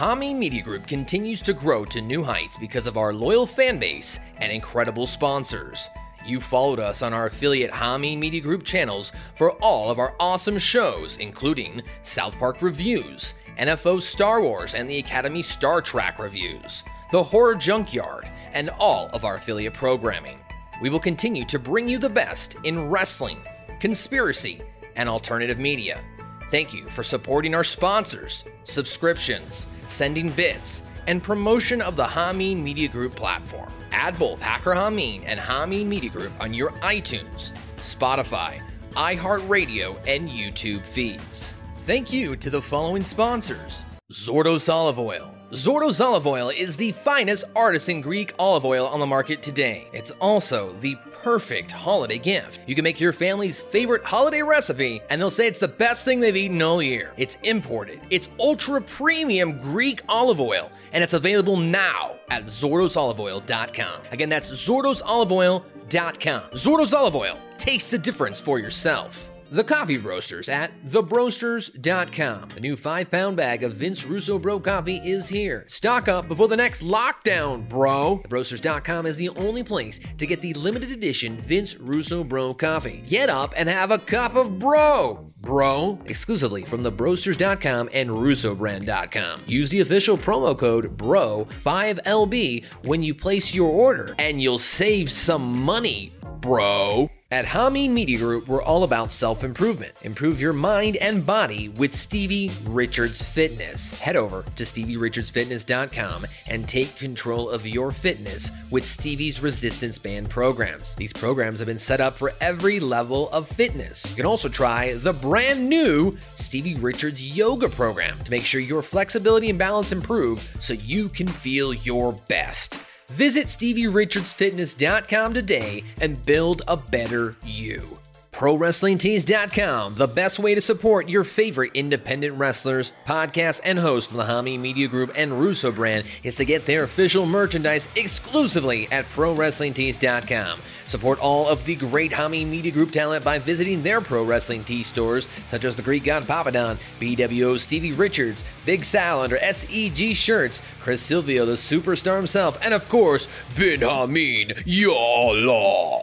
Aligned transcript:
Hameen 0.00 0.38
Media 0.38 0.62
Group 0.62 0.86
continues 0.86 1.42
to 1.42 1.52
grow 1.52 1.84
to 1.84 2.00
new 2.00 2.22
heights 2.22 2.56
because 2.56 2.86
of 2.86 2.96
our 2.96 3.12
loyal 3.12 3.44
fan 3.44 3.78
base 3.78 4.18
and 4.38 4.50
incredible 4.50 5.06
sponsors. 5.06 5.90
You 6.24 6.40
followed 6.40 6.80
us 6.80 7.02
on 7.02 7.12
our 7.12 7.26
affiliate 7.26 7.70
Hameen 7.70 8.16
Media 8.16 8.40
Group 8.40 8.64
channels 8.64 9.12
for 9.34 9.52
all 9.60 9.90
of 9.90 9.98
our 9.98 10.16
awesome 10.18 10.56
shows, 10.56 11.18
including 11.18 11.82
South 12.02 12.38
Park 12.38 12.62
Reviews, 12.62 13.34
NFO 13.58 14.00
Star 14.00 14.40
Wars 14.40 14.72
and 14.72 14.88
the 14.88 14.96
Academy 14.96 15.42
Star 15.42 15.82
Trek 15.82 16.18
reviews, 16.18 16.82
The 17.10 17.22
Horror 17.22 17.56
Junkyard, 17.56 18.26
and 18.54 18.70
all 18.78 19.08
of 19.08 19.26
our 19.26 19.36
affiliate 19.36 19.74
programming. 19.74 20.38
We 20.80 20.88
will 20.88 20.98
continue 20.98 21.44
to 21.44 21.58
bring 21.58 21.86
you 21.86 21.98
the 21.98 22.08
best 22.08 22.56
in 22.64 22.88
wrestling, 22.88 23.42
conspiracy, 23.80 24.62
and 24.96 25.10
alternative 25.10 25.58
media. 25.58 26.00
Thank 26.48 26.72
you 26.72 26.88
for 26.88 27.02
supporting 27.02 27.54
our 27.54 27.64
sponsors, 27.64 28.46
subscriptions, 28.64 29.66
sending 29.90 30.30
bits, 30.30 30.82
and 31.06 31.22
promotion 31.22 31.80
of 31.82 31.96
the 31.96 32.04
Hameen 32.04 32.62
Media 32.62 32.88
Group 32.88 33.14
platform. 33.14 33.72
Add 33.92 34.18
both 34.18 34.40
Hacker 34.40 34.74
Hameen 34.74 35.24
and 35.26 35.40
Hameen 35.40 35.86
Media 35.86 36.10
Group 36.10 36.32
on 36.40 36.54
your 36.54 36.70
iTunes, 36.82 37.52
Spotify, 37.76 38.60
iHeartRadio, 38.92 39.98
and 40.06 40.28
YouTube 40.28 40.82
feeds. 40.82 41.54
Thank 41.80 42.12
you 42.12 42.36
to 42.36 42.50
the 42.50 42.62
following 42.62 43.02
sponsors 43.02 43.84
Zordos 44.12 44.72
Olive 44.72 44.98
Oil. 44.98 45.34
Zordos 45.52 46.04
Olive 46.04 46.26
Oil 46.26 46.50
is 46.50 46.76
the 46.76 46.92
finest 46.92 47.44
artisan 47.56 48.00
Greek 48.00 48.32
olive 48.38 48.64
oil 48.64 48.86
on 48.86 49.00
the 49.00 49.06
market 49.06 49.42
today. 49.42 49.88
It's 49.92 50.12
also 50.20 50.72
the 50.80 50.96
perfect 51.22 51.70
holiday 51.70 52.18
gift. 52.18 52.60
You 52.66 52.74
can 52.74 52.84
make 52.84 53.00
your 53.00 53.12
family's 53.12 53.60
favorite 53.60 54.04
holiday 54.04 54.42
recipe, 54.42 55.00
and 55.10 55.20
they'll 55.20 55.30
say 55.30 55.46
it's 55.46 55.58
the 55.58 55.68
best 55.68 56.04
thing 56.04 56.20
they've 56.20 56.36
eaten 56.36 56.60
all 56.62 56.82
year. 56.82 57.12
It's 57.16 57.36
imported, 57.42 58.00
it's 58.10 58.28
ultra 58.38 58.80
premium 58.80 59.58
Greek 59.58 60.02
olive 60.08 60.40
oil, 60.40 60.70
and 60.92 61.04
it's 61.04 61.14
available 61.14 61.56
now 61.56 62.16
at 62.30 62.44
ZordosOliveOil.com. 62.44 64.02
Again, 64.12 64.28
that's 64.28 64.50
ZordosOliveOil.com. 64.50 66.42
Zordos 66.52 66.94
Olive 66.94 67.16
Oil. 67.16 67.38
Taste 67.58 67.90
the 67.90 67.98
difference 67.98 68.40
for 68.40 68.58
yourself. 68.58 69.32
The 69.50 69.64
Coffee 69.64 69.98
Roasters 69.98 70.48
at 70.48 70.70
thebroasters.com. 70.84 72.50
A 72.56 72.60
new 72.60 72.76
five 72.76 73.10
pound 73.10 73.36
bag 73.36 73.64
of 73.64 73.74
Vince 73.74 74.06
Russo 74.06 74.38
Bro 74.38 74.60
coffee 74.60 74.98
is 74.98 75.28
here. 75.28 75.64
Stock 75.66 76.06
up 76.06 76.28
before 76.28 76.46
the 76.46 76.56
next 76.56 76.84
lockdown, 76.84 77.68
bro. 77.68 78.22
Thebroasters.com 78.28 79.06
is 79.06 79.16
the 79.16 79.30
only 79.30 79.64
place 79.64 79.98
to 80.18 80.26
get 80.26 80.40
the 80.40 80.54
limited 80.54 80.92
edition 80.92 81.36
Vince 81.36 81.74
Russo 81.74 82.22
Bro 82.22 82.54
coffee. 82.54 83.02
Get 83.08 83.28
up 83.28 83.52
and 83.56 83.68
have 83.68 83.90
a 83.90 83.98
cup 83.98 84.36
of 84.36 84.60
bro. 84.60 85.28
Bro, 85.40 85.98
exclusively 86.04 86.62
from 86.62 86.84
thebroasters.com 86.84 87.90
and 87.92 88.08
russobrand.com. 88.08 89.42
Use 89.48 89.68
the 89.68 89.80
official 89.80 90.16
promo 90.16 90.56
code 90.56 90.96
BRO5LB 90.96 92.66
when 92.84 93.02
you 93.02 93.16
place 93.16 93.52
your 93.52 93.70
order, 93.70 94.14
and 94.20 94.40
you'll 94.40 94.58
save 94.58 95.10
some 95.10 95.60
money, 95.60 96.12
bro. 96.40 97.10
At 97.32 97.46
Hameen 97.46 97.90
Media 97.90 98.18
Group, 98.18 98.48
we're 98.48 98.60
all 98.60 98.82
about 98.82 99.12
self 99.12 99.44
improvement. 99.44 99.92
Improve 100.02 100.40
your 100.40 100.52
mind 100.52 100.96
and 100.96 101.24
body 101.24 101.68
with 101.68 101.94
Stevie 101.94 102.50
Richards 102.64 103.22
Fitness. 103.22 103.96
Head 104.00 104.16
over 104.16 104.44
to 104.56 104.64
StevieRichardsFitness.com 104.64 106.26
and 106.48 106.68
take 106.68 106.96
control 106.96 107.48
of 107.48 107.68
your 107.68 107.92
fitness 107.92 108.50
with 108.72 108.84
Stevie's 108.84 109.40
resistance 109.40 109.96
band 109.96 110.28
programs. 110.28 110.96
These 110.96 111.12
programs 111.12 111.60
have 111.60 111.68
been 111.68 111.78
set 111.78 112.00
up 112.00 112.14
for 112.14 112.32
every 112.40 112.80
level 112.80 113.30
of 113.30 113.46
fitness. 113.46 114.10
You 114.10 114.16
can 114.16 114.26
also 114.26 114.48
try 114.48 114.94
the 114.94 115.12
brand 115.12 115.68
new 115.68 116.18
Stevie 116.34 116.74
Richards 116.74 117.36
Yoga 117.36 117.68
program 117.68 118.18
to 118.24 118.30
make 118.32 118.44
sure 118.44 118.60
your 118.60 118.82
flexibility 118.82 119.50
and 119.50 119.58
balance 119.58 119.92
improve 119.92 120.52
so 120.58 120.72
you 120.72 121.08
can 121.08 121.28
feel 121.28 121.74
your 121.74 122.12
best. 122.26 122.80
Visit 123.10 123.46
StevieRichardsFitness.com 123.46 125.34
today 125.34 125.84
and 126.00 126.24
build 126.24 126.62
a 126.68 126.76
better 126.76 127.36
you. 127.44 127.99
ProWrestlingTees.com, 128.32 129.94
the 129.96 130.06
best 130.06 130.38
way 130.38 130.54
to 130.54 130.60
support 130.60 131.08
your 131.08 131.24
favorite 131.24 131.72
independent 131.74 132.38
wrestlers, 132.38 132.92
podcasts, 133.06 133.60
and 133.64 133.78
hosts 133.78 134.08
from 134.08 134.18
the 134.18 134.24
Hameen 134.24 134.60
Media 134.60 134.88
Group 134.88 135.10
and 135.16 135.38
Russo 135.38 135.70
brand 135.72 136.06
is 136.22 136.36
to 136.36 136.44
get 136.44 136.64
their 136.64 136.84
official 136.84 137.26
merchandise 137.26 137.88
exclusively 137.96 138.88
at 138.92 139.04
ProWrestlingTees.com. 139.06 140.60
Support 140.86 141.18
all 141.20 141.48
of 141.48 141.64
the 141.64 141.76
great 141.76 142.12
Hameen 142.12 142.48
Media 142.48 142.72
Group 142.72 142.92
talent 142.92 143.24
by 143.24 143.38
visiting 143.38 143.82
their 143.82 144.00
Pro 144.00 144.24
Wrestling 144.24 144.64
Tee 144.64 144.82
stores, 144.82 145.28
such 145.50 145.64
as 145.64 145.76
the 145.76 145.82
Greek 145.82 146.04
God 146.04 146.24
Papadon, 146.24 146.78
BWO 146.98 147.58
Stevie 147.58 147.92
Richards, 147.92 148.44
Big 148.64 148.84
Sal 148.84 149.22
under 149.22 149.36
SEG 149.38 150.16
Shirts, 150.16 150.62
Chris 150.80 151.02
Silvio, 151.02 151.44
the 151.46 151.52
superstar 151.52 152.16
himself, 152.16 152.58
and 152.62 152.74
of 152.74 152.88
course, 152.88 153.28
Ben 153.56 153.80
Hameen, 153.80 154.62
Yalla. 154.64 156.00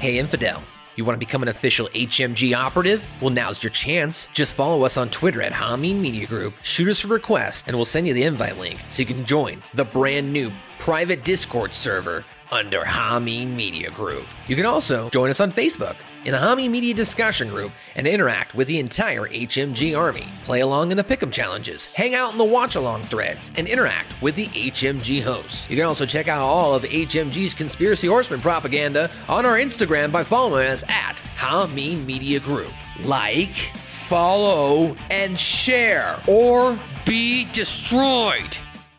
Hey, 0.00 0.18
Infidel. 0.18 0.62
You 0.98 1.04
want 1.04 1.14
to 1.14 1.24
become 1.24 1.42
an 1.42 1.48
official 1.48 1.86
HMG 1.90 2.56
operative? 2.56 3.06
Well, 3.22 3.30
now's 3.30 3.62
your 3.62 3.70
chance. 3.70 4.26
Just 4.32 4.56
follow 4.56 4.82
us 4.82 4.96
on 4.96 5.10
Twitter 5.10 5.40
at 5.40 5.52
Hameen 5.52 6.00
Media 6.00 6.26
Group, 6.26 6.54
shoot 6.64 6.88
us 6.88 7.04
a 7.04 7.06
request, 7.06 7.68
and 7.68 7.76
we'll 7.76 7.84
send 7.84 8.08
you 8.08 8.14
the 8.14 8.24
invite 8.24 8.58
link 8.58 8.80
so 8.90 9.02
you 9.02 9.06
can 9.06 9.24
join 9.24 9.62
the 9.74 9.84
brand 9.84 10.32
new 10.32 10.50
private 10.80 11.22
Discord 11.22 11.72
server 11.72 12.24
under 12.50 12.80
Hameen 12.80 13.54
Media 13.54 13.92
Group. 13.92 14.24
You 14.48 14.56
can 14.56 14.66
also 14.66 15.08
join 15.10 15.30
us 15.30 15.38
on 15.38 15.52
Facebook 15.52 15.94
in 16.28 16.32
the 16.32 16.38
Hameen 16.38 16.68
Media 16.70 16.92
discussion 16.92 17.48
group 17.48 17.72
and 17.94 18.06
interact 18.06 18.54
with 18.54 18.68
the 18.68 18.78
entire 18.78 19.22
HMG 19.28 19.98
army. 19.98 20.26
Play 20.44 20.60
along 20.60 20.90
in 20.90 20.98
the 20.98 21.02
pick'em 21.02 21.32
challenges, 21.32 21.86
hang 21.86 22.14
out 22.14 22.32
in 22.32 22.38
the 22.38 22.44
watch 22.44 22.74
along 22.74 23.00
threads, 23.04 23.50
and 23.56 23.66
interact 23.66 24.20
with 24.20 24.34
the 24.34 24.44
HMG 24.48 25.22
hosts. 25.22 25.70
You 25.70 25.76
can 25.76 25.86
also 25.86 26.04
check 26.04 26.28
out 26.28 26.42
all 26.42 26.74
of 26.74 26.82
HMG's 26.82 27.54
conspiracy 27.54 28.08
horseman 28.08 28.42
propaganda 28.42 29.10
on 29.26 29.46
our 29.46 29.56
Instagram 29.56 30.12
by 30.12 30.22
following 30.22 30.68
us 30.68 30.84
at 30.90 31.14
Hameen 31.38 32.04
Media 32.04 32.40
Group. 32.40 32.74
Like, 33.06 33.48
follow, 33.48 34.94
and 35.10 35.40
share, 35.40 36.14
or 36.28 36.78
be 37.06 37.46
destroyed. 37.54 38.58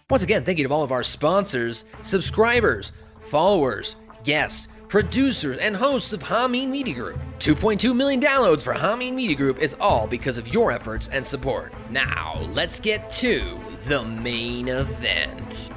Once 0.09 0.23
again, 0.23 0.43
thank 0.43 0.57
you 0.57 0.67
to 0.67 0.73
all 0.73 0.83
of 0.83 0.91
our 0.91 1.03
sponsors, 1.03 1.85
subscribers, 2.01 2.91
followers, 3.21 3.97
guests, 4.23 4.67
producers, 4.89 5.57
and 5.57 5.75
hosts 5.75 6.11
of 6.11 6.21
Hameen 6.21 6.69
Media 6.69 6.95
Group. 6.95 7.19
2.2 7.37 7.95
million 7.95 8.19
downloads 8.19 8.63
for 8.63 8.73
Hameen 8.73 9.13
Media 9.13 9.35
Group 9.35 9.59
is 9.59 9.75
all 9.79 10.07
because 10.07 10.37
of 10.37 10.51
your 10.53 10.71
efforts 10.71 11.07
and 11.13 11.25
support. 11.25 11.73
Now, 11.89 12.41
let's 12.53 12.79
get 12.79 13.09
to 13.11 13.57
the 13.85 14.03
main 14.03 14.67
event. 14.67 15.71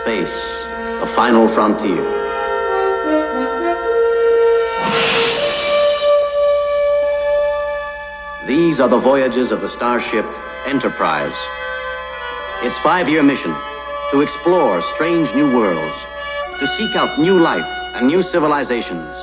Space, 0.00 0.32
the 1.00 1.12
final 1.14 1.46
frontier. 1.46 2.21
These 8.46 8.80
are 8.80 8.88
the 8.88 8.98
voyages 8.98 9.52
of 9.52 9.60
the 9.60 9.68
starship 9.68 10.26
Enterprise. 10.66 11.32
Its 12.64 12.76
five 12.78 13.08
year 13.08 13.22
mission 13.22 13.54
to 14.10 14.20
explore 14.20 14.82
strange 14.82 15.32
new 15.32 15.56
worlds, 15.56 15.94
to 16.58 16.66
seek 16.66 16.96
out 16.96 17.20
new 17.20 17.38
life 17.38 17.64
and 17.94 18.08
new 18.08 18.20
civilizations, 18.20 19.14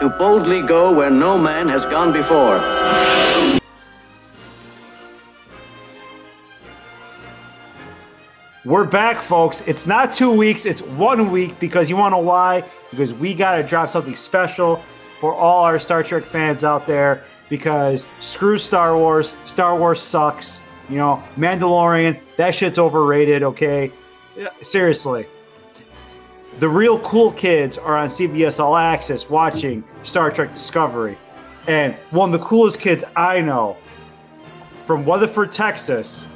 to 0.00 0.12
boldly 0.18 0.66
go 0.66 0.90
where 0.92 1.10
no 1.10 1.38
man 1.38 1.68
has 1.68 1.84
gone 1.84 2.12
before. 2.12 2.58
We're 8.64 8.84
back, 8.84 9.22
folks. 9.22 9.62
It's 9.68 9.86
not 9.86 10.12
two 10.12 10.32
weeks, 10.32 10.66
it's 10.66 10.82
one 10.82 11.30
week 11.30 11.60
because 11.60 11.88
you 11.88 11.96
want 11.96 12.14
to 12.14 12.18
why? 12.18 12.64
Because 12.90 13.14
we 13.14 13.32
got 13.32 13.58
to 13.58 13.62
drop 13.62 13.90
something 13.90 14.16
special 14.16 14.82
for 15.20 15.32
all 15.32 15.62
our 15.62 15.78
Star 15.78 16.02
Trek 16.02 16.24
fans 16.24 16.64
out 16.64 16.84
there 16.84 17.22
because 17.52 18.06
screw 18.20 18.56
Star 18.56 18.96
Wars. 18.96 19.34
Star 19.44 19.76
Wars 19.76 20.00
sucks. 20.00 20.62
You 20.88 20.96
know, 20.96 21.22
Mandalorian, 21.36 22.18
that 22.38 22.54
shit's 22.54 22.78
overrated, 22.78 23.42
okay? 23.42 23.92
Seriously. 24.62 25.26
The 26.60 26.68
real 26.68 26.98
cool 27.00 27.30
kids 27.32 27.76
are 27.76 27.94
on 27.94 28.08
CBS 28.08 28.58
All 28.58 28.74
Access 28.74 29.28
watching 29.28 29.84
Star 30.02 30.30
Trek 30.30 30.54
Discovery. 30.54 31.18
And 31.68 31.94
one 32.10 32.32
of 32.32 32.40
the 32.40 32.46
coolest 32.46 32.80
kids 32.80 33.04
I 33.14 33.42
know 33.42 33.76
from 34.86 35.04
Weatherford, 35.04 35.52
Texas, 35.52 36.26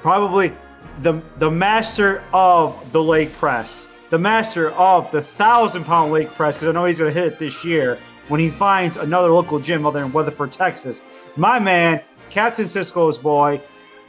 probably 0.00 0.54
the 1.02 1.20
the 1.36 1.50
master 1.50 2.24
of 2.32 2.92
the 2.92 3.02
leg 3.02 3.30
press, 3.34 3.88
the 4.08 4.18
master 4.18 4.70
of 4.70 5.10
the 5.10 5.20
thousand 5.20 5.84
pound 5.84 6.12
leg 6.12 6.28
press, 6.28 6.54
because 6.54 6.68
I 6.68 6.72
know 6.72 6.86
he's 6.86 6.98
going 6.98 7.12
to 7.12 7.20
hit 7.20 7.30
it 7.34 7.38
this 7.38 7.62
year 7.62 7.98
when 8.28 8.40
he 8.40 8.50
finds 8.50 8.96
another 8.96 9.30
local 9.30 9.58
gym 9.58 9.86
other 9.86 10.00
than 10.00 10.12
Weatherford, 10.12 10.52
Texas. 10.52 11.02
My 11.36 11.58
man, 11.58 12.02
Captain 12.30 12.66
Sisko's 12.66 13.18
boy, 13.18 13.60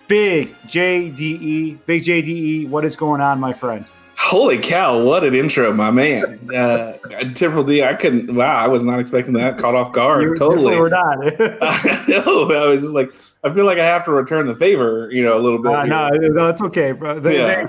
Big 0.08 0.56
JDE, 0.68 1.80
Big 1.86 2.04
JDE. 2.04 2.70
What 2.70 2.86
is 2.86 2.96
going 2.96 3.22
on, 3.22 3.40
my 3.40 3.54
friend? 3.54 3.86
Holy 4.18 4.58
cow! 4.58 5.02
What 5.04 5.24
an 5.24 5.34
intro, 5.34 5.74
my 5.74 5.92
man. 5.92 6.40
Uh, 6.54 6.94
Triple 7.36 7.64
D, 7.64 7.84
I 7.84 7.94
couldn't. 7.94 8.34
Wow, 8.34 8.56
I 8.56 8.68
was 8.68 8.84
not 8.84 9.00
expecting 9.00 9.34
that. 9.34 9.58
Caught 9.58 9.76
off 9.76 9.92
guard. 9.92 10.24
You 10.24 10.36
totally. 10.36 10.80
We're 10.80 10.90
not. 10.90 11.18
I 11.62 12.06
know. 12.08 12.52
I 12.52 12.66
was 12.68 12.82
just 12.82 12.94
like, 12.94 13.12
I 13.44 13.54
feel 13.54 13.66
like 13.66 13.80
I 13.80 13.86
have 13.86 14.06
to 14.06 14.12
return 14.12 14.46
the 14.46 14.56
favor, 14.56 15.10
you 15.12 15.24
know, 15.24 15.38
a 15.38 15.42
little 15.42 15.62
bit. 15.62 15.72
Uh, 15.72 15.86
no, 15.86 16.10
no, 16.10 16.50
it's 16.50 16.62
okay, 16.62 16.92
bro. 16.92 17.20
They, 17.20 17.38
Yeah. 17.38 17.68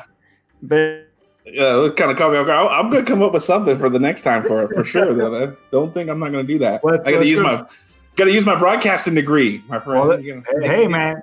they, 0.63 1.04
Yeah, 1.47 1.85
it 1.85 1.97
kind 1.97 2.11
of 2.11 2.17
caught 2.17 2.33
me 2.33 2.39
off 2.39 2.47
guard. 2.47 2.73
I'm 2.73 2.91
going 2.91 3.05
to 3.05 3.11
come 3.11 3.23
up 3.23 3.33
with 3.33 3.45
something 3.45 3.79
for 3.79 3.91
the 3.91 3.99
next 3.99 4.23
time 4.23 4.43
for 4.43 4.63
it, 4.63 4.69
for 4.75 4.83
sure. 4.85 5.13
Though, 5.15 5.31
That's- 5.31 5.59
don't 5.71 5.93
think 5.93 6.09
I'm 6.09 6.19
not 6.19 6.33
going 6.33 6.47
to 6.47 6.53
do 6.53 6.59
that. 6.61 6.83
Let's- 6.83 7.07
I 7.07 7.13
got 7.13 7.19
to 7.21 7.27
use 7.27 7.39
do 7.39 7.45
my, 7.45 7.67
got 8.17 8.25
to 8.25 8.33
use 8.33 8.47
my 8.47 8.59
broadcasting 8.59 9.15
degree, 9.15 9.63
my 9.69 9.79
friend. 9.79 10.09
Well, 10.09 10.21
You 10.21 10.37
know. 10.37 10.43
hey, 10.63 10.89
man, 10.89 11.23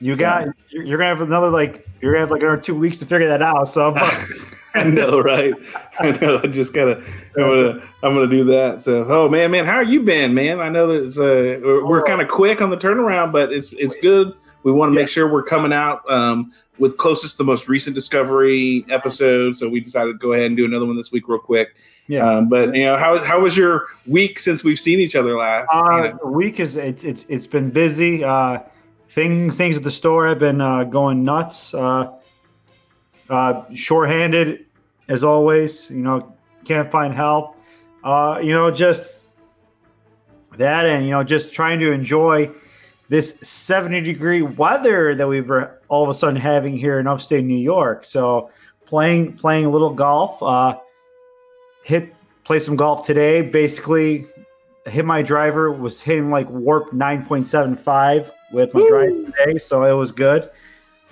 you 0.00 0.16
got. 0.16 0.48
You're, 0.70 0.98
gonna 0.98 1.04
have 1.08 1.20
another 1.20 1.50
like. 1.50 1.86
You're 2.02 2.12
gonna 2.12 2.22
have 2.22 2.30
like 2.30 2.42
another 2.42 2.60
two 2.60 2.74
weeks 2.74 2.98
to 2.98 3.06
figure 3.06 3.28
that 3.28 3.42
out. 3.42 3.68
So, 3.68 3.94
I 4.74 4.82
know, 4.82 5.20
right? 5.20 5.54
I 6.00 6.10
know. 6.10 6.40
I 6.42 6.48
just 6.48 6.74
gotta. 6.74 6.96
I'm 7.36 7.42
gonna. 7.42 7.82
I'm 8.02 8.14
gonna 8.14 8.26
do 8.26 8.44
that. 8.46 8.80
So, 8.82 9.06
oh 9.08 9.28
man, 9.28 9.52
man, 9.52 9.64
how 9.64 9.76
are 9.76 9.84
you 9.84 10.02
been, 10.02 10.34
man? 10.34 10.58
I 10.60 10.68
know 10.68 10.88
that 10.88 11.06
it's, 11.06 11.16
uh, 11.18 11.60
we're, 11.64 11.86
we're 11.86 12.02
kind 12.02 12.20
of 12.20 12.26
quick 12.28 12.60
on 12.60 12.70
the 12.70 12.76
turnaround, 12.76 13.30
but 13.30 13.52
it's 13.52 13.72
it's 13.74 13.94
good. 14.00 14.34
We 14.64 14.72
want 14.72 14.90
to 14.90 14.94
make 14.94 15.08
sure 15.08 15.30
we're 15.30 15.44
coming 15.44 15.72
out 15.72 16.02
um, 16.10 16.50
with 16.80 16.96
closest 16.96 17.34
to 17.34 17.38
the 17.38 17.44
most 17.44 17.68
recent 17.68 17.94
discovery 17.94 18.84
episode. 18.90 19.56
So 19.56 19.68
we 19.68 19.78
decided 19.78 20.12
to 20.14 20.18
go 20.18 20.32
ahead 20.32 20.46
and 20.46 20.56
do 20.56 20.64
another 20.64 20.86
one 20.86 20.96
this 20.96 21.12
week, 21.12 21.28
real 21.28 21.38
quick. 21.38 21.76
yeah. 22.08 22.28
Um, 22.28 22.48
but 22.48 22.74
you 22.74 22.84
know, 22.84 22.96
how 22.96 23.22
how 23.22 23.40
was 23.40 23.56
your 23.56 23.86
week 24.06 24.38
since 24.40 24.64
we've 24.64 24.80
seen 24.80 24.98
each 24.98 25.14
other 25.14 25.36
last? 25.38 25.68
You 25.72 25.78
Uh, 25.80 26.00
know? 26.24 26.30
week 26.30 26.58
is 26.58 26.76
it's 26.76 27.04
it's 27.04 27.24
it's 27.28 27.46
been 27.46 27.70
busy. 27.70 28.24
Uh, 28.24 28.58
things 29.10 29.56
things 29.56 29.76
at 29.76 29.84
the 29.84 29.90
store 29.92 30.26
have 30.28 30.40
been 30.40 30.60
uh, 30.60 30.82
going 30.84 31.22
nuts. 31.24 31.72
Uh, 31.74 32.10
uh, 33.30 33.64
shorthanded 33.74 34.66
as 35.08 35.22
always. 35.22 35.88
You 35.90 36.02
know, 36.02 36.34
can't 36.64 36.90
find 36.90 37.14
help. 37.14 37.56
Uh, 38.02 38.38
you 38.42 38.52
know, 38.52 38.70
just 38.70 39.02
that, 40.56 40.86
and 40.86 41.04
you 41.04 41.10
know, 41.10 41.22
just 41.24 41.52
trying 41.52 41.80
to 41.80 41.90
enjoy 41.92 42.50
this 43.08 43.36
70 43.40 44.00
degree 44.00 44.42
weather 44.42 45.14
that 45.14 45.26
we've 45.26 45.50
uh, 45.50 45.68
all 45.88 46.02
of 46.02 46.08
a 46.08 46.14
sudden 46.14 46.36
having 46.36 46.76
here 46.76 46.98
in 46.98 47.06
upstate 47.06 47.44
New 47.44 47.58
York. 47.58 48.04
So 48.04 48.50
playing 48.86 49.34
playing 49.34 49.66
a 49.66 49.70
little 49.70 49.92
golf. 49.92 50.42
Uh, 50.42 50.78
hit 51.84 52.14
play 52.44 52.58
some 52.58 52.76
golf 52.76 53.06
today. 53.06 53.42
Basically, 53.42 54.26
hit 54.86 55.04
my 55.04 55.22
driver 55.22 55.70
was 55.72 56.00
hitting 56.00 56.30
like 56.30 56.48
warp 56.50 56.90
9.75 56.92 58.30
with 58.52 58.72
my 58.74 58.80
Woo. 58.80 58.88
driver 58.88 59.32
today, 59.32 59.58
so 59.58 59.84
it 59.84 59.92
was 59.92 60.12
good. 60.12 60.50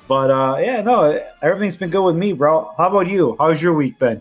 But 0.09 0.31
uh, 0.31 0.57
yeah, 0.61 0.81
no, 0.83 1.25
everything's 1.43 1.77
been 1.77 1.91
good 1.91 2.05
with 2.05 2.17
me, 2.17 2.33
bro. 2.33 2.75
How 2.77 2.89
about 2.89 3.09
you? 3.09 3.37
How's 3.39 3.63
your 3.63 3.75
week 3.75 3.99
been? 3.99 4.21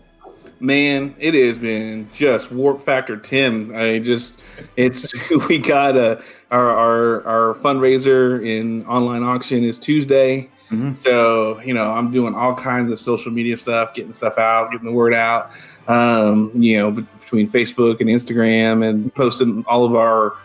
Man, 0.62 1.12
it 1.18 1.34
has 1.34 1.58
been 1.58 2.08
just 2.14 2.52
warp 2.52 2.82
factor 2.82 3.16
ten. 3.16 3.74
I 3.74 3.98
just 3.98 4.40
it's 4.76 5.12
we 5.48 5.58
got 5.58 5.96
a 5.96 6.22
our 6.52 6.70
our 6.70 7.26
our 7.26 7.54
fundraiser 7.54 8.46
in 8.46 8.86
online 8.86 9.24
auction 9.24 9.64
is 9.64 9.76
Tuesday. 9.76 10.48
Mhm. 10.70 10.96
So 11.02 11.60
you 11.62 11.74
know 11.74 11.90
I'm 11.90 12.12
doing 12.12 12.36
all 12.36 12.54
kinds 12.54 12.92
of 12.92 13.00
social 13.00 13.32
media 13.32 13.56
stuff, 13.56 13.92
getting 13.92 14.12
stuff 14.12 14.38
out, 14.38 14.70
getting 14.70 14.86
the 14.86 14.92
word 14.92 15.14
out. 15.14 15.50
Um, 15.88 16.52
you 16.54 16.78
know 16.78 16.92
between 16.92 17.50
Facebook 17.50 18.00
and 18.00 18.08
Instagram 18.08 18.88
and 18.88 19.12
posting 19.16 19.64
all 19.66 19.84
of 19.84 19.96
our 19.96 20.36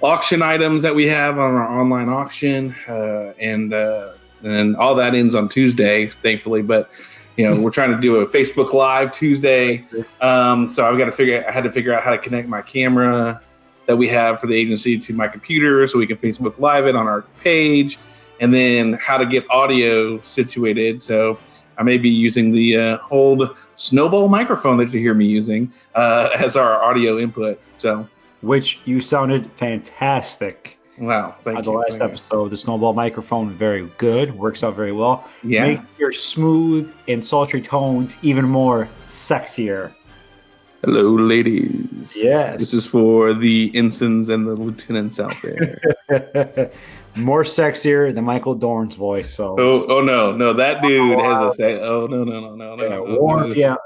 auction 0.00 0.40
items 0.40 0.80
that 0.80 0.94
we 0.94 1.06
have 1.08 1.38
on 1.38 1.54
our 1.54 1.78
online 1.78 2.08
auction, 2.08 2.74
uh, 2.88 3.34
and 3.38 3.74
uh, 3.74 4.12
and 4.42 4.76
all 4.76 4.94
that 4.94 5.14
ends 5.14 5.34
on 5.34 5.50
Tuesday, 5.50 6.06
thankfully. 6.06 6.62
But 6.62 6.90
you 7.36 7.48
know, 7.48 7.60
we're 7.60 7.70
trying 7.70 7.92
to 7.92 8.00
do 8.00 8.16
a 8.16 8.26
Facebook 8.26 8.72
Live 8.72 9.12
Tuesday. 9.12 9.84
Um, 10.20 10.68
so 10.68 10.86
I've 10.86 10.98
got 10.98 11.06
to 11.06 11.12
figure. 11.12 11.44
I 11.48 11.52
had 11.52 11.64
to 11.64 11.70
figure 11.70 11.94
out 11.94 12.02
how 12.02 12.10
to 12.10 12.18
connect 12.18 12.48
my 12.48 12.62
camera 12.62 13.40
that 13.86 13.96
we 13.96 14.06
have 14.08 14.40
for 14.40 14.46
the 14.46 14.54
agency 14.54 14.98
to 14.98 15.12
my 15.12 15.28
computer, 15.28 15.86
so 15.86 15.98
we 15.98 16.06
can 16.06 16.16
Facebook 16.16 16.58
Live 16.58 16.86
it 16.86 16.94
on 16.94 17.06
our 17.06 17.22
page, 17.42 17.98
and 18.40 18.52
then 18.52 18.94
how 18.94 19.16
to 19.16 19.26
get 19.26 19.48
audio 19.50 20.20
situated. 20.20 21.02
So 21.02 21.38
I 21.78 21.82
may 21.82 21.98
be 21.98 22.10
using 22.10 22.52
the 22.52 22.76
uh, 22.76 22.98
old 23.10 23.56
Snowball 23.74 24.28
microphone 24.28 24.76
that 24.78 24.92
you 24.92 25.00
hear 25.00 25.14
me 25.14 25.26
using 25.26 25.72
uh, 25.94 26.28
as 26.36 26.56
our 26.56 26.82
audio 26.82 27.18
input. 27.18 27.60
So 27.76 28.08
Which 28.42 28.80
you 28.84 29.00
sounded 29.00 29.50
fantastic. 29.52 30.78
Wow, 30.98 31.34
thank 31.44 31.58
on 31.58 31.64
the 31.64 31.70
you. 31.72 31.78
last 31.78 32.00
episode, 32.00 32.48
the 32.50 32.56
snowball 32.56 32.92
microphone 32.94 33.50
very 33.50 33.86
good, 33.98 34.34
works 34.36 34.62
out 34.62 34.74
very 34.74 34.92
well. 34.92 35.28
Yeah. 35.42 35.66
Make 35.66 35.80
your 35.98 36.12
smooth 36.12 36.94
and 37.08 37.24
sultry 37.24 37.62
tones 37.62 38.18
even 38.22 38.44
more 38.46 38.88
sexier. 39.06 39.92
Hello, 40.84 41.14
ladies. 41.14 42.12
Yes. 42.16 42.58
This 42.58 42.74
is 42.74 42.86
for 42.86 43.34
the 43.34 43.70
ensigns 43.74 44.28
and 44.28 44.48
the 44.48 44.54
lieutenants 44.54 45.20
out 45.20 45.34
there. 45.40 45.78
more 47.16 47.44
sexier 47.44 48.12
than 48.12 48.24
Michael 48.24 48.54
Dorn's 48.56 48.94
voice. 48.94 49.32
So 49.32 49.54
oh, 49.58 49.84
oh 49.88 50.00
no, 50.00 50.32
no, 50.32 50.52
that 50.54 50.82
dude 50.82 51.20
has 51.20 51.52
a 51.52 51.54
say. 51.54 51.80
Oh 51.80 52.06
no, 52.06 52.24
no, 52.24 52.40
no, 52.40 52.54
no, 52.56 52.74
no, 52.74 52.82
yeah, 52.82 52.88
no. 52.88 53.18
Worf, 53.20 53.54
Just 53.54 53.58
yeah, 53.58 53.76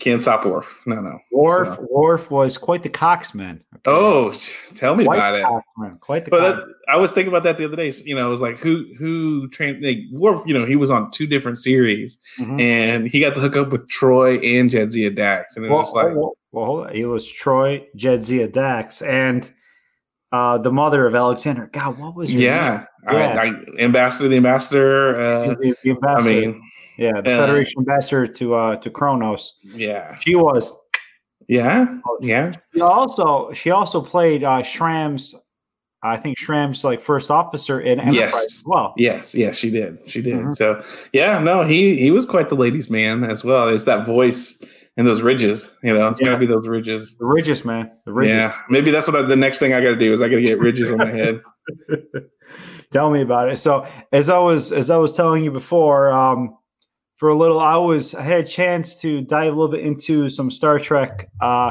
Can't 0.00 0.22
stop 0.22 0.44
Worf. 0.44 0.74
No, 0.86 1.00
no. 1.00 1.18
Worf, 1.30 1.76
So- 1.76 1.86
Worf 1.90 2.30
was 2.30 2.58
quite 2.58 2.82
the 2.82 2.90
coxman. 2.90 3.60
Oh, 3.84 4.32
tell 4.76 4.94
me 4.94 5.04
quite 5.04 5.18
about 5.40 5.62
it. 5.84 6.00
quite 6.00 6.24
the 6.24 6.30
But 6.30 6.40
that, 6.56 6.64
I 6.88 6.96
was 6.96 7.10
thinking 7.10 7.32
about 7.32 7.42
that 7.42 7.58
the 7.58 7.64
other 7.64 7.74
day. 7.76 7.92
You 8.04 8.14
know, 8.14 8.24
I 8.24 8.28
was 8.28 8.40
like, 8.40 8.58
who, 8.60 8.84
who 8.96 9.48
trained 9.48 9.82
like, 9.84 9.98
Worf? 10.12 10.42
You 10.46 10.54
know, 10.54 10.64
he 10.66 10.76
was 10.76 10.88
on 10.90 11.10
two 11.10 11.26
different 11.26 11.58
series, 11.58 12.16
Mhm. 12.38 12.60
and 12.60 13.08
he 13.08 13.18
got 13.20 13.34
to 13.34 13.40
hook 13.40 13.56
up 13.56 13.70
with 13.72 13.88
Troi 13.88 14.36
and 14.60 14.70
Jadzia 14.70 15.12
Dax, 15.14 15.56
and 15.56 15.66
it 15.66 15.68
Well, 15.68 15.80
was 15.80 15.92
like, 15.92 16.14
well, 16.14 16.32
well, 16.52 16.84
it 16.84 17.06
was 17.06 17.26
Troi, 17.26 17.84
Jadzia 17.96 18.50
Dax, 18.52 19.02
and 19.02 19.50
uh, 20.30 20.58
the 20.58 20.70
mother 20.70 21.06
of 21.06 21.14
Alexander. 21.14 21.68
God, 21.72 21.98
what 21.98 22.14
was 22.14 22.32
your 22.32 22.40
yeah, 22.40 22.84
Yeah. 23.10 23.18
I, 23.18 23.46
I, 23.48 23.52
ambassador, 23.80 24.28
the 24.28 24.36
ambassador. 24.36 25.20
Uh, 25.20 25.54
The- 25.60 25.76
the 25.82 25.96
I 26.06 26.22
mean, 26.22 26.62
yeah, 26.96 27.20
the 27.20 27.32
uh, 27.34 27.46
Federation 27.46 27.80
ambassador 27.80 28.26
to 28.28 28.54
uh, 28.54 28.76
to 28.76 28.90
Kronos. 28.90 29.54
yeah, 29.64 30.16
She 30.20 30.34
was 30.36 30.72
yeah, 31.48 31.86
yeah. 32.20 32.52
She 32.74 32.80
also 32.80 33.52
she 33.52 33.70
also 33.70 34.00
played 34.00 34.44
uh 34.44 34.62
Shran's 34.62 35.34
I 36.04 36.16
think 36.16 36.36
Shran's 36.38 36.82
like 36.82 37.00
first 37.00 37.30
officer 37.30 37.80
in 37.80 38.00
Enterprise 38.00 38.14
Yes. 38.16 38.44
as 38.46 38.62
well. 38.66 38.92
Yes, 38.96 39.34
yes, 39.34 39.56
she 39.56 39.70
did. 39.70 39.98
She 40.06 40.20
did. 40.20 40.34
Mhm. 40.36 40.56
So 40.56 40.82
yeah, 41.12 41.38
no, 41.38 41.62
he 41.64 41.96
he 41.96 42.10
was 42.10 42.26
quite 42.26 42.48
the 42.48 42.56
ladies' 42.56 42.90
man 42.90 43.22
as 43.24 43.44
well. 43.44 43.68
It's 43.68 43.84
that 43.84 44.04
voice 44.06 44.60
and 44.96 45.06
those 45.06 45.22
ridges. 45.22 45.70
You 45.82 45.94
know, 45.96 46.08
it's 46.08 46.20
Yeah. 46.20 46.26
gotta 46.28 46.38
be 46.38 46.46
those 46.46 46.66
ridges. 46.66 47.16
The 47.18 47.24
Ridges, 47.24 47.64
man. 47.64 47.90
The 48.04 48.12
Ridges. 48.12 48.34
Yeah, 48.34 48.54
maybe 48.68 48.90
that's 48.90 49.06
what 49.06 49.16
I, 49.16 49.22
the 49.22 49.36
next 49.36 49.58
thing 49.60 49.72
I 49.74 49.80
got 49.80 49.90
to 49.90 49.96
do 49.96 50.12
is 50.12 50.20
I 50.20 50.28
got 50.28 50.36
to 50.36 50.42
get 50.42 50.58
ridges 50.58 50.90
on 50.90 50.98
my 50.98 51.10
head. 51.10 51.40
Tell 52.90 53.10
me 53.10 53.22
about 53.22 53.48
it. 53.50 53.56
So 53.58 53.86
as 54.12 54.28
I 54.28 54.38
was 54.38 54.72
as 54.72 54.90
I 54.90 54.96
was 54.96 55.12
telling 55.14 55.44
you 55.44 55.50
before, 55.50 56.10
um 56.12 56.56
for 57.22 57.28
a 57.28 57.36
little 57.36 57.60
I 57.60 57.76
was 57.76 58.16
I 58.16 58.22
had 58.22 58.40
a 58.40 58.48
chance 58.48 58.96
to 59.02 59.20
dive 59.20 59.52
a 59.52 59.56
little 59.56 59.68
bit 59.68 59.82
into 59.84 60.28
some 60.28 60.50
Star 60.50 60.80
Trek 60.80 61.28
uh 61.40 61.70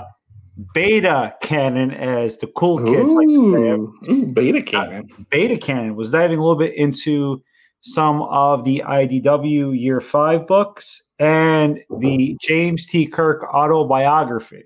beta 0.74 1.36
canon 1.42 1.92
as 1.92 2.38
the 2.38 2.48
cool 2.48 2.78
kids 2.82 3.14
like 3.14 3.28
to 3.28 3.36
say. 3.36 3.42
Ooh, 3.42 3.94
ooh, 4.10 4.26
beta 4.28 4.62
canon. 4.62 5.10
beta 5.30 5.58
canon 5.58 5.98
was 5.98 6.10
diving 6.10 6.38
a 6.40 6.42
little 6.42 6.56
bit 6.56 6.74
into 6.76 7.44
some 7.82 8.22
of 8.22 8.64
the 8.64 8.82
IDW 8.88 9.78
year 9.78 10.00
five 10.00 10.48
books 10.48 11.10
and 11.20 11.82
the 12.00 12.38
James 12.40 12.88
T. 12.88 13.06
Kirk 13.06 13.44
autobiography. 13.54 14.64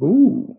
Ooh, 0.00 0.56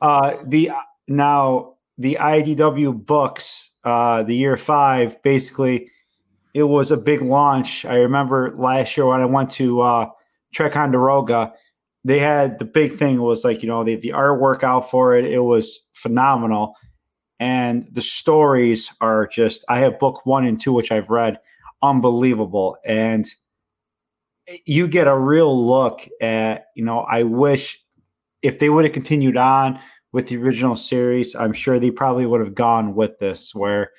Uh, 0.00 0.34
the 0.46 0.72
now 1.06 1.74
the 1.96 2.18
IDW 2.20 3.06
books, 3.06 3.70
uh, 3.84 4.24
the 4.24 4.34
year 4.34 4.56
five, 4.56 5.22
basically, 5.22 5.92
it 6.56 6.62
was 6.62 6.90
a 6.90 6.96
big 6.96 7.20
launch. 7.20 7.84
I 7.84 7.96
remember 7.96 8.54
last 8.56 8.96
year 8.96 9.04
when 9.04 9.20
I 9.20 9.26
went 9.26 9.50
to 9.52 9.82
uh, 9.82 10.08
Ticonderoga, 10.54 11.52
they 12.02 12.18
had 12.18 12.58
the 12.58 12.64
big 12.64 12.94
thing 12.94 13.20
was 13.20 13.44
like 13.44 13.62
you 13.62 13.68
know 13.68 13.84
the 13.84 13.96
the 13.96 14.08
artwork 14.08 14.62
out 14.62 14.90
for 14.90 15.14
it. 15.14 15.26
It 15.26 15.40
was 15.40 15.86
phenomenal, 15.92 16.74
and 17.38 17.86
the 17.92 18.00
stories 18.00 18.90
are 19.02 19.26
just. 19.26 19.66
I 19.68 19.80
have 19.80 19.98
book 19.98 20.24
one 20.24 20.46
and 20.46 20.58
two, 20.58 20.72
which 20.72 20.90
I've 20.90 21.10
read, 21.10 21.38
unbelievable, 21.82 22.78
and 22.86 23.26
you 24.64 24.88
get 24.88 25.08
a 25.08 25.18
real 25.18 25.66
look 25.66 26.08
at. 26.22 26.68
You 26.74 26.86
know, 26.86 27.00
I 27.00 27.24
wish 27.24 27.78
if 28.40 28.60
they 28.60 28.70
would 28.70 28.86
have 28.86 28.94
continued 28.94 29.36
on 29.36 29.78
with 30.10 30.28
the 30.28 30.38
original 30.38 30.76
series, 30.76 31.34
I'm 31.34 31.52
sure 31.52 31.78
they 31.78 31.90
probably 31.90 32.24
would 32.24 32.40
have 32.40 32.54
gone 32.54 32.94
with 32.94 33.18
this, 33.18 33.54
where 33.54 33.90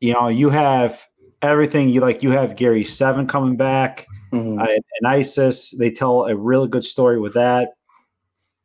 you 0.00 0.12
know 0.12 0.26
you 0.26 0.50
have 0.50 1.06
everything 1.42 1.88
you 1.88 2.00
like. 2.00 2.22
You 2.22 2.30
have 2.32 2.56
Gary 2.56 2.84
Seven 2.84 3.26
coming 3.26 3.56
back 3.56 4.06
Mhm. 4.32 4.60
uh, 4.60 4.66
and 5.00 5.06
ISIS. 5.06 5.70
They 5.72 5.90
tell 5.90 6.26
a 6.26 6.36
really 6.36 6.68
good 6.68 6.84
story 6.84 7.18
with 7.18 7.34
that. 7.34 7.74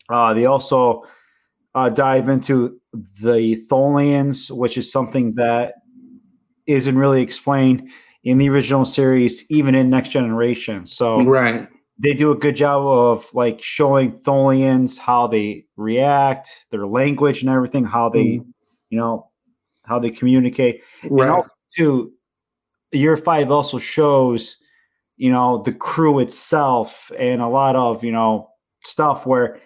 Uh, 0.10 0.34
they 0.34 0.46
also 0.46 1.04
uh, 1.76 1.90
dive 1.90 2.30
into 2.30 2.80
the 3.22 3.56
Tholians, 3.68 4.52
which 4.52 4.78
is 4.78 4.92
something 4.92 5.34
that 5.36 5.76
isn't 6.68 6.98
really 6.98 7.22
explained 7.22 7.90
in 8.24 8.38
the 8.38 8.48
original 8.48 8.86
series, 8.86 9.44
even 9.50 9.74
in 9.74 9.90
Next 9.90 10.10
Generation. 10.10 10.86
So 10.86 11.24
right. 11.24 11.68
they 11.98 12.14
do 12.14 12.32
a 12.32 12.36
good 12.36 12.56
job 12.56 12.86
of 12.86 13.34
like 13.34 13.62
showing 13.62 14.12
Tholians 14.12 14.98
how 14.98 15.26
they 15.28 15.64
react, 15.76 16.66
their 16.70 16.86
language 16.86 17.42
and 17.42 17.50
everything, 17.50 17.86
how 17.86 18.08
they, 18.10 18.26
Mhm. 18.38 18.46
you 18.90 18.98
know, 19.00 19.30
how 19.84 19.98
they 20.00 20.10
communicate. 20.12 20.82
And 21.02 21.12
Right. 21.12 21.30
also, 21.30 21.50
too, 21.76 22.13
year 22.94 23.18
five 23.18 23.52
also 23.52 23.80
shows, 23.80 24.58
you 25.18 25.32
know, 25.32 25.62
the 25.62 25.74
crew 25.74 26.20
itself 26.20 27.12
and 27.18 27.42
a 27.42 27.48
lot 27.48 27.76
of, 27.76 28.04
you 28.04 28.12
know, 28.12 28.50
stuff 28.84 29.26
where 29.26 29.60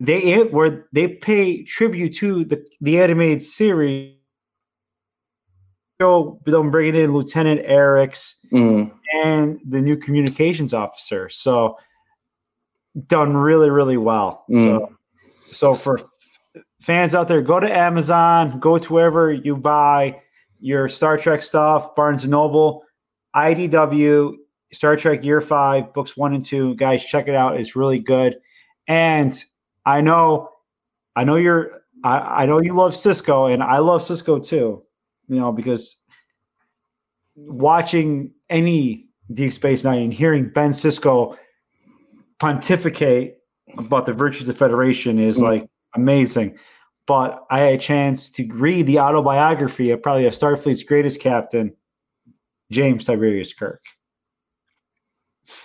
they 0.00 0.42
where 0.44 0.86
they 0.92 1.08
pay 1.08 1.62
tribute 1.64 2.14
to 2.16 2.44
the 2.44 2.64
the 2.80 3.00
animated 3.00 3.42
series. 3.42 4.14
Show 6.00 6.40
them 6.46 6.70
bringing 6.70 6.96
in 6.96 7.12
Lieutenant 7.12 7.64
Arex 7.66 8.34
Mm. 8.52 8.90
and 9.22 9.60
the 9.66 9.80
new 9.80 9.96
communications 9.96 10.74
officer. 10.74 11.28
So 11.28 11.78
done 13.06 13.36
really, 13.36 13.70
really 13.70 13.96
well. 13.96 14.44
So, 14.52 14.92
so 15.52 15.74
for 15.76 16.00
fans 16.80 17.14
out 17.14 17.28
there, 17.28 17.40
go 17.40 17.60
to 17.60 17.70
Amazon, 17.72 18.58
go 18.58 18.78
to 18.78 18.92
wherever 18.92 19.32
you 19.32 19.56
buy 19.56 20.21
your 20.62 20.88
Star 20.88 21.18
Trek 21.18 21.42
stuff, 21.42 21.94
Barnes 21.94 22.22
and 22.24 22.30
Noble, 22.30 22.84
IDW, 23.36 24.34
Star 24.72 24.96
Trek 24.96 25.24
Year 25.24 25.40
Five, 25.40 25.92
books 25.92 26.16
one 26.16 26.34
and 26.34 26.44
two. 26.44 26.74
Guys, 26.76 27.04
check 27.04 27.28
it 27.28 27.34
out. 27.34 27.60
It's 27.60 27.76
really 27.76 27.98
good. 27.98 28.38
And 28.86 29.44
I 29.84 30.00
know, 30.00 30.50
I 31.16 31.24
know 31.24 31.36
you're, 31.36 31.82
I, 32.04 32.42
I 32.42 32.46
know 32.46 32.60
you 32.60 32.72
love 32.72 32.92
Sisko, 32.92 33.52
and 33.52 33.62
I 33.62 33.78
love 33.78 34.02
Sisko 34.02 34.44
too. 34.44 34.82
You 35.28 35.40
know 35.40 35.52
because 35.52 35.96
watching 37.36 38.32
any 38.50 39.06
Deep 39.32 39.52
Space 39.52 39.84
Nine 39.84 40.02
and 40.02 40.12
hearing 40.14 40.48
Ben 40.48 40.70
Sisko 40.72 41.36
pontificate 42.38 43.38
about 43.78 44.04
the 44.06 44.12
virtues 44.12 44.42
of 44.42 44.46
the 44.48 44.52
Federation 44.54 45.18
is 45.18 45.38
Mhm. 45.38 45.42
like 45.42 45.70
amazing. 45.94 46.58
But 47.06 47.44
I 47.50 47.60
had 47.60 47.74
a 47.74 47.78
chance 47.78 48.30
to 48.30 48.46
read 48.52 48.86
the 48.86 49.00
autobiography 49.00 49.90
of 49.90 50.02
probably 50.02 50.26
of 50.26 50.34
Starfleet's 50.34 50.84
greatest 50.84 51.20
captain, 51.20 51.74
James 52.70 53.06
Tiberius 53.06 53.52
Kirk. 53.52 53.80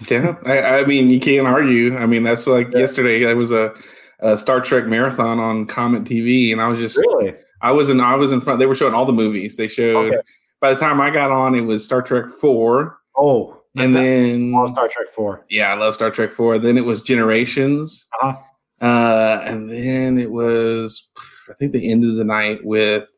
Yeah, 0.10 0.36
I, 0.46 0.80
I 0.80 0.86
mean, 0.86 1.10
you 1.10 1.20
can't 1.20 1.48
argue. 1.48 1.96
I 1.98 2.06
mean, 2.08 2.24
that's 2.24 2.48
like 2.48 2.72
Yeah. 2.72 2.80
yesterday. 2.80 3.24
There 3.24 3.36
was 3.36 3.52
a, 3.52 3.74
a 4.20 4.38
Star 4.38 4.60
Trek 4.62 4.86
marathon 4.88 5.40
on 5.40 5.68
Comet 5.68 6.04
TV, 6.04 6.52
and 6.52 6.60
I 6.60 6.68
was 6.68 6.80
just, 6.80 6.98
Really? 6.98 7.34
I 7.62 7.72
was 7.72 7.90
in, 7.90 8.02
I 8.02 8.16
was 8.16 8.32
in 8.32 8.42
front. 8.42 8.60
They 8.60 8.66
were 8.66 8.76
showing 8.76 8.94
all 8.96 9.06
the 9.06 9.14
movies. 9.14 9.56
They 9.56 9.68
showed. 9.68 10.14
Okay. 10.14 10.22
By 10.60 10.74
the 10.74 10.80
time 10.80 11.00
I 11.00 11.12
got 11.12 11.30
on, 11.32 11.54
it 11.54 11.62
was 11.62 11.86
Star 11.86 12.02
Trek 12.02 12.30
Four, 12.30 12.98
Oh, 13.16 13.62
and 13.76 13.96
then 13.96 14.52
Star 14.72 14.88
Trek 14.88 15.10
Four. 15.16 15.46
yeah, 15.50 15.70
I 15.72 15.76
love 15.76 15.94
Star 15.94 16.10
Trek 16.10 16.32
Four. 16.32 16.58
Then 16.58 16.78
it 16.80 16.86
was 16.86 17.04
Generations, 17.04 18.08
Uh-huh. 18.24 18.36
Uh, 18.82 19.42
and 19.44 19.70
then 19.70 20.18
it 20.20 20.32
was, 20.32 21.10
I 21.50 21.54
think 21.54 21.72
they 21.74 21.82
ended 21.84 22.18
the 22.18 22.24
night 22.24 22.64
with 22.64 23.10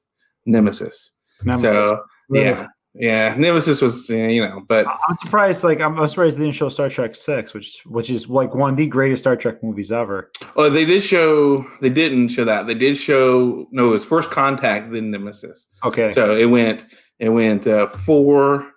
Nemesis. 0.45 1.13
Nemesis. 1.43 1.73
So 1.73 2.03
Really? 2.29 2.45
yeah, 2.45 2.67
yeah, 2.93 3.35
Nemesis 3.37 3.81
was, 3.81 4.09
you 4.09 4.41
know, 4.45 4.61
but 4.67 4.85
I'm 4.87 5.17
surprised. 5.17 5.63
Like 5.63 5.79
I'm 5.79 6.07
surprised 6.07 6.37
they 6.37 6.43
didn't 6.43 6.55
show 6.55 6.69
Star 6.69 6.89
Trek 6.89 7.15
Six, 7.15 7.53
which 7.53 7.81
which 7.85 8.09
is 8.09 8.27
like 8.29 8.53
one 8.53 8.71
of 8.71 8.77
the 8.77 8.87
greatest 8.87 9.23
Star 9.23 9.35
Trek 9.35 9.63
movies 9.63 9.91
ever. 9.91 10.31
Oh, 10.55 10.69
they 10.69 10.85
did 10.85 11.03
show. 11.03 11.65
They 11.81 11.89
didn't 11.89 12.29
show 12.29 12.45
that. 12.45 12.67
They 12.67 12.73
did 12.75 12.97
show. 12.97 13.67
No, 13.71 13.89
it 13.89 13.91
was 13.93 14.05
First 14.05 14.29
Contact, 14.31 14.91
then 14.91 15.11
Nemesis. 15.11 15.67
Okay, 15.83 16.11
So 16.13 16.35
it 16.35 16.45
went. 16.45 16.85
It 17.19 17.29
went 17.29 17.65
uh, 17.67 17.87
four. 17.87 18.67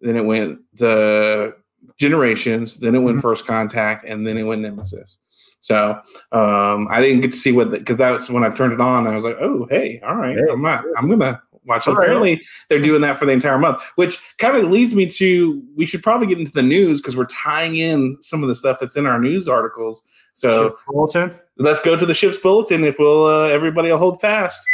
Then 0.00 0.16
it 0.16 0.24
went 0.24 0.58
the 0.74 1.54
Generations. 1.98 2.78
Then 2.78 2.94
it 2.94 2.98
went 3.00 3.18
Mhm. 3.18 3.22
First 3.22 3.46
Contact, 3.46 4.04
and 4.04 4.26
then 4.26 4.36
it 4.36 4.42
went 4.44 4.62
Nemesis. 4.62 5.18
So 5.64 5.98
um, 6.30 6.88
I 6.90 7.00
didn't 7.00 7.22
get 7.22 7.32
to 7.32 7.38
see 7.38 7.50
what 7.50 7.70
because 7.70 7.96
that 7.96 8.10
was 8.10 8.28
when 8.28 8.44
I 8.44 8.50
turned 8.50 8.74
it 8.74 8.82
on. 8.82 9.06
I 9.06 9.14
was 9.14 9.24
like, 9.24 9.36
oh, 9.40 9.66
hey, 9.70 9.98
all 10.06 10.14
right, 10.14 10.36
Hey. 10.36 10.52
I'm 10.52 10.60
not. 10.60 10.84
I'm 10.94 11.08
gonna 11.08 11.42
watch 11.64 11.86
it. 11.86 11.90
All 11.90 11.96
right. 11.96 12.04
Apparently, 12.04 12.42
they're 12.68 12.82
doing 12.82 13.00
that 13.00 13.16
for 13.16 13.24
the 13.24 13.32
entire 13.32 13.56
month, 13.56 13.80
which 13.94 14.18
kind 14.36 14.58
of 14.58 14.70
leads 14.70 14.94
me 14.94 15.08
to 15.08 15.62
we 15.74 15.86
should 15.86 16.02
probably 16.02 16.26
get 16.26 16.38
into 16.38 16.52
the 16.52 16.62
news 16.62 17.00
because 17.00 17.16
we're 17.16 17.24
tying 17.24 17.76
in 17.76 18.18
some 18.20 18.42
of 18.42 18.50
the 18.50 18.54
stuff 18.54 18.76
that's 18.78 18.94
in 18.94 19.06
our 19.06 19.18
news 19.18 19.48
articles. 19.48 20.02
So 20.34 20.76
Bulletin. 20.86 21.34
let's 21.56 21.80
go 21.80 21.96
to 21.96 22.04
the 22.04 22.12
ship's 22.12 22.36
bulletin 22.36 22.84
if 22.84 22.98
we'll 22.98 23.24
uh, 23.26 23.46
everybody 23.46 23.90
will 23.90 23.96
hold 23.96 24.20
fast 24.20 24.68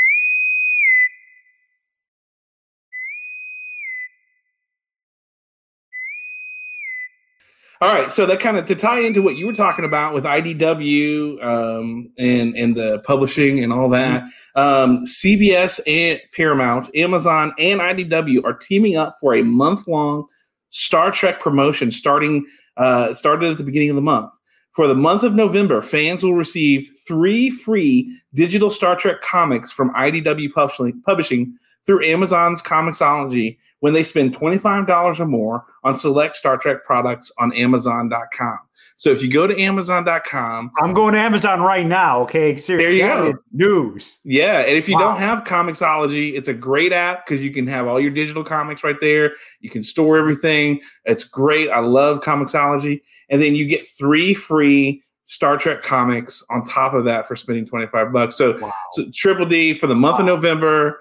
all 7.81 7.95
right 7.95 8.13
so 8.13 8.27
that 8.27 8.41
kind 8.41 8.57
of 8.57 8.67
to 8.67 8.75
tie 8.75 9.01
into 9.01 9.23
what 9.23 9.37
you 9.37 9.47
were 9.47 9.53
talking 9.53 9.85
about 9.85 10.13
with 10.13 10.25
idw 10.25 11.43
um, 11.45 12.11
and 12.19 12.55
and 12.57 12.77
the 12.77 13.01
publishing 13.01 13.63
and 13.63 13.73
all 13.73 13.89
that 13.89 14.23
um, 14.55 15.05
cbs 15.07 15.81
and 15.87 16.21
paramount 16.35 16.95
amazon 16.97 17.53
and 17.59 17.81
idw 17.81 18.45
are 18.45 18.55
teaming 18.55 18.97
up 18.97 19.17
for 19.21 19.35
a 19.35 19.43
month-long 19.43 20.27
star 20.71 21.11
trek 21.11 21.41
promotion 21.41 21.91
starting 21.91 22.45
uh, 22.81 23.13
started 23.15 23.51
at 23.51 23.59
the 23.59 23.65
beginning 23.65 23.91
of 23.91 23.97
the 23.97 24.03
month. 24.03 24.33
For 24.73 24.87
the 24.87 24.95
month 24.95 25.23
of 25.23 25.35
November, 25.35 25.83
fans 25.83 26.23
will 26.23 26.35
receive 26.35 26.91
three 27.07 27.51
free 27.51 28.19
digital 28.35 28.71
Star 28.71 28.97
Trek 28.97 29.21
comics 29.21 29.71
from 29.71 29.93
IDW 29.95 30.53
Publishing, 30.53 31.03
publishing 31.05 31.59
through 31.87 32.05
Amazon's 32.05 32.63
Comixology 32.63 33.59
when 33.81 33.95
they 33.95 34.03
spend 34.03 34.37
$25 34.37 35.21
or 35.21 35.27
more 35.27 35.65
on 35.85 35.99
select 35.99 36.37
Star 36.37 36.59
Trek 36.59 36.85
products 36.85 37.33
on 37.39 37.53
Amazon.com. 37.55 38.59
So 38.97 39.09
if 39.11 39.23
you 39.23 39.31
go 39.31 39.47
to 39.47 39.59
Amazon.com, 39.59 40.71
I'm 40.79 40.93
going 40.93 41.15
to 41.15 41.19
Amazon 41.21 41.63
right 41.63 41.87
now. 41.87 42.21
Okay, 42.23 42.57
seriously. 42.57 42.77
There 42.77 42.93
you 42.93 43.33
go. 43.33 43.39
News. 43.53 44.19
yeah, 44.25 44.61
and 44.61 44.77
if 44.77 44.87
you 44.89 44.95
Wow. 44.97 45.13
don't 45.13 45.19
have 45.19 45.45
Comixology, 45.45 46.35
it's 46.37 46.49
a 46.49 46.55
great 46.55 46.93
app 46.93 47.25
because 47.27 47.43
you 47.43 47.51
can 47.53 47.67
have 47.67 47.87
all 47.87 47.99
your 47.99 48.11
digital 48.11 48.45
comics 48.45 48.85
right 48.85 49.01
there. 49.01 49.33
You 49.61 49.71
can 49.71 49.83
store 49.83 50.19
everything. 50.19 50.81
It's 51.07 51.25
great. 51.25 51.71
I 51.71 51.79
love 51.81 52.21
Comixology. 52.21 53.01
And 53.31 53.41
then 53.41 53.55
you 53.55 53.67
get 53.67 53.87
three 53.99 54.35
free 54.35 55.03
Star 55.27 55.57
Trek 55.57 55.83
comics 55.83 56.43
on 56.51 56.65
top 56.65 56.93
of 56.93 57.05
that 57.07 57.27
for 57.27 57.37
spending 57.37 57.65
25 57.67 58.13
bucks. 58.13 58.37
So, 58.37 58.59
Wow. 58.59 58.73
so 58.93 59.05
Triple 59.15 59.47
D 59.47 59.73
for 59.73 59.87
the 59.87 59.95
month 59.95 60.19
of 60.21 60.27
November, 60.27 60.99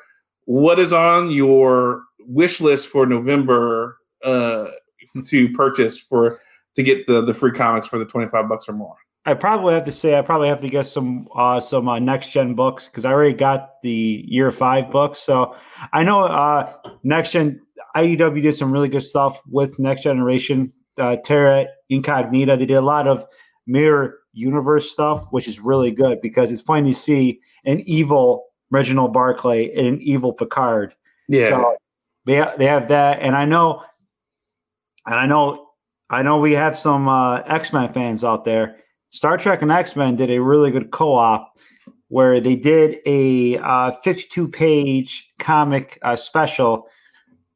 what 0.49 0.79
is 0.79 0.91
on 0.91 1.29
your 1.29 2.05
wish 2.21 2.59
list 2.59 2.87
for 2.87 3.05
November 3.05 3.99
uh, 4.23 4.65
to 5.25 5.47
purchase 5.49 5.99
for 5.99 6.41
to 6.75 6.81
get 6.81 7.05
the 7.05 7.21
the 7.23 7.35
free 7.35 7.51
comics 7.51 7.85
for 7.85 7.99
the 7.99 8.05
25 8.05 8.49
bucks 8.49 8.67
or 8.67 8.73
more? 8.73 8.95
I 9.25 9.35
probably 9.35 9.75
have 9.75 9.83
to 9.83 9.91
say 9.91 10.17
I 10.17 10.23
probably 10.23 10.47
have 10.47 10.61
to 10.61 10.67
get 10.67 10.87
some 10.87 11.27
uh, 11.35 11.59
some 11.59 11.87
uh, 11.87 11.99
next 11.99 12.31
gen 12.31 12.55
books 12.55 12.87
because 12.87 13.05
I 13.05 13.11
already 13.11 13.35
got 13.35 13.79
the 13.83 14.25
year 14.27 14.51
five 14.51 14.89
books. 14.89 15.19
So 15.19 15.55
I 15.93 16.03
know 16.03 16.21
uh, 16.21 16.73
next 17.03 17.33
gen 17.33 17.61
IDW 17.95 18.41
did 18.41 18.55
some 18.55 18.71
really 18.71 18.89
good 18.89 19.03
stuff 19.03 19.39
with 19.45 19.77
next 19.77 20.01
generation. 20.01 20.73
Uh, 20.97 21.17
Terra 21.17 21.67
Incognita, 21.91 22.57
they 22.57 22.65
did 22.65 22.73
a 22.73 22.81
lot 22.81 23.07
of 23.07 23.27
mirror 23.67 24.17
universe 24.33 24.91
stuff, 24.91 25.27
which 25.29 25.47
is 25.47 25.59
really 25.59 25.91
good 25.91 26.21
because 26.21 26.51
it's 26.51 26.63
fun 26.63 26.85
to 26.85 26.93
see 26.95 27.39
an 27.65 27.81
evil 27.81 28.48
Reginald 28.71 29.13
Barclay 29.13 29.71
and 29.75 29.87
an 29.87 30.01
evil 30.01 30.33
Picard. 30.33 30.93
Yeah. 31.27 31.49
So 31.49 31.77
they 32.25 32.45
they 32.57 32.65
have 32.65 32.87
that, 32.89 33.19
and 33.21 33.35
I 33.35 33.45
know, 33.45 33.83
and 35.05 35.15
I 35.15 35.25
know, 35.25 35.69
I 36.09 36.21
know 36.21 36.37
we 36.39 36.53
have 36.53 36.77
some 36.77 37.07
uh, 37.07 37.41
X 37.41 37.73
Men 37.73 37.91
fans 37.93 38.23
out 38.23 38.45
there. 38.45 38.77
Star 39.11 39.37
Trek 39.37 39.61
and 39.61 39.71
X 39.71 39.95
Men 39.95 40.15
did 40.15 40.29
a 40.29 40.39
really 40.39 40.71
good 40.71 40.91
co 40.91 41.13
op 41.13 41.57
where 42.09 42.39
they 42.39 42.55
did 42.55 42.97
a 43.05 43.57
uh, 43.59 43.91
52 44.03 44.47
page 44.47 45.27
comic 45.39 45.99
uh, 46.01 46.15
special 46.15 46.87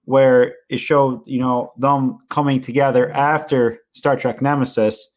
where 0.05 0.55
it 0.70 0.77
showed 0.77 1.25
you 1.25 1.39
know 1.39 1.74
them 1.77 2.20
coming 2.29 2.60
together 2.60 3.12
after 3.12 3.79
Star 3.93 4.15
Trek 4.15 4.41
Nemesis, 4.41 5.08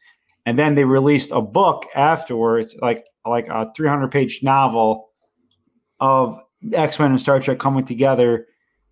and 0.45 0.59
then 0.59 0.75
they 0.75 0.85
released 0.85 1.31
a 1.33 1.41
book 1.41 1.87
afterwards, 1.95 2.77
like 2.81 3.07
like 3.25 3.49
a 3.49 3.73
300 3.75 4.11
page 4.11 4.43
novel 4.43 5.06
of 6.01 6.39
X 6.73 6.99
Men 6.99 7.11
and 7.11 7.21
Star 7.21 7.41
Trek 7.41 7.59
coming 7.59 7.85
together 7.85 8.47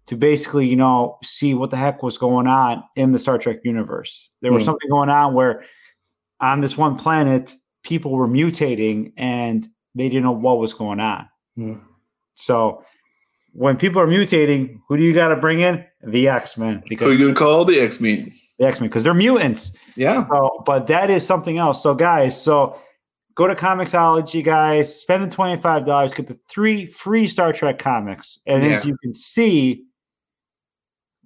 to 0.06 0.16
basically, 0.16 0.68
you 0.68 0.76
know, 0.76 1.18
see 1.24 1.54
what 1.54 1.70
the 1.70 1.76
heck 1.76 2.02
was 2.02 2.18
going 2.18 2.46
on 2.46 2.82
in 2.96 3.12
the 3.12 3.18
Star 3.18 3.38
Trek 3.38 3.58
universe. 3.64 4.30
There 4.42 4.52
was 4.52 4.62
Hmm. 4.62 4.66
something 4.66 4.90
going 4.90 5.08
on 5.08 5.34
where 5.34 5.64
on 6.40 6.60
this 6.60 6.76
one 6.76 6.96
planet, 6.96 7.54
people 7.82 8.10
were 8.12 8.28
mutating 8.28 9.12
and 9.16 9.66
they 9.94 10.08
didn't 10.08 10.24
know 10.24 10.32
what 10.32 10.58
was 10.58 10.74
going 10.74 11.00
on. 11.00 11.26
Hmm. 11.56 11.74
So 12.34 12.82
when 13.52 13.76
people 13.76 14.00
are 14.02 14.06
mutating, 14.06 14.78
who 14.88 14.96
do 14.96 15.02
you 15.02 15.14
got 15.14 15.28
to 15.28 15.36
bring 15.36 15.60
in? 15.60 15.84
The 16.06 16.28
X 16.28 16.58
Men 16.58 16.80
Who 16.82 16.88
because 16.90 17.18
you 17.18 17.24
gonna 17.24 17.34
call 17.34 17.64
the 17.64 17.80
X 17.80 17.98
Men? 18.00 18.30
the 18.58 18.66
X 18.66 18.80
Men 18.80 18.88
because 18.90 19.04
they're 19.04 19.14
mutants. 19.14 19.72
Yeah. 19.96 20.26
So, 20.28 20.62
but 20.66 20.86
that 20.88 21.08
is 21.08 21.24
something 21.26 21.56
else. 21.58 21.82
So, 21.82 21.94
guys, 21.94 22.40
so 22.40 22.78
go 23.34 23.46
to 23.46 23.54
Comixology, 23.54 24.44
guys. 24.44 25.00
Spending 25.00 25.30
twenty 25.30 25.60
five 25.60 25.86
dollars, 25.86 26.14
get 26.14 26.28
the 26.28 26.38
three 26.48 26.86
free 26.86 27.28
Star 27.28 27.52
Trek 27.52 27.78
comics, 27.78 28.38
and 28.46 28.64
as 28.64 28.84
you 28.84 28.96
can 29.02 29.14
see, 29.14 29.84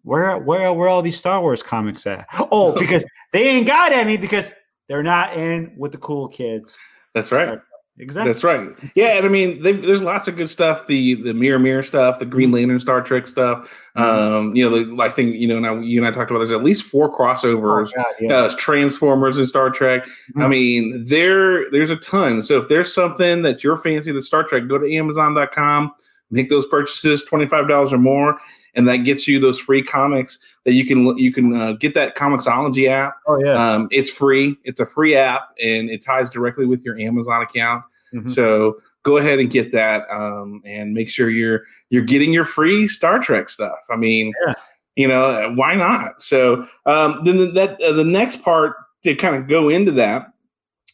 where 0.02 0.38
where 0.38 0.72
where 0.72 0.88
all 0.88 1.02
these 1.02 1.18
Star 1.18 1.40
Wars 1.40 1.62
comics 1.62 2.06
at? 2.06 2.26
Oh, 2.50 2.72
because 2.78 3.04
they 3.32 3.48
ain't 3.48 3.66
got 3.66 3.92
any 3.92 4.16
because 4.16 4.50
They're 4.88 5.02
not 5.02 5.36
in 5.36 5.74
with 5.76 5.92
the 5.92 5.98
cool 5.98 6.28
kids. 6.28 6.78
That's 7.14 7.30
right. 7.30 7.60
Exactly. 8.00 8.28
That's 8.28 8.44
right. 8.44 8.68
Yeah, 8.94 9.16
and 9.16 9.26
I 9.26 9.28
mean, 9.28 9.60
they, 9.62 9.72
there's 9.72 10.02
lots 10.02 10.28
of 10.28 10.36
good 10.36 10.48
stuff. 10.48 10.86
The 10.86 11.14
the 11.14 11.34
Mirror 11.34 11.58
Mirror 11.58 11.82
stuff, 11.82 12.18
the 12.20 12.26
Green 12.26 12.52
Lantern, 12.52 12.78
Star 12.78 13.02
Trek 13.02 13.26
stuff. 13.26 13.68
Mm-hmm. 13.96 14.02
Um, 14.02 14.54
you 14.54 14.68
know, 14.70 14.96
the, 14.96 15.02
I 15.02 15.08
think 15.08 15.34
you 15.34 15.48
know 15.48 15.58
now 15.58 15.74
you 15.80 15.98
and 15.98 16.06
I 16.06 16.16
talked 16.16 16.30
about. 16.30 16.38
There's 16.38 16.52
at 16.52 16.62
least 16.62 16.84
four 16.84 17.12
crossovers. 17.12 17.90
Oh, 17.96 17.96
God, 17.96 18.06
yeah. 18.20 18.34
uh, 18.36 18.50
Transformers 18.56 19.36
and 19.38 19.48
Star 19.48 19.70
Trek. 19.70 20.06
I 20.36 20.40
Mhm. 20.40 20.48
mean, 20.50 21.04
there 21.06 21.70
there's 21.72 21.90
a 21.90 21.96
ton. 21.96 22.40
So 22.42 22.58
if 22.62 22.68
there's 22.68 22.94
something 22.94 23.42
that 23.42 23.64
you're 23.64 23.76
fancy 23.78 24.12
the 24.12 24.22
Star 24.22 24.44
Trek, 24.44 24.68
go 24.68 24.78
to 24.78 24.94
Amazon.com, 24.94 25.92
make 26.30 26.48
those 26.50 26.66
purchases 26.66 27.24
twenty 27.24 27.46
five 27.46 27.68
dollars 27.68 27.92
or 27.92 27.98
more, 27.98 28.38
and 28.74 28.86
that 28.88 28.98
gets 28.98 29.26
you 29.28 29.38
those 29.40 29.58
free 29.58 29.82
comics 29.82 30.38
that 30.64 30.72
you 30.74 30.84
can 30.86 31.16
you 31.18 31.32
can 31.32 31.54
uh, 31.60 31.72
get 31.72 31.94
that 31.94 32.16
Comixology 32.16 32.88
app. 32.88 33.16
oh 33.26 33.38
yeah. 33.42 33.52
Um, 33.74 33.88
it's 33.90 34.10
free. 34.10 34.56
It's 34.64 34.80
a 34.80 34.86
free 34.86 35.14
app, 35.16 35.50
and 35.62 35.90
it 35.90 36.04
ties 36.04 36.28
directly 36.30 36.66
with 36.66 36.82
your 36.84 36.98
Amazon 36.98 37.42
account. 37.42 37.84
Mhm. 38.14 38.28
So 38.28 38.78
go 39.02 39.16
ahead 39.18 39.38
and 39.38 39.50
get 39.50 39.70
that, 39.72 40.06
um, 40.10 40.60
and 40.64 40.92
make 40.94 41.08
sure 41.08 41.30
you're 41.30 41.62
you're 41.90 42.02
getting 42.04 42.32
your 42.32 42.44
free 42.44 42.88
Star 42.88 43.18
Trek 43.18 43.48
stuff. 43.48 43.78
I 43.90 43.96
mean, 43.96 44.32
Yeah. 44.46 44.54
you 44.96 45.08
know, 45.08 45.52
why 45.54 45.74
not? 45.74 46.20
So 46.22 46.66
um, 46.86 47.20
then 47.24 47.54
that 47.54 47.80
uh, 47.82 47.92
the 47.92 48.04
next 48.04 48.42
part 48.42 48.76
to 49.04 49.14
kind 49.14 49.36
of 49.36 49.46
go 49.48 49.68
into 49.68 49.92
that 49.92 50.32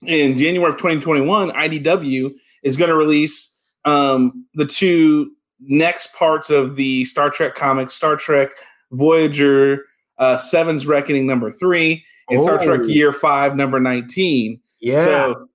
in 0.02 0.36
January 0.36 0.70
of 0.70 0.76
2021, 0.76 1.50
IDW 1.52 2.34
is 2.62 2.76
going 2.76 2.90
to 2.90 2.96
release 2.96 3.53
um, 3.84 4.46
the 4.54 4.66
two 4.66 5.32
next 5.60 6.12
parts 6.14 6.50
of 6.50 6.76
the 6.76 7.04
Star 7.04 7.30
Trek 7.30 7.54
comics: 7.54 7.94
Star 7.94 8.16
Trek 8.16 8.50
Voyager. 8.92 9.84
Uh, 10.16 10.36
Seven's 10.36 10.86
Reckoning 10.86 11.26
number 11.26 11.50
three 11.50 12.04
and 12.30 12.40
Star 12.40 12.62
Trek 12.62 12.82
Oh. 12.84 12.86
Year 12.86 13.12
Five 13.12 13.56
number 13.56 13.80
nineteen. 13.80 14.60
yeah. 14.80 15.02
So 15.02 15.48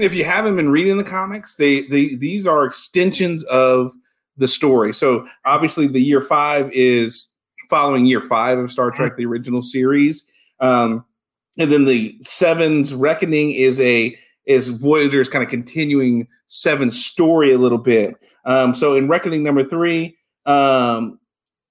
if 0.00 0.14
you 0.14 0.24
haven't 0.24 0.54
been 0.54 0.70
reading 0.70 0.96
the 0.96 1.02
comics, 1.02 1.56
they 1.56 1.82
they 1.88 2.14
these 2.14 2.46
are 2.46 2.64
extensions 2.64 3.42
of 3.46 3.92
the 4.36 4.46
story. 4.46 4.94
So 4.94 5.26
obviously 5.44 5.88
the 5.88 6.00
year 6.00 6.20
five 6.20 6.70
is 6.72 7.26
following 7.68 8.06
year 8.06 8.20
five 8.20 8.58
of 8.58 8.70
Star 8.70 8.92
Trek, 8.92 9.16
the 9.16 9.26
original 9.26 9.60
series. 9.60 10.24
Um, 10.60 11.04
and 11.58 11.72
then 11.72 11.84
the 11.84 12.16
Seven's 12.20 12.94
Reckoning 12.94 13.50
is 13.50 13.80
a 13.80 14.16
is 14.46 14.68
Voyager's 14.68 15.28
kind 15.28 15.44
of 15.44 15.50
continuing 15.50 16.26
Seven's 16.46 17.04
story 17.04 17.52
a 17.52 17.58
little 17.58 17.78
bit. 17.78 18.14
Um, 18.44 18.74
so 18.74 18.96
in 18.96 19.08
Reckoning 19.08 19.42
number 19.42 19.64
three, 19.64 20.16
um, 20.46 21.18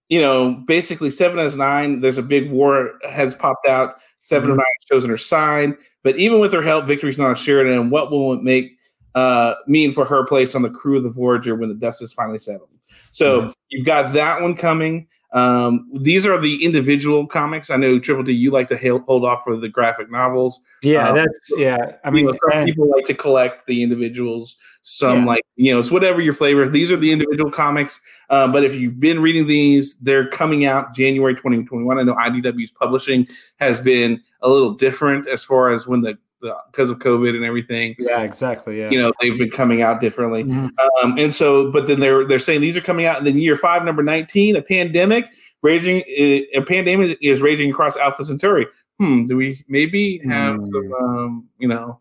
you 0.10 0.22
know, 0.22 0.54
basically 0.68 1.10
seven 1.10 1.40
as 1.40 1.56
nine, 1.56 2.02
there's 2.02 2.18
a 2.18 2.24
big 2.24 2.52
war 2.52 2.94
has 3.10 3.34
popped 3.36 3.68
out. 3.68 3.96
7 4.24 4.48
Mhm. 4.50 4.54
or 4.54 4.56
nine 4.58 4.66
has 4.82 4.88
chosen 4.96 5.10
her 5.10 5.18
side. 5.18 5.74
But 6.04 6.16
even 6.18 6.40
with 6.40 6.54
her 6.54 6.62
help, 6.62 6.86
victory's 6.86 7.18
not 7.18 7.32
assured. 7.32 7.68
And 7.68 7.90
what 7.92 8.12
will 8.12 8.34
it 8.34 8.44
make 8.44 8.72
uh, 9.16 9.56
mean 9.68 9.92
for 9.92 10.06
her 10.06 10.24
place 10.26 10.56
on 10.56 10.62
the 10.62 10.70
crew 10.70 10.96
of 10.98 11.04
the 11.04 11.10
Voyager 11.10 11.56
when 11.56 11.68
the 11.70 11.76
dust 11.76 12.02
is 12.02 12.14
finally 12.14 12.40
settled? 12.40 12.70
So 13.12 13.42
Mhm. 13.42 13.54
you've 13.70 13.86
got 13.86 14.14
that 14.14 14.42
one 14.42 14.56
coming. 14.56 15.08
Um, 15.34 15.90
these 15.94 16.26
are 16.26 16.38
the 16.40 16.64
individual 16.64 17.26
comics. 17.26 17.70
I 17.70 17.78
know 17.78 18.00
Triple 18.00 18.24
D, 18.24 18.34
you 18.34 18.52
like 18.52 18.68
to 18.68 18.78
hail, 18.78 19.00
hold 19.08 19.24
off 19.24 19.44
for 19.46 19.56
the 19.56 19.70
graphic 19.70 20.12
novels. 20.12 20.60
yeah, 20.84 21.10
um, 21.10 21.16
that's 21.16 21.52
yeah. 21.58 21.78
I 22.04 22.10
mean, 22.10 22.26
mean, 22.26 22.38
some 22.38 22.52
and- 22.60 22.66
people 22.66 22.90
like 22.90 23.06
to 23.06 23.14
collect 23.14 23.66
the 23.68 23.82
individuals. 23.82 24.58
Some 24.82 25.20
Yeah. 25.20 25.26
like, 25.26 25.44
you 25.56 25.72
know, 25.72 25.80
it's 25.80 25.92
whatever 25.92 26.22
your 26.22 26.34
flavor. 26.34 26.68
These 26.68 26.92
are 26.92 26.98
the 26.98 27.12
individual 27.12 27.52
comics. 27.52 28.02
Um, 28.30 28.52
but 28.52 28.64
if 28.64 28.74
you've 28.76 29.00
been 29.00 29.22
reading 29.22 29.46
these, 29.48 29.96
they're 30.00 30.28
coming 30.28 30.66
out 30.66 30.94
January 30.96 31.36
2021. 31.36 32.00
I 32.00 32.04
know 32.04 32.16
IDW's 32.16 32.72
publishing 32.72 33.28
has 33.60 33.80
been 33.80 34.22
a 34.42 34.50
little 34.50 34.74
different 34.74 35.28
as 35.28 35.44
far 35.44 35.72
as 35.72 35.86
when 35.88 36.02
the 36.02 36.18
because 36.72 36.90
of 36.90 37.00
COVID 37.00 37.36
and 37.36 37.44
everything. 37.46 37.96
yeah, 38.00 38.22
exactly. 38.22 38.80
Yeah. 38.80 38.90
You 38.90 39.02
know, 39.02 39.14
they've 39.22 39.38
been 39.38 39.52
coming 39.52 39.82
out 39.82 40.02
differently. 40.02 40.44
Mhm. 40.44 40.70
Um, 41.04 41.18
and 41.18 41.34
so, 41.34 41.72
but 41.72 41.88
then 41.88 42.00
they're 42.00 42.26
they're 42.28 42.40
saying 42.40 42.62
these 42.62 42.76
are 42.78 42.82
coming 42.82 43.06
out 43.06 43.20
in 43.20 43.24
the 43.26 43.32
year 43.42 43.56
five, 43.58 43.84
number 43.86 44.04
nineteen. 44.04 44.56
A 44.56 44.62
pandemic 44.62 45.26
raging, 45.64 46.02
uh, 46.02 46.60
a 46.60 46.62
pandemic 46.66 47.18
is 47.22 47.42
raging 47.42 47.70
across 47.72 47.96
Alpha 47.98 48.24
Centauri. 48.26 48.66
Hmm. 49.00 49.26
Do 49.28 49.38
we 49.38 49.64
maybe 49.68 50.20
have 50.28 50.56
Hmm. 50.58 50.66
some, 50.72 50.94
um, 50.94 51.48
you 51.60 51.68
know, 51.68 52.00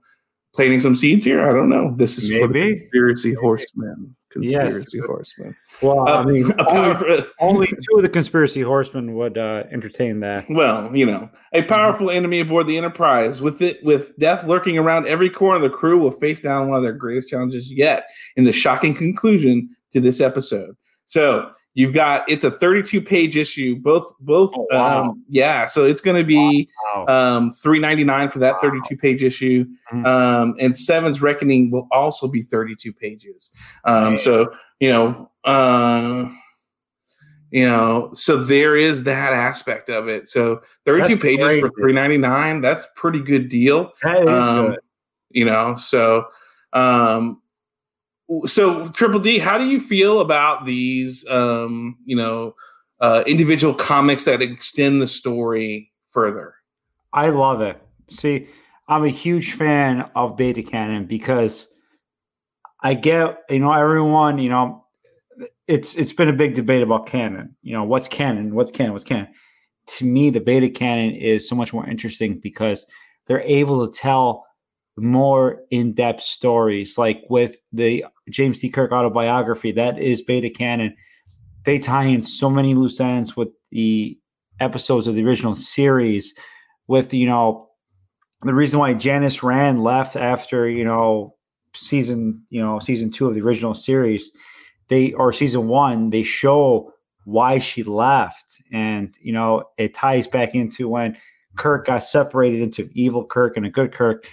planting 0.54 0.80
some 0.80 0.96
seeds 0.96 1.24
here? 1.24 1.48
I 1.48 1.52
don't 1.52 1.68
know. 1.68 1.94
This 1.96 2.18
is 2.18 2.30
for 2.30 2.46
the 2.48 2.52
Maybe. 2.52 2.76
conspiracy 2.80 3.34
horsemen. 3.34 4.14
Yes. 4.36 4.62
Conspiracy 4.74 4.98
horsemen. 5.00 5.56
Well, 5.82 6.08
I 6.08 6.12
Uh, 6.18 6.24
mean, 6.24 6.50
a 6.58 6.70
only, 6.70 6.94
powerful, 6.94 7.24
only 7.40 7.66
two 7.66 7.96
of 7.96 8.02
the 8.02 8.08
conspiracy 8.08 8.62
horsemen 8.62 9.14
would 9.14 9.36
uh, 9.38 9.64
entertain 9.72 10.20
that. 10.20 10.46
well, 10.48 10.94
you 10.94 11.04
know, 11.06 11.28
a 11.52 11.62
powerful 11.62 12.10
enemy 12.10 12.40
aboard 12.40 12.66
the 12.66 12.76
Enterprise. 12.78 13.40
With 13.42 13.60
it, 13.60 13.82
with 13.84 14.16
death 14.18 14.44
lurking 14.44 14.78
around 14.78 15.06
every 15.08 15.30
corner, 15.30 15.60
the 15.66 15.74
crew 15.74 15.98
will 15.98 16.12
face 16.12 16.40
down 16.40 16.68
one 16.68 16.76
of 16.76 16.82
their 16.82 16.92
greatest 16.92 17.28
challenges 17.28 17.72
yet. 17.72 18.06
In 18.36 18.44
the 18.44 18.52
shocking 18.52 18.94
conclusion 18.94 19.68
to 19.92 20.00
this 20.00 20.20
episode, 20.20 20.76
so 21.06 21.50
you've 21.74 21.92
got 21.94 22.28
it's 22.28 22.44
a 22.44 22.50
32 22.50 23.00
page 23.00 23.36
issue. 23.36 23.76
Both, 23.76 24.12
both, 24.20 24.50
Oh, 24.56 24.66
wow. 24.70 25.02
um, 25.04 25.24
yeah. 25.28 25.66
So 25.66 25.84
it's 25.84 26.00
going 26.00 26.16
to 26.16 26.24
be 26.26 26.68
Wow. 26.96 27.06
um, 27.36 27.50
399 27.62 28.30
for 28.30 28.38
that 28.40 28.60
32 28.60 28.96
page 28.96 29.22
issue. 29.22 29.64
Mhm. 29.92 30.06
Um, 30.06 30.54
and 30.58 30.76
Seven's 30.76 31.22
Reckoning 31.22 31.70
will 31.70 31.86
also 31.92 32.26
be 32.28 32.42
32 32.42 32.92
pages. 32.92 33.50
Um, 33.84 34.16
so 34.16 34.52
you 34.80 34.88
know, 34.90 35.30
uh, 35.44 36.28
you 37.50 37.66
know, 37.68 38.10
so 38.14 38.36
there 38.36 38.76
is 38.76 39.02
that 39.04 39.32
aspect 39.32 39.88
of 39.90 40.08
it. 40.08 40.28
So 40.28 40.60
32 40.86 41.08
That's 41.16 41.22
pages 41.22 41.60
for 41.60 41.70
399, 41.70 42.60
that's 42.60 42.86
pretty 42.94 43.20
good 43.20 43.48
deal. 43.48 43.92
that 44.02 44.22
is 44.22 44.28
Um, 44.28 44.66
good. 44.70 44.78
You 45.30 45.44
know, 45.44 45.76
so 45.76 46.24
um 46.72 47.40
so 48.46 48.86
Triple 48.88 49.20
D, 49.20 49.38
how 49.38 49.58
do 49.58 49.66
you 49.66 49.80
feel 49.80 50.20
about 50.20 50.66
these 50.66 51.26
um, 51.28 51.96
you 52.04 52.16
know, 52.16 52.54
uh 53.00 53.22
individual 53.26 53.74
comics 53.74 54.24
that 54.24 54.42
extend 54.42 55.00
the 55.00 55.08
story 55.08 55.90
further? 56.10 56.54
I 57.12 57.30
love 57.30 57.60
it. 57.60 57.80
See, 58.08 58.48
I'm 58.88 59.04
a 59.04 59.08
huge 59.08 59.52
fan 59.52 60.10
of 60.14 60.36
beta 60.36 60.62
canon 60.62 61.06
because 61.06 61.68
I 62.82 62.94
get, 62.94 63.38
you 63.48 63.58
know, 63.58 63.72
everyone, 63.72 64.38
you 64.38 64.48
know, 64.48 64.84
it's 65.68 65.94
it's 65.94 66.12
been 66.12 66.28
a 66.28 66.32
big 66.32 66.54
debate 66.54 66.82
about 66.82 67.06
canon. 67.06 67.56
You 67.62 67.74
know, 67.74 67.84
what's 67.84 68.08
canon? 68.08 68.54
What's 68.54 68.70
canon? 68.70 68.92
What's 68.92 69.04
canon? 69.04 69.28
To 69.98 70.04
me, 70.04 70.30
the 70.30 70.40
beta 70.40 70.68
canon 70.68 71.14
is 71.14 71.48
so 71.48 71.54
much 71.54 71.72
more 71.72 71.88
interesting 71.88 72.38
because 72.40 72.86
they're 73.26 73.42
able 73.42 73.86
to 73.86 73.98
tell 73.98 74.46
more 74.96 75.62
in-depth 75.70 76.22
stories. 76.22 76.98
Like 76.98 77.22
with 77.30 77.56
the 77.72 78.04
James 78.30 78.60
D. 78.60 78.68
Kirk 78.68 78.92
autobiography, 78.92 79.72
that 79.72 79.98
is 79.98 80.22
beta 80.22 80.50
canon. 80.50 80.94
They 81.64 81.78
tie 81.78 82.04
in 82.04 82.22
so 82.22 82.48
many 82.48 82.74
loose 82.74 83.00
ends 83.00 83.36
with 83.36 83.48
the 83.70 84.18
episodes 84.60 85.06
of 85.06 85.14
the 85.14 85.24
original 85.24 85.54
series 85.54 86.34
with 86.86 87.14
you 87.14 87.26
know 87.26 87.68
the 88.42 88.54
reason 88.54 88.78
why 88.78 88.94
Janice 88.94 89.42
Rand 89.42 89.82
left 89.82 90.16
after 90.16 90.68
you 90.68 90.84
know 90.84 91.34
season 91.74 92.44
you 92.50 92.60
know 92.60 92.78
season 92.78 93.10
two 93.10 93.28
of 93.28 93.34
the 93.34 93.40
original 93.40 93.74
series 93.74 94.30
they 94.88 95.12
or 95.12 95.32
season 95.32 95.68
one 95.68 96.10
they 96.10 96.22
show 96.22 96.92
why 97.24 97.58
she 97.58 97.82
left 97.82 98.60
and 98.72 99.14
you 99.20 99.32
know 99.32 99.64
it 99.78 99.94
ties 99.94 100.26
back 100.26 100.54
into 100.54 100.88
when 100.88 101.16
Kirk 101.56 101.86
got 101.86 102.04
separated 102.04 102.60
into 102.60 102.90
evil 102.94 103.24
Kirk 103.24 103.56
and 103.56 103.66
a 103.66 103.70
good 103.70 103.92
Kirk 103.92 104.24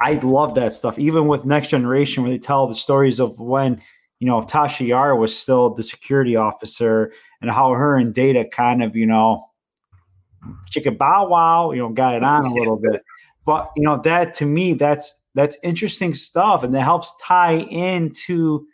I 0.00 0.14
love 0.14 0.54
that 0.54 0.72
stuff 0.72 0.98
even 0.98 1.26
with 1.26 1.44
next 1.44 1.68
generation 1.68 2.22
where 2.22 2.32
they 2.32 2.38
tell 2.38 2.66
the 2.66 2.74
stories 2.74 3.18
of 3.20 3.38
when 3.38 3.80
you 4.20 4.26
know 4.26 4.42
Tasha 4.42 4.86
Yar 4.86 5.16
was 5.16 5.36
still 5.36 5.70
the 5.74 5.82
security 5.82 6.36
officer 6.36 7.12
and 7.40 7.50
how 7.50 7.72
her 7.72 7.96
and 7.96 8.14
Data 8.14 8.44
kind 8.44 8.82
of 8.82 8.94
you 8.96 9.06
know 9.06 9.44
chicken 10.70 10.96
bow 10.96 11.28
wow, 11.28 11.72
you 11.72 11.78
know, 11.78 11.88
got 11.90 12.14
it 12.14 12.22
on 12.22 12.44
a 12.44 12.54
little 12.54 12.76
bit. 12.76 13.02
But 13.44 13.70
you 13.76 13.82
know, 13.82 14.00
that 14.02 14.34
to 14.34 14.46
me, 14.46 14.74
that's 14.74 15.14
that's 15.34 15.56
interesting 15.62 16.14
stuff, 16.14 16.62
and 16.62 16.74
that 16.74 16.82
helps 16.82 17.12
tie 17.22 17.56
into 17.56 18.66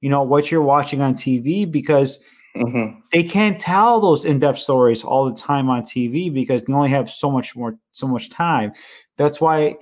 you 0.00 0.10
know 0.10 0.22
what 0.22 0.50
you're 0.50 0.62
watching 0.62 1.00
on 1.00 1.14
TV 1.14 1.70
because 1.70 2.18
Mhm. 2.56 3.00
they 3.12 3.22
can't 3.24 3.58
tell 3.58 4.00
those 4.00 4.24
in-depth 4.24 4.58
stories 4.58 5.04
all 5.04 5.24
the 5.28 5.36
time 5.36 5.68
on 5.68 5.82
TV 5.82 6.32
because 6.32 6.64
they 6.64 6.72
only 6.72 6.88
have 6.90 7.10
so 7.10 7.30
much 7.30 7.54
more 7.56 7.76
so 7.92 8.06
much 8.06 8.30
time. 8.30 8.72
That's 9.16 9.40
why 9.40 9.76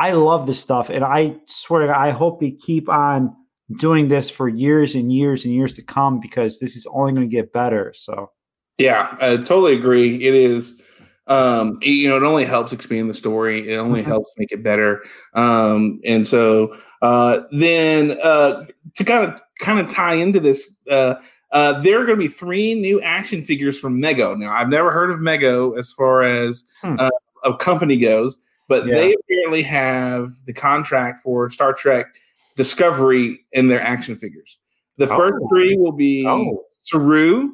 I 0.00 0.12
love 0.12 0.46
this 0.46 0.58
stuff, 0.60 0.88
and 0.88 1.04
I 1.04 1.36
swear 1.46 1.82
to 1.82 1.86
God, 1.88 1.96
I 1.96 2.10
hope 2.10 2.40
they 2.40 2.52
keep 2.52 2.88
on 2.88 3.36
doing 3.78 4.08
this 4.08 4.30
for 4.30 4.48
years 4.48 4.94
and 4.94 5.12
years 5.12 5.44
and 5.44 5.52
years 5.54 5.76
to 5.76 5.82
come 5.82 6.20
because 6.20 6.58
this 6.58 6.74
is 6.74 6.86
only 6.90 7.12
going 7.12 7.28
to 7.28 7.30
get 7.30 7.52
better. 7.52 7.92
So 7.96 8.30
Yeah, 8.78 9.14
I 9.20 9.36
totally 9.36 9.74
agree. 9.74 10.24
It 10.26 10.34
is, 10.34 10.80
um, 11.26 11.78
it- 11.82 11.90
you 11.90 12.08
know, 12.08 12.16
it 12.16 12.22
only 12.22 12.44
helps 12.44 12.72
expand 12.72 13.10
the 13.10 13.14
story. 13.14 13.68
It 13.70 13.76
only 13.76 14.00
Mhm. 14.02 14.06
helps 14.06 14.30
make 14.38 14.52
it 14.52 14.62
better. 14.62 15.02
Um, 15.34 16.00
and 16.04 16.26
so 16.26 16.74
uh, 17.02 17.42
then 17.52 18.12
uh, 18.22 18.64
to 18.96 19.04
kind 19.04 19.30
of 19.30 19.40
kind 19.60 19.78
of 19.78 19.88
tie 19.88 20.14
into 20.14 20.40
this, 20.40 20.76
uh, 20.90 21.14
uh, 21.52 21.80
there 21.80 22.00
are 22.00 22.06
going 22.06 22.18
to 22.18 22.24
be 22.24 22.28
three 22.28 22.74
new 22.74 23.00
action 23.02 23.42
figures 23.44 23.78
from 23.78 24.00
Mego. 24.00 24.36
Now, 24.36 24.52
I've 24.52 24.68
never 24.70 24.90
heard 24.90 25.10
of 25.10 25.18
Mego 25.20 25.78
as 25.78 25.92
far 25.92 26.22
as 26.22 26.64
Hmm. 26.82 26.96
uh, 26.98 27.10
a 27.44 27.54
company 27.56 27.96
goes, 27.98 28.36
but 28.70 28.86
Yeah. 28.86 28.94
they 28.94 29.14
apparently 29.14 29.62
have 29.62 30.32
the 30.46 30.52
contract 30.54 31.22
for 31.22 31.50
Star 31.50 31.74
Trek 31.74 32.06
Discovery 32.56 33.40
in 33.52 33.68
their 33.68 33.80
action 33.82 34.16
figures. 34.16 34.58
The 34.96 35.06
first 35.06 35.34
Oh. 35.42 35.48
three 35.48 35.76
will 35.76 35.92
be 35.92 36.26
Oh. 36.26 36.64
Saru. 36.74 37.50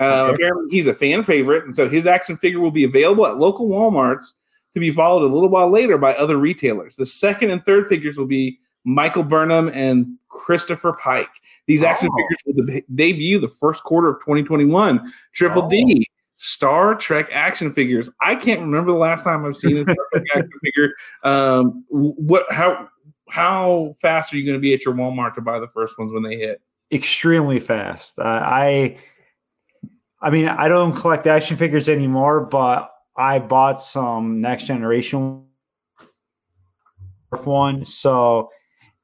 Uh, 0.00 0.04
Okay. 0.04 0.32
Apparently, 0.34 0.66
he's 0.70 0.86
a 0.86 0.94
fan 0.94 1.22
favorite, 1.22 1.64
and 1.64 1.74
so 1.74 1.88
his 1.88 2.06
action 2.06 2.36
figure 2.36 2.60
will 2.60 2.70
be 2.70 2.84
available 2.84 3.26
at 3.26 3.36
local 3.38 3.68
WalMarts 3.68 4.32
to 4.74 4.80
be 4.80 4.90
followed 4.90 5.22
a 5.28 5.32
little 5.32 5.48
while 5.48 5.70
later 5.70 5.98
by 5.98 6.14
other 6.14 6.36
retailers. 6.36 6.96
The 6.96 7.06
second 7.06 7.50
and 7.50 7.64
third 7.64 7.88
figures 7.88 8.16
will 8.16 8.26
be 8.26 8.58
Michael 8.84 9.22
Burnham 9.24 9.70
and 9.74 10.06
Christopher 10.28 10.92
Pike. 10.92 11.28
These 11.66 11.82
action 11.82 12.08
Oh. 12.12 12.16
figures 12.16 12.38
will 12.46 12.64
deb- 12.66 12.84
debut 12.94 13.38
the 13.38 13.48
first 13.48 13.82
quarter 13.84 14.08
of 14.08 14.16
2021. 14.24 15.12
Triple 15.34 15.64
Oh. 15.64 15.68
D 15.68 16.06
Star 16.38 16.94
Trek 16.94 17.28
action 17.32 17.72
figures. 17.72 18.08
I 18.20 18.34
can't 18.34 18.60
remember 18.60 18.92
the 18.92 18.98
last 18.98 19.24
time 19.24 19.44
I've 19.44 19.56
seen 19.56 19.78
a 19.78 19.82
Star 19.82 20.06
Trek 20.14 20.24
action 20.34 20.50
figure. 20.64 20.92
Um, 21.22 21.84
what? 21.90 22.46
How? 22.50 22.88
How 23.28 23.94
fast 24.00 24.32
are 24.32 24.38
you 24.38 24.46
going 24.46 24.56
to 24.56 24.60
be 24.60 24.72
at 24.72 24.86
your 24.86 24.94
Walmart 24.94 25.34
to 25.34 25.42
buy 25.42 25.58
the 25.58 25.68
first 25.68 25.98
ones 25.98 26.12
when 26.12 26.22
they 26.22 26.36
hit? 26.36 26.62
extremely 26.90 27.60
fast. 27.60 28.18
Uh, 28.18 28.22
I, 28.44 28.98
I 30.20 30.30
mean, 30.30 30.48
I 30.48 30.68
don't 30.68 30.94
collect 30.94 31.26
action 31.26 31.56
figures 31.56 31.88
anymore, 31.88 32.40
but 32.40 32.90
I 33.16 33.38
bought 33.38 33.82
some 33.82 34.40
next 34.40 34.64
generation 34.64 35.44
one. 37.44 37.84
So, 37.84 38.50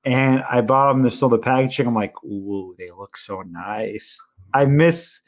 and 0.04 0.42
I 0.50 0.60
bought 0.60 0.92
them. 0.92 1.02
They're 1.02 1.10
still 1.10 1.28
the 1.28 1.38
packaging. 1.38 1.86
I'm 1.86 1.94
like, 1.94 2.14
ooh, 2.24 2.74
they 2.78 2.90
look 2.90 3.16
so 3.16 3.42
nice. 3.42 4.20
I 4.52 4.66
miss, 4.66 5.20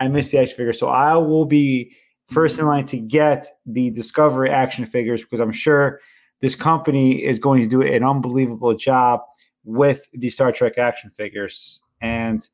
I 0.00 0.08
miss 0.08 0.30
the 0.30 0.38
action 0.38 0.56
figure. 0.56 0.72
So 0.72 0.88
I 0.88 1.16
will 1.16 1.44
be 1.44 1.92
first 2.28 2.58
in 2.58 2.64
mm-hmm. 2.64 2.70
line 2.70 2.86
to 2.86 2.98
get 2.98 3.46
the 3.66 3.90
Discovery 3.90 4.50
action 4.50 4.86
figures 4.86 5.22
because 5.22 5.40
I'm 5.40 5.52
sure 5.52 6.00
this 6.40 6.54
company 6.54 7.24
is 7.24 7.38
going 7.38 7.62
to 7.62 7.68
do 7.68 7.82
an 7.82 8.04
unbelievable 8.04 8.74
job 8.74 9.20
with 9.64 10.02
the 10.12 10.30
Star 10.30 10.52
Trek 10.52 10.78
action 10.78 11.10
figures. 11.16 11.80
And 12.00 12.46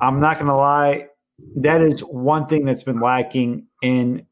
I'm 0.00 0.20
not 0.20 0.36
going 0.36 0.48
to 0.48 0.56
lie, 0.56 1.08
that 1.56 1.80
is 1.80 2.00
one 2.00 2.46
thing 2.46 2.64
that's 2.64 2.82
been 2.82 3.00
lacking 3.00 3.66
in 3.82 4.26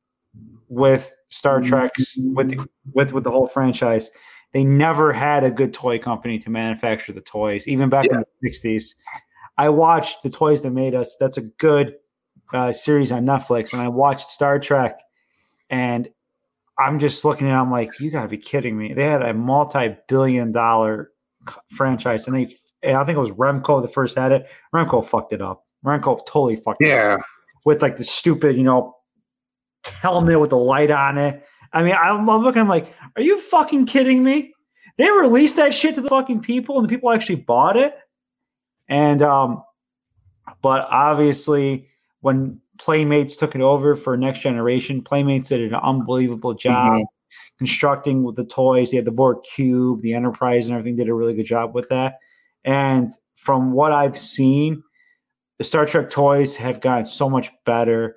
with 0.68 1.12
Star 1.28 1.61
mm-hmm. 1.61 1.68
Trek's 1.68 2.16
with 2.18 2.50
the, 2.50 2.68
with 2.92 3.12
with 3.12 3.24
the 3.24 3.30
whole 3.30 3.46
franchise. 3.46 4.11
They 4.52 4.64
never 4.64 5.12
had 5.12 5.44
a 5.44 5.50
good 5.50 5.72
toy 5.72 5.98
company 5.98 6.38
to 6.40 6.50
manufacture 6.50 7.12
the 7.12 7.22
toys, 7.22 7.66
even 7.66 7.88
back 7.88 8.06
in 8.06 8.22
the 8.42 8.50
'60s. 8.50 8.94
I 9.56 9.70
watched 9.70 10.22
the 10.22 10.30
toys 10.30 10.62
that 10.62 10.70
made 10.70 10.94
us. 10.94 11.16
That's 11.18 11.38
a 11.38 11.42
good 11.42 11.94
uh, 12.52 12.72
series 12.72 13.12
on 13.12 13.24
Netflix, 13.24 13.72
and 13.72 13.82
I 13.82 13.88
watched 13.88 14.30
Star 14.30 14.58
Trek, 14.58 15.00
and 15.70 16.08
I'm 16.78 16.98
just 16.98 17.24
looking 17.24 17.48
at. 17.48 17.54
it, 17.54 17.56
I'm 17.56 17.70
like, 17.70 17.98
you 18.00 18.10
got 18.10 18.22
to 18.22 18.28
be 18.28 18.38
kidding 18.38 18.76
me! 18.76 18.94
They 18.94 19.04
had 19.04 19.22
a 19.22 19.34
multi-billion-dollar 19.34 21.10
franchise, 21.70 22.26
and 22.26 22.36
they. 22.36 22.56
and 22.82 22.96
I 22.96 23.04
think 23.04 23.16
it 23.16 23.20
was 23.20 23.30
Remco 23.30 23.82
the 23.82 23.88
first 23.88 24.16
had 24.16 24.32
it. 24.32 24.46
Remco 24.74 25.06
fucked 25.06 25.32
it 25.32 25.42
up. 25.42 25.64
Remco 25.84 26.24
totally 26.26 26.56
fucked 26.56 26.82
it 26.82 26.88
Yeah, 26.88 27.18
with 27.64 27.82
like 27.82 27.96
the 27.96 28.04
stupid, 28.04 28.56
you 28.56 28.62
know, 28.62 28.96
helmet 29.84 30.40
with 30.40 30.50
the 30.50 30.58
light 30.58 30.90
on 30.90 31.18
it. 31.18 31.44
I 31.72 31.82
mean, 31.82 31.94
I'm, 31.94 32.28
I'm 32.28 32.42
looking, 32.42 32.60
I'm 32.60 32.68
like, 32.68 32.94
are 33.16 33.22
you 33.22 33.40
fucking 33.40 33.86
kidding 33.86 34.22
me? 34.22 34.52
They 34.98 35.10
released 35.10 35.56
that 35.56 35.72
shit 35.72 35.94
to 35.94 36.00
the 36.00 36.08
fucking 36.08 36.40
people 36.40 36.78
and 36.78 36.84
the 36.84 36.88
people 36.88 37.10
actually 37.10 37.36
bought 37.36 37.76
it. 37.76 37.96
And, 38.88 39.22
um, 39.22 39.62
but 40.60 40.86
obviously, 40.90 41.88
when 42.22 42.58
Playmates 42.78 43.37
took 43.37 43.54
it 43.54 43.61
over 43.61 43.94
for 43.94 44.16
Next 44.16 44.40
Generation, 44.40 45.02
Playmates 45.02 45.50
did 45.50 45.61
an 45.61 45.74
unbelievable 45.74 46.54
job 46.54 46.94
Mhm. 47.00 47.04
constructing 47.58 48.22
with 48.24 48.35
the 48.37 48.44
toys. 48.44 48.90
They 48.90 48.96
had 48.96 49.04
the 49.04 49.11
Borg 49.12 49.38
cube, 49.44 50.00
the 50.02 50.14
Enterprise, 50.14 50.66
and 50.66 50.74
everything. 50.76 50.96
Did 50.96 51.08
a 51.08 51.14
really 51.14 51.35
good 51.35 51.46
job 51.46 51.74
with 51.74 51.88
that. 51.90 52.18
And 52.64 53.12
from 53.37 53.72
what 53.72 53.92
I've 53.92 54.16
seen, 54.18 54.82
the 55.58 55.64
Star 55.64 55.85
Trek 55.87 56.11
toys 56.11 56.56
have 56.56 56.80
gotten 56.80 57.06
so 57.06 57.28
much 57.30 57.50
better, 57.66 58.16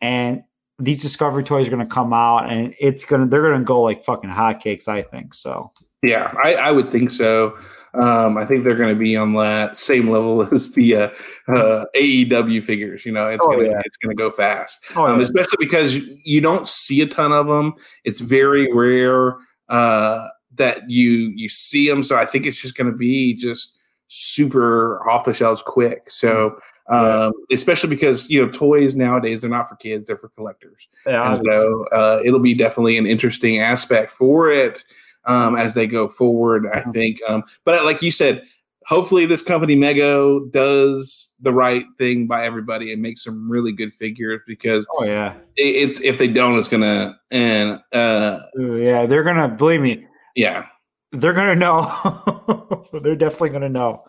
and 0.00 0.42
these 0.78 1.00
Discovery 1.02 1.42
toys 1.42 1.66
are 1.66 1.70
going 1.70 1.84
to 1.84 1.90
come 1.90 2.12
out, 2.12 2.50
and 2.50 2.74
it's 2.78 3.04
gonna 3.04 3.26
they're 3.26 3.42
going 3.42 3.58
to 3.60 3.64
go 3.64 3.80
like 3.82 4.04
fucking 4.04 4.30
hotcakes. 4.30 4.88
I 4.88 5.02
think 5.02 5.32
so. 5.34 5.72
yeah, 6.02 6.32
I, 6.44 6.54
I 6.54 6.70
would 6.70 6.90
think 6.90 7.10
so. 7.10 7.56
Um, 8.00 8.36
I 8.36 8.44
think 8.44 8.64
they're 8.64 8.76
going 8.76 8.94
to 8.94 8.98
be 8.98 9.16
on 9.16 9.32
that 9.34 9.76
same 9.76 10.10
level 10.10 10.42
as 10.54 10.72
the 10.72 10.96
uh, 10.96 11.08
uh, 11.48 11.84
AEW 11.96 12.62
figures. 12.62 13.06
You 13.06 13.12
know, 13.12 13.28
it's 13.28 13.44
Oh, 13.46 13.52
gonna 13.52 13.68
yeah. 13.68 13.80
it's 13.84 13.96
gonna 13.96 14.14
go 14.14 14.30
fast. 14.30 14.84
Oh, 14.94 15.06
um, 15.06 15.16
yeah. 15.16 15.22
especially 15.22 15.56
because 15.58 15.96
you, 15.96 16.40
don't 16.40 16.68
see 16.68 17.00
a 17.00 17.06
ton 17.06 17.32
of 17.32 17.46
them. 17.46 17.74
It's 18.04 18.20
very 18.20 18.72
rare 18.72 19.36
uh, 19.68 20.28
that 20.56 20.88
you 20.90 21.32
you 21.34 21.48
see 21.48 21.88
them. 21.88 22.02
So 22.02 22.16
I 22.16 22.26
think 22.26 22.46
it's 22.46 22.60
just 22.60 22.76
going 22.76 22.90
to 22.90 22.96
be 22.96 23.34
just 23.34 23.78
super 24.08 25.08
off 25.08 25.24
the 25.24 25.34
shelves 25.34 25.62
quick. 25.66 26.10
So 26.10 26.58
um, 26.88 27.32
especially 27.50 27.90
because 27.90 28.30
you 28.30 28.44
know 28.44 28.52
toys 28.52 28.94
nowadays 28.94 29.42
they're 29.42 29.50
not 29.50 29.68
for 29.68 29.76
kids; 29.76 30.06
they're 30.06 30.16
for 30.16 30.28
collectors. 30.30 30.86
Yeah, 31.06 31.32
And 31.32 31.42
so 31.44 31.84
uh, 31.92 32.20
it'll 32.24 32.38
be 32.40 32.54
definitely 32.54 32.96
an 32.98 33.06
interesting 33.06 33.58
aspect 33.58 34.10
for 34.12 34.48
it 34.50 34.84
um, 35.26 35.56
as 35.56 35.74
they 35.74 35.86
go 35.86 36.08
forward. 36.08 36.66
I 36.72 36.80
think, 36.82 37.18
um, 37.28 37.44
but 37.64 37.84
like 37.84 38.02
you 38.02 38.10
said. 38.10 38.42
Hopefully, 38.88 39.26
this 39.26 39.42
company 39.42 39.74
Mego 39.74 40.48
does 40.52 41.34
the 41.40 41.52
right 41.52 41.84
thing 41.98 42.28
by 42.28 42.46
everybody 42.46 42.92
and 42.92 43.02
makes 43.02 43.24
some 43.24 43.50
really 43.50 43.72
good 43.72 43.92
figures 43.92 44.40
because 44.46 44.86
oh 44.96 45.02
yeah, 45.02 45.34
it- 45.56 45.88
it's 45.88 46.00
if 46.02 46.18
they 46.18 46.28
don't, 46.28 46.56
it's 46.56 46.68
gonna 46.68 47.18
and 47.32 47.80
uh 47.92 48.38
Ooh, 48.60 48.76
yeah. 48.80 49.04
They're 49.06 49.24
gonna 49.24 49.48
believe 49.48 49.80
me. 49.80 50.06
yeah 50.36 50.66
They're 51.10 51.32
gonna 51.32 51.56
know. 51.56 52.86
they're 53.02 53.16
definitely 53.16 53.48
gonna 53.50 53.68
know. 53.68 54.04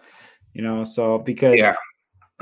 You 0.53 0.61
know, 0.61 0.83
so 0.83 1.17
because 1.17 1.57
Yeah. 1.57 1.73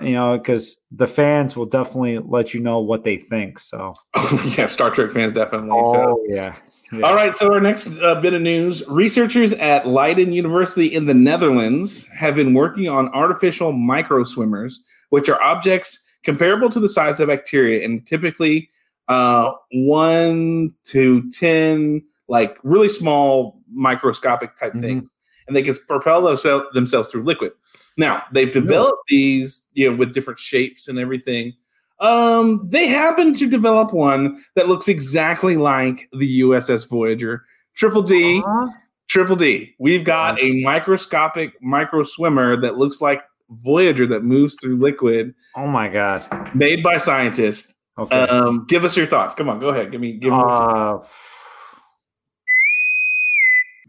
You 0.01 0.11
know, 0.11 0.37
because 0.37 0.77
the 0.91 1.07
fans 1.07 1.55
will 1.55 1.65
definitely 1.65 2.19
let 2.19 2.53
you 2.53 2.59
know 2.59 2.79
what 2.79 3.03
they 3.03 3.17
think. 3.17 3.59
So, 3.59 3.93
yeah 4.57 4.65
Star 4.65 4.89
Trek 4.91 5.11
fans 5.11 5.31
definitely. 5.31 5.69
so. 5.69 6.17
oh 6.19 6.25
yeah. 6.27 6.55
Yeah. 6.91 7.01
All 7.07 7.15
right, 7.15 7.35
so 7.35 7.51
our 7.51 7.59
next 7.59 7.87
uh, 8.01 8.15
bit 8.21 8.33
of 8.35 8.41
news 8.43 8.83
researchers 8.87 9.53
at 9.53 9.87
Leiden 9.87 10.31
University 10.31 10.85
in 10.85 11.07
the 11.07 11.15
Netherlands 11.15 12.05
have 12.13 12.35
been 12.35 12.53
working 12.53 12.87
on 12.87 13.09
artificial 13.09 13.71
micro 13.71 14.23
swimmers, 14.23 14.81
which 15.09 15.27
are 15.27 15.41
objects 15.41 16.03
comparable 16.23 16.69
to 16.69 16.79
the 16.79 16.87
size 16.89 17.19
of 17.19 17.27
bacteria 17.29 17.83
and 17.83 18.05
typically 18.05 18.69
uh, 19.07 19.51
one 19.71 20.73
to 20.83 21.29
10, 21.31 22.03
like 22.27 22.57
really 22.63 22.89
small 22.89 23.59
microscopic 23.71 24.55
type 24.57 24.73
Mhm. 24.73 24.81
things. 24.81 25.15
And 25.47 25.55
they 25.55 25.61
can 25.63 25.75
propel 25.87 26.21
themselves 26.23 27.09
through 27.11 27.23
liquid. 27.23 27.51
Now, 27.97 28.23
they've 28.33 28.51
developed 28.51 29.07
these 29.07 29.69
you 29.73 29.89
know, 29.89 29.95
with 29.97 30.13
different 30.13 30.39
shapes 30.39 30.87
and 30.87 30.99
everything. 30.99 31.53
Um, 32.01 32.67
they 32.69 32.87
happen 32.87 33.33
to 33.35 33.49
develop 33.49 33.93
one 33.93 34.37
that 34.55 34.67
looks 34.67 34.87
exactly 34.89 35.55
like 35.55 36.09
the 36.11 36.41
USS 36.41 36.89
Voyager. 36.89 37.43
Triple 37.77 38.01
D, 38.03 38.39
Uh-huh. 38.45 38.67
Triple 39.07 39.35
D. 39.37 39.73
We've 39.79 40.03
got 40.03 40.41
a 40.41 40.61
microscopic 40.63 41.53
micro 41.61 42.03
swimmer 42.03 42.57
that 42.57 42.77
looks 42.77 42.99
like 42.99 43.21
Voyager 43.49 44.05
that 44.07 44.23
moves 44.23 44.57
through 44.59 44.75
liquid, 44.77 45.33
Oh 45.55 45.67
my 45.67 45.87
god. 45.87 46.53
made 46.55 46.83
by 46.83 46.97
scientists. 46.97 47.73
Okay. 47.97 48.19
Um, 48.21 48.65
give 48.67 48.83
us 48.83 48.97
your 48.97 49.05
thoughts. 49.05 49.33
Come 49.35 49.47
on, 49.47 49.59
go 49.61 49.69
ahead. 49.69 49.89
Give 49.91 50.01
me. 50.01 50.13
Give 50.13 50.33
me. 50.33 50.37
Uh, 50.43 50.97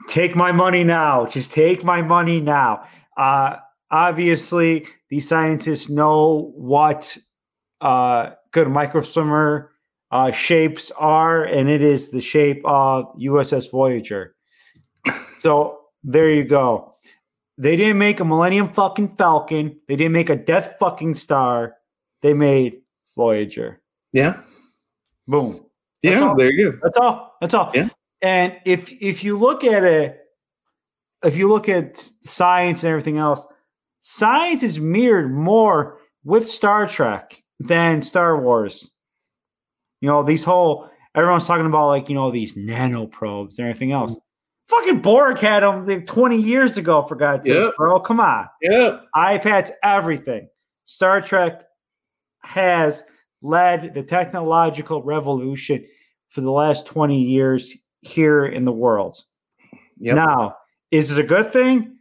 take 0.09 0.37
my 0.37 0.53
money 0.53 0.85
now. 0.85 1.27
Just 1.27 1.51
take 1.53 1.83
my 1.83 2.03
money 2.03 2.41
now. 2.41 2.85
Uh, 3.17 3.57
obviously, 3.91 4.87
the 5.11 5.21
scientists 5.21 5.89
know 5.89 6.53
what 6.55 7.17
uh, 7.81 8.31
good 8.53 8.69
microswimmer 8.69 9.69
uh, 10.11 10.31
shapes 10.33 10.91
are, 10.93 11.45
and 11.45 11.69
it 11.69 11.83
is 11.83 12.11
the 12.11 12.21
shape 12.21 12.63
of 12.65 13.15
USS 13.19 13.71
Voyager. 13.71 14.35
So 15.41 15.81
there 16.03 16.31
you 16.31 16.45
go. 16.45 16.95
They 17.59 17.77
didn't 17.77 17.99
make 17.99 18.21
a 18.21 18.25
Millennium 18.25 18.73
fucking 18.73 19.17
Falcon. 19.17 19.79
They 19.89 19.97
didn't 19.97 20.13
make 20.13 20.31
a 20.31 20.37
Death 20.37 20.75
fucking 20.79 21.15
Star. 21.15 21.77
They 22.23 22.35
made 22.35 22.83
Voyager. 23.17 23.81
yeah, 24.13 24.41
Boom. 25.29 25.65
That's 26.03 26.21
yeah. 26.21 26.29
all. 26.29 26.37
There 26.37 26.51
you 26.51 26.73
go. 26.73 26.79
That's 26.83 26.99
all. 26.99 27.35
That's 27.41 27.55
all. 27.55 27.73
Yeah. 27.75 27.89
And 28.23 28.57
if 28.65 28.91
if 29.01 29.25
you 29.25 29.39
look 29.39 29.65
at 29.65 29.85
it, 29.85 30.19
if 31.25 31.37
you 31.37 31.49
look 31.49 31.69
at 31.69 31.99
science 31.99 32.83
and 32.83 32.91
everything 32.91 33.19
else, 33.19 33.47
science 34.09 34.63
is 34.63 34.79
mirrored 34.79 35.35
more 35.35 35.99
with 36.23 36.49
Star 36.49 36.87
Trek 36.87 37.43
than 37.59 38.01
Star 38.01 38.41
Wars. 38.41 38.89
You 40.01 40.09
know, 40.09 40.23
these 40.23 40.45
whole 40.45 40.89
everyone's 41.17 41.47
talking 41.47 41.67
about 41.67 41.89
like, 41.89 42.09
you 42.09 42.15
know, 42.15 42.31
these 42.31 42.55
nanoprobes 42.55 43.59
and 43.59 43.67
everything 43.67 43.91
else. 43.91 44.13
Mm-hmm. 44.13 44.21
Fucking 44.69 45.01
Borg 45.01 45.39
had 45.39 45.63
them 45.63 45.87
like 45.87 46.07
20 46.07 46.41
years 46.41 46.77
ago, 46.77 47.05
for 47.07 47.15
God's 47.17 47.49
sake, 47.49 47.77
bro. 47.77 48.01
Come 48.01 48.21
on 48.21 48.47
Yeah, 48.63 49.01
iPads, 49.15 49.71
everything. 49.83 50.49
Star 50.87 51.21
Trek 51.21 51.63
has 52.43 53.03
led 53.43 53.95
the 53.95 54.03
technological 54.03 55.03
revolution 55.03 55.85
for 56.31 56.41
the 56.41 56.51
last 56.51 56.87
20 56.87 57.21
years. 57.21 57.77
here 58.03 58.47
in 58.47 58.65
the 58.65 58.73
world. 58.73 59.25
Yep. 59.99 60.15
Now, 60.15 60.57
is 60.93 61.11
it 61.11 61.19
a 61.19 61.25
good 61.25 61.53
thing? 61.53 61.96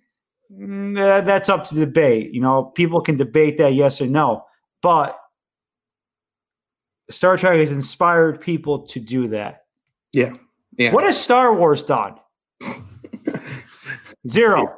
Mm, 0.51 1.25
that's 1.25 1.49
up 1.49 1.65
to 1.65 1.75
debate. 1.75 2.33
You 2.33 2.41
know, 2.41 2.63
people 2.63 3.01
can 3.01 3.17
debate 3.17 3.57
that 3.57 3.73
yes 3.73 3.99
or 4.01 4.07
no, 4.07 4.45
but 4.81 5.17
Star 7.09 7.37
Trek 7.37 7.59
has 7.59 7.71
inspired 7.71 8.41
people 8.41 8.87
to 8.87 8.99
do 8.99 9.27
that. 9.29 9.65
Yeah. 10.13 10.33
Yeah. 10.77 10.91
What 10.93 11.03
has 11.03 11.19
Star 11.21 11.53
Wars 11.53 11.83
done? 11.83 12.15
Zero. 14.27 14.75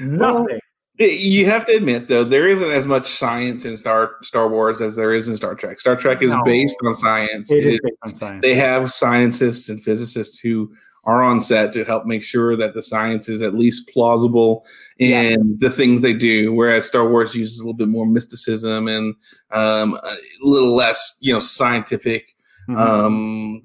Nothing. 0.00 0.60
You 0.98 1.46
have 1.46 1.64
to 1.66 1.76
admit, 1.76 2.08
though, 2.08 2.24
there 2.24 2.48
isn't 2.48 2.70
as 2.72 2.84
much 2.84 3.06
science 3.06 3.64
in 3.64 3.76
Star 3.76 4.16
Star 4.22 4.48
Wars 4.48 4.80
as 4.80 4.96
there 4.96 5.14
is 5.14 5.28
in 5.28 5.36
Star 5.36 5.54
Trek. 5.54 5.78
Star 5.78 5.94
Trek 5.94 6.22
is 6.22 6.32
No. 6.32 6.42
based 6.42 6.76
on 6.84 6.92
science. 6.94 7.52
It 7.52 7.58
It 7.58 7.66
is 7.66 7.74
is- 7.74 7.80
based 7.84 7.96
on 8.02 8.14
science. 8.16 8.42
they 8.42 8.54
have 8.56 8.92
scientists 8.92 9.68
and 9.68 9.80
physicists 9.82 10.40
who 10.40 10.72
are 11.08 11.22
on 11.22 11.40
set 11.40 11.72
to 11.72 11.84
help 11.84 12.04
make 12.04 12.22
sure 12.22 12.54
that 12.54 12.74
the 12.74 12.82
science 12.82 13.30
is 13.30 13.40
at 13.40 13.54
least 13.54 13.88
plausible 13.88 14.66
in 14.98 15.56
the 15.58 15.70
things 15.70 16.02
they 16.02 16.12
do. 16.12 16.52
Whereas 16.52 16.84
Star 16.86 17.08
Wars 17.08 17.34
uses 17.34 17.58
a 17.58 17.62
little 17.62 17.72
bit 17.72 17.88
more 17.88 18.04
mysticism 18.04 18.86
and 18.88 19.14
um, 19.50 19.94
a 19.94 20.16
little 20.42 20.74
less, 20.76 21.16
you 21.20 21.32
know, 21.32 21.40
scientific 21.40 22.34
Mhm. 22.68 22.78
um, 22.78 23.62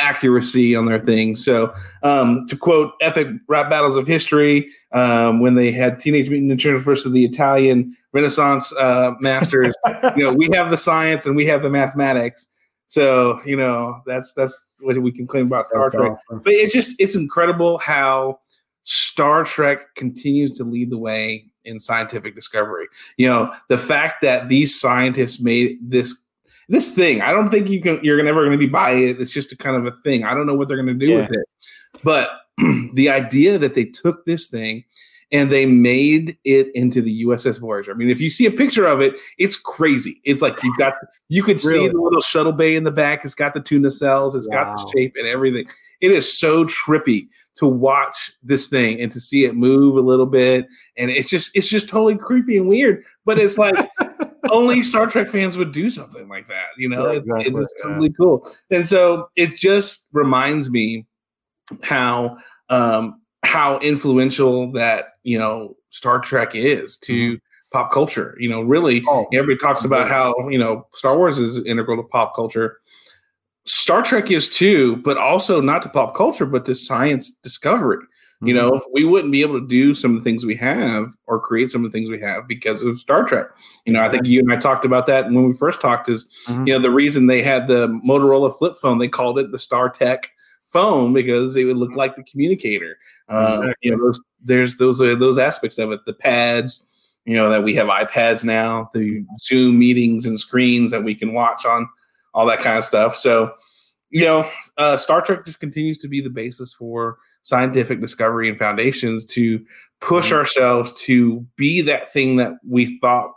accuracy 0.00 0.74
on 0.74 0.86
their 0.86 0.98
things. 0.98 1.44
So, 1.44 1.70
um, 2.02 2.46
to 2.46 2.56
quote 2.56 2.92
epic 3.02 3.28
rap 3.46 3.68
battles 3.68 3.94
of 3.94 4.06
history, 4.06 4.70
um, 4.92 5.40
when 5.40 5.54
they 5.54 5.70
had 5.70 6.00
Teenage 6.00 6.30
Mutant 6.30 6.50
Ninja 6.50 6.62
Turtles 6.62 6.82
versus 6.82 7.12
the 7.12 7.26
Italian 7.26 7.94
Renaissance 8.14 8.72
uh, 8.72 9.12
masters, 9.20 9.74
you 10.16 10.24
know, 10.24 10.32
we 10.32 10.48
have 10.54 10.70
the 10.70 10.78
science 10.78 11.26
and 11.26 11.36
we 11.36 11.44
have 11.44 11.62
the 11.62 11.68
mathematics. 11.70 12.46
So, 12.88 13.40
you 13.44 13.56
know, 13.56 14.02
that's 14.06 14.32
that's 14.32 14.76
what 14.80 15.00
we 15.00 15.12
can 15.12 15.26
claim 15.26 15.46
about 15.46 15.66
Star 15.66 15.82
That's 15.84 15.94
Trek. 15.94 16.12
awesome. 16.12 16.40
But 16.42 16.54
it's 16.54 16.72
just 16.72 16.96
it's 16.98 17.14
incredible 17.14 17.78
how 17.78 18.40
Star 18.82 19.44
Trek 19.44 19.94
continues 19.94 20.54
to 20.54 20.64
lead 20.64 20.90
the 20.90 20.98
way 20.98 21.44
in 21.64 21.78
scientific 21.78 22.34
discovery. 22.34 22.86
You 23.18 23.28
know, 23.28 23.52
the 23.68 23.76
fact 23.78 24.22
that 24.22 24.48
these 24.48 24.78
scientists 24.80 25.38
made 25.38 25.78
this 25.82 26.18
this 26.70 26.94
thing, 26.94 27.20
I 27.20 27.30
don't 27.32 27.50
think 27.50 27.68
you 27.68 27.80
can 27.82 28.00
you're 28.02 28.22
never 28.22 28.40
going 28.40 28.52
to 28.52 28.58
be 28.58 28.66
by 28.66 28.92
it. 28.92 29.20
It's 29.20 29.30
just 29.30 29.52
a 29.52 29.56
kind 29.56 29.76
of 29.76 29.86
a 29.86 29.92
thing. 29.98 30.24
I 30.24 30.32
don't 30.34 30.46
know 30.46 30.54
what 30.54 30.68
they're 30.68 30.82
going 30.82 30.98
to 30.98 31.06
do 31.06 31.12
Yeah. 31.12 31.20
with 31.22 31.32
it. 31.32 31.46
But 32.02 32.30
the 32.94 33.10
idea 33.10 33.58
that 33.58 33.74
they 33.74 33.84
took 33.84 34.24
this 34.24 34.48
thing 34.48 34.84
and 35.30 35.50
they 35.50 35.66
made 35.66 36.38
it 36.44 36.74
into 36.74 37.02
the 37.02 37.24
USS 37.24 37.58
Voyager. 37.60 37.92
I 37.92 37.94
mean, 37.94 38.10
if 38.10 38.20
you 38.20 38.30
see 38.30 38.46
a 38.46 38.50
picture 38.50 38.86
of 38.86 39.00
it, 39.00 39.14
it's 39.36 39.56
crazy. 39.56 40.20
It's 40.24 40.40
like 40.40 40.62
you've 40.62 40.76
got 40.78 40.94
you 41.28 41.42
could 41.42 41.60
see 41.60 41.88
the 41.88 41.98
little 41.98 42.20
shuttle 42.20 42.52
bay 42.52 42.76
in 42.76 42.84
the 42.84 42.90
back. 42.90 43.24
It's 43.24 43.34
got 43.34 43.54
the 43.54 43.60
tuna 43.60 43.90
cells. 43.90 44.34
It's 44.34 44.46
got 44.46 44.76
the 44.76 44.92
shape 44.94 45.14
and 45.18 45.26
everything. 45.26 45.66
It 46.00 46.12
is 46.12 46.38
so 46.38 46.64
trippy 46.64 47.28
to 47.56 47.66
watch 47.66 48.32
this 48.42 48.68
thing 48.68 49.00
and 49.00 49.10
to 49.12 49.20
see 49.20 49.44
it 49.44 49.54
move 49.54 49.96
a 49.96 50.00
little 50.00 50.26
bit. 50.26 50.66
And 50.96 51.10
it's 51.10 51.28
just 51.28 51.50
it's 51.54 51.68
just 51.68 51.88
totally 51.88 52.16
creepy 52.16 52.56
and 52.56 52.68
weird. 52.68 53.04
But 53.24 53.38
it's 53.38 53.58
like 53.58 53.74
only 54.50 54.82
Star 54.82 55.06
Trek 55.06 55.28
fans 55.28 55.56
would 55.56 55.72
do 55.72 55.90
something 55.90 56.28
like 56.28 56.48
that. 56.48 56.66
You 56.78 56.88
know, 56.88 57.10
Yeah, 57.10 57.18
it's, 57.18 57.28
exactly, 57.28 57.60
it's 57.60 57.82
totally 57.82 58.10
cool. 58.10 58.48
And 58.70 58.86
so 58.86 59.28
it 59.36 59.56
just 59.56 60.08
reminds 60.12 60.70
me 60.70 61.06
how 61.82 62.38
um 62.70 63.20
how 63.48 63.78
influential 63.78 64.70
that 64.72 65.14
you 65.24 65.38
know 65.38 65.76
Star 65.90 66.18
Trek 66.20 66.54
is 66.54 66.96
to 66.98 67.38
pop 67.72 67.90
culture. 67.90 68.36
You 68.38 68.48
know, 68.50 68.60
really 68.62 69.02
Oh, 69.08 69.26
everybody 69.32 69.58
talks 69.58 69.84
about 69.84 70.08
how 70.08 70.34
you 70.50 70.58
know 70.58 70.86
Star 70.94 71.16
Wars 71.16 71.38
is 71.38 71.64
integral 71.64 71.96
to 71.96 72.08
pop 72.08 72.34
culture. 72.36 72.78
Star 73.64 74.02
Trek 74.02 74.30
is 74.30 74.48
too, 74.48 74.96
but 74.96 75.16
also 75.18 75.60
not 75.60 75.82
to 75.82 75.88
pop 75.88 76.14
culture, 76.14 76.46
but 76.46 76.64
to 76.66 76.74
science 76.74 77.30
discovery. 77.30 77.98
You 78.40 78.54
Mm-hmm. 78.54 78.68
know, 78.68 78.80
we 78.92 79.02
wouldn't 79.04 79.32
be 79.32 79.40
able 79.42 79.60
to 79.60 79.66
do 79.66 79.94
some 79.94 80.12
of 80.16 80.22
the 80.22 80.22
things 80.30 80.46
we 80.46 80.54
have 80.54 81.12
or 81.26 81.40
create 81.40 81.72
some 81.72 81.84
of 81.84 81.90
the 81.90 81.98
things 81.98 82.08
we 82.08 82.20
have 82.20 82.46
because 82.46 82.82
of 82.82 83.00
Star 83.00 83.24
Trek. 83.24 83.46
You 83.84 83.92
know, 83.92 84.00
I 84.00 84.08
think 84.08 84.26
you 84.26 84.38
and 84.38 84.52
I 84.52 84.56
talked 84.56 84.84
about 84.84 85.06
that 85.06 85.24
when 85.24 85.44
we 85.48 85.52
first 85.54 85.80
talked. 85.80 86.08
Is 86.08 86.24
Mhm. 86.46 86.66
you 86.68 86.72
know 86.72 86.78
the 86.78 86.90
reason 86.92 87.26
they 87.26 87.42
had 87.42 87.66
the 87.66 87.88
Motorola 88.06 88.56
flip 88.56 88.76
phone, 88.76 88.98
they 88.98 89.08
called 89.08 89.40
it 89.40 89.50
the 89.50 89.58
StarTAC 89.58 90.26
phone 90.66 91.12
because 91.12 91.56
it 91.56 91.64
would 91.64 91.78
look 91.78 91.96
like 91.96 92.14
the 92.14 92.22
communicator. 92.22 92.96
Uh, 93.28 93.58
Exactly. 93.60 93.74
you 93.82 93.90
know, 93.96 94.04
those, 94.04 94.24
there's 94.42 94.76
those 94.76 95.00
uh, 95.00 95.14
those 95.16 95.38
aspects 95.38 95.78
of 95.78 95.90
it. 95.92 96.00
The 96.06 96.14
pads, 96.14 96.86
you 97.24 97.34
know, 97.36 97.50
that 97.50 97.62
we 97.62 97.74
have 97.74 97.88
iPads 97.88 98.44
now, 98.44 98.88
the 98.94 99.24
Zoom 99.40 99.78
meetings 99.78 100.24
and 100.26 100.38
screens 100.40 100.90
that 100.90 101.04
we 101.04 101.14
can 101.14 101.34
watch 101.34 101.66
on, 101.66 101.88
all 102.34 102.46
that 102.46 102.60
kind 102.60 102.78
of 102.78 102.84
stuff. 102.84 103.16
So, 103.16 103.52
you 104.10 104.24
know, 104.24 104.50
uh, 104.78 104.96
Star 104.96 105.20
Trek 105.20 105.44
just 105.44 105.60
continues 105.60 105.98
to 105.98 106.08
be 106.08 106.20
the 106.22 106.30
basis 106.30 106.72
for 106.72 107.18
scientific 107.42 108.00
discovery 108.00 108.48
and 108.48 108.58
foundations 108.58 109.26
to 109.26 109.62
push 110.00 110.32
ourselves 110.32 110.92
to 111.02 111.46
be 111.56 111.82
that 111.82 112.10
thing 112.10 112.36
that 112.36 112.52
we 112.66 112.98
thought 113.00 113.32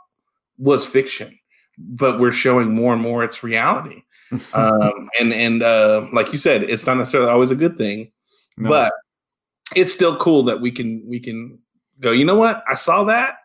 was 0.58 0.86
fiction, 0.86 1.38
but 1.78 2.20
we're 2.20 2.32
showing 2.32 2.74
more 2.74 2.94
and 2.94 3.02
more 3.02 3.24
it's 3.24 3.44
reality. 3.44 4.04
um, 4.54 5.10
and 5.20 5.34
and 5.34 5.62
uh, 5.64 6.08
like 6.14 6.32
you 6.32 6.38
said, 6.38 6.64
it's 6.64 6.86
not 6.86 6.96
necessarily 6.96 7.30
always 7.30 7.52
a 7.52 7.56
good 7.56 7.78
thing, 7.78 8.10
No. 8.56 8.70
but 8.70 8.94
it's 9.76 9.92
still 9.94 10.16
cool 10.18 10.44
that 10.44 10.62
we 10.62 10.72
can 10.72 11.04
we 11.08 11.20
can 11.20 11.60
go. 12.00 12.12
You 12.12 12.26
know 12.26 12.36
what? 12.36 12.64
I 12.70 12.76
saw 12.76 13.04
that, 13.06 13.36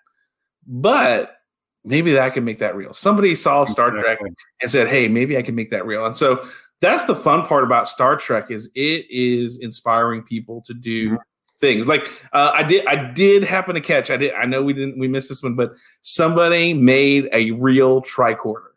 but 0.66 1.36
maybe 1.84 2.12
that 2.12 2.34
can 2.34 2.44
make 2.44 2.58
that 2.58 2.74
real. 2.76 2.92
Somebody 2.92 3.34
saw 3.34 3.64
Star 3.64 3.90
Trek 3.90 4.18
and 4.60 4.70
said, 4.70 4.88
"Hey, 4.88 5.08
maybe 5.08 5.36
I 5.36 5.42
can 5.42 5.54
make 5.54 5.70
that 5.70 5.86
real." 5.86 6.04
And 6.06 6.16
so 6.16 6.46
that's 6.80 7.04
the 7.04 7.14
fun 7.16 7.46
part 7.46 7.64
about 7.64 7.88
Star 7.88 8.16
Trek 8.16 8.50
is 8.50 8.70
it 8.74 9.06
is 9.10 9.58
inspiring 9.58 10.22
people 10.22 10.60
to 10.62 10.74
do 10.74 11.10
Mhm. 11.12 11.18
things. 11.60 11.86
Like 11.86 12.06
uh, 12.32 12.50
I 12.54 12.62
did, 12.64 12.86
I 12.86 12.96
did 13.12 13.44
happen 13.44 13.74
to 13.74 13.80
catch. 13.80 14.10
I 14.10 14.16
did. 14.16 14.32
I 14.34 14.44
know 14.46 14.62
we 14.62 14.72
didn't. 14.72 14.98
We 14.98 15.08
missed 15.08 15.28
this 15.28 15.42
one, 15.42 15.54
but 15.54 15.72
somebody 16.02 16.74
made 16.74 17.28
a 17.32 17.52
real 17.52 18.02
tricorder 18.02 18.72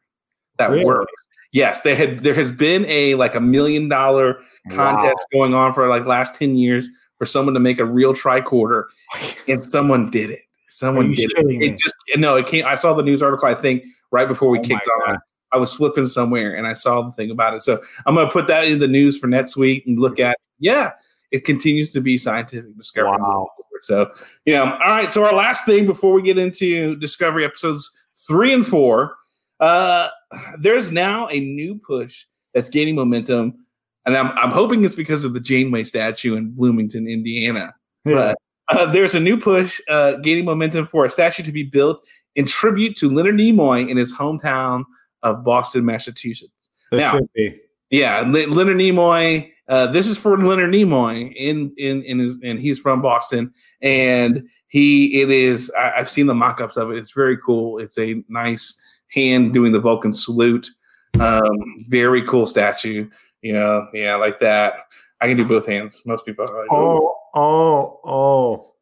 that 0.58 0.70
Really? 0.72 0.86
works. 0.86 1.12
Yes, 1.52 1.82
there 1.82 1.96
had 1.96 2.20
there 2.20 2.36
has 2.36 2.52
been 2.52 2.86
a 2.88 3.16
like 3.16 3.34
a 3.34 3.40
million 3.42 3.90
dollar 3.90 4.40
contest 4.72 5.26
going 5.34 5.56
on 5.56 5.74
for 5.74 5.88
like 5.88 6.06
last 6.06 6.36
10 6.36 6.56
years 6.56 6.88
for 7.20 7.28
someone 7.28 7.54
to 7.54 7.60
make 7.60 7.78
a 7.78 7.86
real 7.86 8.14
tricorder 8.14 8.86
and 9.48 9.64
someone 9.64 10.10
did 10.10 10.32
it. 10.32 10.42
Someone 10.70 11.14
did 11.14 11.32
it. 11.36 11.46
me? 11.46 11.68
it 11.68 11.78
just 11.78 11.96
no 12.16 12.36
it 12.38 12.46
came 12.46 12.64
i 12.66 12.76
saw 12.76 12.94
the 12.94 13.04
news 13.04 13.22
article 13.22 13.48
i 13.50 13.56
think 13.56 13.84
right 14.12 14.28
before 14.28 14.50
we 14.50 14.60
Oh 14.60 14.64
kicked 14.64 14.88
on 15.08 15.18
i 15.52 15.58
was 15.58 15.74
flipping 15.74 16.08
somewhere 16.08 16.56
and 16.56 16.66
i 16.68 16.74
saw 16.74 17.02
the 17.02 17.12
thing 17.12 17.32
about 17.32 17.54
it. 17.56 17.64
So 17.64 17.82
i'm 18.06 18.16
going 18.16 18.28
to 18.28 18.32
put 18.32 18.48
that 18.48 18.66
in 18.66 18.80
the 18.80 18.88
news 18.88 19.18
for 19.18 19.28
next 19.28 19.58
week 19.58 19.86
and 19.88 20.00
look 20.00 20.20
at 20.20 20.38
yeah 20.60 20.92
it 21.32 21.44
continues 21.44 21.92
to 21.94 22.02
be 22.02 22.18
scientific 22.18 22.76
discovery. 22.78 23.18
Wow. 23.20 23.50
so 23.82 24.12
you 24.46 24.54
know 24.54 24.64
all 24.64 24.92
right 24.92 25.12
so 25.12 25.24
our 25.26 25.34
last 25.34 25.66
thing 25.66 25.86
before 25.86 26.14
we 26.14 26.22
get 26.22 26.38
into 26.38 26.96
discovery 26.98 27.44
episodes 27.44 27.92
three 28.28 28.54
and 28.54 28.66
four 28.66 29.18
uh 29.60 30.08
there's 30.60 30.92
now 30.92 31.28
a 31.30 31.40
new 31.40 31.76
push 31.76 32.26
that's 32.54 32.70
gaining 32.70 32.96
momentum 32.96 33.66
and 34.10 34.18
I'm, 34.18 34.38
I'm 34.38 34.52
hoping 34.52 34.84
it's 34.84 34.96
because 34.96 35.24
of 35.24 35.34
the 35.34 35.40
Janeway 35.40 35.84
statue 35.84 36.36
in 36.36 36.52
Bloomington, 36.52 37.08
Indiana. 37.08 37.74
Yeah. 38.06 38.34
But 38.68 38.78
uh, 38.78 38.92
there's 38.92 39.16
a 39.16 39.20
new 39.20 39.38
push 39.38 39.80
uh, 39.88 40.14
gaining 40.14 40.46
momentum 40.46 40.88
for 40.88 41.06
a 41.06 41.10
statue 41.10 41.44
to 41.44 41.52
be 41.52 41.64
built 41.64 42.06
in 42.36 42.46
tribute 42.46 42.98
to 42.98 43.10
Leonard 43.10 43.36
Nimoy 43.36 43.90
in 43.90 43.98
his 43.98 44.14
hometown 44.14 44.84
of 45.24 45.44
Boston, 45.44 45.86
Massachusetts. 45.86 46.70
There 46.92 47.00
now-. 47.00 47.20
Yeah, 47.90 48.22
Le- 48.22 48.48
Leonard 48.48 48.78
Nimoy. 48.78 49.52
Uh, 49.68 49.88
this 49.88 50.08
is 50.08 50.18
for 50.18 50.38
Leonard 50.38 50.72
Nimoy 50.72 51.34
in 51.36 51.74
in 51.78 52.02
in 52.04 52.20
his 52.20 52.36
and 52.44 52.60
he's 52.60 52.80
from 52.80 53.02
Boston, 53.02 53.54
and 53.82 54.44
he 54.68 55.22
it 55.22 55.30
is. 55.30 55.72
I, 55.78 55.94
I've 55.98 56.10
seen 56.10 56.28
the 56.28 56.34
mock-ups 56.34 56.78
of 56.78 56.92
it. 56.92 56.98
It's 56.98 57.12
very 57.12 57.38
cool. 57.38 57.78
It's 57.78 57.98
a 58.00 58.24
nice 58.30 58.80
hand 59.12 59.54
doing 59.54 59.72
the 59.72 59.80
Vulcan 59.80 60.14
salute. 60.14 60.70
Um, 61.20 61.84
very 61.88 62.22
cool 62.24 62.48
statue. 62.48 63.10
You 63.42 63.54
know, 63.54 63.88
yeah, 63.94 64.16
like 64.16 64.40
that. 64.40 64.74
I 65.22 65.28
can 65.28 65.38
do 65.38 65.46
both 65.46 65.68
hands. 65.68 66.02
Most 66.06 66.26
people 66.26 66.46
are 66.46 66.62
like, 66.62 66.72
Oh, 66.72 67.16
oh, 67.36 68.00
oh. 68.06 68.74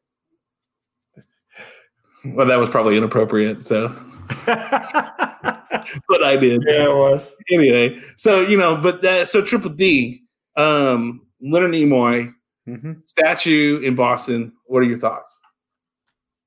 well, 2.36 2.48
that 2.48 2.58
was 2.58 2.70
probably 2.70 2.98
inappropriate. 2.98 3.66
So, 3.66 3.88
but 4.46 6.24
I 6.24 6.36
did. 6.36 6.64
Yeah, 6.68 6.86
it 6.86 6.96
was. 6.96 7.36
Anyway, 7.52 8.00
so 8.18 8.42
you 8.42 8.58
know, 8.58 8.76
but 8.76 9.02
that 9.02 9.28
so 9.28 9.42
Triple 9.42 9.72
D, 9.72 10.24
um, 10.56 11.22
Leonard 11.42 11.72
Nimoy 11.72 12.34
hmm 12.66 12.94
statue 13.06 13.80
in 13.80 13.96
Boston. 13.96 14.54
What 14.66 14.80
are 14.80 14.86
your 14.86 15.00
thoughts? 15.00 15.38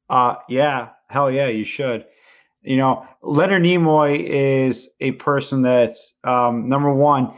Uh, 0.09 0.35
yeah, 0.49 0.91
hell 1.09 1.31
yeah, 1.31 1.47
you 1.47 1.65
should. 1.65 2.05
You 2.63 2.77
know, 2.77 3.07
Leonard 3.23 3.63
Nimoy 3.63 4.23
is 4.23 4.91
a 5.01 5.13
person 5.13 5.63
that's 5.63 6.15
um, 6.25 6.69
number 6.69 6.93
one 6.93 7.33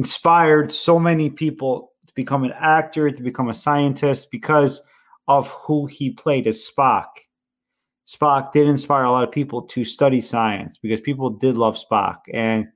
inspired 0.00 0.72
so 0.72 0.98
many 0.98 1.28
people 1.28 1.92
to 2.06 2.12
become 2.14 2.42
an 2.44 2.54
actor, 2.58 3.10
to 3.10 3.22
become 3.22 3.50
a 3.50 3.54
scientist 3.54 4.30
because 4.30 4.82
of 5.28 5.48
who 5.50 5.86
he 5.86 6.10
played 6.10 6.46
as 6.46 6.68
Spock. 6.68 7.08
Spock 8.08 8.52
did 8.52 8.66
inspire 8.66 9.04
a 9.04 9.10
lot 9.10 9.24
of 9.24 9.30
people 9.30 9.62
to 9.62 9.84
study 9.84 10.20
science 10.20 10.78
because 10.78 11.00
people 11.02 11.28
did 11.28 11.56
love 11.56 11.76
Spock, 11.76 12.18
and 12.32 12.66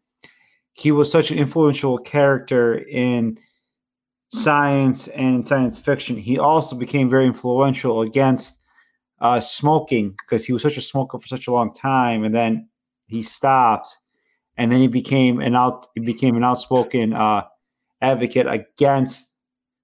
he 0.74 0.92
was 0.92 1.10
such 1.10 1.30
an 1.30 1.38
influential 1.38 1.96
character 1.98 2.84
in 2.90 3.38
science 4.34 5.08
and 5.08 5.46
science 5.46 5.78
fiction, 5.78 6.16
he 6.16 6.38
also 6.38 6.76
became 6.76 7.08
very 7.08 7.26
influential 7.26 8.02
against 8.02 8.62
uh, 9.20 9.40
smoking 9.40 10.10
because 10.10 10.44
he 10.44 10.52
was 10.52 10.62
such 10.62 10.76
a 10.76 10.82
smoker 10.82 11.18
for 11.18 11.26
such 11.28 11.46
a 11.46 11.52
long 11.52 11.72
time, 11.72 12.24
and 12.24 12.34
then 12.34 12.68
he 13.06 13.22
stopped, 13.22 13.98
and 14.56 14.70
then 14.70 14.80
he 14.80 14.86
became 14.88 15.40
an 15.40 15.54
out 15.56 15.86
he 15.94 16.00
became 16.00 16.36
an 16.36 16.44
outspoken 16.44 17.12
uh, 17.12 17.42
advocate 18.00 18.46
against 18.46 19.32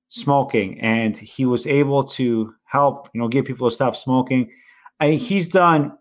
smoking, 0.09 0.81
and 0.81 1.17
he 1.17 1.45
was 1.47 1.67
able 1.67 2.05
to 2.05 2.55
help 2.65 3.09
you 3.15 3.21
know 3.21 3.29
get 3.29 3.45
people 3.47 3.69
to 3.69 3.75
stop 3.75 3.97
smoking. 3.97 4.51
I, 5.01 5.13
he's 5.13 5.49
done 5.49 5.93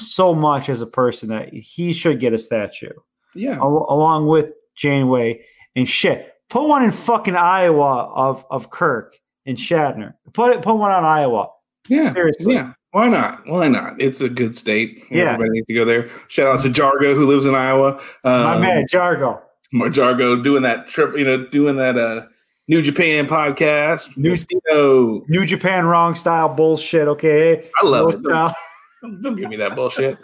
so 0.00 0.34
much 0.34 0.68
as 0.68 0.80
a 0.82 0.86
person 0.86 1.28
that 1.30 1.52
he 1.52 1.92
should 1.92 2.20
get 2.20 2.32
a 2.32 2.38
statue. 2.38 2.92
Yeah, 3.34 3.56
al- 3.58 3.86
along 3.88 4.26
with 4.28 4.50
Janeway 4.76 5.44
and 5.74 5.88
shit. 5.88 6.32
Put 6.48 6.68
one 6.68 6.84
in 6.84 6.92
fucking 6.92 7.36
Iowa 7.36 8.12
of 8.14 8.44
of 8.50 8.70
Kirk 8.70 9.18
and 9.46 9.56
Shatner. 9.58 10.14
Put 10.32 10.52
it. 10.52 10.62
Put 10.62 10.76
one 10.76 10.90
on 10.92 11.04
Iowa. 11.04 11.48
yeah, 11.88 12.12
Seriously. 12.12 12.54
yeah. 12.54 12.72
Why 12.96 13.08
not? 13.08 13.46
Why 13.46 13.68
not? 13.68 14.00
It's 14.00 14.22
a 14.22 14.28
good 14.30 14.56
state. 14.56 15.04
Yeah. 15.10 15.24
everybody 15.34 15.50
needs 15.50 15.66
to 15.66 15.74
go 15.74 15.84
there. 15.84 16.08
Shout 16.28 16.46
out 16.46 16.62
to 16.62 16.70
Jargo 16.70 17.14
who 17.14 17.26
lives 17.26 17.44
in 17.44 17.54
Iowa. 17.54 18.00
Um, 18.24 18.42
My 18.42 18.58
man, 18.58 18.86
Jargo. 18.90 19.38
My 19.70 19.88
Jargo 19.88 20.42
doing 20.42 20.62
that 20.62 20.88
trip, 20.88 21.14
you 21.14 21.22
know, 21.26 21.44
doing 21.48 21.76
that 21.76 21.98
uh 21.98 22.24
New 22.68 22.80
Japan 22.80 23.26
podcast. 23.26 24.16
New- 24.16 24.30
Mosquito. 24.30 25.22
New 25.28 25.44
Japan 25.44 25.84
wrong 25.84 26.14
style 26.14 26.48
bullshit. 26.48 27.06
Okay, 27.06 27.68
I 27.82 27.86
love 27.86 28.14
it. 28.14 28.22
style, 28.22 28.54
Don't, 29.02 29.20
don't 29.20 29.36
give 29.36 29.50
me 29.50 29.56
that 29.56 29.76
bullshit. 29.76 30.16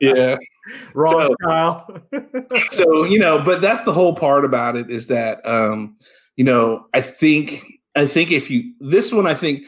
yeah. 0.00 0.34
wrong 0.94 1.28
So- 1.28 1.34
style. 1.44 2.00
so 2.70 3.04
you 3.04 3.20
know 3.20 3.38
but 3.40 3.60
that's 3.60 3.82
the 3.82 3.92
whole 3.92 4.16
part 4.16 4.44
about 4.44 4.74
it 4.74 4.90
is 4.90 5.06
that 5.06 5.46
um 5.48 5.96
you 6.34 6.42
know 6.42 6.86
i 6.92 7.00
think 7.00 7.64
i 7.94 8.04
think 8.04 8.32
if 8.32 8.50
you 8.50 8.72
this 8.80 9.12
one 9.12 9.28
i 9.28 9.34
think 9.34 9.64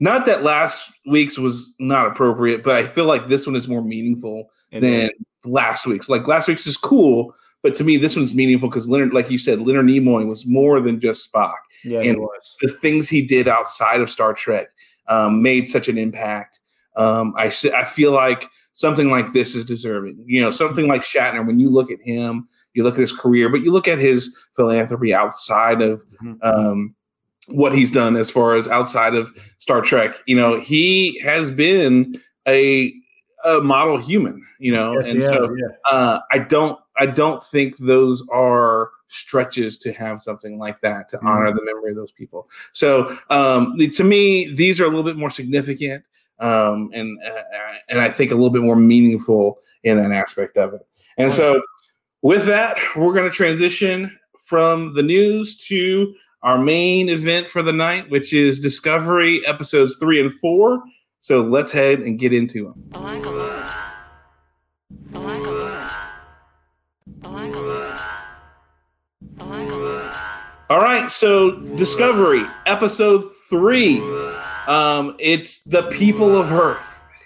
not 0.00 0.26
that 0.26 0.42
last 0.42 0.92
week's 1.06 1.38
was 1.38 1.74
not 1.78 2.06
appropriate 2.06 2.62
but 2.62 2.76
i 2.76 2.84
feel 2.84 3.06
like 3.06 3.28
this 3.28 3.46
one 3.46 3.56
is 3.56 3.66
more 3.68 3.82
meaningful 3.82 4.50
than 4.72 5.08
last 5.44 5.86
week's 5.86 6.08
like 6.08 6.26
last 6.26 6.48
week's 6.48 6.66
is 6.66 6.76
cool 6.76 7.34
but 7.62 7.74
to 7.74 7.82
me 7.84 7.96
this 7.96 8.14
one's 8.16 8.34
meaningful 8.34 8.68
because 8.68 8.88
leonard 8.88 9.14
like 9.14 9.30
you 9.30 9.38
said 9.38 9.60
leonard 9.60 9.86
nimoy 9.86 10.26
was 10.26 10.44
more 10.46 10.80
than 10.80 11.00
just 11.00 11.32
spock 11.32 11.54
yeah, 11.84 12.00
it 12.00 12.08
and- 12.10 12.28
the 12.60 12.68
things 12.68 13.08
he 13.08 13.22
did 13.22 13.48
outside 13.48 14.00
of 14.00 14.10
Star 14.10 14.34
Trek 14.34 14.68
um, 15.08 15.40
made 15.42 15.68
such 15.68 15.88
an 15.88 15.98
impact. 15.98 16.58
Um, 16.96 17.32
I 17.36 17.52
I 17.74 17.84
feel 17.84 18.10
like 18.12 18.48
something 18.72 19.08
like 19.10 19.32
this 19.32 19.54
is 19.54 19.64
deserving. 19.64 20.24
You 20.26 20.40
know, 20.40 20.50
something 20.50 20.88
like 20.88 21.02
Shatner. 21.02 21.46
When 21.46 21.60
you 21.60 21.70
look 21.70 21.90
at 21.92 22.00
him, 22.02 22.48
you 22.74 22.82
look 22.82 22.94
at 22.94 23.00
his 23.00 23.12
career, 23.12 23.48
but 23.48 23.60
you 23.62 23.70
look 23.72 23.86
at 23.86 23.98
his 23.98 24.36
philanthropy 24.56 25.14
outside 25.14 25.80
of 25.80 26.02
Mhm. 26.24 26.38
um, 26.42 26.94
what 27.48 27.74
he's 27.74 27.90
done 27.90 28.16
as 28.16 28.30
far 28.30 28.54
as 28.54 28.68
outside 28.68 29.14
of 29.14 29.30
Star 29.58 29.80
Trek. 29.80 30.16
You 30.26 30.36
know, 30.36 30.60
he 30.60 31.18
has 31.20 31.50
been 31.50 32.20
a 32.48 32.92
a 33.44 33.60
model 33.60 33.96
human. 33.98 34.44
You 34.58 34.72
know, 34.74 34.98
Yes, 34.98 35.08
and 35.08 35.22
yeah, 35.22 35.28
so 35.28 35.54
yeah. 35.54 35.66
uh, 35.90 36.20
I 36.32 36.38
don't 36.38 36.78
I 36.98 37.06
don't 37.06 37.42
think 37.42 37.76
those 37.78 38.24
are 38.32 38.90
stretches 39.08 39.76
to 39.78 39.92
have 39.92 40.18
something 40.20 40.58
like 40.58 40.80
that 40.80 41.08
to 41.10 41.18
Mhm. 41.18 41.26
honor 41.28 41.52
the 41.54 41.62
memory 41.64 41.90
of 41.90 41.96
those 41.96 42.10
people. 42.10 42.48
So 42.72 43.16
um, 43.30 43.76
to 43.78 44.02
me, 44.04 44.50
these 44.52 44.80
are 44.80 44.84
a 44.84 44.88
little 44.88 45.04
bit 45.04 45.16
more 45.16 45.30
significant 45.30 46.02
um, 46.40 46.90
and 46.92 47.18
uh, 47.24 47.42
and 47.88 48.00
I 48.00 48.10
think 48.10 48.30
a 48.30 48.34
little 48.34 48.50
bit 48.50 48.62
more 48.62 48.76
meaningful 48.76 49.58
in 49.84 49.96
that 49.98 50.10
aspect 50.10 50.56
of 50.56 50.74
it. 50.74 50.86
And 51.18 51.32
so 51.32 51.62
with 52.22 52.46
that, 52.46 52.78
we're 52.96 53.14
going 53.14 53.30
to 53.30 53.34
transition 53.36 54.18
from 54.46 54.94
the 54.94 55.02
news 55.02 55.56
to 55.68 56.14
our 56.42 56.58
main 56.58 57.08
event 57.08 57.48
for 57.48 57.62
the 57.62 57.72
night, 57.72 58.10
which 58.10 58.32
is 58.32 58.60
Discovery 58.60 59.44
episodes 59.46 59.96
three 59.98 60.20
and 60.20 60.32
four. 60.34 60.82
So 61.20 61.42
let's 61.42 61.72
head 61.72 62.00
and 62.00 62.18
get 62.18 62.32
into 62.32 62.64
them. 62.64 62.74
Black 62.88 63.24
alert. 63.24 63.72
Black 64.90 65.44
alert. 65.46 65.92
Black 67.06 67.54
alert. 67.54 68.00
Black 69.20 69.70
alert. 69.70 70.16
All 70.70 70.78
right, 70.78 71.10
so 71.10 71.52
Discovery 71.76 72.44
episode 72.66 73.28
three. 73.50 74.00
Um, 74.66 75.16
it's 75.18 75.62
the 75.64 75.84
people 75.84 76.36
of 76.36 76.52
Earth. 76.52 76.82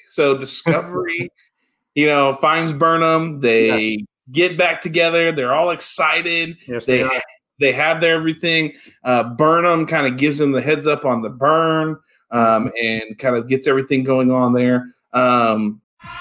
So 0.06 0.36
Discovery, 0.36 1.30
you 1.94 2.06
know, 2.06 2.36
finds 2.36 2.72
Burnham. 2.72 3.40
They 3.40 4.04
get 4.32 4.56
back 4.58 4.80
together. 4.82 5.32
They're 5.32 5.54
all 5.54 5.70
excited. 5.70 6.56
Yes, 6.66 6.86
They 6.86 6.98
they 6.98 7.02
are. 7.02 7.22
They 7.60 7.72
have 7.72 8.00
their 8.00 8.16
everything. 8.16 8.72
Uh, 9.04 9.22
Burnham 9.22 9.86
kind 9.86 10.06
of 10.06 10.16
gives 10.16 10.38
them 10.38 10.52
the 10.52 10.62
heads 10.62 10.86
up 10.86 11.04
on 11.04 11.22
the 11.22 11.28
burn, 11.28 11.96
um, 12.32 12.72
and 12.82 13.16
kind 13.18 13.36
of 13.36 13.46
gets 13.48 13.68
everything 13.68 14.02
going 14.02 14.30
on 14.30 14.54
there. 14.54 14.86
Um, 15.12 15.80
alert! 16.02 16.16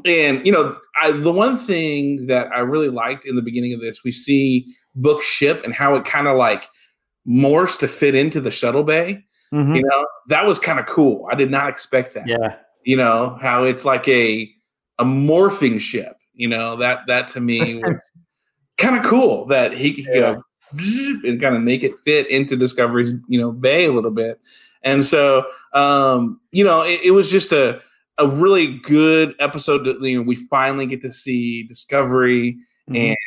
and 0.05 0.45
you 0.45 0.51
know 0.51 0.77
I, 1.01 1.11
the 1.11 1.31
one 1.31 1.57
thing 1.57 2.27
that 2.27 2.47
i 2.53 2.59
really 2.59 2.89
liked 2.89 3.25
in 3.25 3.35
the 3.35 3.41
beginning 3.41 3.73
of 3.73 3.79
this 3.79 4.03
we 4.03 4.11
see 4.11 4.67
book 4.93 5.23
ship 5.23 5.63
and 5.63 5.73
how 5.73 5.95
it 5.95 6.05
kind 6.05 6.27
of 6.27 6.37
like 6.37 6.67
morphs 7.27 7.79
to 7.79 7.87
fit 7.87 8.13
into 8.13 8.41
the 8.41 8.51
shuttle 8.51 8.83
bay 8.83 9.23
Mhm. 9.53 9.75
you 9.75 9.83
know 9.83 10.07
that 10.27 10.45
was 10.45 10.59
kind 10.59 10.79
of 10.79 10.85
cool 10.85 11.27
i 11.31 11.35
did 11.35 11.51
not 11.51 11.69
expect 11.69 12.13
that 12.15 12.27
Yeah, 12.27 12.55
you 12.83 12.97
know 12.97 13.37
how 13.41 13.63
it's 13.63 13.85
like 13.85 14.07
a 14.07 14.49
a 14.99 15.05
morphing 15.05 15.79
ship 15.79 16.17
you 16.33 16.47
know 16.47 16.75
that 16.77 17.05
that 17.07 17.27
to 17.29 17.39
me 17.41 17.75
was 17.83 18.11
kind 18.77 18.97
of 18.97 19.03
cool 19.05 19.45
that 19.47 19.73
he 19.73 19.93
could 19.93 20.05
Yeah. 20.13 20.35
go 20.35 20.43
and 21.23 21.39
kind 21.39 21.55
of 21.55 21.61
make 21.61 21.83
it 21.83 21.97
fit 22.03 22.29
into 22.29 22.55
discovery's 22.57 23.13
you 23.27 23.39
know 23.39 23.51
bay 23.51 23.85
a 23.85 23.91
little 23.91 24.11
bit 24.11 24.39
and 24.83 25.05
so 25.05 25.45
um 25.73 26.39
you 26.51 26.63
know 26.63 26.81
it, 26.81 26.99
it 27.03 27.11
was 27.11 27.29
just 27.31 27.51
a 27.51 27.79
a 28.17 28.27
really 28.27 28.77
good 28.79 29.35
episode 29.39 29.83
that 29.85 30.01
you 30.01 30.17
know 30.17 30.23
we 30.23 30.35
finally 30.35 30.85
get 30.87 31.01
to 31.03 31.11
see 31.13 31.63
discovery 31.63 32.57
Mhm. 32.89 33.09
and 33.09 33.17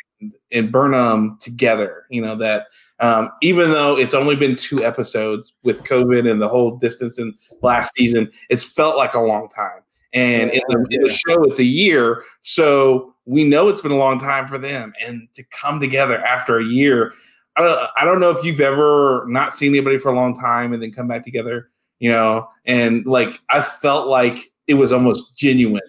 and 0.51 0.71
Burnham 0.71 1.37
together. 1.39 2.05
You 2.09 2.21
know 2.21 2.35
that 2.37 2.67
um, 2.99 3.31
even 3.41 3.71
though 3.71 3.97
it's 3.97 4.13
only 4.13 4.35
been 4.35 4.55
two 4.55 4.83
episodes 4.83 5.53
with 5.63 5.83
COVID 5.83 6.29
and 6.29 6.41
the 6.41 6.49
whole 6.49 6.77
distance 6.77 7.19
in 7.19 7.33
last 7.61 7.93
season, 7.95 8.31
it's 8.49 8.63
felt 8.63 8.97
like 8.97 9.13
a 9.13 9.21
long 9.21 9.49
time. 9.49 9.81
And 10.11 10.49
in, 10.49 10.61
the, 10.67 10.87
in 10.89 11.03
the 11.03 11.09
show, 11.09 11.43
it's 11.43 11.59
a 11.59 11.63
year, 11.63 12.23
so 12.41 13.13
we 13.25 13.43
know 13.43 13.69
it's 13.69 13.81
been 13.81 13.91
a 13.91 13.97
long 13.97 14.19
time 14.19 14.47
for 14.47 14.57
them. 14.57 14.91
And 15.05 15.27
to 15.35 15.43
come 15.51 15.79
together 15.79 16.17
after 16.19 16.57
a 16.57 16.65
year, 16.65 17.13
I 17.55 17.61
don't, 17.61 17.89
I 17.95 18.05
don't 18.05 18.19
know 18.19 18.31
if 18.31 18.43
you've 18.43 18.59
ever 18.59 19.25
not 19.27 19.55
seen 19.55 19.69
anybody 19.69 19.99
for 19.99 20.11
a 20.11 20.15
long 20.15 20.33
time 20.33 20.73
and 20.73 20.81
then 20.81 20.91
come 20.91 21.07
back 21.07 21.23
together. 21.23 21.69
You 21.99 22.11
know, 22.11 22.47
and 22.65 23.05
like 23.05 23.39
I 23.51 23.61
felt 23.61 24.07
like 24.07 24.51
it 24.67 24.75
was 24.75 24.91
almost 24.91 25.37
genuine 25.37 25.81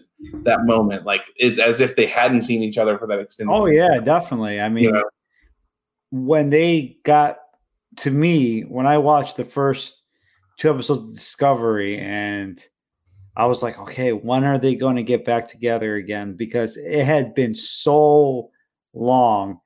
that 0.42 0.64
moment, 0.64 1.04
like 1.04 1.24
it's 1.36 1.58
as 1.58 1.80
if 1.80 1.96
they 1.96 2.06
hadn't 2.06 2.42
seen 2.42 2.62
each 2.62 2.78
other 2.78 2.98
for 2.98 3.06
that 3.06 3.18
extended. 3.18 3.52
Oh 3.52 3.66
yeah, 3.66 3.98
definitely. 4.00 4.60
I 4.60 4.68
mean, 4.68 4.84
You 4.84 4.92
know? 4.92 5.04
when 6.10 6.50
they 6.50 6.98
got 7.04 7.38
to 7.96 8.10
me, 8.10 8.62
when 8.62 8.86
I 8.86 8.98
watched 8.98 9.36
the 9.36 9.44
first 9.44 10.02
two 10.58 10.70
episodes 10.70 11.02
of 11.02 11.12
Discovery, 11.12 11.98
and 11.98 12.62
I 13.36 13.46
was 13.46 13.62
like, 13.62 13.78
okay, 13.78 14.12
when 14.12 14.44
are 14.44 14.58
they 14.58 14.74
going 14.74 14.96
to 14.96 15.02
get 15.02 15.24
back 15.24 15.48
together 15.48 15.96
again? 15.96 16.34
Because 16.34 16.76
it 16.76 17.04
had 17.04 17.34
been 17.34 17.54
so 17.54 18.50
long. 18.92 19.60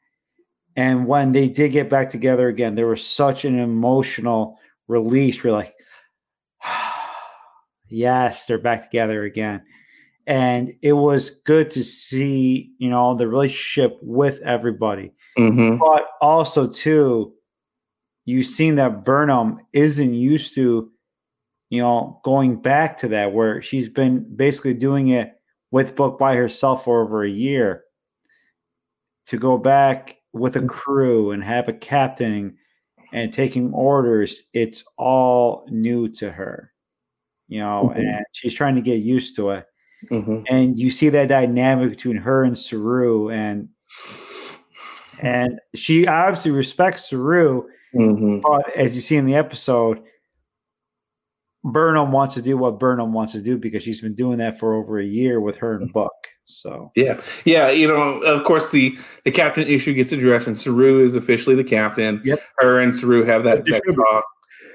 And 0.77 1.07
when 1.07 1.33
they 1.33 1.49
did 1.49 1.73
get 1.73 1.89
back 1.89 2.11
together 2.11 2.49
again, 2.49 2.75
there 2.75 2.87
was 2.87 3.07
such 3.07 3.45
an 3.45 3.59
emotional 3.59 4.59
release. 4.89 5.43
We're 5.43 5.53
like, 5.53 5.75
yes, 7.89 8.47
they're 8.47 8.59
back 8.59 8.83
together 8.83 9.25
again. 9.25 9.63
And 10.27 10.75
it 10.81 10.95
was 10.95 11.31
good 11.31 11.71
to 11.73 11.85
see, 11.85 12.73
you 12.79 12.89
know, 12.89 13.15
the 13.15 13.29
relationship 13.29 13.99
with 14.01 14.41
everybody. 14.41 15.13
Mhm. 15.37 15.79
But 15.79 16.07
also, 16.23 16.67
too, 16.67 17.35
you've 18.25 18.47
seen 18.47 18.77
that 18.77 19.05
Burnham 19.05 19.61
isn't 19.75 20.15
used 20.15 20.55
to, 20.55 20.91
you 21.69 21.83
know, 21.83 22.21
going 22.25 22.57
back 22.57 22.97
to 22.99 23.09
that, 23.09 23.33
where 23.35 23.61
she's 23.61 23.89
been 23.89 24.25
basically 24.37 24.75
doing 24.75 25.09
it 25.09 25.35
with 25.71 25.95
Book 25.95 26.19
by 26.19 26.37
herself 26.37 26.85
for 26.85 27.03
over 27.03 27.23
a 27.23 27.31
year. 27.31 27.85
To 29.27 29.39
go 29.39 29.59
back 29.59 30.17
with 30.33 30.57
a 30.57 30.63
crew 30.67 31.33
and 31.33 31.43
have 31.45 31.69
a 31.69 31.73
captain 31.73 32.57
and 33.13 33.33
taking 33.33 33.73
orders, 33.73 34.45
it's 34.55 34.85
all 34.97 35.67
new 35.71 36.09
to 36.09 36.31
her, 36.31 36.73
you 37.49 37.59
know, 37.61 37.93
Mhm. 37.95 37.99
and 37.99 38.25
she's 38.33 38.55
trying 38.55 38.75
to 38.75 38.83
get 38.83 39.01
used 39.01 39.37
to 39.37 39.51
it 39.51 39.67
Mhm. 40.11 40.45
and 40.51 40.79
you 40.79 40.91
see 40.91 41.09
that 41.11 41.29
dynamic 41.29 41.91
between 41.91 42.17
her 42.17 42.43
and 42.45 42.57
Saru, 42.59 43.31
and 43.31 43.69
and 45.21 45.61
she 45.75 46.07
obviously 46.07 46.51
respects 46.51 47.09
Saru, 47.11 47.65
Mhm. 47.95 48.43
but 48.43 48.77
as 48.77 48.95
you 48.95 49.01
see 49.01 49.17
in 49.17 49.27
the 49.27 49.35
episode, 49.37 50.01
Burnham 51.65 52.13
wants 52.13 52.35
to 52.35 52.43
do 52.43 52.59
what 52.59 52.79
Burnham 52.79 53.13
wants 53.15 53.33
to 53.33 53.41
do 53.41 53.57
because 53.57 53.83
she's 53.83 54.01
been 54.01 54.15
doing 54.15 54.39
that 54.39 54.59
for 54.59 54.75
over 54.75 54.99
a 54.99 55.05
year 55.05 55.41
with 55.41 55.57
her 55.57 55.75
and 55.77 55.91
Book. 55.93 56.13
So 56.45 56.91
Yeah, 56.95 57.21
yeah. 57.47 57.71
You 57.71 57.89
know, 57.89 58.21
of 58.21 58.45
course, 58.45 58.69
the 58.69 58.99
the 59.25 59.31
captain 59.31 59.67
issue 59.67 59.95
gets 59.95 60.13
addressed, 60.13 60.47
and 60.47 60.59
Saru 60.61 61.03
is 61.03 61.15
officially 61.15 61.57
the 61.57 61.65
captain. 61.65 62.21
Yep. 62.23 62.39
Her 62.59 62.81
and 62.81 62.95
Saru 62.95 63.25
have 63.25 63.45
that, 63.45 63.65
that 63.65 63.81
talk. 63.95 64.25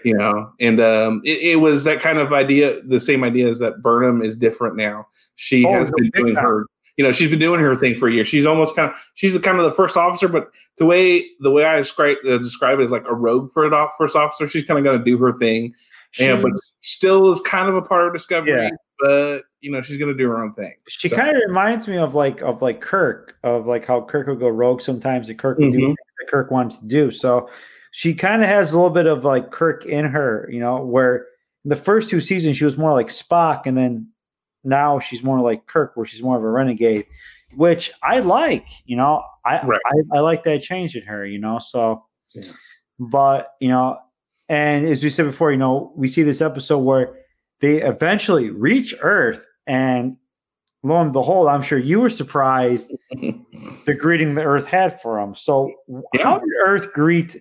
You 0.04 0.16
know, 0.18 0.52
and 0.60 0.80
um, 0.80 1.22
it, 1.26 1.40
it 1.42 1.56
was 1.58 1.84
that 1.84 2.00
kind 2.00 2.18
of 2.20 2.32
idea. 2.34 2.82
The 2.84 3.00
same 3.02 3.24
idea 3.24 3.48
is 3.48 3.60
that 3.60 3.82
Burnham 3.82 4.22
is 4.22 4.36
different 4.36 4.76
now. 4.76 5.08
She 5.36 5.66
Oh, 5.66 5.74
has 5.74 5.92
been 5.92 6.10
doing 6.16 6.36
time. 6.36 6.44
her. 6.44 6.66
You 6.98 7.06
know, 7.06 7.12
she's 7.14 7.30
been 7.30 7.40
doing 7.40 7.62
her 7.62 7.76
thing 7.78 7.96
for 7.96 8.08
a 8.10 8.14
year. 8.14 8.26
She's 8.26 8.46
almost 8.46 8.76
kind 8.76 8.92
of 8.92 8.98
she's 9.14 9.34
the 9.34 9.40
kind 9.40 9.58
of 9.58 9.64
the 9.64 9.72
first 9.72 9.96
officer, 9.98 10.28
but 10.28 10.50
the 10.78 10.86
way 10.86 11.26
the 11.40 11.50
way 11.52 11.64
I 11.66 11.78
describe 11.78 12.18
uh, 12.30 12.38
describe 12.40 12.80
it 12.80 12.84
is 12.84 12.92
like 12.92 13.06
a 13.08 13.16
rogue 13.16 13.52
for 13.54 13.66
an 13.66 13.88
first 13.98 14.16
officer. 14.16 14.48
She's 14.50 14.66
kind 14.66 14.78
of 14.78 14.84
going 14.84 14.98
to 15.00 15.04
do 15.06 15.18
her 15.18 15.32
thing, 15.34 15.74
yeah, 16.18 16.40
but 16.42 16.52
still 16.82 17.32
is 17.32 17.40
kind 17.42 17.70
of 17.70 17.76
a 17.76 17.82
part 17.82 18.08
of 18.08 18.14
Discovery. 18.14 18.52
Yeah. 18.52 18.70
But 19.00 19.44
you 19.62 19.72
know, 19.72 19.82
she's 19.82 19.98
going 19.98 20.12
to 20.12 20.18
do 20.18 20.28
her 20.30 20.44
own 20.44 20.54
thing. 20.54 20.74
She 20.90 21.08
So- 21.08 21.16
kind 21.16 21.30
of 21.30 21.42
reminds 21.48 21.88
me 21.88 21.98
of 21.98 22.16
like 22.16 22.42
of 22.42 22.62
like 22.62 22.82
Kirk, 22.82 23.36
of 23.44 23.66
like 23.66 23.86
how 23.86 24.02
Kirk 24.02 24.28
would 24.28 24.40
go 24.40 24.50
rogue 24.50 24.82
sometimes, 24.82 25.30
and 25.30 25.40
Kirk 25.40 25.58
would 25.58 25.72
do 25.72 25.78
Mhm. 25.78 25.86
things 25.86 25.98
that 26.20 26.28
Kirk 26.30 26.52
wanted 26.52 26.80
to 26.82 26.86
do. 26.88 27.12
So 27.12 27.50
she 27.92 28.14
kind 28.14 28.42
of 28.44 28.50
has 28.50 28.72
a 28.74 28.78
little 28.78 28.94
bit 28.94 29.08
of 29.08 29.26
like 29.26 29.52
Kirk 29.52 29.86
in 29.86 30.06
her, 30.06 30.48
you 30.52 30.60
know, 30.60 30.84
where 30.84 31.26
in 31.66 31.70
the 31.70 31.76
first 31.76 32.10
two 32.10 32.22
seasons 32.22 32.58
she 32.58 32.66
was 32.66 32.78
more 32.78 32.94
like 32.94 33.08
Spock, 33.08 33.64
and 33.66 33.78
then 33.78 34.08
now 34.64 35.00
she's 35.00 35.24
more 35.24 35.40
like 35.42 35.66
Kirk, 35.66 35.92
where 35.96 36.06
she's 36.06 36.22
more 36.22 36.38
of 36.38 36.44
a 36.44 36.50
renegade, 36.50 37.06
which 37.56 37.92
I 38.04 38.20
like. 38.20 38.68
You 38.86 38.98
know, 38.98 39.24
I 39.46 39.66
Right. 39.66 39.80
I, 40.14 40.18
I 40.18 40.20
like 40.22 40.44
that 40.46 40.62
change 40.62 40.96
in 40.96 41.04
her. 41.04 41.26
You 41.26 41.40
know, 41.40 41.60
so 41.60 42.06
Yeah. 42.34 42.44
but 43.00 43.54
you 43.60 43.70
know, 43.70 43.98
and 44.48 44.86
as 44.86 45.04
we 45.04 45.10
said 45.10 45.26
before, 45.26 45.52
you 45.52 45.58
know, 45.58 45.94
we 45.96 46.08
see 46.08 46.24
this 46.24 46.42
episode 46.42 46.80
where 46.80 47.16
they 47.62 47.82
eventually 47.82 48.50
reach 48.50 48.96
Earth, 49.02 49.42
and 49.68 50.16
lo 50.84 51.02
and 51.02 51.12
behold, 51.12 51.48
I'm 51.48 51.62
sure 51.62 51.78
you 51.78 52.00
were 52.00 52.10
surprised 52.10 52.92
the 53.12 53.96
greeting 53.98 54.36
the 54.36 54.44
Earth 54.44 54.66
had 54.66 55.02
for 55.02 55.20
them. 55.20 55.36
So, 55.36 55.72
Yeah. 56.14 56.24
how 56.24 56.38
did 56.40 56.48
Earth 56.66 56.94
greet 56.94 57.36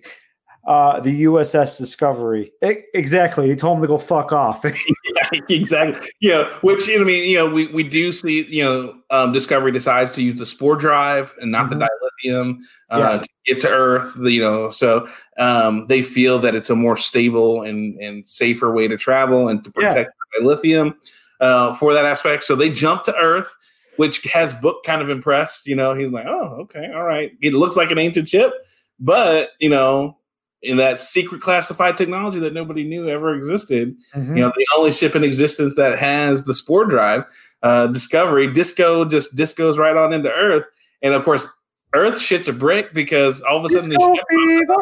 uh, 0.65 0.99
the 0.99 1.23
USS 1.23 1.77
Discovery? 1.77 2.51
E- 2.63 2.83
exactly, 2.93 3.47
He 3.49 3.55
told 3.55 3.77
them 3.77 3.81
to 3.83 3.87
go 3.87 3.97
fuck 3.97 4.31
off. 4.31 4.61
yeah, 4.63 4.71
exactly. 5.49 6.07
Yeah, 6.21 6.49
which 6.61 6.89
I 6.89 6.97
mean, 7.03 7.29
you 7.29 7.37
know, 7.37 7.49
we, 7.49 7.67
we 7.67 7.83
do 7.83 8.11
see, 8.11 8.45
you 8.45 8.63
know, 8.63 8.95
um, 9.09 9.31
Discovery 9.31 9.71
decides 9.71 10.11
to 10.11 10.23
use 10.23 10.37
the 10.37 10.45
spore 10.45 10.75
drive 10.75 11.33
and 11.41 11.51
not 11.51 11.67
Mhm. 11.69 11.79
the 11.79 11.87
dilithium 12.29 12.57
uh, 12.91 12.97
Yes. 12.97 13.21
to 13.21 13.29
get 13.45 13.59
to 13.61 13.69
Earth. 13.69 14.15
You 14.21 14.41
know, 14.41 14.69
so 14.69 15.07
um, 15.37 15.87
they 15.87 16.03
feel 16.03 16.39
that 16.39 16.55
it's 16.55 16.69
a 16.69 16.75
more 16.75 16.97
stable 16.97 17.63
and 17.63 17.97
and 17.99 18.27
safer 18.27 18.71
way 18.73 18.87
to 18.87 18.97
travel 18.97 19.47
and 19.47 19.63
to 19.63 19.71
protect 19.71 20.11
the 20.39 20.45
dilithium 20.45 20.93
uh, 21.39 21.73
for 21.75 21.93
that 21.93 22.05
aspect. 22.05 22.43
So 22.43 22.55
they 22.55 22.69
jump 22.69 23.03
to 23.05 23.15
Earth. 23.15 23.53
Which 23.97 24.23
has 24.31 24.53
Book 24.53 24.85
kind 24.85 25.01
of 25.01 25.09
impressed, 25.09 25.67
you 25.67 25.75
know. 25.75 25.93
He's 25.93 26.09
like, 26.09 26.25
"Oh, 26.25 26.59
okay, 26.61 26.89
all 26.95 27.03
right." 27.03 27.31
It 27.41 27.51
looks 27.53 27.75
like 27.75 27.91
an 27.91 27.97
ancient 27.97 28.29
ship, 28.29 28.53
but 28.97 29.49
you 29.59 29.69
know, 29.69 30.18
in 30.61 30.77
that 30.77 30.99
secret 30.99 31.41
classified 31.41 31.95
technology 31.95 32.39
that 32.39 32.53
nobody 32.53 32.83
knew 32.83 33.07
ever 33.09 33.33
existed, 33.33 33.95
Mhm. 34.15 34.35
you 34.37 34.41
know, 34.43 34.51
the 34.55 34.65
only 34.77 34.91
ship 34.91 35.15
in 35.15 35.23
existence 35.23 35.75
that 35.75 35.97
has 35.97 36.43
the 36.43 36.53
spore 36.53 36.85
drive, 36.85 37.23
uh, 37.63 37.87
Discovery, 37.87 38.47
Disco 38.51 39.05
just 39.05 39.35
discos 39.35 39.77
right 39.77 39.95
on 39.95 40.11
into 40.13 40.31
Earth. 40.31 40.65
And 41.01 41.13
of 41.13 41.23
course, 41.23 41.47
Earth 41.95 42.19
shits 42.19 42.47
a 42.49 42.53
brick 42.53 42.93
because 42.93 43.41
all 43.41 43.57
of 43.57 43.65
a 43.65 43.69
sudden, 43.69 43.89
these 43.89 43.97
Disco 43.99 44.13
ships, 44.15 44.25
fever. 44.29 44.75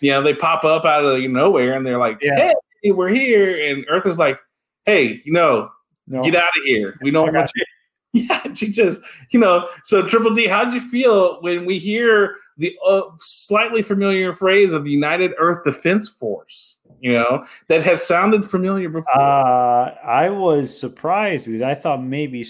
you 0.00 0.10
know, 0.12 0.22
they 0.22 0.32
pop 0.34 0.64
up 0.64 0.84
out 0.84 1.04
of 1.04 1.20
nowhere 1.30 1.74
and 1.74 1.84
they're 1.84 1.98
like, 1.98 2.18
Yeah. 2.22 2.52
hey, 2.82 2.92
we're 2.92 3.08
here. 3.08 3.56
And 3.70 3.84
Earth 3.88 4.06
is 4.06 4.18
like, 4.18 4.38
hey, 4.84 5.20
you 5.24 5.32
know, 5.32 5.70
No. 6.06 6.22
get 6.22 6.36
out 6.36 6.56
of 6.56 6.62
here. 6.64 6.96
We 7.02 7.10
don't 7.10 7.32
want 7.34 7.50
you. 7.54 7.64
Yeah, 8.12 8.40
she 8.54 8.70
just, 8.72 9.02
you 9.30 9.38
know, 9.38 9.68
so 9.84 10.00
Triple 10.06 10.32
D, 10.32 10.46
how'd 10.46 10.72
you 10.72 10.80
feel 10.80 11.38
when 11.42 11.66
we 11.66 11.78
hear 11.78 12.36
the 12.56 12.76
uh, 12.86 13.02
slightly 13.16 13.82
familiar 13.82 14.32
phrase 14.32 14.72
of 14.72 14.84
the 14.84 14.90
United 14.90 15.32
Earth 15.38 15.64
Defense 15.64 16.08
Force, 16.08 16.76
you 17.00 17.12
know, 17.12 17.44
that 17.68 17.82
has 17.82 18.06
sounded 18.06 18.44
familiar 18.44 18.88
before? 18.88 19.18
Uh, 19.18 19.94
I 20.04 20.30
was 20.30 20.78
surprised 20.78 21.46
because 21.46 21.62
I 21.62 21.74
thought 21.74 22.02
maybe, 22.02 22.46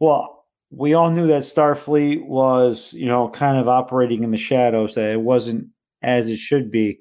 well, 0.00 0.46
we 0.70 0.94
all 0.94 1.10
knew 1.10 1.26
that 1.28 1.42
Starfleet 1.42 2.26
was, 2.26 2.92
you 2.94 3.06
know, 3.06 3.28
kind 3.28 3.58
of 3.58 3.68
operating 3.68 4.24
in 4.24 4.30
the 4.32 4.36
shadows, 4.36 4.94
that 4.94 5.10
it 5.10 5.20
wasn't 5.20 5.68
as 6.02 6.28
it 6.28 6.36
should 6.36 6.70
be. 6.70 6.98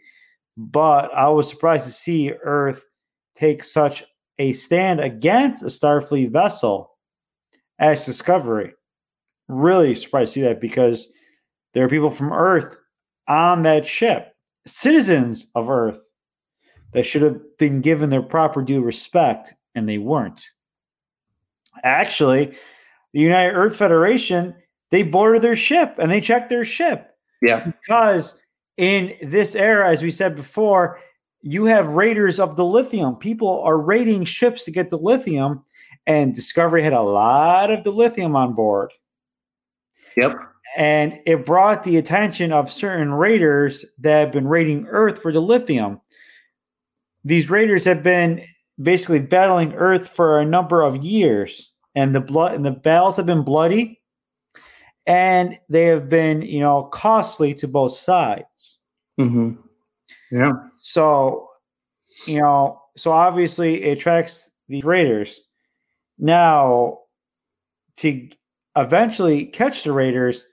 But 0.55 1.11
I 1.14 1.30
was 1.30 1.49
surprised 1.49 1.86
to 1.86 1.91
see 1.91 2.32
Earth 2.32 2.86
take 3.36 3.64
such 3.64 4.03
a 4.38 4.53
stand 4.53 4.99
against 4.99 5.64
a 5.64 5.68
Starfleet 5.68 6.32
vessel 6.32 6.91
as 7.80 8.05
Discovery. 8.05 8.74
Really 9.47 9.95
surprised 9.95 10.34
to 10.34 10.39
see 10.39 10.43
that 10.43 10.61
because 10.61 11.09
there 11.74 11.86
are 11.86 11.90
people 11.90 12.12
from 12.12 12.32
Earth 12.32 12.80
on 13.28 13.64
that 13.64 13.86
ship, 13.86 14.36
citizens 14.66 15.48
of 15.56 15.70
Earth 15.70 16.00
that 16.94 17.06
should 17.06 17.22
have 17.22 17.40
been 17.58 17.82
given 17.82 18.10
their 18.10 18.22
proper 18.22 18.62
due 18.62 18.82
respect, 18.82 19.54
and 19.76 19.90
they 19.90 19.98
weren't. 19.98 20.46
Actually, 21.84 22.56
the 23.14 23.20
United 23.20 23.54
Earth 23.56 23.76
Federation 23.76 24.56
they 24.92 25.02
boarded 25.02 25.42
their 25.42 25.56
ship 25.56 25.96
and 25.98 26.12
they 26.12 26.22
checked 26.22 26.50
their 26.50 26.64
ship 26.64 27.16
yeah. 27.42 27.66
because 27.66 28.36
in 28.78 29.16
this 29.24 29.56
era, 29.56 29.90
as 29.90 30.04
we 30.04 30.12
said 30.12 30.36
before, 30.36 31.00
you 31.42 31.66
have 31.66 31.94
raiders 31.94 32.40
of 32.40 32.56
dilithium. 32.56 33.20
People 33.20 33.64
are 33.64 33.80
raiding 33.80 34.24
ships 34.24 34.64
to 34.66 34.72
get 34.72 34.92
dilithium, 34.92 35.64
and 36.06 36.36
Discovery 36.36 36.84
had 36.84 36.94
a 36.94 37.02
lot 37.02 37.72
of 37.72 37.84
dilithium 37.84 38.36
on 38.36 38.54
board 38.54 38.92
Yep. 40.16 40.38
And 40.76 41.20
it 41.26 41.46
brought 41.46 41.84
the 41.84 41.98
attention 41.98 42.52
of 42.52 42.72
certain 42.72 43.14
raiders 43.14 43.86
that 44.00 44.20
have 44.20 44.32
been 44.32 44.48
raiding 44.48 44.88
Earth 44.88 45.22
for 45.22 45.32
dilithium. 45.32 46.02
These 47.24 47.50
raiders 47.50 47.86
have 47.86 48.02
been 48.02 48.44
basically 48.82 49.20
battling 49.20 49.74
Earth 49.74 50.10
for 50.10 50.40
a 50.40 50.46
number 50.46 50.82
of 50.82 51.04
years, 51.04 51.72
and 51.96 52.16
the 52.16 52.22
blood 52.22 52.56
and 52.56 52.66
the 52.66 52.72
battles 52.72 53.18
have 53.18 53.28
been 53.28 53.44
bloody, 53.44 54.02
and 55.06 55.60
they 55.70 55.86
have 55.86 56.10
been, 56.10 56.42
you 56.42 56.60
know, 56.60 56.84
costly 56.84 57.54
to 57.56 57.68
both 57.68 57.94
sides. 57.94 58.80
Mm-hmm. 59.20 59.52
Yeah. 60.32 60.54
So, 60.80 61.50
you 62.26 62.40
know, 62.40 62.82
so 62.98 63.12
obviously 63.12 63.84
it 63.84 64.00
attracts 64.00 64.50
the 64.70 64.82
raiders. 64.82 65.40
Now, 66.18 67.00
to 67.98 68.28
eventually 68.76 69.46
catch 69.46 69.84
the 69.84 69.92
raiders, 69.92 70.48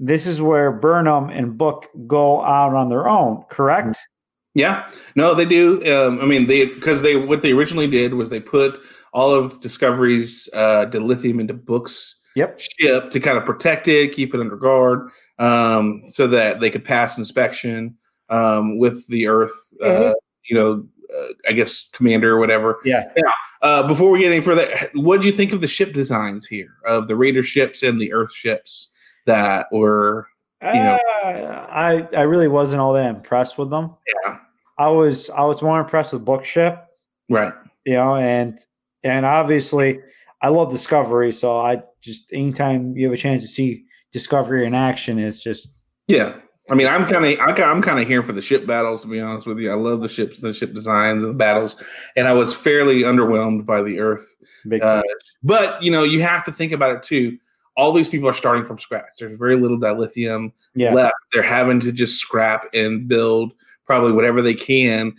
this 0.00 0.26
is 0.26 0.40
where 0.40 0.72
Burnham 0.72 1.28
and 1.28 1.56
Book 1.56 1.86
go 2.06 2.42
out 2.42 2.74
on 2.74 2.88
their 2.88 3.08
own, 3.08 3.44
correct? 3.50 3.98
Yeah, 4.54 4.90
no, 5.14 5.34
they 5.34 5.44
do. 5.44 5.80
Um, 5.94 6.18
I 6.20 6.24
mean, 6.24 6.46
they 6.48 6.64
because 6.64 7.02
they 7.02 7.14
what 7.14 7.42
they 7.42 7.52
originally 7.52 7.86
did 7.86 8.14
was 8.14 8.30
they 8.30 8.40
put 8.40 8.80
all 9.12 9.30
of 9.32 9.60
Discovery's 9.60 10.48
uh, 10.54 10.86
dilithium 10.86 11.40
into 11.40 11.54
Book's 11.54 12.16
Yep. 12.36 12.60
ship 12.60 13.10
to 13.10 13.18
kind 13.20 13.36
of 13.36 13.44
protect 13.44 13.88
it, 13.88 14.12
keep 14.12 14.34
it 14.34 14.40
under 14.40 14.56
guard, 14.56 15.08
um, 15.40 16.02
so 16.08 16.26
that 16.28 16.60
they 16.60 16.70
could 16.70 16.84
pass 16.84 17.18
inspection 17.18 17.96
um, 18.28 18.78
with 18.78 19.06
the 19.08 19.26
Earth. 19.26 19.52
Uh, 19.82 19.86
Mhm. 19.86 20.14
you 20.48 20.56
know, 20.56 20.86
uh, 21.12 21.26
I 21.48 21.52
guess 21.52 21.88
commander 21.92 22.34
or 22.36 22.38
whatever. 22.38 22.78
Yeah. 22.84 23.10
Uh, 23.62 23.86
before 23.86 24.10
we 24.10 24.20
get 24.20 24.30
any 24.32 24.40
further, 24.40 24.72
what 24.94 25.20
do 25.20 25.26
you 25.26 25.32
think 25.32 25.52
of 25.52 25.60
the 25.60 25.68
ship 25.68 25.92
designs 25.92 26.46
here 26.46 26.74
of 26.86 27.08
the 27.08 27.16
Raider 27.16 27.42
ships 27.42 27.82
and 27.82 28.00
the 28.00 28.12
Earth 28.12 28.32
ships 28.32 28.92
that 29.30 29.66
were? 29.72 30.26
know. 30.62 30.98
Uh, 31.24 31.66
I 31.70 32.08
I 32.14 32.22
really 32.22 32.48
wasn't 32.48 32.80
all 32.80 32.92
that 32.92 33.08
impressed 33.14 33.56
with 33.58 33.70
them. 33.70 33.94
Yeah. 34.26 34.38
I 34.78 34.88
was 34.88 35.30
I 35.30 35.42
was 35.42 35.62
more 35.62 35.80
impressed 35.80 36.12
with 36.12 36.24
Book 36.24 36.44
ship, 36.44 36.86
Right. 37.28 37.52
you 37.84 37.94
know, 37.94 38.16
and 38.16 38.58
and 39.02 39.24
obviously 39.24 40.00
I 40.42 40.48
love 40.48 40.70
Discovery, 40.70 41.32
so 41.32 41.58
I 41.58 41.82
just 42.02 42.32
anytime 42.32 42.96
you 42.96 43.06
have 43.06 43.14
a 43.14 43.16
chance 43.18 43.42
to 43.42 43.48
see 43.48 43.84
Discovery 44.12 44.66
in 44.66 44.74
action 44.74 45.18
is 45.18 45.42
just 45.42 45.68
Yeah, 46.08 46.34
I 46.70 46.74
mean, 46.74 46.86
I'm 46.86 47.06
kind 47.06 47.24
of 47.24 47.38
I'm 47.40 47.82
kind 47.82 48.00
of 48.00 48.06
here 48.06 48.22
for 48.22 48.32
the 48.32 48.42
ship 48.42 48.66
battles. 48.66 49.02
To 49.02 49.08
be 49.08 49.20
honest 49.20 49.46
with 49.46 49.58
you, 49.58 49.70
I 49.70 49.76
love 49.76 50.00
the 50.00 50.08
ships, 50.08 50.40
and 50.42 50.48
the 50.48 50.56
ship 50.56 50.72
designs, 50.74 51.22
and 51.22 51.30
the 51.34 51.38
battles, 51.38 51.76
and 52.16 52.26
I 52.28 52.32
was 52.32 52.54
fairly 52.54 53.02
underwhelmed 53.02 53.66
by 53.66 53.82
the 53.82 53.98
Earth. 53.98 54.36
big 54.68 54.82
Uh, 54.82 55.02
but 55.42 55.82
you 55.82 55.90
know, 55.90 56.04
you 56.04 56.22
have 56.22 56.44
to 56.44 56.52
think 56.52 56.72
about 56.72 56.96
it 56.96 57.02
too. 57.02 57.38
All 57.76 57.92
these 57.92 58.08
people 58.08 58.28
are 58.28 58.34
starting 58.34 58.64
from 58.64 58.78
scratch. 58.78 59.08
There's 59.18 59.38
very 59.38 59.56
little 59.56 59.78
dilithium 59.78 60.52
yeah. 60.74 60.92
left. 60.92 61.14
They're 61.32 61.42
having 61.42 61.80
to 61.80 61.92
just 61.92 62.18
scrap 62.18 62.66
and 62.74 63.06
build 63.08 63.52
probably 63.86 64.12
whatever 64.12 64.42
they 64.42 64.54
can 64.54 65.12
to 65.12 65.16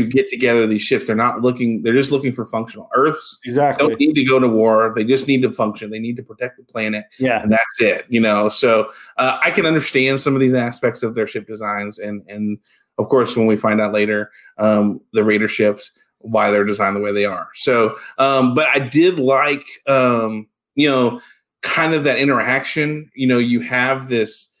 Mm-hmm. 0.00 0.08
get 0.08 0.26
together 0.26 0.66
these 0.66 0.82
ships. 0.82 1.06
They're 1.06 1.14
not 1.14 1.40
looking. 1.42 1.82
They're 1.82 1.92
just 1.92 2.10
looking 2.10 2.32
for 2.32 2.44
functional. 2.46 2.90
Earths 2.96 3.38
Exactly. 3.44 3.86
don't 3.86 4.00
need 4.00 4.14
to 4.14 4.24
go 4.24 4.40
to 4.40 4.48
war. 4.48 4.92
They 4.96 5.04
just 5.04 5.28
need 5.28 5.40
to 5.42 5.52
function. 5.52 5.90
They 5.90 6.00
need 6.00 6.16
to 6.16 6.22
protect 6.24 6.56
the 6.56 6.64
planet 6.64 7.04
Yeah. 7.20 7.40
and 7.42 7.52
that's 7.52 7.80
it 7.80 8.04
you 8.08 8.20
know 8.20 8.48
so 8.48 8.90
uh, 9.18 9.38
i 9.44 9.50
can 9.52 9.66
understand 9.66 10.18
some 10.18 10.34
of 10.34 10.40
these 10.40 10.54
aspects 10.54 11.02
of 11.04 11.14
their 11.14 11.26
ship 11.28 11.46
designs 11.46 11.98
and 12.00 12.22
and 12.28 12.58
of 12.98 13.08
course 13.08 13.36
when 13.36 13.46
we 13.46 13.56
find 13.56 13.80
out 13.80 13.92
later 13.92 14.30
um, 14.58 15.00
the 15.12 15.22
raider 15.22 15.46
ships 15.46 15.92
why 16.20 16.50
they're 16.50 16.64
designed 16.64 16.96
the 16.96 17.00
way 17.00 17.12
they 17.12 17.24
are. 17.24 17.48
So, 17.54 17.96
um, 18.18 18.52
but 18.54 18.66
I 18.74 18.80
did 18.80 19.20
like, 19.20 19.64
um, 19.86 20.48
you 20.74 20.88
know, 20.90 21.20
kind 21.62 21.94
of 21.94 22.04
that 22.04 22.18
interaction. 22.18 23.10
You 23.14 23.26
know, 23.26 23.38
you 23.38 23.60
have 23.60 24.08
this 24.08 24.54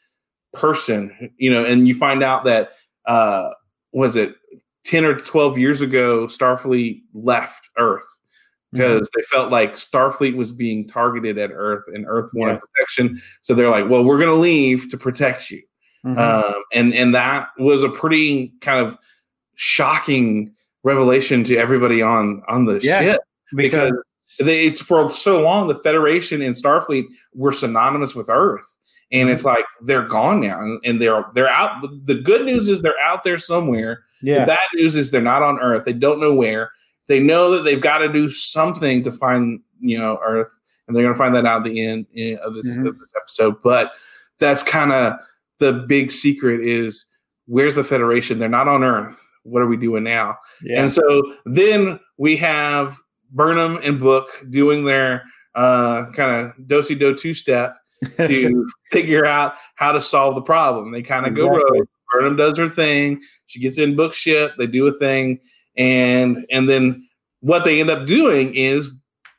person, 0.52 1.30
you 1.36 1.50
know, 1.50 1.64
and 1.64 1.86
you 1.86 1.94
find 1.96 2.22
out 2.22 2.44
that 2.44 2.70
uh, 3.06 3.50
was 3.92 4.16
it 4.16 4.34
ten 4.84 5.04
or 5.04 5.14
twelve 5.18 5.58
years 5.58 5.80
ago, 5.80 6.26
Starfleet 6.26 7.02
left 7.14 7.68
Earth 7.78 8.06
because 8.72 9.08
they 9.16 9.22
felt 9.22 9.50
like 9.50 9.74
Starfleet 9.76 10.36
was 10.36 10.52
being 10.52 10.86
targeted 10.86 11.38
at 11.38 11.50
Earth 11.54 11.84
and 11.88 12.04
Earth 12.06 12.30
wanted 12.34 12.54
Yes. 12.54 12.62
protection. 12.74 13.22
So 13.40 13.54
they're 13.54 13.70
like, 13.70 13.88
well, 13.88 14.04
we're 14.04 14.18
going 14.18 14.28
to 14.28 14.34
leave 14.36 14.90
to 14.90 14.98
protect 14.98 15.50
you. 15.50 15.62
Mhm. 16.04 16.18
Um, 16.18 16.62
and 16.74 16.92
and 16.94 17.14
that 17.14 17.48
was 17.58 17.82
a 17.82 17.88
pretty 17.88 18.52
kind 18.60 18.86
of 18.86 18.98
shocking 19.56 20.52
revelation 20.84 21.44
to 21.44 21.56
everybody 21.56 22.02
on 22.02 22.42
on 22.48 22.66
the 22.66 22.78
Yeah, 22.82 23.00
ship 23.00 23.20
because 23.54 23.90
because 23.90 24.02
they, 24.38 24.66
it's 24.66 24.80
for 24.80 25.10
so 25.10 25.40
long 25.40 25.68
the 25.68 25.74
Federation 25.74 26.42
and 26.42 26.54
Starfleet 26.54 27.04
were 27.34 27.52
synonymous 27.52 28.14
with 28.14 28.28
Earth, 28.28 28.76
and 29.12 29.28
it's 29.28 29.44
like 29.44 29.64
they're 29.82 30.06
gone 30.06 30.40
now, 30.40 30.60
and, 30.60 30.80
and 30.84 31.00
they're 31.00 31.24
they're 31.34 31.48
out. 31.48 31.82
The 32.04 32.14
good 32.14 32.44
news 32.44 32.68
is 32.68 32.82
they're 32.82 33.00
out 33.02 33.24
there 33.24 33.38
somewhere. 33.38 34.04
yeah, 34.22 34.40
The 34.40 34.46
bad 34.46 34.58
news 34.74 34.96
is 34.96 35.10
they're 35.10 35.20
not 35.20 35.42
on 35.42 35.58
Earth. 35.60 35.84
They 35.84 35.92
don't 35.92 36.20
know 36.20 36.34
where. 36.34 36.70
They 37.06 37.20
know 37.20 37.50
that 37.52 37.62
they've 37.62 37.80
got 37.80 37.98
to 37.98 38.12
do 38.12 38.28
something 38.28 39.02
to 39.04 39.10
find 39.12 39.60
you 39.80 39.98
know 39.98 40.18
Earth, 40.24 40.52
and 40.86 40.94
they're 40.96 41.02
going 41.04 41.14
to 41.14 41.18
find 41.18 41.34
that 41.34 41.46
out 41.46 41.58
at 41.66 41.72
the 41.72 41.84
end 41.84 42.06
eh, 42.16 42.36
of 42.44 42.54
this 42.54 42.66
Mhm. 42.76 42.88
of 42.88 42.98
this 42.98 43.14
episode. 43.20 43.62
But 43.62 43.92
that's 44.38 44.62
kind 44.62 44.92
of 44.92 45.14
the 45.58 45.72
big 45.88 46.12
secret 46.12 46.60
is 46.64 47.04
where's 47.46 47.74
the 47.74 47.82
Federation? 47.84 48.38
They're 48.38 48.48
not 48.48 48.68
on 48.68 48.84
Earth. 48.84 49.18
What 49.44 49.62
are 49.62 49.66
we 49.66 49.78
doing 49.78 50.04
now? 50.04 50.36
yeah. 50.62 50.82
And 50.82 50.92
so 50.92 51.34
then 51.46 51.98
we 52.18 52.36
have 52.36 52.98
Burnham 53.30 53.78
and 53.82 53.98
Book 54.00 54.28
doing 54.50 54.84
their 54.84 55.24
uh, 55.54 56.06
kind 56.12 56.46
of 56.46 56.66
dosey 56.66 56.98
do 56.98 57.16
two 57.16 57.34
step 57.34 57.76
to 58.16 58.68
figure 58.90 59.24
out 59.26 59.54
how 59.74 59.92
to 59.92 60.00
solve 60.00 60.34
the 60.34 60.42
problem. 60.42 60.92
They 60.92 61.02
kind 61.02 61.26
of 61.26 61.34
go 61.34 61.48
rogue. 61.48 61.86
Burnham 62.12 62.36
does 62.36 62.56
her 62.56 62.68
thing. 62.68 63.20
She 63.46 63.60
gets 63.60 63.78
in 63.78 63.96
Book 63.96 64.14
ship. 64.14 64.52
They 64.56 64.66
do 64.66 64.86
a 64.86 64.92
thing, 64.92 65.40
and 65.76 66.46
and 66.50 66.68
then 66.68 67.06
what 67.40 67.64
they 67.64 67.80
end 67.80 67.90
up 67.90 68.06
doing 68.06 68.54
is 68.54 68.90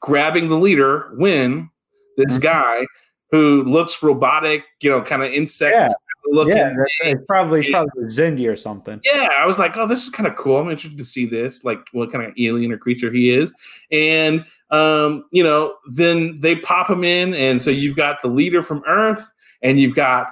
grabbing 0.02 0.50
the 0.50 0.58
leader, 0.58 1.12
Win, 1.18 1.70
this 2.18 2.38
Mhm. 2.38 2.42
guy 2.42 2.86
who 3.32 3.64
looks 3.64 4.02
robotic, 4.02 4.64
you 4.82 4.90
know, 4.90 5.02
kind 5.02 5.24
of 5.24 5.32
insect 5.32 5.76
Yeah. 5.76 5.94
Looking. 6.26 6.58
yeah, 6.58 6.74
it's 7.02 7.26
probably 7.28 7.62
it's 7.62 7.72
probably 7.72 8.04
Xindi 8.04 8.48
or 8.48 8.56
something. 8.56 9.00
Yeah, 9.04 9.30
I 9.38 9.46
was 9.48 9.58
like, 9.58 9.78
oh, 9.78 9.88
this 9.88 10.04
is 10.04 10.10
kind 10.10 10.28
of 10.28 10.36
cool. 10.36 10.58
I'm 10.58 10.70
interested 10.70 10.98
to 10.98 11.06
see 11.06 11.26
this, 11.26 11.64
like 11.64 11.80
what 11.92 12.12
kind 12.12 12.24
of 12.24 12.34
alien 12.38 12.72
or 12.72 12.78
creature 12.78 13.12
he 13.12 13.32
is. 13.32 13.52
And 13.92 14.46
um, 14.70 15.26
you 15.32 15.44
know, 15.44 15.76
then 15.92 16.40
they 16.42 16.58
pop 16.58 16.90
him 16.90 17.04
in, 17.04 17.34
and 17.34 17.62
so 17.62 17.72
you've 17.72 17.96
got 17.96 18.22
the 18.22 18.28
leader 18.28 18.62
from 18.62 18.84
Earth, 18.86 19.32
and 19.64 19.80
you've 19.80 19.96
got 19.96 20.28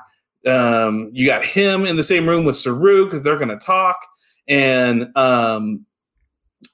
um, 0.45 1.09
you 1.13 1.25
got 1.25 1.43
him 1.43 1.85
in 1.85 1.95
the 1.95 2.03
same 2.03 2.29
room 2.29 2.45
with 2.45 2.57
Saru 2.57 3.05
because 3.05 3.23
they're 3.23 3.37
going 3.37 3.49
to 3.49 3.65
talk, 3.65 3.97
and 4.47 5.07
um, 5.15 5.85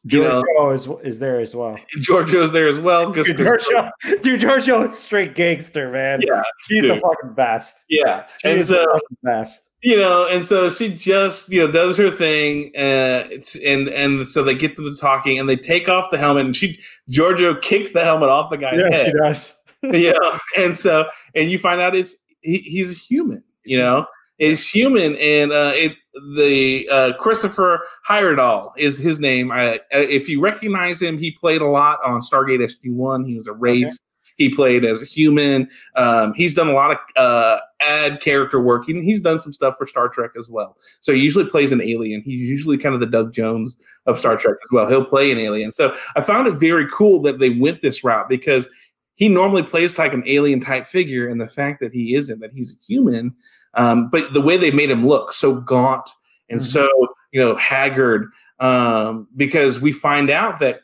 you 0.05 0.23
know, 0.23 0.43
Georgiou 0.59 0.73
is 0.75 0.87
is 1.13 1.19
there 1.19 1.39
as 1.39 1.55
well. 1.55 1.77
Georgiou's 1.97 2.51
there 2.51 2.67
as 2.67 2.79
well. 2.79 3.11
Dude, 3.11 3.25
Georgiou, 3.37 3.91
dude, 4.21 4.39
Georgiou, 4.41 4.91
is 4.91 4.99
straight 4.99 5.35
gangster, 5.35 5.91
man. 5.91 6.21
Yeah, 6.25 6.41
she's 6.61 6.83
the 6.83 6.99
fucking 7.01 7.33
best. 7.35 7.83
yeah, 7.89 8.25
She 8.39 8.49
and 8.49 8.59
is 8.59 8.67
the 8.69 8.75
so 8.83 8.85
fucking 8.93 9.17
best. 9.23 9.69
you 9.81 9.97
know, 9.97 10.27
and 10.27 10.45
so 10.45 10.69
she 10.69 10.93
just 10.93 11.49
you 11.49 11.65
know 11.65 11.71
does 11.71 11.97
her 11.97 12.11
thing, 12.11 12.67
uh, 12.75 13.27
it's, 13.31 13.55
and 13.57 13.87
and 13.89 14.25
so 14.27 14.43
they 14.43 14.55
get 14.55 14.75
to 14.77 14.89
the 14.89 14.95
talking, 14.95 15.39
and 15.39 15.47
they 15.49 15.57
take 15.57 15.89
off 15.89 16.11
the 16.11 16.17
helmet, 16.17 16.45
and 16.45 16.55
she 16.55 16.79
Georgiou 17.09 17.61
kicks 17.61 17.91
the 17.91 18.03
helmet 18.03 18.29
off 18.29 18.49
the 18.49 18.57
guy's 18.57 18.79
Yeah, 18.79 18.95
head. 18.95 19.05
she 19.07 19.11
does. 19.13 19.57
yeah, 19.91 20.13
and 20.57 20.77
so 20.77 21.05
and 21.35 21.51
you 21.51 21.59
find 21.59 21.81
out 21.81 21.93
it's 21.95 22.15
he, 22.41 22.59
he's 22.59 22.91
a 22.91 22.95
human, 22.95 23.43
you 23.65 23.77
know, 23.77 24.05
it's 24.39 24.65
human, 24.67 25.15
and 25.17 25.51
uh, 25.51 25.71
it 25.75 25.97
the 26.35 26.87
uh, 26.91 27.13
Christopher 27.13 27.81
Heyerdahl 28.07 28.71
is 28.77 28.97
his 28.97 29.19
name. 29.19 29.51
I, 29.51 29.79
if 29.91 30.29
you 30.29 30.41
recognize 30.41 31.01
him, 31.01 31.17
he 31.17 31.31
played 31.31 31.61
a 31.61 31.67
lot 31.67 31.99
on 32.05 32.21
Stargate 32.21 32.59
SG 32.59 32.93
One. 32.93 33.25
He 33.25 33.35
was 33.35 33.47
a 33.47 33.53
wraith. 33.53 33.87
Okay. 33.87 33.97
He 34.35 34.49
played 34.49 34.83
as 34.83 35.01
a 35.01 35.05
human. 35.05 35.69
Um, 35.95 36.33
he's 36.33 36.53
done 36.55 36.67
a 36.67 36.73
lot 36.73 36.91
of 36.91 36.97
uh, 37.15 37.59
ad 37.81 38.19
character 38.19 38.59
work. 38.59 38.87
and 38.87 39.03
he's 39.03 39.21
done 39.21 39.37
some 39.39 39.53
stuff 39.53 39.75
for 39.77 39.85
Star 39.85 40.09
Trek 40.09 40.31
as 40.39 40.49
well. 40.49 40.75
So 41.01 41.13
he 41.13 41.21
usually 41.21 41.45
plays 41.45 41.71
an 41.71 41.81
alien. 41.81 42.21
He's 42.23 42.41
usually 42.41 42.77
kind 42.77 42.95
of 42.95 43.01
the 43.01 43.07
Doug 43.07 43.31
Jones 43.31 43.77
of 44.07 44.17
Star 44.17 44.35
Trek 44.35 44.55
as 44.55 44.69
well. 44.71 44.87
He'll 44.87 45.05
play 45.05 45.31
an 45.31 45.37
alien. 45.37 45.71
So 45.71 45.95
I 46.15 46.21
found 46.21 46.47
it 46.47 46.55
very 46.55 46.87
cool 46.89 47.21
that 47.23 47.37
they 47.37 47.51
went 47.51 47.81
this 47.81 48.03
route 48.03 48.27
because 48.27 48.67
he 49.15 49.29
normally 49.29 49.63
plays 49.63 49.97
like 49.97 50.13
an 50.13 50.23
alien 50.25 50.59
type 50.59 50.87
figure, 50.87 51.29
and 51.29 51.39
the 51.39 51.47
fact 51.47 51.79
that 51.81 51.93
he 51.93 52.15
isn't, 52.15 52.39
that 52.39 52.51
he's 52.51 52.73
a 52.73 52.85
human, 52.85 53.35
um, 53.75 54.09
but 54.09 54.33
the 54.33 54.41
way 54.41 54.57
they 54.57 54.71
made 54.71 54.89
him 54.91 55.05
look 55.07 55.33
so 55.33 55.55
gaunt 55.55 56.09
and 56.49 56.59
Mhm. 56.59 56.63
so 56.63 56.89
you 57.31 57.39
know 57.41 57.55
haggard, 57.55 58.29
um, 58.59 59.27
because 59.35 59.79
we 59.79 59.91
find 59.91 60.29
out 60.29 60.59
that 60.59 60.81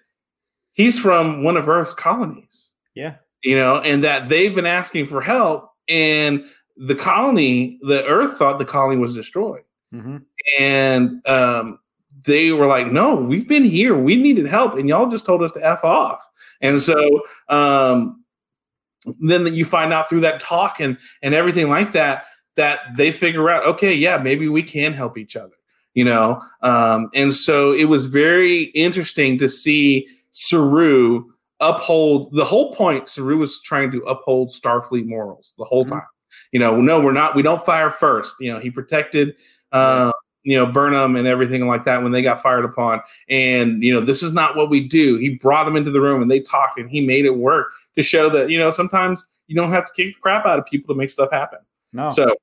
he's 0.74 0.98
from 1.00 1.44
one 1.44 1.58
of 1.58 1.68
Earth's 1.70 1.94
colonies 1.94 2.72
Yeah. 2.96 3.16
you 3.44 3.56
know, 3.56 3.78
and 3.80 4.04
that 4.04 4.28
they've 4.28 4.54
been 4.56 4.66
asking 4.66 5.08
for 5.08 5.22
help, 5.22 5.72
and 5.88 6.46
the 6.78 6.96
colony, 6.96 7.78
the 7.82 8.06
Earth 8.06 8.38
thought 8.38 8.58
the 8.60 8.66
colony 8.66 8.98
was 9.00 9.14
destroyed, 9.16 9.64
hmm 9.92 10.18
and 10.60 11.22
um, 11.28 11.80
they 12.26 12.52
were 12.52 12.66
like, 12.66 12.88
"No, 12.92 13.16
we've 13.16 13.48
been 13.48 13.64
here. 13.64 13.96
We 13.96 14.16
needed 14.16 14.48
help, 14.48 14.76
and 14.76 14.90
y'all 14.90 15.10
just 15.12 15.26
told 15.26 15.44
us 15.44 15.52
to 15.54 15.66
f 15.66 15.84
off." 15.84 16.22
And 16.62 16.82
so, 16.82 17.22
um, 17.50 18.24
then 19.20 19.54
you 19.54 19.64
find 19.66 19.94
out 19.94 20.10
through 20.10 20.22
that 20.22 20.40
talk 20.42 20.80
and 20.80 20.98
and 21.22 21.34
everything 21.34 21.70
like 21.70 21.92
that 21.94 22.26
that 22.60 22.82
they 22.98 23.10
figure 23.10 23.50
out, 23.50 23.66
okay, 23.66 23.94
yeah, 23.94 24.18
maybe 24.18 24.50
we 24.50 24.62
can 24.62 24.92
help 24.92 25.18
each 25.18 25.38
other, 25.38 25.56
you 25.94 26.04
know. 26.04 26.42
Um, 26.62 27.10
and 27.14 27.34
so 27.34 27.72
it 27.72 27.86
was 27.86 28.06
very 28.08 28.64
interesting 28.76 29.38
to 29.38 29.48
see 29.48 30.06
Saru 30.34 31.24
uphold 31.62 32.34
the 32.34 32.44
whole 32.44 32.74
point. 32.74 33.08
Saru 33.08 33.38
was 33.38 33.62
trying 33.62 33.92
to 33.92 34.00
uphold 34.02 34.50
Starfleet 34.50 35.06
morals 35.06 35.56
the 35.58 35.64
whole 35.64 35.86
Mhm. 35.86 35.92
time. 35.92 36.08
You 36.52 36.60
know, 36.60 36.82
no, 36.82 37.00
we're 37.00 37.14
not. 37.14 37.34
We 37.34 37.44
don't 37.44 37.64
fire 37.64 37.90
first. 37.90 38.36
You 38.42 38.52
know, 38.52 38.60
he 38.60 38.70
protected. 38.70 39.36
Uh, 39.72 40.12
you 40.44 40.58
know 40.58 40.66
Burnham 40.66 41.16
and 41.16 41.28
everything 41.28 41.68
like 41.68 41.84
that 41.84 42.02
when 42.02 42.12
they 42.12 42.22
got 42.22 42.42
fired 42.42 42.66
upon, 42.66 43.02
and 43.30 43.84
you 43.84 43.94
know 43.94 44.02
this 44.02 44.24
is 44.24 44.34
not 44.34 44.56
what 44.56 44.70
we 44.70 44.86
do. 44.86 45.18
He 45.18 45.36
brought 45.36 45.66
them 45.66 45.76
into 45.76 45.92
the 45.92 46.02
room 46.02 46.22
and 46.22 46.32
they 46.32 46.40
talked 46.40 46.80
and 46.80 46.90
he 46.90 47.06
made 47.06 47.26
it 47.26 47.36
work 47.38 47.68
to 47.96 48.02
show 48.02 48.30
that 48.30 48.50
you 48.50 48.58
know 48.58 48.72
sometimes 48.72 49.26
you 49.48 49.56
don't 49.56 49.72
have 49.72 49.86
to 49.86 49.92
kick 49.94 50.16
the 50.16 50.20
crap 50.20 50.46
out 50.46 50.58
of 50.58 50.66
people 50.66 50.94
to 50.94 50.98
make 50.98 51.10
stuff 51.10 51.30
happen. 51.32 51.60
No. 51.92 52.10
So, 52.10 52.34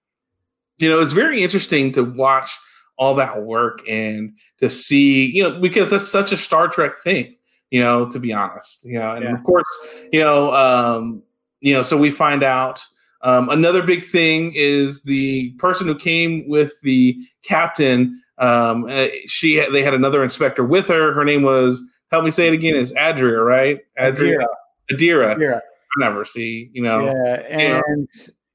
you 0.78 0.88
know, 0.88 1.00
it's 1.00 1.12
very 1.12 1.42
interesting 1.42 1.92
to 1.92 2.02
watch 2.04 2.56
all 2.98 3.14
that 3.14 3.42
work 3.42 3.80
and 3.88 4.32
to 4.58 4.70
see, 4.70 5.26
you 5.26 5.42
know, 5.42 5.60
because 5.60 5.90
that's 5.90 6.08
such 6.08 6.32
a 6.32 6.36
Star 6.36 6.68
Trek 6.68 6.92
thing, 7.02 7.36
you 7.70 7.80
know, 7.80 8.08
to 8.10 8.18
be 8.18 8.32
honest, 8.32 8.84
you 8.84 8.98
know, 8.98 9.12
and 9.14 9.24
Yeah. 9.24 9.34
of 9.34 9.44
course, 9.44 9.66
you 10.12 10.20
know, 10.20 10.52
um, 10.54 11.22
you 11.60 11.74
know, 11.74 11.82
so 11.82 11.96
we 11.96 12.10
find 12.10 12.42
out 12.42 12.82
um, 13.22 13.48
another 13.48 13.82
big 13.82 14.04
thing 14.04 14.52
is 14.54 15.02
the 15.02 15.50
person 15.58 15.86
who 15.86 15.94
came 15.96 16.48
with 16.48 16.72
the 16.82 17.18
captain. 17.42 18.20
Um, 18.38 18.86
uh, 18.88 19.08
she 19.26 19.66
they 19.72 19.82
had 19.82 19.94
another 19.94 20.22
inspector 20.22 20.64
with 20.64 20.86
her. 20.88 21.12
Her 21.12 21.24
name 21.24 21.42
was 21.42 21.82
help 22.12 22.24
me 22.24 22.30
say 22.30 22.46
it 22.46 22.52
again. 22.54 22.76
Is 22.76 22.94
Adria 22.94 23.40
right? 23.40 23.80
Adira. 23.98 24.44
Adira. 24.92 25.38
Yeah. 25.40 25.58
I 25.58 26.00
never 26.00 26.24
see. 26.24 26.70
You 26.72 26.82
know. 26.82 27.06
Yeah, 27.06 27.34
and 27.50 28.08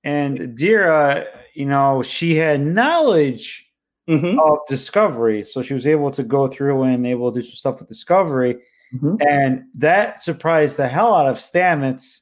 and 0.04 0.56
Dira, 0.58 1.26
you 1.54 1.66
know, 1.66 2.02
she 2.04 2.36
had 2.36 2.62
knowledge 2.62 3.66
Mhm. 4.10 4.40
of 4.40 4.60
Discovery, 4.68 5.44
so 5.44 5.62
she 5.62 5.74
was 5.74 5.86
able 5.88 6.12
to 6.12 6.24
go 6.24 6.48
through 6.48 6.84
and 6.84 7.06
able 7.06 7.32
to 7.32 7.40
do 7.42 7.46
some 7.46 7.56
stuff 7.56 7.80
with 7.80 7.88
Discovery, 7.90 8.58
Mhm. 8.94 9.22
and 9.26 9.64
that 9.76 10.22
surprised 10.22 10.78
the 10.78 10.88
hell 10.88 11.14
out 11.16 11.28
of 11.28 11.38
Stamets. 11.38 12.22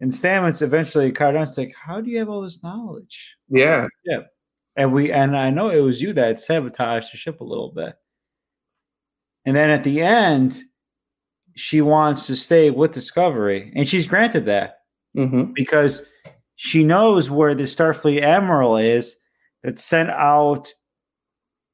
And 0.00 0.10
Stamets 0.12 0.60
eventually 0.62 1.10
caught 1.12 1.36
on. 1.36 1.46
like, 1.56 1.74
"How 1.74 2.00
do 2.00 2.10
you 2.10 2.18
have 2.18 2.28
all 2.28 2.42
this 2.42 2.62
knowledge?" 2.62 3.34
Yeah. 3.48 3.88
Yeah. 4.04 4.22
And 4.76 4.92
we 4.92 5.10
and 5.10 5.34
I 5.36 5.50
know 5.50 5.70
it 5.70 5.80
was 5.80 6.02
you 6.02 6.12
that 6.14 6.38
sabotaged 6.38 7.12
the 7.12 7.16
ship 7.16 7.40
a 7.40 7.44
little 7.44 7.70
bit. 7.72 7.94
And 9.46 9.56
then 9.56 9.70
at 9.70 9.84
the 9.84 10.02
end, 10.02 10.62
she 11.54 11.80
wants 11.80 12.26
to 12.26 12.36
stay 12.36 12.70
with 12.70 12.92
Discovery, 12.92 13.72
and 13.74 13.88
she's 13.88 14.06
granted 14.06 14.44
that 14.46 14.80
hmm 15.14 15.44
because 15.54 16.02
she 16.56 16.82
knows 16.84 17.30
where 17.30 17.54
the 17.54 17.64
Starfleet 17.64 18.22
admiral 18.22 18.76
is 18.76 19.16
that 19.62 19.78
sent 19.78 20.10
out 20.10 20.72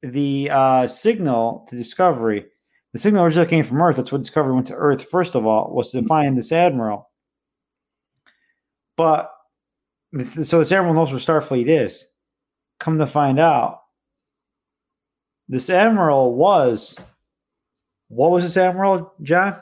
the 0.01 0.49
uh, 0.51 0.87
signal 0.87 1.65
to 1.69 1.75
Discovery. 1.77 2.45
The 2.91 2.99
signal 2.99 3.23
originally 3.23 3.47
came 3.47 3.63
from 3.63 3.81
Earth. 3.81 3.95
That's 3.95 4.11
what 4.11 4.21
Discovery 4.21 4.53
went 4.53 4.67
to 4.67 4.75
Earth 4.75 5.09
first 5.09 5.35
of 5.35 5.45
all 5.45 5.73
was 5.73 5.91
to 5.91 6.03
find 6.03 6.37
this 6.37 6.51
admiral. 6.51 7.09
But 8.97 9.31
this, 10.11 10.47
so 10.47 10.59
this 10.59 10.71
admiral 10.71 10.93
knows 10.93 11.11
where 11.11 11.19
Starfleet 11.19 11.67
is. 11.67 12.05
Come 12.79 12.99
to 12.99 13.07
find 13.07 13.39
out, 13.39 13.79
this 15.47 15.69
admiral 15.69 16.35
was 16.35 16.97
What 18.09 18.31
was 18.31 18.43
this 18.43 18.57
admiral, 18.57 19.13
John? 19.23 19.61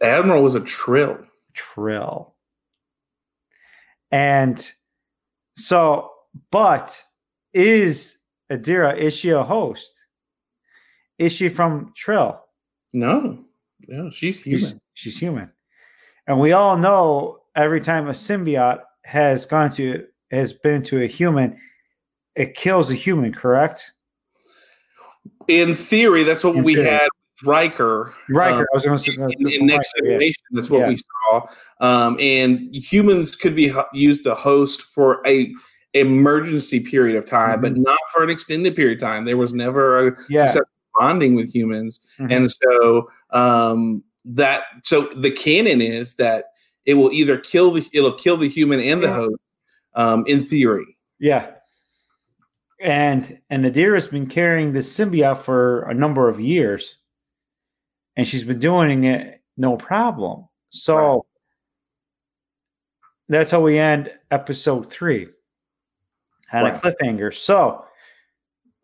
Admiral 0.00 0.42
was 0.42 0.54
a 0.54 0.60
trill. 0.60 1.18
Trill. 1.54 2.31
And 4.12 4.70
so, 5.56 6.10
but 6.50 7.02
is 7.52 8.18
Adira 8.50 8.96
is 8.96 9.14
she 9.14 9.30
a 9.30 9.42
host? 9.42 9.92
Is 11.18 11.32
she 11.32 11.48
from 11.48 11.92
Trill? 11.96 12.40
No, 12.92 13.44
no, 13.88 14.10
she's 14.10 14.40
She's, 14.40 14.60
human. 14.62 14.80
she's 14.94 15.18
human. 15.18 15.50
And 16.26 16.38
we 16.38 16.52
all 16.52 16.76
know 16.76 17.40
every 17.56 17.80
time 17.80 18.08
a 18.08 18.12
symbiote 18.12 18.80
has 19.04 19.46
gone 19.46 19.70
to 19.72 20.06
has 20.30 20.52
been 20.52 20.82
to 20.84 21.02
a 21.02 21.06
human, 21.06 21.58
it 22.36 22.54
kills 22.54 22.90
a 22.90 22.94
human, 22.94 23.32
correct? 23.32 23.92
In 25.48 25.74
theory, 25.74 26.22
that's 26.22 26.44
what 26.44 26.56
In 26.56 26.64
we 26.64 26.74
theory. 26.74 26.88
had 26.88 27.08
Riker. 27.44 28.14
Riker. 28.28 28.60
um, 28.60 28.66
I 28.72 28.74
was 28.74 28.84
going 28.84 28.98
to 28.98 29.02
say 29.04 29.12
in, 29.38 29.48
in 29.48 29.66
Next 29.66 29.92
Generation, 29.98 30.42
that's 30.52 30.70
what 30.70 30.80
Yeah. 30.80 30.88
we 30.88 30.96
saw. 30.98 31.46
Um, 31.80 32.16
and 32.20 32.74
humans 32.74 33.34
could 33.36 33.54
be 33.56 33.68
ho- 33.68 33.86
used 33.92 34.24
to 34.24 34.34
host 34.34 34.82
for 34.82 35.20
a 35.26 35.52
emergency 35.94 36.80
period 36.80 37.16
of 37.16 37.26
time, 37.26 37.60
but 37.60 37.76
not 37.76 37.98
for 38.12 38.22
an 38.22 38.30
extended 38.30 38.74
period 38.74 38.96
of 38.96 39.00
time. 39.06 39.24
There 39.24 39.36
was 39.36 39.52
never 39.52 40.08
a 40.08 40.16
Yeah. 40.28 40.52
bonding 40.98 41.34
with 41.34 41.54
humans, 41.54 42.00
Mhm. 42.18 42.32
and 42.36 42.50
so 42.52 43.10
um, 43.30 44.02
that 44.24 44.64
so 44.82 45.08
the 45.16 45.30
canon 45.30 45.80
is 45.82 46.14
that 46.14 46.46
it 46.86 46.94
will 46.94 47.12
either 47.12 47.36
kill 47.38 47.72
the 47.72 47.86
it'll 47.92 48.12
kill 48.14 48.36
the 48.36 48.48
human 48.48 48.80
and 48.80 49.02
the 49.02 49.08
Yeah. 49.08 49.14
host. 49.14 49.36
Um, 49.94 50.24
in 50.26 50.42
theory, 50.42 50.96
Yeah. 51.18 51.50
And 52.80 53.38
and 53.50 53.64
Nadira's 53.64 54.08
been 54.08 54.26
carrying 54.26 54.72
this 54.72 54.96
symbiote 54.96 55.38
for 55.42 55.82
a 55.82 55.94
number 55.94 56.28
of 56.28 56.40
years. 56.40 56.96
And 58.16 58.26
she's 58.28 58.44
been 58.44 58.58
doing 58.58 59.04
it 59.04 59.40
no 59.56 59.76
problem. 59.76 60.46
So 60.70 60.96
Right. 60.96 61.20
that's 63.28 63.50
how 63.50 63.60
we 63.60 63.78
end 63.78 64.10
episode 64.30 64.90
three. 64.90 65.28
On 66.52 66.64
Right. 66.64 66.74
a 66.74 66.78
cliffhanger. 66.78 67.34
So 67.34 67.84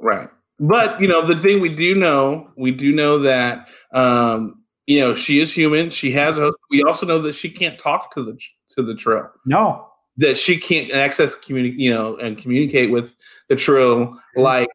Right. 0.00 0.28
But 0.60 1.00
you 1.00 1.08
know, 1.08 1.22
the 1.26 1.36
thing 1.36 1.60
we 1.60 1.74
do 1.74 1.94
know, 1.94 2.50
we 2.56 2.70
do 2.72 2.92
know 2.92 3.18
that 3.20 3.68
um, 3.92 4.62
you 4.86 5.00
know, 5.00 5.14
she 5.14 5.38
is 5.40 5.52
human. 5.52 5.90
She 5.90 6.10
has 6.12 6.38
a 6.38 6.42
host. 6.42 6.56
We 6.70 6.82
also 6.82 7.04
know 7.04 7.18
that 7.20 7.34
she 7.34 7.50
can't 7.50 7.78
talk 7.78 8.14
to 8.14 8.24
the 8.24 8.38
to 8.76 8.82
the 8.82 8.94
trill. 8.94 9.30
no. 9.44 9.84
That 10.16 10.36
she 10.36 10.56
can't 10.58 10.90
access 10.90 11.36
communi- 11.36 11.78
you 11.78 11.94
know, 11.94 12.16
and 12.16 12.36
communicate 12.36 12.90
with 12.90 13.14
the 13.48 13.54
trill 13.54 14.18
like 14.34 14.68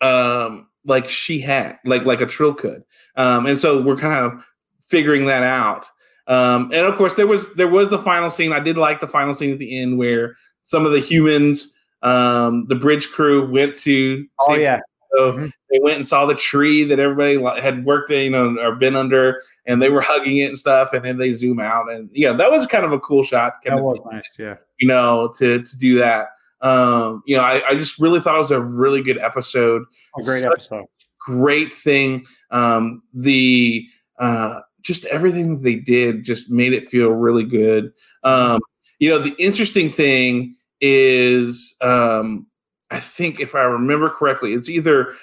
um 0.00 0.66
like 0.86 1.08
she 1.08 1.40
had, 1.40 1.78
like 1.84 2.04
like 2.04 2.20
a 2.20 2.26
trill 2.26 2.54
could. 2.54 2.84
Um, 3.16 3.46
and 3.46 3.58
so 3.58 3.80
we're 3.80 3.96
kind 3.96 4.24
of 4.24 4.44
figuring 4.88 5.26
that 5.26 5.42
out. 5.42 5.86
Um, 6.26 6.70
and 6.72 6.86
of 6.86 6.96
course 6.96 7.14
there 7.14 7.26
was 7.26 7.52
there 7.54 7.68
was 7.68 7.90
the 7.90 7.98
final 7.98 8.30
scene. 8.30 8.52
I 8.52 8.60
did 8.60 8.76
like 8.78 9.00
the 9.00 9.08
final 9.08 9.34
scene 9.34 9.52
at 9.52 9.58
the 9.58 9.78
end 9.78 9.98
where 9.98 10.36
some 10.62 10.86
of 10.86 10.92
the 10.92 11.00
humans 11.00 11.74
um 12.02 12.66
the 12.68 12.74
bridge 12.74 13.08
crew 13.10 13.50
went 13.50 13.76
to 13.78 14.26
Oh 14.40 14.52
San 14.52 14.60
yeah. 14.60 14.80
so 15.12 15.32
Mhm. 15.32 15.52
they 15.70 15.78
went 15.80 15.96
and 15.96 16.06
saw 16.08 16.26
the 16.26 16.34
tree 16.34 16.84
that 16.84 16.98
everybody 16.98 17.40
had 17.60 17.84
worked, 17.86 18.10
you 18.10 18.28
know, 18.30 18.56
or 18.58 18.74
been 18.74 18.94
under, 18.96 19.40
and 19.66 19.80
they 19.80 19.88
were 19.88 20.00
hugging 20.02 20.38
it 20.38 20.48
and 20.48 20.58
stuff. 20.58 20.92
And 20.92 21.04
then 21.04 21.16
they 21.18 21.32
zoom 21.32 21.60
out, 21.60 21.90
and 21.90 22.10
yeah, 22.12 22.32
that 22.32 22.50
was 22.50 22.66
kind 22.66 22.84
of 22.84 22.92
a 22.92 23.00
cool 23.00 23.22
shot. 23.22 23.54
That 23.64 23.80
was 23.82 24.00
nice. 24.10 24.28
Yeah. 24.38 24.56
you 24.78 24.88
know, 24.88 25.32
to 25.38 25.62
to 25.62 25.76
do 25.78 25.98
that. 25.98 26.28
Um, 26.60 27.22
you 27.26 27.36
know, 27.36 27.42
I, 27.42 27.62
I 27.68 27.74
just 27.74 27.98
really 27.98 28.20
thought 28.20 28.36
it 28.36 28.38
was 28.38 28.50
a 28.50 28.60
really 28.60 29.02
good 29.02 29.18
episode. 29.18 29.82
A 30.18 30.22
great 30.22 30.42
Such- 30.42 30.52
episode. 30.52 30.84
Great 31.20 31.72
thing. 31.72 32.26
Um, 32.50 33.02
the 33.14 33.86
uh, 34.18 34.60
just 34.82 35.06
everything 35.06 35.62
they 35.62 35.76
did 35.76 36.22
just 36.22 36.50
made 36.50 36.74
it 36.74 36.90
feel 36.90 37.08
really 37.08 37.44
good. 37.44 37.92
Um, 38.22 38.60
you 38.98 39.08
know, 39.08 39.18
the 39.18 39.34
interesting 39.38 39.88
thing 39.88 40.54
is, 40.82 41.76
um, 41.80 42.46
I 42.90 43.00
think 43.00 43.40
if 43.40 43.54
I 43.54 43.62
remember 43.62 44.10
correctly, 44.10 44.52
it's 44.52 44.68
either 44.68 45.14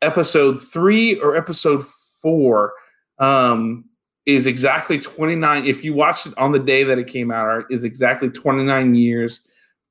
episode 0.00 0.62
three 0.62 1.20
or 1.20 1.36
episode 1.36 1.84
four. 2.22 2.72
Um, 3.18 3.84
is 4.26 4.46
exactly 4.46 4.98
29 4.98 5.64
if 5.64 5.82
you 5.82 5.94
watched 5.94 6.26
it 6.26 6.34
on 6.38 6.52
the 6.52 6.58
day 6.58 6.84
that 6.84 6.98
it 6.98 7.06
came 7.06 7.30
out 7.30 7.64
is 7.70 7.84
exactly 7.84 8.28
29 8.28 8.94
years 8.94 9.40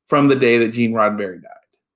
from 0.10 0.28
the 0.28 0.36
day 0.36 0.58
that 0.58 0.70
gene 0.70 0.92
roddenberry 0.92 1.42
died 1.42 1.52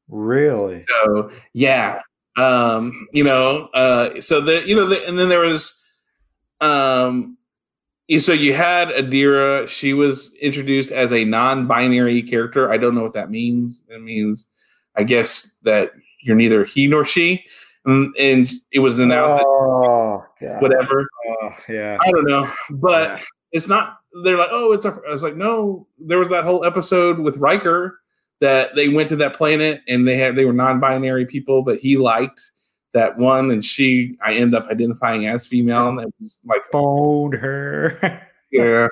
Really? 0.07 0.85
so 1.03 1.31
yeah, 1.53 1.99
um, 2.37 3.07
you 3.13 3.23
know, 3.23 3.67
uh, 3.73 4.21
so 4.21 4.39
the 4.41 4.65
you 4.67 4.75
know, 4.75 4.87
the, 4.87 5.05
and 5.07 5.17
then 5.19 5.27
there 5.29 5.39
was, 5.41 5.73
um, 6.61 7.37
so 8.19 8.31
you 8.33 8.53
had 8.53 8.89
Adira. 8.89 9.67
She 9.67 9.93
was 9.93 10.33
introduced 10.41 10.91
as 10.91 11.11
a 11.11 11.25
non-binary 11.25 12.21
character. 12.23 12.71
I 12.71 12.77
don't 12.77 12.95
know 12.95 13.01
what 13.01 13.13
that 13.13 13.31
means. 13.31 13.85
It 13.89 14.01
means, 14.01 14.47
I 14.95 15.03
guess 15.03 15.57
that 15.63 15.91
you're 16.21 16.35
neither 16.35 16.63
he 16.65 16.85
nor 16.87 17.05
she, 17.05 17.43
and, 17.85 18.13
and 18.19 18.51
it 18.71 18.79
was 18.79 18.97
announced 18.99 19.35
that 19.35 19.45
Oh 19.45 20.23
god. 20.39 20.61
whatever. 20.61 21.07
Oh, 21.41 21.49
yeah. 21.69 21.97
I 22.01 22.11
don't 22.11 22.27
know, 22.27 22.51
but 22.71 23.11
Yeah. 23.17 23.19
it's 23.51 23.67
not. 23.67 23.97
They're 24.23 24.37
like, 24.37 24.49
oh, 24.51 24.73
it's. 24.73 24.85
A, 24.85 24.89
I 25.07 25.11
was 25.11 25.23
like, 25.23 25.35
no. 25.35 25.87
There 25.97 26.19
was 26.19 26.27
that 26.29 26.43
whole 26.43 26.65
episode 26.65 27.17
with 27.19 27.37
Riker 27.37 27.99
that 28.43 28.75
they 28.75 28.89
went 28.89 29.09
to 29.09 29.15
that 29.15 29.33
planet 29.35 29.81
and 29.87 30.07
they 30.07 30.17
had 30.17 30.35
they 30.35 30.45
were 30.45 30.53
non-binary 30.53 31.25
people, 31.25 31.63
but 31.63 31.79
he 31.79 31.97
liked 31.97 32.51
that 32.93 33.17
one, 33.17 33.49
and 33.49 33.63
she. 33.65 34.15
I 34.21 34.35
end 34.35 34.53
up 34.53 34.67
identifying 34.67 35.25
as 35.27 35.47
female, 35.47 35.87
and 35.89 35.97
that 35.99 36.09
was 36.19 36.39
like, 36.45 36.61
Boned 36.71 37.33
her. 37.33 37.97
yeah, 38.51 38.87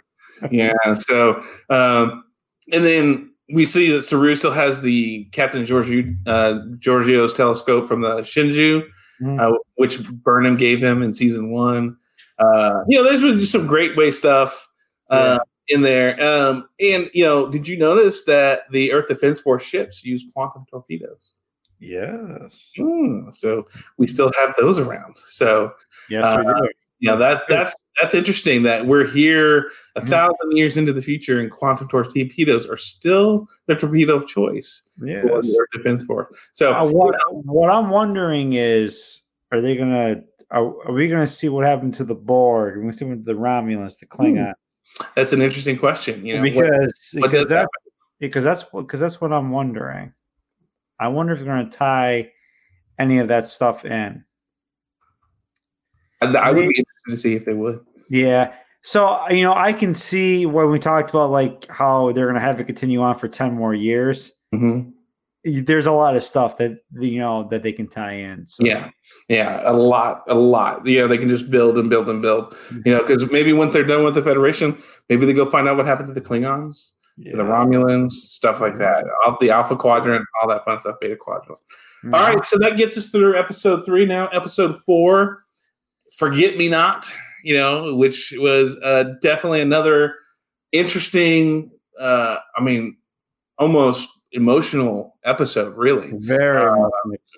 yeah. 0.49 0.93
So, 0.95 1.43
um, 1.69 2.23
and 2.71 2.83
then 2.83 3.31
we 3.53 3.65
see 3.65 3.91
that 3.91 4.01
Saru 4.03 4.33
still 4.35 4.51
has 4.53 4.81
the 4.81 5.25
Captain 5.33 5.63
Georgiou, 5.65 6.15
uh, 6.25 6.53
Georgiou's 6.79 7.33
telescope 7.33 7.85
from 7.87 8.01
the 8.01 8.21
Shenzhou 8.21 8.83
Mhm. 9.21 9.39
uh, 9.39 9.57
which 9.75 10.01
Burnham 10.23 10.57
gave 10.57 10.81
him 10.81 11.03
in 11.03 11.13
season 11.13 11.51
one. 11.51 11.95
Uh, 12.39 12.81
you 12.87 12.97
know, 12.97 13.03
there's 13.03 13.21
been 13.21 13.37
just 13.37 13.51
some 13.51 13.67
great 13.67 13.95
way 13.95 14.09
stuff 14.09 14.67
uh, 15.11 15.37
in 15.71 15.81
there. 15.81 16.21
Um, 16.21 16.67
and 16.79 17.09
you 17.13 17.23
know, 17.23 17.49
did 17.49 17.67
you 17.67 17.77
notice 17.77 18.23
that 18.25 18.69
the 18.71 18.91
Earth 18.93 19.07
Defense 19.07 19.39
Force 19.39 19.63
ships 19.63 20.03
use 20.03 20.25
quantum 20.33 20.65
torpedoes? 20.69 21.33
yes. 21.79 22.59
Hmm, 22.77 23.31
so 23.31 23.65
we 23.97 24.05
still 24.05 24.31
have 24.39 24.53
those 24.59 24.77
around. 24.77 25.17
So 25.17 25.73
Yes, 26.09 26.37
we 26.37 26.45
Uh, 26.45 27.13
know 27.13 27.17
that 27.17 27.43
that's 27.49 27.75
that's 27.99 28.13
interesting 28.13 28.61
that 28.63 28.85
we're 28.85 29.07
here 29.07 29.71
a 29.95 30.01
Mhm. 30.01 30.07
thousand 30.07 30.51
years 30.55 30.77
into 30.77 30.93
the 30.93 31.01
future 31.01 31.39
and 31.39 31.49
quantum 31.49 31.87
torpedoes 31.87 32.67
are 32.67 32.77
still 32.77 33.47
the 33.67 33.75
torpedo 33.75 34.15
of 34.17 34.27
choice 34.27 34.83
for 34.99 35.05
the 35.41 35.57
Earth 35.59 35.69
Defense 35.73 36.03
Force. 36.03 36.27
So 36.53 36.73
Uh, 36.73 36.87
what, 36.87 37.15
what 37.45 37.69
I'm 37.71 37.89
wondering 37.89 38.53
is, 38.53 39.21
are 39.51 39.61
they 39.61 39.75
gonna? 39.75 40.23
Are, 40.51 40.65
are 40.87 40.93
we 40.93 41.07
gonna 41.07 41.25
see 41.27 41.49
what 41.49 41.65
happened 41.65 41.93
to 41.95 42.03
the 42.03 42.13
Borg? 42.15 42.75
We're 42.75 42.81
gonna 42.81 42.93
see 42.93 43.05
what 43.05 43.23
the 43.25 43.33
Romulans, 43.33 43.97
the 43.99 44.05
Klingon, 44.05 44.53
that's 45.15 45.33
an 45.33 45.41
interesting 45.41 45.77
question. 45.77 46.25
You 46.25 46.37
know, 46.37 46.43
because 46.43 47.13
what 47.13 47.23
because 47.23 47.31
does 47.31 47.47
that 47.49 47.69
because 48.19 48.43
that's 48.43 48.63
because 48.63 48.99
that's 48.99 49.19
what 49.19 49.33
I'm 49.33 49.51
wondering. 49.51 50.13
I 50.99 51.07
wonder 51.07 51.33
if 51.33 51.39
they're 51.39 51.47
gonna 51.47 51.69
tie 51.69 52.31
any 52.99 53.19
of 53.19 53.27
that 53.29 53.47
stuff 53.47 53.83
in. 53.85 54.23
I, 56.21 56.27
I 56.27 56.51
would 56.51 56.69
be 56.69 56.75
interested 56.77 57.09
to 57.09 57.19
see 57.19 57.35
if 57.35 57.45
they 57.45 57.53
would. 57.53 57.83
Yeah. 58.09 58.53
So 58.83 59.27
you 59.29 59.43
know, 59.43 59.53
I 59.53 59.73
can 59.73 59.93
see 59.93 60.45
when 60.45 60.69
we 60.69 60.79
talked 60.79 61.09
about 61.09 61.31
like 61.31 61.67
how 61.67 62.11
they're 62.11 62.27
gonna 62.27 62.39
have 62.39 62.57
to 62.57 62.63
continue 62.63 63.01
on 63.01 63.17
for 63.17 63.27
ten 63.27 63.53
more 63.53 63.73
years. 63.73 64.33
Mhm. 64.53 64.93
There's 65.43 65.87
a 65.87 65.91
lot 65.91 66.15
of 66.15 66.23
stuff 66.23 66.57
that 66.57 66.83
you 66.99 67.17
know 67.19 67.47
that 67.49 67.63
they 67.63 67.71
can 67.71 67.87
tie 67.87 68.13
in. 68.13 68.47
So 68.47 68.63
Yeah, 68.63 68.89
yeah, 69.27 69.61
a 69.65 69.73
lot, 69.73 70.23
a 70.27 70.35
lot. 70.35 70.85
Yeah, 70.85 71.07
they 71.07 71.17
can 71.17 71.29
just 71.29 71.49
build 71.49 71.77
and 71.77 71.89
build 71.89 72.09
and 72.09 72.21
build. 72.21 72.55
You 72.85 72.93
know, 72.93 72.99
because 73.01 73.29
maybe 73.31 73.51
once 73.51 73.73
they're 73.73 73.83
done 73.83 74.03
with 74.03 74.13
the 74.13 74.21
Federation, 74.21 74.81
maybe 75.09 75.25
they 75.25 75.33
go 75.33 75.49
find 75.49 75.67
out 75.67 75.77
what 75.77 75.87
happened 75.87 76.07
to 76.09 76.13
the 76.13 76.21
Klingons, 76.21 76.89
yeah. 77.17 77.35
the 77.35 77.43
Romulans, 77.43 78.11
stuff 78.11 78.61
like 78.61 78.77
that. 78.77 79.03
All 79.25 79.37
the 79.41 79.49
Alpha 79.49 79.75
Quadrant, 79.75 80.25
all 80.41 80.49
that 80.49 80.63
fun 80.63 80.79
stuff, 80.79 80.97
Beta 81.01 81.15
Quadrant. 81.15 81.59
Mhm. 82.03 82.13
All 82.13 82.21
right, 82.21 82.45
so 82.45 82.57
that 82.59 82.77
gets 82.77 82.97
us 82.97 83.09
through 83.09 83.37
episode 83.37 83.83
three. 83.83 84.05
Now, 84.05 84.27
episode 84.27 84.79
four, 84.85 85.43
"Forget 86.17 86.55
Me 86.55 86.69
Not," 86.69 87.07
you 87.43 87.57
know, 87.57 87.95
which 87.95 88.31
was 88.37 88.75
uh, 88.83 89.15
definitely 89.21 89.61
another 89.61 90.15
interesting. 90.71 91.71
Uh, 91.99 92.37
I 92.55 92.61
mean, 92.61 92.97
almost 93.57 94.09
emotional 94.31 95.17
episode, 95.23 95.75
really. 95.75 96.11
Very, 96.19 96.63
Uh, 96.63 96.89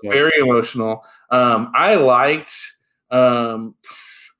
very 0.04 0.40
emotional. 0.40 1.04
Um, 1.32 1.72
I 1.76 1.96
liked 1.96 2.52
um, 3.12 3.76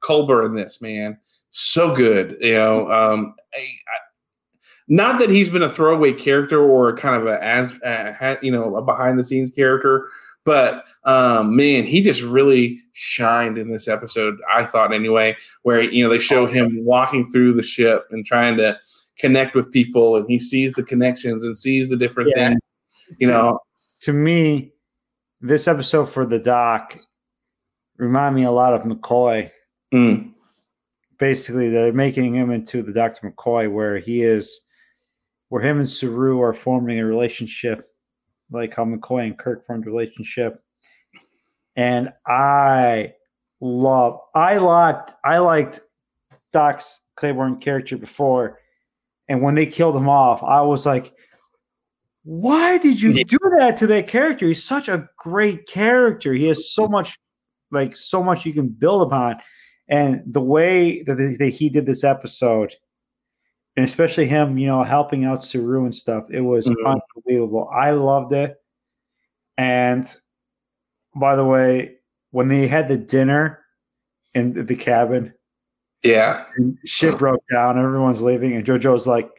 Culber 0.04 0.46
in 0.46 0.56
this 0.56 0.82
man, 0.82 1.18
so 1.52 1.96
good. 1.96 2.38
You 2.42 2.54
know, 2.54 2.92
um, 2.92 3.36
I, 3.54 3.60
I, 3.60 3.98
not 4.88 5.18
that 5.20 5.30
he's 5.30 5.50
been 5.50 5.64
a 5.64 5.70
throwaway 5.70 6.14
character 6.14 6.62
or 6.62 6.96
kind 6.96 7.22
of 7.22 7.28
a 7.28 7.42
as 7.44 7.72
ha- 7.82 8.38
you 8.42 8.52
know 8.52 8.76
a 8.76 8.82
behind 8.82 9.18
the 9.18 9.24
scenes 9.24 9.50
character, 9.50 10.10
But 10.46 10.84
um, 11.06 11.56
man, 11.56 11.86
he 11.86 12.02
just 12.02 12.22
really 12.22 12.82
shined 12.92 13.58
in 13.58 13.72
this 13.72 13.88
episode. 13.88 14.38
I 14.54 14.66
thought 14.66 14.94
anyway, 14.94 15.38
where 15.62 15.82
you 15.82 16.04
know 16.04 16.10
they 16.10 16.20
show 16.20 16.46
him 16.46 16.84
walking 16.84 17.32
through 17.32 17.54
the 17.54 17.64
ship 17.64 18.08
and 18.12 18.26
trying 18.26 18.58
to 18.58 18.78
connect 19.20 19.56
with 19.56 19.72
people, 19.72 20.16
and 20.16 20.26
he 20.28 20.40
sees 20.40 20.74
the 20.74 20.84
connections 20.84 21.44
and 21.44 21.58
sees 21.58 21.90
the 21.90 21.98
different 21.98 22.32
Yeah. 22.36 22.50
things. 22.50 22.62
You 23.20 23.28
know, 23.28 23.60
to 24.02 24.14
me, 24.14 24.74
this 25.42 25.68
episode 25.68 26.06
for 26.06 26.26
the 26.26 26.40
doc 26.40 26.98
remind 27.98 28.36
me 28.36 28.44
a 28.44 28.52
lot 28.52 28.74
of 28.74 28.82
McCoy. 28.84 29.52
Mm, 29.94 30.32
Basically, 31.20 31.70
they're 31.70 31.94
making 31.94 32.34
him 32.34 32.50
into 32.52 32.82
the 32.82 32.92
Dr. 32.92 33.30
McCoy, 33.30 33.72
where 33.72 34.00
he 34.00 34.24
is, 34.24 34.62
where 35.50 35.62
him 35.62 35.78
and 35.78 35.90
Saru 35.90 36.42
are 36.42 36.54
forming 36.54 37.00
a 37.00 37.06
relationship, 37.06 37.88
like 38.52 38.76
how 38.76 38.84
McCoy 38.84 39.28
and 39.28 39.38
Kirk 39.38 39.66
formed 39.66 39.86
a 39.86 39.92
relationship. 39.92 40.62
And 41.76 42.12
I 42.26 43.14
love, 43.62 44.20
I 44.36 44.58
liked, 44.58 45.12
I 45.24 45.38
liked 45.38 45.82
Doc's 46.52 47.00
Claiborne 47.16 47.60
character 47.60 47.96
before, 47.98 48.60
and 49.28 49.42
when 49.42 49.56
they 49.56 49.66
killed 49.66 49.96
him 49.96 50.10
off, 50.10 50.44
I 50.44 50.62
was 50.62 50.86
like, 50.86 51.14
why 52.24 52.78
did 52.78 53.02
you 53.02 53.24
do 53.24 53.38
that 53.58 53.78
to 53.78 53.88
that 53.88 54.08
character? 54.08 54.48
He's 54.48 54.64
such 54.64 54.88
a 54.88 55.10
great 55.18 55.68
character. 55.68 56.34
He 56.34 56.46
has 56.46 56.72
so 56.72 56.88
much, 56.88 57.18
like, 57.72 57.96
so 57.96 58.24
much 58.24 58.46
you 58.46 58.54
can 58.54 58.70
build 58.70 59.02
upon. 59.02 59.38
And 59.90 60.22
the 60.26 60.42
way 60.42 61.04
that, 61.04 61.18
they- 61.18 61.36
that 61.36 61.50
he 61.50 61.70
did 61.70 61.86
this 61.86 62.04
episode, 62.04 62.74
and 63.76 63.86
especially 63.86 64.26
him, 64.26 64.58
you 64.58 64.68
know, 64.68 64.84
helping 64.84 65.26
out 65.26 65.44
Saru 65.44 65.84
and 65.84 65.96
stuff, 65.96 66.26
it 66.30 66.42
was 66.42 66.68
Mhm. 66.68 67.02
unbelievable. 67.16 67.70
I 67.74 67.92
loved 67.92 68.32
it. 68.32 68.56
And 69.58 70.06
by 71.16 71.36
the 71.36 71.46
way, 71.46 71.98
when 72.32 72.48
they 72.48 72.68
had 72.68 72.88
the 72.88 72.98
dinner 72.98 73.60
in 74.34 74.66
the 74.66 74.76
cabin, 74.76 75.34
yeah, 76.04 76.46
and 76.58 76.78
shit 76.86 77.18
broke 77.18 77.44
down, 77.52 77.78
everyone's 77.80 78.22
leaving, 78.22 78.54
and 78.56 78.66
JoJo's 78.66 79.08
like, 79.08 79.30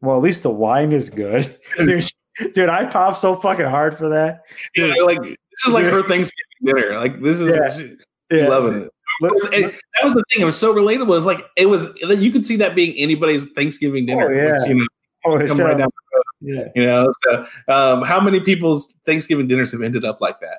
"Well, 0.00 0.16
at 0.16 0.22
least 0.22 0.42
the 0.44 0.50
wine 0.50 0.92
is 0.92 1.10
good." 1.10 1.58
dude, 1.78 2.04
dude, 2.54 2.68
I 2.68 2.86
popped 2.86 3.18
so 3.18 3.36
fucking 3.36 3.66
hard 3.66 3.96
for 3.98 4.08
that. 4.10 4.42
yeah, 4.76 4.94
like 5.04 5.20
this 5.22 5.66
is 5.66 5.72
like 5.72 5.84
her 5.84 6.02
Thanksgiving 6.02 6.46
dinner. 6.64 6.98
Like 6.98 7.20
this 7.22 7.40
is 7.40 7.50
Yeah. 7.54 7.76
she- 7.76 7.96
Yeah, 8.30 8.48
loving 8.48 8.82
it. 8.84 8.90
Let- 9.20 9.32
It 9.32 9.34
was- 9.34 9.44
it- 9.52 9.72
that 9.72 10.04
was 10.04 10.14
the 10.14 10.24
thing. 10.32 10.42
It 10.42 10.46
was 10.46 10.58
so 10.58 10.74
relatable. 10.74 11.14
It's 11.16 11.26
like 11.26 11.44
it 11.56 11.66
was. 11.66 11.88
You 12.02 12.30
could 12.32 12.46
see 12.46 12.56
that 12.56 12.74
being 12.74 12.94
anybody's 12.96 13.50
Thanksgiving 13.52 14.06
dinner. 14.06 14.30
Oh, 14.30 14.34
yeah. 14.34 14.52
which, 14.58 14.68
you 14.68 14.74
know, 14.76 14.86
oh, 15.26 15.46
come 15.46 15.58
right 15.58 15.76
down. 15.76 15.90
Yeah. 16.40 16.68
You 16.74 16.86
know, 16.86 17.12
so 17.22 17.46
um, 17.68 18.02
how 18.02 18.20
many 18.20 18.40
people's 18.40 18.94
Thanksgiving 19.06 19.46
dinners 19.48 19.70
have 19.72 19.82
ended 19.82 20.04
up 20.04 20.20
like 20.20 20.40
that? 20.40 20.58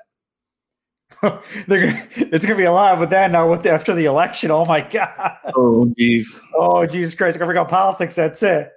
They're 1.67 1.87
gonna, 1.87 2.07
it's 2.17 2.45
gonna 2.45 2.57
be 2.57 2.63
a 2.65 2.71
lot 2.71 2.99
with 2.99 3.09
that 3.11 3.31
now. 3.31 3.49
With 3.49 3.63
the, 3.63 3.71
after 3.71 3.93
the 3.95 4.05
election, 4.05 4.51
oh 4.51 4.65
my 4.65 4.81
god, 4.81 5.37
Oh, 5.55 5.91
geez. 5.97 6.41
oh 6.55 6.85
Jesus 6.85 7.15
Christ, 7.15 7.39
gonna 7.39 7.51
bring 7.51 7.65
politics. 7.65 8.15
That's 8.15 8.43
it. 8.43 8.71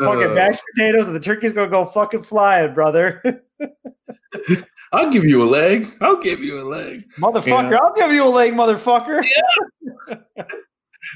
Fucking 0.00 0.30
Uh. 0.30 0.34
mashed 0.34 0.60
potatoes 0.74 1.06
and 1.06 1.16
the 1.16 1.20
turkey's 1.20 1.52
gonna 1.52 1.70
go 1.70 1.84
fucking 1.86 2.22
flying, 2.22 2.74
brother. 2.74 3.42
I'll 4.92 5.10
give 5.10 5.24
you 5.24 5.42
a 5.42 5.48
leg. 5.48 5.94
I'll 6.00 6.20
give 6.20 6.40
you 6.40 6.60
a 6.60 6.66
leg. 6.68 7.04
motherfucker, 7.18 7.70
Yeah. 7.70 7.78
I'll 7.82 7.94
give 7.94 8.12
you 8.12 8.24
a 8.24 8.28
leg, 8.28 8.52
motherfucker. 8.52 9.22
Yeah. 9.24 10.44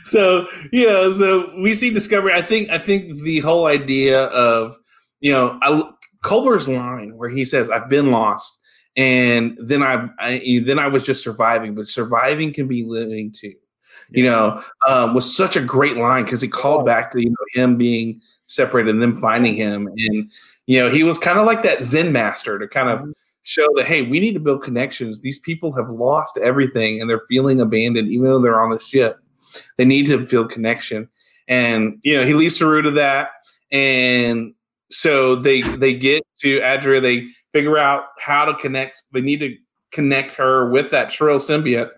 So 0.04 0.46
you 0.70 0.86
know, 0.86 1.12
so 1.12 1.54
we 1.60 1.74
see 1.74 1.90
Discovery. 1.90 2.32
I 2.32 2.40
think. 2.42 2.70
I 2.70 2.78
think 2.78 3.18
the 3.20 3.40
whole 3.40 3.66
idea 3.66 4.24
of 4.26 4.76
you 5.20 5.32
know 5.32 5.58
I, 5.60 5.90
Culber's 6.22 6.68
line 6.68 7.16
where 7.16 7.28
he 7.28 7.44
says, 7.44 7.68
"I've 7.68 7.88
been 7.88 8.10
lost." 8.10 8.58
And 8.96 9.56
then 9.60 9.82
I, 9.82 10.08
I, 10.18 10.62
then 10.64 10.78
I 10.78 10.88
was 10.88 11.04
just 11.04 11.22
surviving, 11.22 11.74
but 11.74 11.88
surviving 11.88 12.52
can 12.52 12.68
be 12.68 12.84
living 12.84 13.32
too. 13.32 13.54
You 14.10 14.24
know, 14.24 14.62
um, 14.86 15.14
was 15.14 15.34
such 15.34 15.56
a 15.56 15.62
great 15.62 15.96
line 15.96 16.24
because 16.24 16.42
he 16.42 16.48
called 16.48 16.84
back 16.84 17.10
to 17.12 17.20
you 17.20 17.30
know 17.30 17.62
him 17.62 17.76
being 17.76 18.20
separated 18.46 18.90
and 18.90 19.02
them 19.02 19.16
finding 19.16 19.54
him, 19.54 19.86
and 19.86 20.30
you 20.66 20.80
know 20.80 20.90
he 20.90 21.02
was 21.02 21.18
kind 21.18 21.38
of 21.38 21.46
like 21.46 21.62
that 21.62 21.84
Zen 21.84 22.12
master 22.12 22.58
to 22.58 22.68
kind 22.68 22.90
of 22.90 23.08
show 23.42 23.66
that 23.76 23.86
hey, 23.86 24.02
we 24.02 24.20
need 24.20 24.34
to 24.34 24.40
build 24.40 24.62
connections. 24.62 25.20
These 25.20 25.38
people 25.38 25.74
have 25.74 25.88
lost 25.88 26.38
everything 26.38 27.00
and 27.00 27.08
they're 27.08 27.22
feeling 27.28 27.60
abandoned, 27.60 28.08
even 28.08 28.26
though 28.26 28.40
they're 28.40 28.60
on 28.60 28.70
the 28.70 28.80
ship. 28.80 29.18
They 29.76 29.84
need 29.84 30.06
to 30.06 30.24
feel 30.26 30.46
connection, 30.46 31.08
and 31.48 31.98
you 32.02 32.18
know 32.18 32.26
he 32.26 32.34
leaves 32.34 32.58
Saru 32.58 32.82
to 32.82 32.90
that, 32.92 33.30
and 33.70 34.54
so 34.92 35.34
they 35.36 35.60
they 35.62 35.94
get 35.94 36.22
to 36.40 36.60
Adria. 36.62 37.00
They 37.00 37.26
figure 37.52 37.78
out 37.78 38.04
how 38.20 38.44
to 38.44 38.54
connect. 38.54 39.02
They 39.12 39.20
need 39.20 39.40
to 39.40 39.56
connect 39.92 40.32
her 40.32 40.70
with 40.70 40.90
that 40.90 41.10
Trill 41.10 41.38
symbiote, 41.38 41.90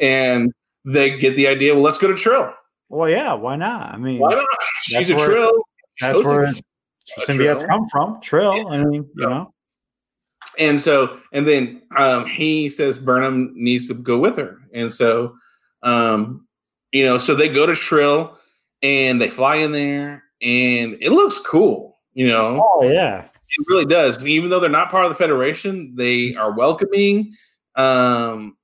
and 0.00 0.52
they 0.84 1.18
get 1.18 1.34
the 1.36 1.46
idea. 1.48 1.74
Well, 1.74 1.82
let's 1.82 1.98
go 1.98 2.08
to 2.08 2.14
Trill. 2.14 2.52
Well, 2.88 3.08
yeah, 3.08 3.32
why 3.32 3.56
not? 3.56 3.94
I 3.94 3.96
mean, 3.96 4.18
Why 4.18 4.34
not? 4.34 4.44
She's 4.82 5.10
a 5.10 5.16
where- 5.16 5.26
Trill. 5.28 5.50
She's 5.96 6.08
that's 6.08 6.18
supposed 6.18 6.56
to 6.56 6.62
where 7.26 7.26
symbiotes 7.26 7.58
Trill. 7.58 7.68
come 7.68 7.88
from. 7.90 8.20
Trill. 8.20 8.68
I 8.68 8.78
mean, 8.84 8.92
you 8.94 9.10
Yeah. 9.18 9.26
know. 9.28 9.54
And 10.58 10.78
so, 10.80 11.18
and 11.32 11.48
then 11.48 11.82
um, 11.96 12.26
he 12.26 12.68
says 12.68 12.98
Burnham 12.98 13.52
needs 13.54 13.88
to 13.88 13.94
go 13.94 14.18
with 14.18 14.36
her. 14.36 14.58
And 14.74 14.92
so, 14.92 15.34
um, 15.82 16.46
you 16.92 17.06
know, 17.06 17.16
so 17.16 17.34
they 17.34 17.48
go 17.48 17.64
to 17.64 17.74
Trill 17.74 18.36
and 18.82 19.20
they 19.20 19.30
fly 19.30 19.56
in 19.56 19.72
there 19.72 20.24
and 20.42 20.98
it 21.00 21.10
looks 21.12 21.38
cool, 21.38 21.91
you 22.14 22.28
know, 22.28 22.60
Oh 22.74 22.88
yeah. 22.90 23.24
it 23.24 23.66
really 23.68 23.84
does. 23.86 24.24
Even 24.26 24.50
though 24.50 24.60
they're 24.60 24.70
not 24.70 24.90
part 24.90 25.04
of 25.06 25.10
the 25.10 25.16
Federation, 25.16 25.94
they 25.96 26.34
are 26.34 26.52
welcoming 26.52 27.32
um, 27.76 28.56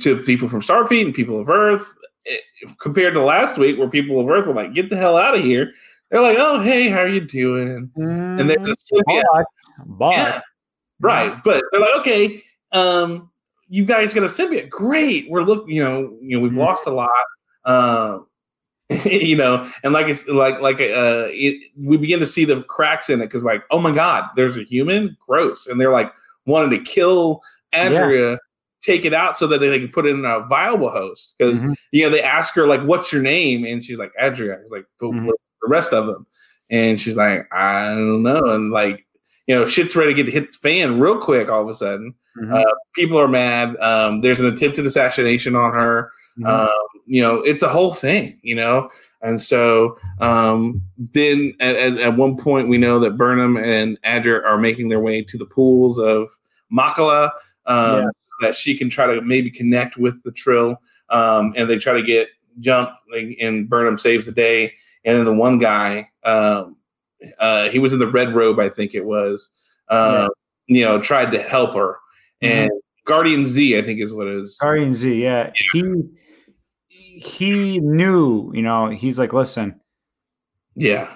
to 0.00 0.22
people 0.24 0.48
from 0.48 0.60
Starfleet 0.62 1.04
and 1.06 1.14
people 1.14 1.40
of 1.40 1.48
Earth. 1.48 1.94
It- 2.24 2.42
compared 2.80 3.14
to 3.14 3.22
last 3.22 3.56
week, 3.58 3.78
where 3.78 3.88
people 3.88 4.18
of 4.20 4.28
Earth 4.28 4.46
were 4.46 4.54
like, 4.54 4.74
"Get 4.74 4.90
the 4.90 4.96
hell 4.96 5.16
out 5.16 5.36
of 5.36 5.42
here," 5.44 5.72
they're 6.10 6.20
like, 6.22 6.36
"Oh, 6.40 6.58
hey, 6.60 6.88
how 6.88 6.98
are 7.00 7.08
you 7.08 7.20
doing?" 7.20 7.90
And 7.96 8.40
they're 8.50 8.56
just 8.64 8.90
yeah, 9.08 9.22
But, 9.32 9.46
but 9.98 10.10
yeah. 10.12 10.40
Right. 11.00 11.34
But 11.44 11.62
they're 11.70 11.80
like, 11.80 11.96
okay, 11.98 12.42
um, 12.72 13.30
you 13.68 13.84
guys 13.84 14.14
got 14.14 14.22
a 14.24 14.26
symbiote. 14.26 14.70
Great. 14.70 15.30
We're 15.30 15.42
looking, 15.42 15.76
you 15.76 15.84
know, 15.84 16.16
you 16.22 16.36
know, 16.36 16.42
we've 16.42 16.52
Mhm. 16.52 16.56
lost 16.58 16.86
a 16.86 16.90
lot. 16.90 17.10
Uh, 17.64 18.18
you 19.04 19.36
know, 19.36 19.68
and 19.82 19.92
like 19.92 20.06
it's 20.06 20.26
like 20.28 20.60
like 20.60 20.80
uh 20.80 21.26
it, 21.30 21.60
we 21.76 21.96
begin 21.96 22.20
to 22.20 22.26
see 22.26 22.44
the 22.44 22.62
cracks 22.62 23.10
in 23.10 23.20
it 23.20 23.26
because 23.26 23.42
like, 23.44 23.64
oh 23.70 23.80
my 23.80 23.90
god, 23.90 24.28
there's 24.36 24.56
a 24.56 24.62
human, 24.62 25.16
gross. 25.26 25.66
And 25.66 25.80
they're 25.80 25.92
like 25.92 26.12
wanting 26.46 26.70
to 26.70 26.78
kill 26.90 27.42
Andrea, 27.72 28.38
take 28.82 29.04
it 29.04 29.12
out 29.12 29.36
so 29.36 29.48
that 29.48 29.58
they 29.58 29.78
can 29.80 29.88
put 29.88 30.06
it 30.06 30.10
in 30.10 30.24
a 30.24 30.46
viable 30.46 30.90
host. 30.90 31.34
Because 31.36 31.60
Mhm. 31.60 31.74
you 31.90 32.04
know, 32.04 32.10
they 32.10 32.22
ask 32.22 32.54
her 32.54 32.68
like, 32.68 32.80
what's 32.82 33.12
your 33.12 33.22
name? 33.22 33.64
And 33.64 33.82
she's 33.82 33.98
like, 33.98 34.12
Adria. 34.22 34.58
He's 34.62 34.70
like, 34.70 34.86
but 35.00 35.10
Mhm. 35.10 35.24
what 35.26 35.36
the 35.62 35.68
rest 35.68 35.92
of 35.92 36.06
them? 36.06 36.24
And 36.70 37.00
she's 37.00 37.16
like, 37.16 37.52
I 37.52 37.88
don't 37.88 38.22
know. 38.22 38.44
And 38.50 38.70
like, 38.70 39.04
you 39.48 39.54
know, 39.56 39.66
shit's 39.66 39.96
ready 39.96 40.14
to 40.14 40.22
get 40.22 40.32
hit 40.32 40.52
the 40.52 40.58
fan 40.58 41.00
real 41.00 41.18
quick 41.18 41.48
all 41.48 41.62
of 41.62 41.68
a 41.68 41.74
sudden. 41.74 42.14
Mhm. 42.40 42.54
Uh, 42.64 42.72
people 42.94 43.18
are 43.18 43.26
mad. 43.28 43.76
Um, 43.78 44.20
there's 44.20 44.40
an 44.40 44.52
attempted 44.52 44.86
assassination 44.86 45.56
on 45.56 45.72
her. 45.72 46.12
Mhm. 46.38 46.46
Um, 46.46 46.70
you 47.06 47.22
know, 47.22 47.36
it's 47.36 47.62
a 47.62 47.68
whole 47.68 47.94
thing, 47.94 48.38
you 48.42 48.54
know? 48.54 48.88
And 49.22 49.40
so 49.40 49.96
um, 50.20 50.82
then 50.98 51.54
at, 51.60 51.76
at, 51.76 51.98
at 51.98 52.16
one 52.16 52.36
point, 52.36 52.68
we 52.68 52.78
know 52.78 52.98
that 53.00 53.16
Burnham 53.16 53.56
and 53.56 53.98
Adria 54.04 54.42
are 54.42 54.58
making 54.58 54.88
their 54.88 55.00
way 55.00 55.22
to 55.22 55.38
the 55.38 55.46
pools 55.46 55.98
of 55.98 56.28
Mak'ala 56.72 57.30
um, 57.66 58.02
Yeah. 58.02 58.08
that 58.42 58.54
she 58.54 58.76
can 58.76 58.90
try 58.90 59.06
to 59.06 59.20
maybe 59.22 59.50
connect 59.50 59.96
with 59.96 60.22
the 60.24 60.32
Trill. 60.32 60.80
Um, 61.10 61.54
and 61.56 61.70
they 61.70 61.78
try 61.78 61.92
to 61.94 62.02
get 62.02 62.28
jumped, 62.60 63.00
and 63.40 63.68
Burnham 63.68 63.98
saves 63.98 64.26
the 64.26 64.32
day. 64.32 64.74
And 65.04 65.16
then 65.16 65.24
the 65.24 65.34
one 65.34 65.58
guy, 65.58 66.10
um, 66.24 66.76
uh, 67.38 67.68
he 67.68 67.78
was 67.78 67.92
in 67.92 67.98
the 67.98 68.06
red 68.10 68.34
robe, 68.34 68.58
I 68.58 68.68
think 68.68 68.94
it 68.94 69.04
was, 69.04 69.50
uh, 69.88 70.28
you 70.66 70.84
know, 70.84 71.00
tried 71.00 71.30
to 71.30 71.42
help 71.42 71.74
her. 71.74 71.98
And 72.42 72.70
Guardian 73.04 73.46
Xi, 73.46 73.78
I 73.78 73.82
think 73.82 74.00
is 74.00 74.12
what 74.12 74.26
it 74.26 74.34
is. 74.34 74.58
Guardian 74.60 74.94
Xi, 74.94 75.22
yeah. 75.22 75.52
He 75.72 75.82
he 77.16 77.80
knew, 77.80 78.52
you 78.54 78.60
know, 78.60 78.90
he's 78.90 79.18
like, 79.18 79.32
listen, 79.32 79.80
Yeah. 80.74 81.14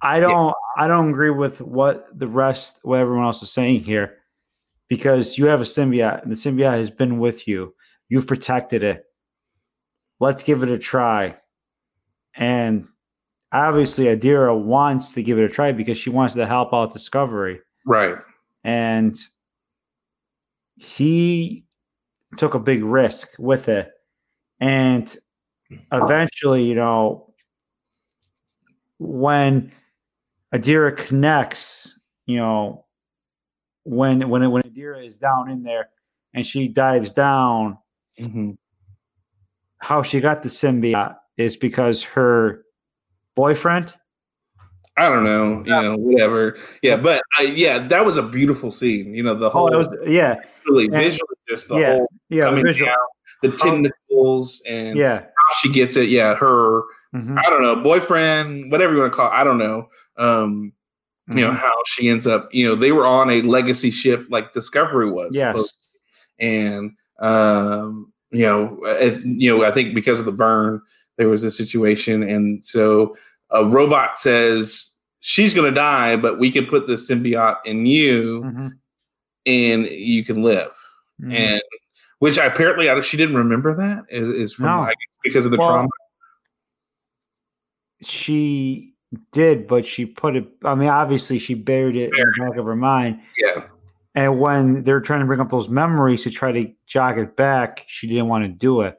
I 0.00 0.20
don't 0.20 0.54
I 0.76 0.86
don't 0.86 1.10
agree 1.10 1.30
with 1.30 1.60
what 1.60 2.06
the 2.18 2.28
rest 2.28 2.78
what 2.82 3.00
everyone 3.00 3.24
else 3.24 3.42
is 3.42 3.50
saying 3.50 3.80
here 3.80 4.18
because 4.88 5.38
you 5.38 5.46
have 5.46 5.60
a 5.60 5.64
symbiote 5.64 6.22
and 6.22 6.30
the 6.30 6.36
symbiote 6.36 6.78
has 6.78 6.90
been 6.90 7.18
with 7.18 7.46
you. 7.48 7.74
You've 8.08 8.26
protected 8.26 8.82
it. 8.82 9.04
Let's 10.20 10.42
give 10.42 10.62
it 10.62 10.68
a 10.68 10.78
try. 10.78 11.36
And 12.34 12.86
obviously 13.52 14.06
Adira 14.06 14.58
wants 14.58 15.12
to 15.12 15.22
give 15.22 15.38
it 15.38 15.44
a 15.44 15.48
try 15.48 15.72
because 15.72 15.98
she 15.98 16.10
wants 16.10 16.34
to 16.34 16.46
help 16.46 16.74
out 16.74 16.92
Discovery. 16.92 17.60
Right. 17.86 18.16
And 18.62 19.16
he 20.76 21.64
took 22.36 22.54
a 22.54 22.58
big 22.58 22.82
risk 22.82 23.28
with 23.38 23.68
it. 23.68 23.93
And 24.60 25.16
eventually, 25.92 26.64
you 26.64 26.74
know, 26.74 27.34
when 28.98 29.72
Adira 30.54 30.96
connects, 30.96 31.98
you 32.26 32.36
know, 32.36 32.86
when 33.84 34.28
when 34.28 34.50
when 34.50 34.62
Adira 34.62 35.04
is 35.06 35.18
down 35.18 35.50
in 35.50 35.62
there 35.62 35.88
and 36.32 36.46
she 36.46 36.68
dives 36.68 37.12
down, 37.12 37.78
Mhm. 38.18 38.56
how 39.78 40.02
she 40.02 40.20
got 40.20 40.42
the 40.42 40.48
symbiote 40.48 41.16
is 41.36 41.56
because 41.56 42.02
her 42.04 42.64
boyfriend. 43.34 43.92
I 44.96 45.08
don't 45.08 45.24
know, 45.24 45.58
you 45.64 45.70
know, 45.82 45.96
whatever. 45.96 46.56
Yeah, 46.80 46.96
but 46.96 47.20
I, 47.36 47.42
yeah, 47.42 47.80
that 47.88 48.04
was 48.04 48.16
a 48.16 48.22
beautiful 48.22 48.70
scene. 48.70 49.12
You 49.12 49.24
know, 49.24 49.34
the 49.34 49.46
Oh, 49.46 49.50
whole 49.50 49.74
it 49.74 49.76
was 49.76 49.88
yeah, 50.08 50.36
really 50.68 50.84
and- 50.84 50.94
visually, 50.94 51.36
just 51.48 51.66
the 51.68 51.76
yeah, 51.78 51.92
whole 51.96 52.08
yeah, 52.28 52.44
coming 52.44 52.64
visual, 52.64 52.86
down, 52.88 52.96
the 53.50 53.56
tentacles, 53.56 54.62
and 54.66 54.98
yeah. 54.98 55.20
how 55.20 55.54
she 55.60 55.70
gets 55.72 55.96
it. 55.96 56.08
Yeah, 56.08 56.34
her 56.34 56.82
mhm, 57.14 57.38
I 57.38 57.42
don't 57.50 57.62
know, 57.62 57.76
boyfriend, 57.76 58.70
whatever 58.72 58.92
you 58.94 59.00
want 59.00 59.12
to 59.12 59.16
call 59.16 59.30
it. 59.30 59.34
I 59.34 59.44
don't 59.44 59.58
know. 59.58 59.88
Um, 60.16 60.72
you 61.28 61.40
know 61.40 61.50
mhm. 61.52 61.56
how 61.56 61.72
she 61.86 62.08
ends 62.08 62.26
up. 62.26 62.52
You 62.52 62.68
know, 62.68 62.74
they 62.74 62.92
were 62.92 63.06
on 63.06 63.30
a 63.30 63.42
legacy 63.42 63.90
ship 63.90 64.26
like 64.28 64.52
Discovery 64.52 65.10
was. 65.10 65.30
Yes. 65.34 65.72
and 66.38 66.92
um, 67.20 68.12
you 68.30 68.42
know, 68.44 68.78
it, 68.84 69.24
you 69.24 69.56
know, 69.56 69.64
I 69.64 69.70
think 69.70 69.94
because 69.94 70.18
of 70.18 70.26
the 70.26 70.32
burn, 70.32 70.82
there 71.16 71.28
was 71.28 71.44
a 71.44 71.50
situation, 71.50 72.22
and 72.22 72.64
so 72.64 73.16
a 73.50 73.64
robot 73.64 74.18
says 74.18 74.90
she's 75.20 75.54
going 75.54 75.72
to 75.72 75.74
die, 75.74 76.16
but 76.16 76.38
we 76.38 76.50
can 76.50 76.66
put 76.66 76.86
the 76.86 76.94
symbiote 76.94 77.56
in 77.64 77.86
you, 77.86 78.42
Mhm, 78.44 78.70
and 79.46 79.86
you 79.86 80.24
can 80.24 80.42
live. 80.42 80.70
mhm. 81.22 81.34
And 81.34 81.62
which 82.18 82.38
I 82.38 82.46
apparently 82.46 82.88
I, 82.88 82.98
she 83.00 83.16
didn't 83.16 83.36
remember 83.36 83.74
that 83.76 84.04
is, 84.08 84.28
is 84.28 84.52
from 84.54 84.66
No. 84.66 84.80
I 84.82 84.88
guess 84.88 84.96
because 85.22 85.44
of 85.44 85.50
the 85.52 85.58
Well, 85.58 85.68
trauma. 85.68 85.88
she 88.02 88.94
did, 89.32 89.66
but 89.66 89.86
she 89.86 90.06
put 90.06 90.36
it. 90.36 90.46
I 90.64 90.74
mean, 90.74 90.88
obviously, 90.88 91.38
she 91.38 91.54
buried 91.54 91.96
it 91.96 92.12
in 92.16 92.26
the 92.36 92.44
back 92.48 92.58
of 92.58 92.64
her 92.66 92.76
mind. 92.76 93.20
Yeah. 93.38 93.64
And 94.14 94.38
when 94.38 94.84
they're 94.84 95.00
trying 95.00 95.20
to 95.20 95.26
bring 95.26 95.40
up 95.40 95.50
those 95.50 95.68
memories 95.68 96.22
to 96.22 96.30
try 96.30 96.52
to 96.52 96.72
jog 96.86 97.18
it 97.18 97.36
back, 97.36 97.84
she 97.88 98.06
didn't 98.06 98.28
want 98.28 98.44
to 98.44 98.48
do 98.48 98.82
it. 98.82 98.98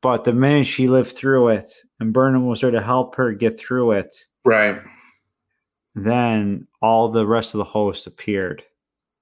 But 0.00 0.24
the 0.24 0.32
minute 0.32 0.66
she 0.66 0.86
lived 0.86 1.16
through 1.16 1.48
it 1.48 1.64
and 1.98 2.12
Burnham 2.12 2.46
was 2.46 2.60
there 2.60 2.70
to 2.70 2.80
help 2.82 3.16
her 3.16 3.32
get 3.32 3.58
through 3.58 3.92
it, 3.92 4.14
Right. 4.44 4.80
then 5.94 6.68
all 6.82 7.08
the 7.08 7.26
rest 7.26 7.54
of 7.54 7.58
the 7.58 7.64
hosts 7.64 8.06
appeared. 8.06 8.62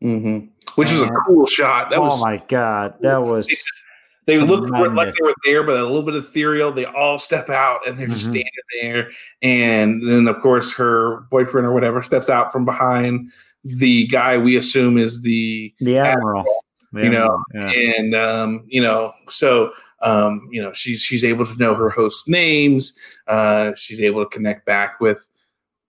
Hmm 0.02 0.38
Which 0.74 0.90
was 0.92 1.00
a 1.02 1.10
cool 1.26 1.46
shot. 1.46 1.90
That 1.90 1.98
oh 1.98 2.02
was 2.02 2.22
my 2.22 2.42
god, 2.48 2.94
that 3.00 3.22
was 3.22 3.46
They, 3.46 3.54
just- 3.54 3.82
they 4.26 4.38
looked 4.38 4.70
like 4.70 4.94
they 5.14 5.22
were 5.22 5.34
there, 5.44 5.62
but 5.64 5.76
a 5.80 5.84
little 5.84 6.04
bit 6.04 6.14
ethereal. 6.14 6.70
They 6.72 6.84
all 6.84 7.18
step 7.18 7.48
out 7.50 7.86
and 7.88 7.98
they're 7.98 8.06
just 8.06 8.28
Mhm. 8.28 8.30
standing 8.30 8.50
there. 8.80 9.10
And 9.42 10.00
then, 10.08 10.28
of 10.28 10.40
course, 10.40 10.72
her 10.74 11.22
boyfriend 11.30 11.66
or 11.66 11.72
whatever 11.72 12.02
steps 12.02 12.28
out 12.30 12.52
from 12.52 12.64
behind 12.64 13.30
the 13.64 14.06
guy 14.08 14.38
we 14.38 14.56
assume 14.56 14.96
is 14.98 15.22
the 15.22 15.74
the 15.80 15.98
admiral. 15.98 16.44
The 16.92 17.04
you 17.04 17.10
know, 17.10 17.42
Admiral, 17.54 17.72
yeah. 17.74 17.94
and 17.98 18.14
um, 18.14 18.64
you 18.68 18.82
know, 18.82 19.12
so 19.28 19.72
um, 20.02 20.46
you 20.52 20.60
know, 20.62 20.72
she's 20.72 21.00
she's 21.00 21.24
able 21.24 21.46
to 21.46 21.56
know 21.56 21.74
her 21.74 21.88
host 21.90 22.28
names. 22.28 22.96
Uh, 23.26 23.72
she's 23.76 24.00
able 24.00 24.22
to 24.24 24.28
connect 24.30 24.66
back 24.66 25.00
with, 25.00 25.26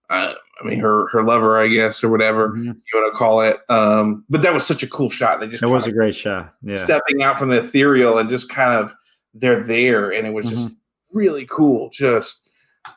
uh, 0.10 0.34
I 0.64 0.68
mean, 0.70 0.80
her 0.80 1.08
her 1.10 1.24
lover, 1.24 1.60
I 1.60 1.68
guess, 1.68 2.04
or 2.04 2.10
whatever 2.10 2.50
Mhm. 2.52 2.64
you 2.66 2.92
want 2.94 3.14
to 3.14 3.18
call 3.18 3.42
it. 3.42 3.60
Um, 3.70 4.24
but 4.30 4.42
that 4.44 4.54
was 4.54 4.66
such 4.66 4.84
a 4.84 4.88
cool 4.88 5.10
shot. 5.10 5.40
They 5.40 5.48
just 5.48 5.62
It 5.64 5.68
was 5.68 5.86
a 5.88 5.92
great 5.92 6.16
shot. 6.16 6.54
Yeah. 6.62 6.76
stepping 6.76 7.22
out 7.24 7.38
from 7.38 7.50
the 7.50 7.58
ethereal 7.58 8.18
and 8.18 8.30
just 8.30 8.50
kind 8.50 8.74
of 8.74 8.94
they're 9.34 9.64
there, 9.64 10.12
and 10.12 10.26
it 10.28 10.32
was 10.34 10.46
Mm-hmm. 10.46 10.56
just 10.56 10.78
really 11.12 11.46
cool. 11.46 11.90
Just 11.92 12.50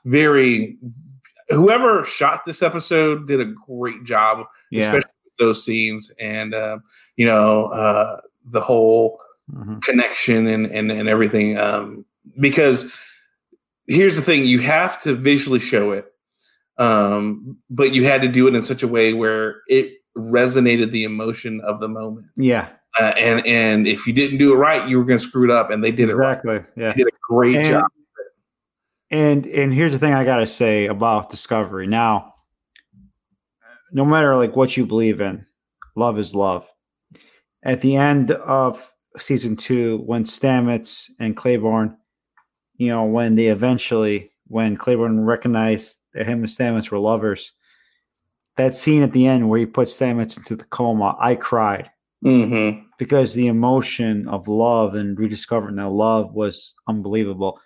very. 0.05 0.79
Whoever 1.51 2.05
shot 2.05 2.45
this 2.45 2.61
episode 2.63 3.29
did 3.29 3.41
a 3.41 3.45
great 3.45 4.03
job 4.05 4.47
yeah. 4.73 4.81
especially 4.83 5.11
with 5.25 5.37
those 5.39 5.65
scenes 5.65 6.11
and 6.19 6.55
uh, 6.55 6.79
you 7.17 7.25
know 7.27 7.67
uh, 7.67 8.21
the 8.51 8.61
whole 8.61 9.21
Mhm. 9.55 9.81
connection 9.83 10.49
and 10.49 10.67
and, 10.67 10.91
and 10.91 11.09
everything 11.09 11.57
um, 11.57 12.05
because 12.41 12.93
here's 13.87 14.17
the 14.17 14.23
thing 14.23 14.45
you 14.45 14.59
have 14.59 15.01
to 15.03 15.15
visually 15.15 15.61
show 15.61 15.93
it 15.93 16.07
um, 16.79 17.57
but 17.71 17.93
you 17.95 18.05
had 18.05 18.21
to 18.23 18.29
do 18.29 18.47
it 18.47 18.55
in 18.55 18.63
such 18.63 18.83
a 18.83 18.89
way 18.89 19.13
where 19.13 19.63
it 19.69 19.93
resonated 20.17 20.91
the 20.93 21.05
emotion 21.05 21.61
of 21.63 21.81
the 21.81 21.89
moment 21.89 22.27
Yeah. 22.37 22.69
uh, 23.01 23.13
and 23.19 23.47
and 23.47 23.87
if 23.87 24.07
you 24.07 24.13
didn't 24.13 24.39
do 24.39 24.53
it 24.53 24.57
right 24.57 24.89
you 24.89 24.99
were 24.99 25.05
going 25.05 25.19
to 25.19 25.25
screw 25.25 25.45
it 25.45 25.51
up 25.51 25.71
and 25.71 25.83
they 25.85 25.91
did 25.93 26.09
it 26.11 26.17
right 26.17 26.39
Exactly. 26.39 26.65
Yeah. 26.77 26.93
they 26.93 26.99
did 27.05 27.09
a 27.09 27.17
great 27.29 27.57
And- 27.57 27.67
job 27.69 27.85
And 29.11 29.47
and 29.47 29.73
here's 29.75 29.93
the 29.93 29.99
thing 29.99 30.15
I 30.15 30.25
gotta 30.25 30.47
say 30.49 30.87
about 30.87 31.31
Discovery. 31.31 31.87
Now, 31.87 32.35
no 33.93 34.05
matter 34.05 34.37
like 34.37 34.57
what 34.57 34.77
you 34.77 34.85
believe 34.87 35.21
in, 35.21 35.47
love 35.95 36.19
is 36.19 36.35
love. 36.35 36.67
At 37.63 37.81
the 37.83 37.97
end 37.97 38.31
of 38.33 38.91
season 39.19 39.57
two, 39.57 39.99
when 40.07 40.25
Stamets 40.25 41.09
and 41.21 41.37
Claiborne, 41.37 41.97
you 42.77 42.89
know, 42.89 43.05
when 43.05 43.35
they 43.37 43.47
eventually, 43.47 44.33
when 44.49 44.77
Claiborne 44.77 45.21
recognized 45.25 45.97
him 46.25 46.41
and 46.41 46.49
Stamets 46.49 46.91
were 46.91 46.99
lovers, 46.99 47.53
that 48.57 48.75
scene 48.75 49.03
at 49.03 49.13
the 49.13 49.27
end 49.27 49.49
where 49.49 49.59
he 49.59 49.67
put 49.67 49.89
Stamets 49.89 50.37
into 50.37 50.57
the 50.57 50.65
coma, 50.65 51.17
I 51.21 51.35
cried 51.35 51.91
hmm 52.23 52.71
because 52.99 53.35
the 53.35 53.47
emotion 53.49 54.27
of 54.27 54.49
love 54.49 54.95
and 54.95 55.19
rediscovering 55.19 55.77
that 55.77 55.91
love 55.91 56.33
was 56.33 56.73
unbelievable. 56.89 57.61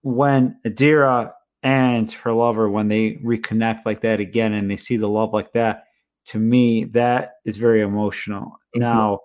When 0.00 0.58
Adira 0.66 1.32
and 1.62 2.10
her 2.10 2.32
lover, 2.32 2.70
when 2.70 2.88
they 2.88 3.16
reconnect 3.16 3.82
like 3.84 4.00
that 4.00 4.20
again 4.20 4.54
and 4.54 4.70
they 4.70 4.78
see 4.78 4.96
the 4.96 5.08
love 5.08 5.34
like 5.34 5.52
that, 5.52 5.84
to 6.28 6.38
me, 6.38 6.84
that 6.84 7.34
is 7.44 7.58
very 7.58 7.82
emotional. 7.82 8.58
Mhm. 8.74 8.80
Now, 8.80 9.20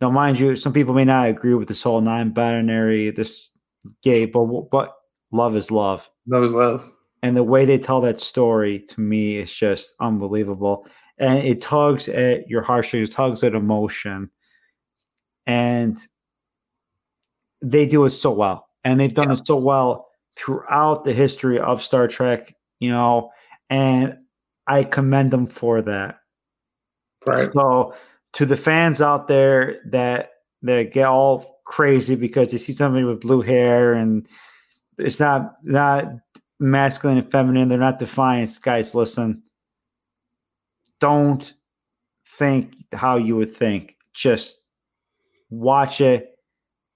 now, 0.00 0.10
mind 0.10 0.38
you, 0.38 0.54
some 0.56 0.72
people 0.72 0.94
may 0.94 1.04
not 1.04 1.28
agree 1.28 1.54
with 1.54 1.66
this 1.66 1.82
whole 1.82 2.00
non-binary, 2.00 3.10
this 3.10 3.50
gay, 4.02 4.26
but 4.26 4.44
but 4.70 4.94
love 5.32 5.56
is 5.56 5.70
love 5.70 6.08
Love 6.26 6.44
is 6.44 6.52
love 6.52 6.92
and 7.24 7.34
the 7.34 7.42
way 7.42 7.64
they 7.64 7.78
tell 7.78 8.02
that 8.02 8.20
story 8.20 8.80
to 8.80 9.00
me 9.00 9.38
is 9.38 9.52
just 9.52 9.94
unbelievable. 9.98 10.86
And 11.16 11.38
it 11.38 11.62
tugs 11.62 12.06
at 12.10 12.50
your 12.50 12.60
heartstrings 12.60 13.08
tugs 13.08 13.42
at 13.42 13.54
emotion. 13.54 14.28
And 15.46 15.96
they 17.62 17.86
do 17.86 18.04
it 18.04 18.10
so 18.10 18.30
well. 18.30 18.68
And 18.84 19.00
they've 19.00 19.14
done 19.14 19.30
it 19.30 19.46
so 19.46 19.56
well 19.56 20.10
throughout 20.36 21.04
the 21.04 21.14
history 21.14 21.58
of 21.58 21.82
star 21.82 22.08
trek 22.08 22.54
you 22.80 22.90
know 22.90 23.30
and 23.70 24.18
i 24.66 24.84
commend 24.84 25.30
them 25.30 25.46
for 25.46 25.80
that. 25.80 26.18
Right. 27.26 27.50
So 27.50 27.94
to 28.34 28.44
the 28.44 28.56
fans 28.58 29.00
out 29.00 29.28
there 29.28 29.80
that 29.86 30.32
that 30.60 30.92
get 30.92 31.06
all 31.06 31.62
crazy 31.64 32.16
because 32.16 32.50
they 32.50 32.58
see 32.58 32.74
somebody 32.74 33.04
with 33.04 33.22
blue 33.22 33.40
hair 33.40 33.94
and 33.94 34.28
it's 34.98 35.20
not 35.20 35.54
not 35.62 36.04
masculine 36.64 37.18
and 37.18 37.30
feminine, 37.30 37.68
they're 37.68 37.78
not 37.78 37.98
defined. 37.98 38.50
Guys, 38.62 38.94
listen. 38.94 39.42
Don't 41.00 41.52
think 42.38 42.74
how 42.92 43.16
you 43.16 43.36
would 43.36 43.54
think. 43.54 43.96
Just 44.14 44.56
watch 45.50 46.00
it 46.00 46.30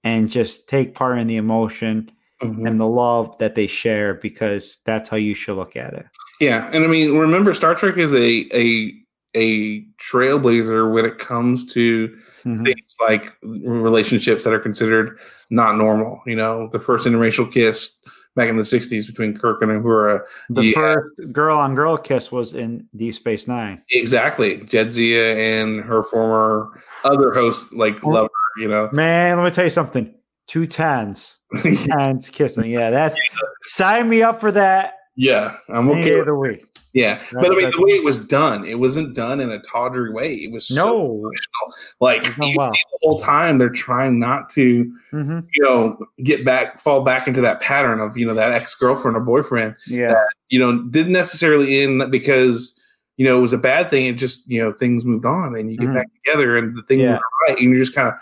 and 0.03 0.29
just 0.29 0.67
take 0.67 0.95
part 0.95 1.19
in 1.19 1.27
the 1.27 1.37
emotion 1.37 2.09
Mhm. 2.41 2.67
and 2.67 2.79
the 2.79 2.87
love 2.87 3.37
that 3.39 3.55
they 3.55 3.67
share 3.67 4.15
because 4.15 4.79
that's 4.85 5.09
how 5.09 5.17
you 5.17 5.33
should 5.35 5.55
look 5.57 5.75
at 5.75 5.93
it. 5.93 6.05
Yeah, 6.39 6.69
and 6.73 6.83
I 6.83 6.87
mean, 6.87 7.17
remember, 7.17 7.53
Star 7.53 7.75
Trek 7.75 7.97
is 7.97 8.13
a 8.13 8.47
a 8.53 8.93
a 9.35 9.85
trailblazer 9.97 10.91
when 10.91 11.05
it 11.05 11.19
comes 11.19 11.63
to 11.73 12.17
Mhm. 12.43 12.65
things 12.65 12.95
like 13.01 13.31
relationships 13.43 14.43
that 14.43 14.53
are 14.53 14.59
considered 14.59 15.19
not 15.51 15.77
normal. 15.77 16.21
You 16.25 16.35
know, 16.37 16.69
the 16.71 16.79
first 16.79 17.05
interracial 17.05 17.51
kiss 17.51 18.01
back 18.39 18.49
in 18.49 18.57
the 18.57 18.63
'60s 18.63 19.05
between 19.05 19.35
Kirk 19.37 19.61
and 19.61 19.69
Uhura. 19.71 20.21
The 20.49 20.63
Yeah. 20.63 20.73
first 20.73 21.33
girl 21.33 21.57
on 21.57 21.75
girl 21.75 21.97
kiss 21.97 22.31
was 22.31 22.53
in 22.53 22.87
Deep 22.95 23.15
Space 23.15 23.47
Nine. 23.47 23.81
Exactly, 23.91 24.59
Jadzia 24.59 25.35
and 25.61 25.83
her 25.83 26.03
former 26.03 26.81
other 27.03 27.33
host, 27.33 27.71
like 27.73 28.03
Oh. 28.03 28.09
lover. 28.09 28.29
You 28.57 28.67
know, 28.67 28.89
Man, 28.91 29.37
let 29.37 29.43
me 29.45 29.51
tell 29.51 29.63
you 29.65 29.69
something. 29.69 30.13
Two 30.47 30.65
tens. 30.65 31.37
Tens 31.61 32.29
kissing. 32.29 32.71
Yeah, 32.71 32.89
that's 32.89 33.15
sign 33.63 34.09
me 34.09 34.23
up 34.23 34.39
for 34.41 34.51
that 34.51 34.93
yeah, 35.15 35.57
I'm 35.67 35.89
any 35.89 35.99
okay. 35.99 36.13
day 36.13 36.19
of 36.19 36.25
the 36.27 36.35
week. 36.35 36.65
Yeah, 36.93 37.23
but 37.33 37.51
I 37.51 37.55
mean, 37.55 37.69
the 37.69 37.81
way 37.81 37.91
it 37.91 38.03
was 38.03 38.17
done, 38.17 38.65
it 38.65 38.79
wasn't 38.79 39.15
done 39.15 39.39
in 39.39 39.51
a 39.51 39.61
tawdry 39.61 40.11
way. 40.11 40.33
It 40.33 40.51
was 40.51 40.67
so 40.67 40.85
No. 40.85 41.05
emotional. 41.05 41.73
Like 41.99 42.25
It's 42.25 42.35
done 42.37 42.49
you 42.49 42.57
well. 42.57 42.73
see 42.73 42.81
the 42.91 42.99
whole 43.03 43.19
time, 43.19 43.57
they're 43.59 43.69
trying 43.69 44.17
not 44.19 44.49
to, 44.51 44.91
hmm 45.11 45.39
you 45.53 45.63
know, 45.63 45.97
get 46.23 46.45
back, 46.45 46.79
fall 46.79 47.01
back 47.01 47.27
into 47.27 47.41
that 47.41 47.59
pattern 47.59 47.99
of 47.99 48.15
you 48.17 48.25
know 48.25 48.33
that 48.35 48.51
ex 48.51 48.75
girlfriend 48.75 49.17
or 49.17 49.19
boyfriend. 49.21 49.75
Yeah. 49.87 50.15
You 50.49 50.59
know, 50.59 50.83
didn't 50.89 51.13
necessarily 51.13 51.81
end 51.81 52.09
because 52.11 52.79
you 53.17 53.25
know 53.25 53.37
it 53.37 53.41
was 53.41 53.53
a 53.53 53.57
bad 53.57 53.89
thing. 53.91 54.05
It 54.07 54.13
just 54.13 54.49
you 54.49 54.59
know 54.61 54.71
things 54.71 55.05
moved 55.05 55.25
on 55.25 55.55
and 55.55 55.71
you 55.71 55.77
get 55.77 55.89
Mhm. 55.89 55.93
back 55.95 56.07
together 56.23 56.57
and 56.57 56.75
the 56.75 56.81
thing 56.83 56.99
Yeah. 57.01 57.19
right, 57.47 57.57
and 57.59 57.69
you're 57.69 57.77
just 57.77 57.93
kind 57.95 58.07
of. 58.09 58.15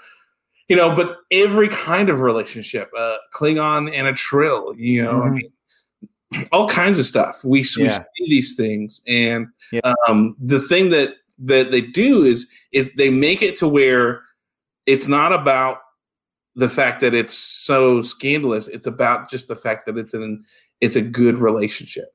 You 0.70 0.76
know, 0.76 0.94
but 0.94 1.20
every 1.32 1.70
kind 1.70 2.10
of 2.10 2.20
relationship, 2.20 2.92
uh, 2.98 3.16
Klingon 3.34 3.90
and 3.94 4.06
a 4.06 4.12
Trill, 4.12 4.74
you 4.76 5.02
know, 5.02 5.24
I 5.24 5.28
Mhm. 5.30 5.34
mean, 5.36 5.52
all 6.52 6.68
kinds 6.68 7.00
of 7.00 7.06
stuff. 7.06 7.44
We, 7.44 7.60
we 7.60 7.64
see 7.66 7.92
these 8.20 8.56
things, 8.56 9.02
and 9.08 9.48
Yeah. 9.72 9.94
um, 10.08 10.36
the 10.40 10.60
thing 10.60 10.90
that 10.92 11.16
that 11.40 11.70
they 11.72 11.82
do 11.82 12.24
is 12.24 12.48
it 12.72 12.98
they 12.98 13.10
make 13.12 13.42
it 13.44 13.56
to 13.58 13.68
where 13.68 14.24
it's 14.88 15.08
not 15.08 15.32
about 15.34 15.78
the 16.56 16.68
fact 16.70 17.02
that 17.02 17.14
it's 17.14 17.36
so 17.38 18.02
scandalous. 18.02 18.68
It's 18.68 18.88
about 18.88 19.30
just 19.30 19.48
the 19.48 19.56
fact 19.56 19.86
that 19.86 19.98
it's 19.98 20.14
an 20.16 20.44
it's 20.82 20.96
a 20.96 21.02
good 21.02 21.38
relationship. 21.38 22.10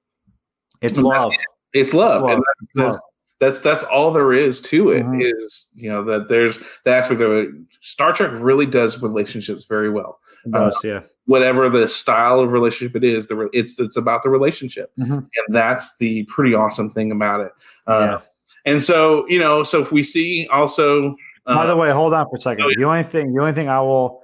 It's 0.80 0.98
And 0.98 1.06
love. 1.06 1.32
It's 1.72 1.94
love, 1.94 2.22
It's 2.22 2.22
love. 2.22 2.30
and 2.30 2.42
that's, 2.74 2.96
that's 2.96 3.02
that's 3.42 3.58
that's 3.60 3.82
all 3.84 4.12
there 4.12 4.32
is 4.32 4.60
to 4.62 4.90
it. 4.90 5.04
Is 5.20 5.66
Mhm. 5.76 5.82
you 5.82 5.90
know 5.90 6.04
that 6.04 6.28
there's 6.28 6.58
the 6.84 6.92
aspect 6.92 7.20
of 7.20 7.32
it. 7.32 7.48
Star 7.80 8.12
Trek 8.12 8.30
really 8.34 8.66
does 8.66 9.02
relationships 9.02 9.64
very 9.66 9.90
well. 9.90 10.20
It 10.46 10.52
does, 10.52 10.78
yeah. 10.84 11.00
Whatever 11.26 11.68
the 11.68 11.86
style 11.88 12.38
of 12.40 12.52
relationship 12.52 12.94
it 12.96 13.04
is, 13.04 13.26
the 13.26 13.34
re- 13.36 13.48
it's 13.52 13.78
it's 13.80 13.96
about 13.96 14.22
the 14.22 14.30
relationship, 14.30 14.92
Mhm. 14.98 15.18
and 15.18 15.46
that's 15.48 15.96
the 15.98 16.22
pretty 16.24 16.54
awesome 16.54 16.88
thing 16.88 17.10
about 17.10 17.40
it. 17.40 17.52
Uh, 17.86 18.00
Yeah. 18.00 18.18
And 18.64 18.82
so 18.82 19.26
you 19.28 19.38
know, 19.40 19.64
so 19.64 19.82
if 19.82 19.90
we 19.90 20.02
see 20.04 20.46
also, 20.52 21.16
uh, 21.46 21.54
By 21.56 21.66
the 21.66 21.76
way, 21.76 21.90
hold 21.90 22.14
on 22.14 22.26
for 22.30 22.36
a 22.36 22.40
second. 22.40 22.64
oh, 22.64 22.68
yeah. 22.68 22.74
The 22.78 22.84
only 22.84 23.02
thing, 23.02 23.34
the 23.34 23.40
only 23.40 23.52
thing 23.52 23.68
I 23.68 23.80
will, 23.80 24.22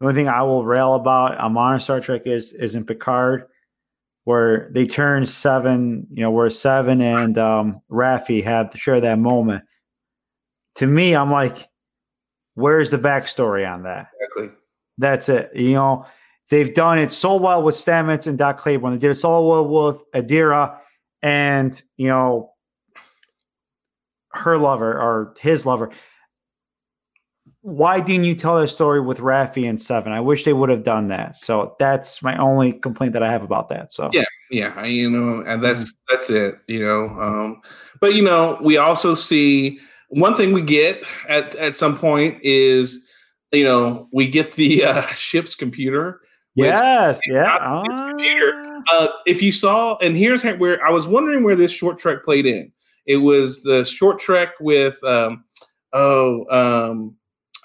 the 0.00 0.06
only 0.06 0.14
thing 0.14 0.28
I 0.28 0.42
will 0.42 0.64
rail 0.64 0.94
about 0.94 1.36
on 1.38 1.52
modern 1.52 1.80
Star 1.80 2.00
Trek 2.00 2.22
is 2.26 2.54
is 2.54 2.74
in 2.74 2.84
Picard, 2.84 3.44
where 4.28 4.68
they 4.74 4.84
turn 4.84 5.24
seven. 5.24 6.06
You 6.12 6.20
know, 6.20 6.30
where 6.30 6.50
seven 6.50 7.00
and 7.00 7.38
um, 7.38 7.80
Raffi 7.90 8.44
had 8.44 8.70
to 8.72 8.76
share 8.76 9.00
that 9.00 9.18
moment. 9.18 9.64
To 10.74 10.86
me, 10.86 11.16
I'm 11.16 11.30
like, 11.30 11.66
where's 12.54 12.90
the 12.90 12.98
backstory 12.98 13.66
on 13.66 13.84
that? 13.84 14.08
exactly. 14.20 14.54
That's 14.98 15.30
it. 15.30 15.50
You 15.54 15.72
know, 15.72 16.06
they've 16.50 16.74
done 16.74 16.98
it 16.98 17.10
so 17.10 17.36
well 17.36 17.62
with 17.62 17.74
Stamets 17.74 18.26
and 18.26 18.36
Doc 18.36 18.58
Claiborne. 18.58 18.92
They 18.92 18.98
did 18.98 19.12
it 19.12 19.14
so 19.14 19.46
well 19.46 19.66
with 19.66 20.02
Adira 20.12 20.76
and, 21.22 21.80
you 21.96 22.08
know, 22.08 22.52
her 24.32 24.58
lover 24.58 24.92
or 24.92 25.34
his 25.40 25.64
lover. 25.64 25.88
Why 27.62 28.00
didn't 28.00 28.24
you 28.24 28.34
tell 28.36 28.60
that 28.60 28.68
story 28.68 29.00
with 29.00 29.18
Raffi 29.18 29.68
and 29.68 29.80
Seven? 29.82 30.12
I 30.12 30.20
wish 30.20 30.44
they 30.44 30.52
would 30.52 30.70
have 30.70 30.84
done 30.84 31.08
that. 31.08 31.36
So 31.36 31.74
that's 31.78 32.22
my 32.22 32.36
only 32.38 32.72
complaint 32.72 33.12
that 33.14 33.22
I 33.22 33.30
have 33.32 33.42
about 33.42 33.68
that. 33.70 33.92
So 33.92 34.10
Yeah. 34.12 34.24
yeah 34.50 34.84
you 34.84 35.10
know 35.10 35.42
and 35.46 35.62
that's 35.62 35.92
that's 36.08 36.30
it 36.30 36.58
you 36.68 36.80
know 36.80 37.08
um 37.20 37.60
but 38.00 38.14
you 38.14 38.22
know 38.22 38.58
we 38.62 38.78
also 38.78 39.14
see 39.14 39.78
one 40.08 40.34
thing 40.34 40.52
we 40.54 40.62
get 40.62 41.02
at 41.28 41.54
at 41.56 41.76
some 41.76 41.98
point 41.98 42.38
is 42.42 43.04
you 43.52 43.64
know 43.64 44.08
we 44.12 44.26
get 44.26 44.54
the 44.54 44.84
uh 44.84 45.02
ship's 45.14 45.54
computer 45.54 46.22
yes, 46.54 47.20
yeah. 47.26 47.58
computer. 47.86 48.52
Ah. 48.56 48.82
uh 48.92 49.08
if 49.26 49.42
you 49.42 49.52
saw 49.52 49.98
and 49.98 50.16
here's 50.16 50.44
where 50.44 50.82
i 50.82 50.90
was 50.90 51.06
wondering 51.06 51.44
where 51.44 51.56
this 51.56 51.70
short 51.72 51.98
trek 51.98 52.24
played 52.24 52.46
in 52.46 52.72
it 53.04 53.18
was 53.18 53.62
the 53.62 53.84
short 53.84 54.18
trek 54.18 54.54
with 54.60 55.02
um 55.04 55.44
oh 55.92 56.46
um 56.50 57.14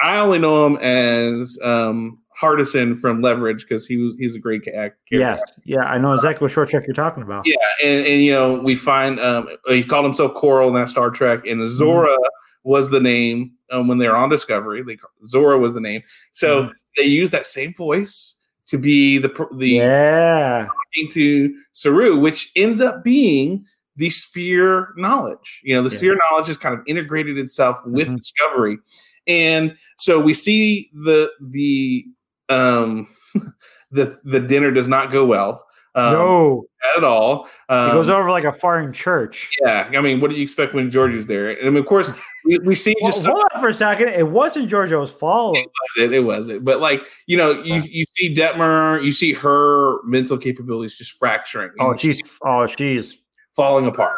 i 0.03 0.17
only 0.17 0.37
know 0.39 0.67
him 0.67 0.75
as 0.77 1.57
um 1.63 2.19
hardison 2.41 2.97
from 2.99 3.21
leverage 3.21 3.61
because 3.61 3.87
he 3.87 3.97
was 3.97 4.15
he's 4.19 4.35
a 4.35 4.39
great 4.39 4.63
character 4.63 4.97
Yes, 5.11 5.41
yeah. 5.65 5.81
I 5.85 5.97
know 5.99 6.13
exactly 6.13 6.43
what 6.45 6.51
short 6.51 6.69
trek 6.69 6.83
you're 6.87 6.95
talking 6.95 7.21
about. 7.23 7.45
yeah, 7.47 7.55
and, 7.83 8.05
and 8.05 8.23
you 8.23 8.31
know, 8.33 8.55
we 8.55 8.75
find 8.75 9.19
um, 9.19 9.47
he 9.67 9.83
called 9.83 10.03
himself 10.05 10.33
Coral 10.33 10.67
in 10.69 10.73
that 10.75 10.89
Star 10.89 11.11
Trek, 11.11 11.45
and 11.45 11.69
Zora 11.71 12.15
was 12.63 12.89
the 12.89 12.99
name 12.99 13.51
um, 13.71 13.87
when 13.87 13.99
they 13.99 14.07
were 14.07 14.15
on 14.15 14.29
Discovery. 14.29 14.81
They 14.81 14.95
call, 14.95 15.11
Zora 15.27 15.59
was 15.59 15.75
the 15.75 15.79
name, 15.81 16.01
so 16.31 16.63
Mhm. 16.63 16.71
they 16.97 17.03
used 17.03 17.31
that 17.33 17.45
same 17.45 17.73
voice 17.75 18.39
to 18.67 18.79
be 18.79 19.19
the 19.19 19.29
the 19.55 19.69
Yeah. 19.69 20.67
to 21.11 21.55
Saru, 21.73 22.17
which 22.17 22.51
ends 22.55 22.81
up 22.81 23.03
being 23.03 23.63
the 23.95 24.09
sphere 24.09 24.89
knowledge. 24.97 25.61
You 25.63 25.75
know, 25.75 25.83
the 25.87 25.91
Yeah. 25.93 25.97
sphere 25.99 26.17
knowledge 26.31 26.47
has 26.47 26.57
kind 26.57 26.73
of 26.73 26.81
integrated 26.87 27.37
itself 27.37 27.77
with 27.85 28.07
Mhm. 28.07 28.17
Discovery, 28.17 28.79
and 29.27 29.75
so 29.97 30.19
we 30.19 30.33
see 30.33 30.89
the 30.93 31.31
the 31.41 32.05
um 32.49 33.07
the 33.91 34.19
the 34.23 34.39
dinner 34.39 34.71
does 34.71 34.87
not 34.87 35.11
go 35.11 35.25
well. 35.25 35.65
Um, 35.95 36.13
no, 36.13 36.65
at 36.97 37.03
all. 37.03 37.47
Um, 37.69 37.91
it 37.91 37.93
goes 37.93 38.09
over 38.09 38.31
like 38.31 38.45
a 38.45 38.53
foreign 38.53 38.91
church. 38.93 39.51
yeah, 39.63 39.91
I 39.93 40.01
mean, 40.01 40.21
what 40.21 40.31
do 40.31 40.37
you 40.37 40.41
expect 40.41 40.73
when 40.73 40.89
George 40.89 41.13
is 41.13 41.27
there? 41.27 41.51
And 41.51 41.67
I 41.67 41.69
mean, 41.69 41.77
of 41.77 41.85
course, 41.85 42.11
we, 42.45 42.57
we 42.59 42.73
see 42.73 42.95
Well, 42.99 43.11
just 43.11 43.25
hold 43.27 43.43
on 43.53 43.61
for 43.61 43.67
a 43.67 43.73
second. 43.75 44.07
It 44.07 44.27
wasn't 44.27 44.69
Georgiou's 44.69 45.11
fault. 45.11 45.55
it 45.55 45.67
was 45.67 46.03
it, 46.03 46.13
it 46.13 46.19
was 46.21 46.49
it, 46.49 46.65
but 46.65 46.79
like 46.79 47.05
you 47.27 47.37
know, 47.37 47.51
you 47.51 47.75
you 47.81 48.05
see 48.09 48.33
Detmer, 48.33 49.03
you 49.03 49.11
see 49.11 49.33
her 49.33 50.01
mental 50.03 50.37
capabilities 50.37 50.97
just 50.97 51.17
fracturing. 51.19 51.69
Oh, 51.79 51.91
know, 51.91 51.97
she's 51.97 52.21
oh, 52.43 52.65
she's 52.65 53.19
falling 53.55 53.85
apart. 53.85 54.17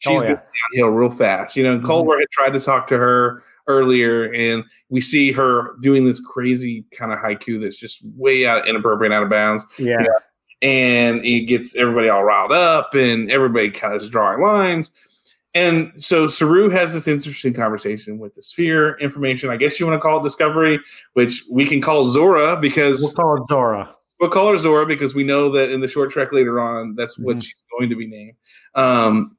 She's 0.00 0.18
oh 0.18 0.24
yeah. 0.24 0.40
downhill 0.74 0.90
real 0.90 1.10
fast. 1.10 1.54
You 1.54 1.62
know, 1.62 1.74
and 1.74 1.84
Mhm. 1.84 2.18
Had 2.18 2.30
tried 2.32 2.52
to 2.54 2.60
talk 2.60 2.88
to 2.88 2.98
her 2.98 3.44
earlier, 3.66 4.32
and 4.32 4.64
we 4.88 5.00
see 5.00 5.32
her 5.32 5.74
doing 5.82 6.04
this 6.04 6.20
crazy 6.20 6.84
kind 6.96 7.12
of 7.12 7.18
haiku 7.18 7.60
that's 7.60 7.78
just 7.78 8.00
way 8.16 8.46
out 8.46 8.66
inappropriate, 8.68 9.12
out 9.12 9.22
of 9.22 9.30
bounds. 9.30 9.64
Yeah. 9.78 10.04
and 10.62 11.24
it 11.24 11.40
gets 11.46 11.74
everybody 11.74 12.08
all 12.08 12.22
riled 12.22 12.52
up 12.52 12.94
and 12.94 13.30
everybody 13.32 13.68
kind 13.70 13.94
of 13.94 14.00
is 14.02 14.08
drawing 14.08 14.40
lines. 14.40 14.92
And 15.54 15.92
so 15.98 16.28
Saru 16.28 16.70
has 16.70 16.92
this 16.92 17.08
interesting 17.08 17.52
conversation 17.52 18.18
with 18.18 18.34
the 18.36 18.42
sphere 18.42 18.96
information. 19.00 19.50
I 19.50 19.56
guess 19.56 19.78
you 19.80 19.86
want 19.86 20.00
to 20.00 20.02
call 20.02 20.20
it 20.20 20.22
discovery, 20.22 20.78
which 21.14 21.42
we 21.50 21.66
can 21.66 21.80
call 21.80 22.08
Zora 22.08 22.56
because 22.60 23.02
We'll 23.02 23.12
call 23.12 23.42
it 23.42 23.48
Zora. 23.48 23.94
we'll 24.20 24.30
call 24.30 24.52
her 24.52 24.56
Zora 24.56 24.86
because 24.86 25.14
we 25.16 25.24
know 25.24 25.50
that 25.50 25.70
in 25.70 25.80
the 25.80 25.88
short 25.88 26.10
trek 26.12 26.32
later 26.32 26.60
on, 26.60 26.94
that's 26.94 27.18
what 27.18 27.36
Mhm. 27.38 27.42
she's 27.42 27.54
going 27.76 27.90
to 27.90 27.96
be 27.96 28.06
named. 28.06 28.34
Um, 28.76 29.36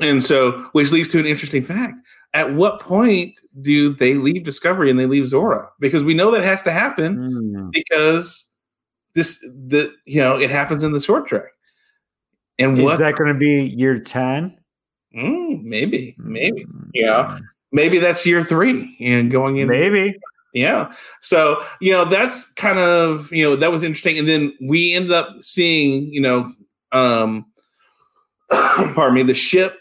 and 0.00 0.22
so, 0.22 0.68
which 0.72 0.90
leads 0.90 1.08
to 1.10 1.20
an 1.20 1.26
interesting 1.26 1.62
fact. 1.62 1.94
At 2.36 2.52
what 2.54 2.80
point 2.80 3.40
do 3.62 3.94
they 3.94 4.12
leave 4.14 4.44
Discovery 4.44 4.90
and 4.90 4.98
they 5.00 5.06
leave 5.06 5.26
Zora? 5.26 5.70
Because 5.80 6.04
we 6.04 6.12
know 6.12 6.30
that 6.32 6.44
has 6.44 6.62
to 6.64 6.70
happen 6.70 7.16
Mm. 7.16 7.72
because 7.72 8.46
this 9.14 9.40
the 9.40 9.90
you 10.04 10.20
know 10.20 10.38
it 10.38 10.50
happens 10.50 10.82
in 10.84 10.92
the 10.92 11.00
short 11.00 11.26
trek. 11.26 11.44
And 12.58 12.78
Is 12.78 12.98
that 12.98 13.16
going 13.16 13.32
to 13.32 13.38
be 13.38 13.74
year 13.76 13.98
10? 13.98 14.56
Mm, 15.16 15.62
maybe 15.62 16.14
maybe 16.18 16.66
yeah 16.92 17.38
maybe 17.72 17.98
that's 17.98 18.26
year 18.26 18.44
three 18.44 18.94
and 19.00 19.30
going 19.30 19.56
in 19.56 19.68
Maybe. 19.68 20.14
yeah 20.52 20.92
so 21.22 21.62
you 21.80 21.90
know 21.92 22.04
that's 22.04 22.52
kind 22.52 22.78
of 22.78 23.32
you 23.32 23.42
know 23.48 23.56
that 23.56 23.72
was 23.72 23.82
interesting 23.82 24.18
and 24.18 24.28
then 24.28 24.52
we 24.60 24.92
ended 24.92 25.12
up 25.12 25.28
seeing 25.40 26.12
you 26.12 26.20
know 26.20 26.52
um 26.92 27.46
pardon 28.50 29.14
me 29.14 29.22
the 29.22 29.32
ship 29.34 29.78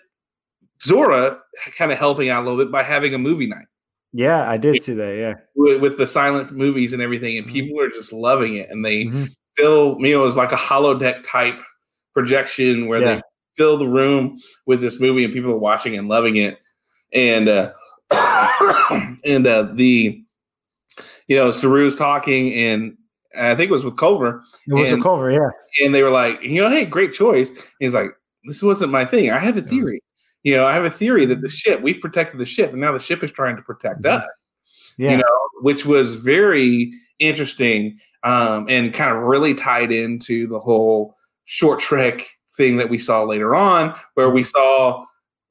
Zora 0.82 1.38
kind 1.78 1.92
of 1.92 1.98
helping 1.98 2.30
out 2.30 2.44
a 2.44 2.50
little 2.50 2.64
bit 2.64 2.72
by 2.72 2.84
having 2.84 3.14
a 3.14 3.18
movie 3.18 3.48
night 3.48 3.66
Yeah, 4.14 4.50
I 4.50 4.58
did 4.58 4.82
see 4.84 4.94
that. 4.94 5.16
Yeah. 5.18 5.34
with, 5.56 5.82
with 5.82 5.98
the 5.98 6.08
silent 6.08 6.52
movies 6.52 6.94
and 6.94 7.02
everything 7.02 7.36
Mm-hmm. 7.36 7.44
and 7.48 7.54
people 7.54 7.80
are 7.82 7.90
just 7.90 8.12
loving 8.14 8.56
it 8.56 8.70
and 8.70 8.84
they 8.86 9.06
Mhm. 9.06 9.30
fill 9.56 9.98
you 10.00 10.14
know 10.14 10.22
it 10.22 10.26
was 10.26 10.36
like 10.38 10.52
a 10.52 10.58
holodeck 10.58 11.24
type 11.24 11.60
projection 12.14 12.88
where 12.88 13.00
Yeah. 13.02 13.16
they 13.16 13.22
fill 13.58 13.78
the 13.78 13.88
room 13.88 14.38
with 14.66 14.82
this 14.82 15.00
movie 15.00 15.24
and 15.24 15.34
people 15.34 15.52
are 15.52 15.58
watching 15.58 15.96
and 15.98 16.08
loving 16.10 16.36
it 16.38 16.58
and 17.14 17.48
uh 17.48 17.72
and 19.26 19.48
uh 19.48 19.64
the 19.74 20.22
you 21.28 21.36
know 21.38 21.50
Saru's 21.50 21.96
talking 21.96 22.54
and 22.54 22.98
I 23.38 23.56
think 23.56 23.70
it 23.70 23.74
was 23.74 23.84
with 23.86 23.96
Culber 23.96 24.42
It 24.68 24.74
was 24.74 24.90
And- 24.92 25.00
a 25.02 25.04
cover. 25.04 25.32
Yeah. 25.32 25.50
and 25.84 25.94
they 25.94 26.04
were 26.04 26.12
like 26.12 26.42
you 26.42 26.62
know 26.62 26.70
hey 26.70 26.86
great 26.86 27.14
choice 27.14 27.50
and 27.50 27.60
he's 27.80 27.94
like 27.94 28.12
this 28.46 28.62
wasn't 28.62 28.92
my 28.92 29.06
thing 29.06 29.32
I 29.32 29.40
have 29.40 29.58
a 29.58 29.62
theory 29.62 30.02
you 30.46 30.56
know 30.56 30.66
I 30.66 30.74
have 30.74 30.86
a 30.86 30.90
theory 30.90 31.26
that 31.26 31.42
the 31.42 31.50
ship 31.50 31.82
we've 31.82 32.00
protected 32.00 32.40
the 32.40 32.46
ship 32.46 32.72
and 32.72 32.80
now 32.80 32.94
the 32.94 33.00
ship 33.00 33.22
is 33.24 33.32
trying 33.32 33.58
to 33.58 33.62
protect 33.62 34.02
Mhm. 34.04 34.12
us 34.22 34.28
Yeah. 34.98 35.12
you 35.12 35.18
know, 35.18 35.38
which 35.62 35.86
was 35.86 36.16
very 36.16 36.92
interesting 37.20 37.98
um, 38.24 38.66
and 38.70 38.94
kind 38.94 39.12
of 39.16 39.24
really 39.24 39.54
tied 39.54 39.92
into 39.92 40.48
the 40.48 40.60
whole 40.60 41.16
short 41.44 41.80
trek 41.80 42.26
thing 42.58 42.78
that 42.78 42.90
we 42.90 42.98
saw 42.98 43.24
later 43.24 43.54
on, 43.56 43.94
where 44.16 44.30
we 44.30 44.42
saw 44.44 45.04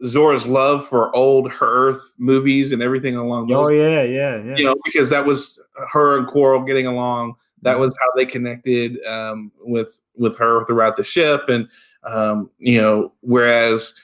Zora's 0.07 0.47
love 0.47 0.87
for 0.89 1.15
old 1.15 1.53
Earth 1.61 2.03
movies 2.19 2.73
and 2.73 2.83
everything 2.83 3.17
along 3.17 3.47
those. 3.49 3.69
oh, 3.69 3.73
yeah. 3.73 4.03
Yeah. 4.03 4.43
Yeah. 4.43 4.57
You 4.57 4.65
know, 4.65 4.77
because 4.85 5.09
that 5.11 5.25
was 5.25 5.63
her 5.93 6.17
and 6.19 6.27
Coral 6.27 6.63
getting 6.65 6.87
along. 6.87 7.35
That 7.63 7.79
was 7.79 7.95
how 8.01 8.09
they 8.17 8.27
connected 8.27 9.03
um, 9.07 9.53
with 9.61 10.01
with 10.17 10.37
her 10.39 10.65
throughout 10.67 10.97
the 10.97 11.05
ship, 11.05 11.49
and 11.49 11.69
um, 12.03 12.51
you 12.59 12.81
know, 12.81 13.13
whereas 13.21 13.95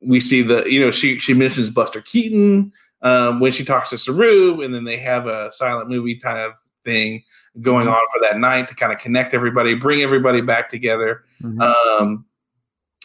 we 0.00 0.20
see 0.20 0.42
the 0.42 0.64
you 0.64 0.80
know 0.80 0.90
she 0.90 1.18
she 1.18 1.34
mentions 1.34 1.70
Buster 1.70 2.00
Keaton 2.00 2.72
um, 3.02 3.40
when 3.40 3.52
she 3.52 3.64
talks 3.64 3.90
to 3.90 3.98
Saru, 3.98 4.60
and 4.62 4.74
then 4.74 4.84
they 4.84 4.96
have 4.96 5.26
a 5.26 5.52
silent 5.52 5.88
movie 5.88 6.16
kind 6.16 6.38
of 6.38 6.52
thing 6.84 7.22
going 7.60 7.88
on 7.88 8.00
for 8.12 8.20
that 8.22 8.38
night 8.38 8.68
to 8.68 8.74
kind 8.74 8.92
of 8.92 8.98
connect 8.98 9.34
everybody, 9.34 9.74
bring 9.74 10.02
everybody 10.02 10.40
back 10.40 10.68
together. 10.68 11.24
Mhm. 11.42 11.60
Um, 11.60 12.24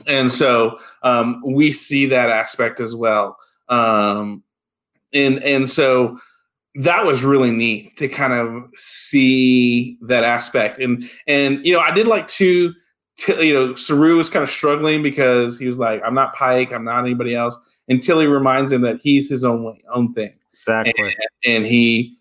and 0.07 0.31
so 0.31 0.79
um, 1.03 1.41
we 1.45 1.71
see 1.71 2.05
that 2.07 2.29
aspect 2.29 2.79
as 2.79 2.95
well. 2.95 3.37
Um, 3.69 4.43
and 5.13 5.43
and 5.43 5.69
so 5.69 6.17
that 6.75 7.05
was 7.05 7.23
really 7.23 7.51
neat 7.51 7.95
to 7.97 8.07
kind 8.07 8.33
of 8.33 8.65
see 8.75 9.97
that 10.01 10.23
aspect. 10.23 10.79
And 10.79 11.09
and 11.27 11.63
you 11.65 11.73
know, 11.73 11.79
I 11.79 11.91
did 11.91 12.07
like 12.07 12.27
to 12.29 12.73
T- 13.17 13.47
you 13.47 13.53
know, 13.53 13.75
Saru 13.75 14.19
is 14.19 14.29
kind 14.29 14.43
of 14.43 14.49
struggling 14.49 15.03
because 15.03 15.59
he 15.59 15.67
was 15.67 15.77
like, 15.77 16.01
"I'm 16.03 16.15
not 16.15 16.33
Pike. 16.35 16.71
I'm 16.73 16.83
not 16.83 16.99
anybody 16.99 17.35
else." 17.35 17.57
Until 17.89 18.19
he 18.19 18.25
reminds 18.27 18.71
him 18.71 18.81
that 18.81 18.99
he's 19.01 19.29
his 19.29 19.43
own 19.43 19.63
way, 19.63 19.79
own 19.89 20.13
thing, 20.13 20.33
Exactly. 20.53 20.93
and, 20.97 21.13
and 21.55 21.65
he, 21.65 22.15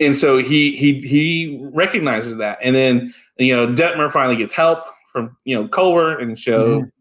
and 0.00 0.14
so 0.16 0.38
he 0.38 0.76
he 0.76 1.00
he 1.00 1.70
recognizes 1.72 2.36
that, 2.36 2.58
and 2.62 2.74
then 2.76 3.14
you 3.38 3.54
know, 3.56 3.66
Detmer 3.68 4.10
finally 4.12 4.36
gets 4.36 4.52
help 4.52 4.80
from 5.12 5.36
you 5.44 5.54
know 5.54 5.66
Culber, 5.68 6.20
and 6.20 6.38
so 6.38 6.80
Mhm. 6.82 6.92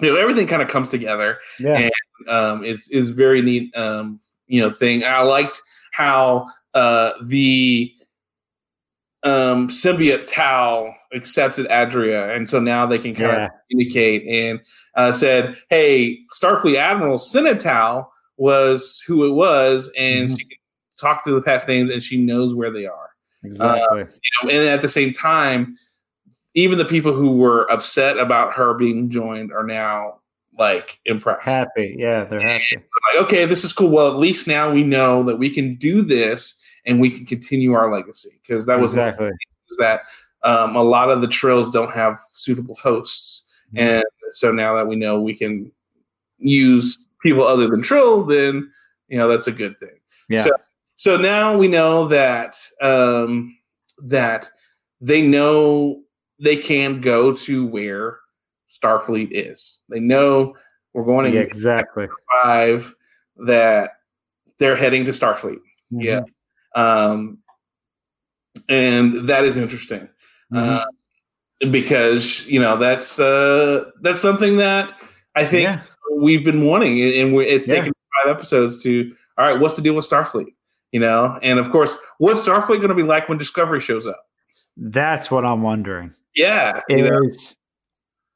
you 0.00 0.12
know 0.12 0.16
everything 0.16 0.46
kind 0.46 0.62
of 0.62 0.68
comes 0.68 0.88
together 0.88 1.38
Yeah. 1.58 1.90
um, 2.28 2.64
is 2.64 2.88
is 2.88 3.10
very 3.10 3.42
neat. 3.42 3.76
Um, 3.76 4.18
you 4.46 4.60
know, 4.60 4.70
thing. 4.70 5.04
I 5.04 5.20
liked 5.22 5.60
how 5.92 6.46
uh, 6.74 7.12
the 7.24 7.92
um, 9.24 9.68
symbiote 9.68 10.24
Tal 10.26 10.94
accepted 11.12 11.66
Adira, 11.68 12.34
and 12.34 12.48
so 12.48 12.58
now 12.58 12.86
they 12.86 12.98
can 12.98 13.14
kind 13.14 13.32
Yeah. 13.32 13.44
of 13.46 13.50
communicate 13.70 14.26
and 14.28 14.60
uh, 14.96 15.12
said, 15.12 15.56
"Hey, 15.70 16.18
Starfleet 16.34 16.76
Admiral 16.76 17.18
Tal 17.18 18.10
was 18.36 19.00
who 19.06 19.24
it 19.26 19.32
was, 19.32 19.90
and 19.96 20.30
Mhm. 20.30 20.38
she 20.38 20.44
can 20.44 20.58
talk 21.00 21.22
to 21.24 21.30
the 21.32 21.42
past 21.42 21.68
names, 21.68 21.90
and 21.92 22.02
she 22.02 22.18
knows 22.18 22.54
where 22.54 22.70
they 22.70 22.86
are." 22.86 23.10
Exactly. 23.44 24.00
You 24.00 24.30
know, 24.42 24.50
and 24.50 24.68
at 24.68 24.82
the 24.82 24.88
same 24.88 25.12
time, 25.12 25.76
even 26.54 26.78
the 26.78 26.84
people 26.84 27.12
who 27.12 27.32
were 27.36 27.70
upset 27.72 28.18
about 28.18 28.54
her 28.54 28.74
being 28.74 29.10
joined 29.10 29.52
are 29.52 29.64
now 29.64 30.18
like 30.58 30.98
impressed 31.06 31.42
happy. 31.44 31.96
Yeah, 31.98 32.24
they're 32.24 32.40
happy. 32.40 32.76
like, 33.14 33.24
okay, 33.24 33.46
this 33.46 33.64
is 33.64 33.72
cool. 33.72 33.88
Well, 33.88 34.08
at 34.08 34.18
least 34.18 34.46
now 34.46 34.70
we 34.72 34.82
know 34.82 35.22
that 35.24 35.38
we 35.38 35.48
can 35.48 35.76
do 35.76 36.02
this 36.02 36.61
and 36.86 37.00
we 37.00 37.10
can 37.10 37.26
continue 37.26 37.72
our 37.72 37.90
legacy 37.92 38.30
because 38.40 38.66
that 38.66 38.80
was 38.80 38.90
exactly. 38.92 39.28
is 39.70 39.76
that 39.78 40.02
um, 40.42 40.74
a 40.76 40.82
lot 40.82 41.10
of 41.10 41.20
the 41.20 41.28
trills 41.28 41.70
don't 41.70 41.92
have 41.92 42.18
suitable 42.34 42.76
hosts, 42.76 43.48
Mm-hmm. 43.74 43.88
and 43.88 44.04
so 44.32 44.52
now 44.52 44.76
that 44.76 44.86
we 44.86 44.96
know 44.96 45.20
we 45.20 45.34
can 45.34 45.72
use 46.38 46.98
people 47.22 47.42
other 47.44 47.68
than 47.68 47.80
trill, 47.80 48.22
then 48.24 48.70
you 49.08 49.16
know 49.16 49.28
that's 49.28 49.46
a 49.46 49.52
good 49.52 49.78
thing. 49.78 49.98
Yeah. 50.28 50.44
So, 50.44 50.50
so 50.96 51.16
now 51.16 51.56
we 51.56 51.68
know 51.68 52.06
that 52.08 52.56
um, 52.82 53.56
that 54.02 54.48
they 55.00 55.22
know 55.22 56.02
they 56.38 56.56
can 56.56 57.00
go 57.00 57.32
to 57.32 57.66
where 57.66 58.18
Starfleet 58.72 59.28
is. 59.30 59.78
They 59.88 60.00
know 60.00 60.54
we're 60.92 61.04
going 61.04 61.30
to 61.30 61.36
Yeah, 61.38 61.44
exactly. 61.44 62.08
five 62.42 62.94
that 63.46 63.92
they're 64.58 64.76
heading 64.76 65.04
to 65.06 65.12
Starfleet. 65.12 65.60
Yeah. 65.90 66.20
Um, 66.74 67.38
and 68.68 69.28
that 69.28 69.44
is 69.44 69.56
interesting 69.56 70.08
Mhm. 70.52 70.78
uh, 70.80 70.84
because 71.70 72.46
you 72.48 72.60
know 72.60 72.76
that's 72.76 73.18
uh, 73.18 73.84
that's 74.00 74.20
something 74.20 74.56
that 74.58 74.92
I 75.34 75.44
think 75.44 75.64
Yeah. 75.64 75.80
we've 76.18 76.44
been 76.44 76.64
wanting, 76.64 77.00
and 77.02 77.34
it's 77.40 77.66
Yeah. 77.66 77.76
taken 77.76 77.92
five 78.24 78.36
episodes 78.36 78.82
to. 78.82 79.14
All 79.38 79.46
right, 79.50 79.58
what's 79.58 79.76
the 79.76 79.82
deal 79.82 79.94
with 79.94 80.08
Starfleet? 80.08 80.52
You 80.92 81.00
know, 81.00 81.38
and 81.42 81.58
of 81.58 81.70
course, 81.70 81.96
what's 82.18 82.46
Starfleet 82.46 82.76
going 82.76 82.88
to 82.88 82.94
be 82.94 83.02
like 83.02 83.28
when 83.28 83.38
Discovery 83.38 83.80
shows 83.80 84.06
up? 84.06 84.22
That's 84.76 85.30
what 85.30 85.44
I'm 85.46 85.62
wondering. 85.62 86.14
Yeah, 86.34 86.80
know, 86.90 87.20
Is 87.24 87.56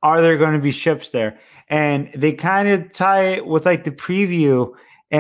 are 0.03 0.23
there 0.23 0.37
going 0.39 0.55
to 0.55 0.59
be 0.59 0.71
ships 0.71 1.11
there? 1.11 1.39
And 1.69 2.11
they 2.15 2.33
kind 2.33 2.69
of 2.69 2.93
tie 2.93 3.25
it 3.25 3.47
with 3.47 3.67
like 3.67 3.85
the 3.85 3.91
preview, 3.91 4.73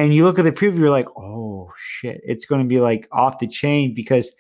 and 0.02 0.12
you 0.14 0.24
look 0.24 0.38
at 0.38 0.44
the 0.44 0.52
preview, 0.52 0.78
you're 0.78 0.90
like, 0.90 1.08
oh 1.16 1.72
shit, 1.78 2.20
it's 2.24 2.44
going 2.44 2.60
to 2.60 2.68
be 2.68 2.80
like 2.80 3.08
off 3.12 3.38
the 3.38 3.46
chain 3.46 3.94
because 3.94 4.34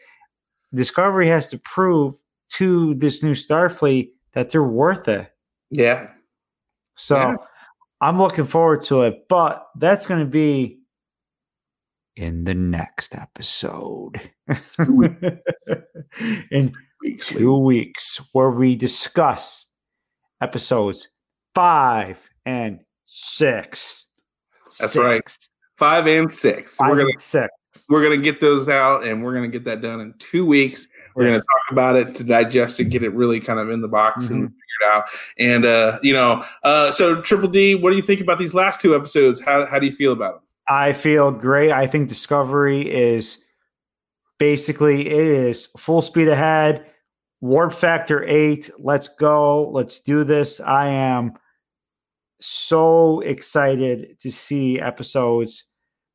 Discovery 0.74 1.28
has 1.28 1.48
to 1.50 1.58
prove 1.58 2.14
to 2.54 2.94
this 2.94 3.22
new 3.22 3.32
Starfleet 3.32 4.10
that 4.34 4.50
they're 4.50 4.62
worth 4.62 5.08
it. 5.08 5.30
yeah, 5.70 6.10
So 6.96 7.16
Yeah. 7.16 7.36
I'm 8.00 8.18
looking 8.18 8.46
forward 8.46 8.82
to 8.82 9.02
it, 9.02 9.26
but 9.28 9.66
that's 9.76 10.04
going 10.04 10.20
to 10.20 10.26
be 10.26 10.80
in 12.16 12.44
the 12.44 12.54
next 12.54 13.14
episode. 13.14 14.20
in 16.50 16.74
two 17.20 17.56
weeks, 17.58 18.20
where 18.32 18.50
we 18.50 18.76
discuss 18.76 19.66
episodes 20.42 21.08
five 21.54 22.18
and 22.44 22.80
six. 23.06 24.05
That's 24.80 24.96
right. 24.96 25.22
five 25.76 26.06
and 26.06 26.32
six. 26.32 26.76
Five 26.76 26.90
we're 26.90 26.96
gonna 26.96 27.10
and 27.10 27.20
six. 27.20 27.48
we're 27.88 28.02
gonna 28.02 28.16
get 28.16 28.40
those 28.40 28.68
out, 28.68 29.04
and 29.04 29.22
we're 29.22 29.34
gonna 29.34 29.48
get 29.48 29.64
that 29.64 29.80
done 29.80 30.00
in 30.00 30.14
two 30.18 30.44
weeks. 30.46 30.88
We're 31.14 31.24
going 31.24 31.34
to 31.34 31.40
talk 31.40 31.72
about 31.72 31.96
it 31.96 32.14
to 32.16 32.24
digest 32.24 32.78
it, 32.78 32.84
get 32.90 33.02
it 33.02 33.08
really 33.14 33.40
kind 33.40 33.58
of 33.58 33.70
in 33.70 33.80
the 33.80 33.88
box 33.88 34.28
and 34.28 34.42
Mhm. 34.42 34.48
figure 34.48 34.52
it 34.82 34.94
out. 34.94 35.04
And 35.38 35.64
uh, 35.64 35.98
you 36.02 36.12
know, 36.12 36.44
uh, 36.62 36.90
so 36.90 37.22
Triple 37.22 37.48
D, 37.48 37.74
what 37.74 37.88
do 37.88 37.96
you 37.96 38.02
think 38.02 38.20
about 38.20 38.36
these 38.38 38.52
last 38.52 38.82
two 38.82 38.94
episodes? 38.94 39.40
How 39.40 39.64
how 39.64 39.78
do 39.78 39.86
you 39.86 39.92
feel 39.92 40.12
about 40.12 40.34
them? 40.34 40.42
I 40.68 40.92
feel 40.92 41.30
great. 41.30 41.72
I 41.72 41.86
think 41.86 42.10
Discovery 42.10 42.82
is 42.82 43.38
basically 44.38 45.08
it 45.08 45.26
is 45.26 45.68
full 45.78 46.02
speed 46.02 46.28
ahead. 46.28 46.84
Warp 47.40 47.72
factor 47.72 48.24
eight. 48.24 48.70
Let's 48.78 49.08
go. 49.08 49.68
Let's 49.70 50.00
do 50.00 50.24
this. 50.24 50.60
I 50.60 50.88
am 50.88 51.32
so 52.40 53.20
excited 53.20 54.18
to 54.20 54.30
see 54.30 54.80
episodes. 54.80 55.64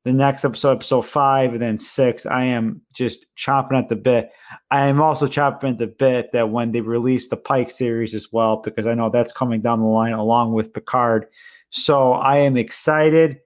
The 0.03 0.13
next 0.13 0.43
episode, 0.43 0.77
episode 0.77 1.03
five, 1.03 1.53
and 1.53 1.61
then 1.61 1.77
six. 1.77 2.25
I 2.25 2.45
am 2.45 2.81
just 2.93 3.27
chopping 3.35 3.77
at 3.77 3.87
the 3.87 3.95
bit. 3.95 4.31
I 4.71 4.87
am 4.87 4.99
also 4.99 5.27
chopping 5.27 5.73
at 5.73 5.77
the 5.77 5.87
bit 5.87 6.31
that 6.33 6.49
when 6.49 6.71
they 6.71 6.81
release 6.81 7.27
the 7.27 7.37
Pike 7.37 7.69
series 7.69 8.15
as 8.15 8.29
well, 8.31 8.57
because 8.57 8.87
I 8.87 8.95
know 8.95 9.11
that's 9.11 9.31
coming 9.31 9.61
down 9.61 9.79
the 9.79 9.85
line 9.85 10.13
along 10.13 10.53
with 10.53 10.73
Picard. 10.73 11.27
So 11.69 12.13
I 12.13 12.37
am 12.37 12.57
excited. 12.57 13.41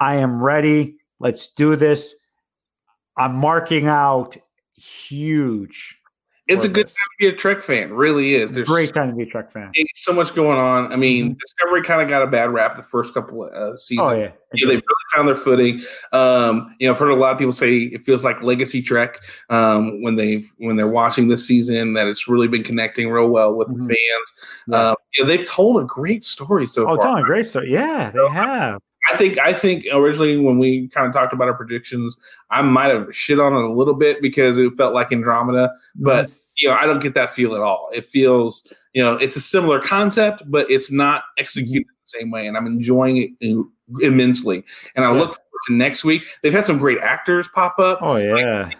I 0.00 0.16
am 0.16 0.42
ready. 0.42 0.96
Let's 1.20 1.48
do 1.52 1.76
this. 1.76 2.14
I'm 3.16 3.36
marking 3.36 3.86
out 3.86 4.36
huge. 4.74 5.97
It's 6.48 6.64
a 6.64 6.68
good 6.68 6.86
this. 6.86 6.94
time 6.94 7.08
to 7.12 7.16
be 7.18 7.26
a 7.28 7.32
Trek 7.36 7.62
fan. 7.62 7.92
Really 7.92 8.34
is. 8.34 8.50
There's 8.52 8.66
a 8.68 8.72
Great 8.72 8.92
time 8.94 9.10
to 9.10 9.14
be 9.16 9.24
a 9.24 9.26
Trek 9.26 9.52
fan. 9.52 9.70
so 9.94 10.12
much 10.12 10.34
going 10.34 10.58
on. 10.58 10.92
I 10.92 10.96
mean, 10.96 11.34
Mhm. 11.34 11.38
Discovery 11.38 11.82
kind 11.82 12.00
of 12.00 12.08
got 12.08 12.22
a 12.22 12.26
bad 12.26 12.50
rap 12.50 12.76
the 12.76 12.82
first 12.82 13.12
couple 13.12 13.44
of 13.44 13.52
uh, 13.52 13.76
seasons. 13.76 14.08
Oh 14.08 14.12
yeah, 14.14 14.30
Yeah, 14.54 14.66
they 14.68 14.76
really 14.76 14.82
found 15.14 15.28
their 15.28 15.36
footing. 15.36 15.80
Um, 16.12 16.74
you 16.80 16.88
know, 16.88 16.94
I've 16.94 16.98
heard 16.98 17.10
a 17.10 17.14
lot 17.16 17.32
of 17.32 17.38
people 17.38 17.52
say 17.52 17.76
it 17.80 18.02
feels 18.04 18.24
like 18.24 18.42
legacy 18.42 18.80
Trek 18.80 19.18
um, 19.50 20.02
when 20.02 20.16
they 20.16 20.44
when 20.56 20.76
they're 20.76 20.88
watching 20.88 21.28
this 21.28 21.46
season. 21.46 21.92
That 21.92 22.06
it's 22.06 22.26
really 22.28 22.48
been 22.48 22.64
connecting 22.64 23.10
real 23.10 23.28
well 23.28 23.54
with 23.54 23.68
Mhm. 23.68 23.86
the 23.86 23.94
fans. 23.94 24.32
Yeah. 24.68 24.88
Um, 24.90 24.96
you 25.16 25.22
know, 25.24 25.28
they've 25.28 25.46
told 25.46 25.82
a 25.82 25.84
great 25.84 26.24
story 26.24 26.64
so 26.66 26.82
Oh, 26.82 26.86
far. 26.86 26.98
Oh, 26.98 27.00
telling 27.02 27.22
a 27.24 27.26
great 27.26 27.46
story. 27.46 27.70
Yeah, 27.70 28.10
they 28.10 28.28
have. 28.32 28.80
I 29.10 29.16
think 29.16 29.38
I 29.38 29.52
think 29.52 29.86
originally 29.92 30.36
when 30.38 30.58
we 30.58 30.88
kind 30.88 31.06
of 31.06 31.12
talked 31.12 31.32
about 31.32 31.48
our 31.48 31.54
predictions, 31.54 32.16
I 32.50 32.62
might 32.62 32.90
have 32.92 33.14
shit 33.14 33.38
on 33.40 33.52
it 33.54 33.62
a 33.64 33.72
little 33.72 33.94
bit 33.94 34.20
because 34.22 34.58
it 34.58 34.72
felt 34.74 34.94
like 34.94 35.12
Andromeda, 35.12 35.72
but 35.96 36.26
Mm-hmm. 36.26 36.32
you 36.58 36.68
know, 36.68 36.74
I 36.76 36.86
don't 36.86 37.00
get 37.00 37.14
that 37.14 37.30
feel 37.30 37.54
at 37.54 37.60
all. 37.60 37.88
It 37.94 38.06
feels, 38.06 38.66
you 38.92 39.02
know, 39.02 39.14
it's 39.14 39.36
a 39.36 39.40
similar 39.40 39.78
concept, 39.80 40.42
but 40.46 40.68
it's 40.70 40.90
not 40.90 41.22
executed 41.38 41.86
the 41.86 42.18
same 42.18 42.30
way, 42.30 42.46
and 42.48 42.56
I'm 42.56 42.66
enjoying 42.66 43.16
it 43.40 43.66
immensely. 44.00 44.64
And 44.96 45.04
I 45.04 45.12
Yeah. 45.12 45.18
look 45.20 45.28
forward 45.34 45.62
to 45.68 45.72
next 45.74 46.04
week. 46.04 46.26
They've 46.42 46.52
had 46.52 46.66
some 46.66 46.78
great 46.78 46.98
actors 46.98 47.48
pop 47.48 47.78
up. 47.78 47.98
Oh 48.02 48.16
yeah. 48.16 48.70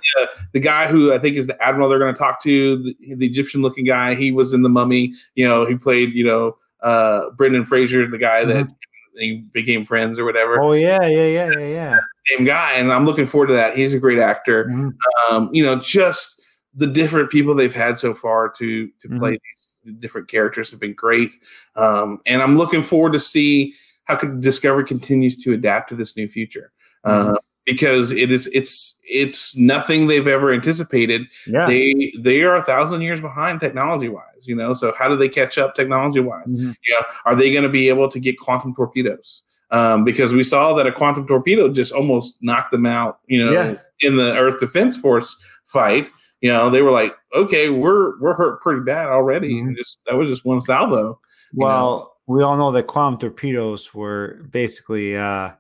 The 0.53 0.61
guy 0.61 0.89
who 0.89 1.13
I 1.13 1.19
think 1.19 1.37
is 1.37 1.47
the 1.47 1.61
admiral 1.63 1.89
they're 1.89 1.99
going 2.01 2.13
to 2.15 2.19
talk 2.19 2.43
to, 2.43 2.83
the, 2.83 3.15
the 3.15 3.27
Egyptian-looking 3.27 3.85
guy, 3.85 4.15
he 4.17 4.33
was 4.33 4.53
in 4.53 4.63
the 4.63 4.69
Mummy. 4.69 5.15
You 5.37 5.47
know, 5.49 5.65
he 5.65 5.77
played, 5.77 6.13
you 6.15 6.25
know, 6.25 6.57
uh, 6.83 7.31
Brendan 7.31 7.65
Fraser, 7.65 8.07
the 8.09 8.19
guy 8.19 8.45
that 8.45 8.69
they 9.17 9.37
became 9.53 9.85
friends 9.85 10.19
or 10.19 10.25
whatever. 10.25 10.57
Mm-hmm. 10.59 10.65
Oh 10.67 10.73
yeah, 10.73 11.03
yeah, 11.07 11.25
yeah, 11.27 11.51
yeah, 11.59 11.67
yeah. 11.67 11.99
Same 12.27 12.45
guy, 12.45 12.73
and 12.75 12.93
I'm 12.93 13.07
looking 13.07 13.27
forward 13.27 13.49
to 13.49 13.53
that. 13.55 13.77
He's 13.77 13.95
a 13.95 13.99
great 13.99 14.19
actor. 14.19 14.67
Mhm. 14.67 14.93
Um, 15.31 15.51
you 15.53 15.63
know, 15.63 15.77
just 15.77 16.41
the 16.75 16.87
different 16.87 17.31
people 17.31 17.55
they've 17.55 17.75
had 17.75 17.99
so 17.99 18.15
far 18.15 18.49
to 18.59 18.87
to 18.87 19.09
Mm-hmm. 19.09 19.19
play 19.19 19.31
these 19.33 19.77
different 19.99 20.29
characters 20.29 20.71
have 20.71 20.81
been 20.81 20.95
great. 20.95 21.33
Um, 21.77 22.21
and 22.27 22.43
I'm 22.43 22.57
looking 22.59 22.83
forward 22.83 23.13
to 23.15 23.21
see 23.21 23.73
how 24.05 24.17
could 24.17 24.41
Discovery 24.41 24.85
continues 24.85 25.37
to 25.39 25.53
adapt 25.53 25.89
to 25.91 25.95
this 25.97 26.17
new 26.17 26.29
future. 26.29 26.73
Mm-hmm. 27.07 27.35
Uh, 27.35 27.37
because 27.67 28.11
it 28.13 28.33
is 28.33 28.47
it's 28.55 28.99
it's 29.05 29.55
nothing 29.57 30.07
they've 30.07 30.27
ever 30.27 30.51
anticipated 30.53 31.27
Yeah. 31.47 31.67
they 31.67 32.13
they 32.19 32.41
are 32.43 32.57
a 32.57 32.63
thousand 32.63 33.03
years 33.03 33.21
behind 33.21 33.61
technology 33.61 34.09
wise 34.09 34.25
you 34.47 34.55
know 34.55 34.73
so 34.75 34.93
how 34.99 35.09
do 35.09 35.17
they 35.17 35.29
catch 35.29 35.59
up 35.59 35.75
technology 35.75 36.21
wise 36.21 36.47
Mhm. 36.47 36.75
you 36.85 36.95
know 36.95 37.03
are 37.25 37.35
they 37.35 37.51
going 37.51 37.63
to 37.65 37.69
be 37.69 37.89
able 37.89 38.09
to 38.09 38.21
get 38.21 38.39
quantum 38.39 38.75
torpedoes 38.75 39.43
um, 39.71 40.05
because 40.05 40.33
we 40.33 40.43
saw 40.45 40.73
that 40.75 40.87
a 40.87 40.93
quantum 40.93 41.27
torpedo 41.27 41.69
just 41.69 41.93
almost 41.93 42.39
knocked 42.43 42.71
them 42.71 42.87
out 42.87 43.19
you 43.27 43.45
know 43.45 43.53
Yeah. 43.53 43.75
in 44.01 44.17
the 44.17 44.37
earth 44.37 44.61
defense 44.61 44.97
force 44.97 45.37
fight 45.65 46.11
you 46.41 46.51
know 46.53 46.71
they 46.71 46.83
were 46.83 46.93
like 46.93 47.15
okay 47.35 47.69
we're 47.71 48.19
we're 48.21 48.35
hurt 48.35 48.61
pretty 48.63 48.81
bad 48.83 49.09
already 49.09 49.55
Mhm. 49.55 49.69
and 49.69 49.77
just 49.77 49.99
that 50.07 50.17
was 50.17 50.29
just 50.29 50.45
one 50.45 50.61
salvo 50.63 51.19
Well, 51.55 52.15
we 52.27 52.43
all 52.43 52.57
know 52.59 52.71
that 52.73 52.87
quantum 52.87 53.19
torpedoes 53.19 53.95
were 53.95 54.43
basically 54.51 55.17
uh, 55.17 55.53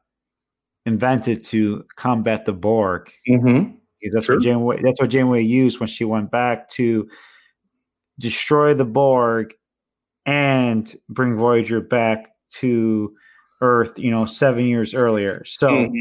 invented 0.86 1.42
to 1.46 1.84
combat 1.96 2.44
the 2.44 2.52
Borg. 2.52 3.10
mm-hmm. 3.28 3.72
That's 4.12 4.26
Sure. 4.26 4.36
what 4.36 4.44
Janeway. 4.44 4.80
That's 4.82 5.00
what 5.00 5.10
Janeway 5.10 5.42
used 5.42 5.80
when 5.80 5.88
she 5.88 6.04
went 6.04 6.30
back 6.30 6.68
to 6.70 7.08
destroy 8.18 8.74
the 8.74 8.84
Borg 8.84 9.54
and 10.26 10.94
bring 11.08 11.36
Voyager 11.36 11.80
back 11.80 12.30
to 12.60 13.14
Earth, 13.60 13.98
you 13.98 14.10
know, 14.10 14.26
seven 14.26 14.66
years 14.66 14.94
earlier. 14.94 15.44
So 15.44 15.68
Mhm. 15.68 16.00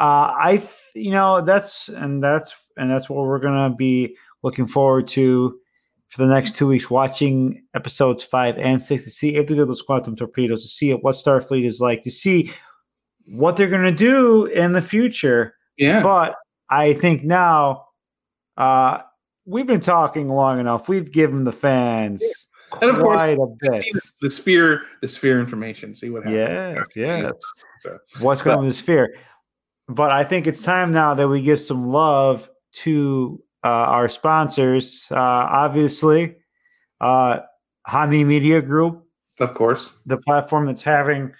uh, 0.00 0.32
I, 0.38 0.56
th- 0.58 0.70
you 0.94 1.10
know, 1.10 1.40
that's 1.40 1.88
and 1.88 2.22
that's 2.22 2.54
and 2.76 2.90
that's 2.90 3.08
what 3.08 3.24
we're 3.26 3.38
gonna 3.38 3.74
be 3.74 4.16
looking 4.42 4.66
forward 4.66 5.06
to 5.08 5.58
for 6.08 6.22
the 6.26 6.32
next 6.32 6.56
two 6.56 6.66
weeks, 6.66 6.90
watching 6.90 7.62
episodes 7.74 8.22
five 8.22 8.56
and 8.58 8.82
six 8.82 9.04
to 9.04 9.10
see 9.10 9.36
if 9.36 9.46
they 9.46 9.54
do 9.54 9.64
those 9.64 9.82
quantum 9.82 10.14
torpedoes, 10.16 10.62
to 10.62 10.68
see 10.68 10.92
what 10.92 11.14
Starfleet 11.16 11.64
is 11.64 11.80
like, 11.80 12.02
to 12.02 12.10
see 12.10 12.50
what 13.26 13.56
they're 13.56 13.68
gonna 13.68 13.90
do 13.92 14.46
in 14.46 14.72
the 14.72 14.82
future. 14.82 15.54
Yeah. 15.76 16.02
But 16.02 16.36
I 16.70 16.92
think 16.94 17.24
now, 17.24 17.86
uh, 18.56 18.98
we've 19.46 19.66
been 19.66 19.80
talking 19.80 20.28
long 20.28 20.60
enough. 20.60 20.88
We've 20.88 21.10
given 21.10 21.44
the 21.44 21.52
fans 21.52 22.22
And 22.80 22.90
of 22.90 22.98
course, 22.98 23.22
quite 23.22 23.38
a 23.38 23.46
bit. 23.60 23.82
See 23.82 23.92
the, 23.92 24.10
the 24.22 24.30
sphere, 24.30 24.82
the 25.00 25.08
sphere 25.08 25.40
information. 25.40 25.94
See 25.94 26.10
what 26.10 26.24
happens. 26.24 26.90
Yes, 26.96 26.96
yes. 26.96 27.32
So, 27.80 27.98
what's 28.20 28.42
going 28.42 28.58
on 28.58 28.64
with 28.64 28.74
the 28.74 28.78
sphere. 28.78 29.14
But 29.88 30.10
I 30.10 30.24
think 30.24 30.46
it's 30.46 30.62
time 30.62 30.90
now 30.90 31.14
that 31.14 31.28
we 31.28 31.42
give 31.42 31.60
some 31.60 31.88
love 31.88 32.48
to 32.76 33.42
uh, 33.62 33.68
our 33.68 34.08
sponsors. 34.08 35.06
Uh, 35.10 35.16
obviously, 35.16 36.36
uh, 37.00 37.40
Hami 37.86 38.24
Media 38.24 38.62
Group, 38.62 39.04
of 39.40 39.54
course. 39.54 39.90
the 40.06 40.16
platform 40.18 40.66
that's 40.66 40.82
having 40.82 41.32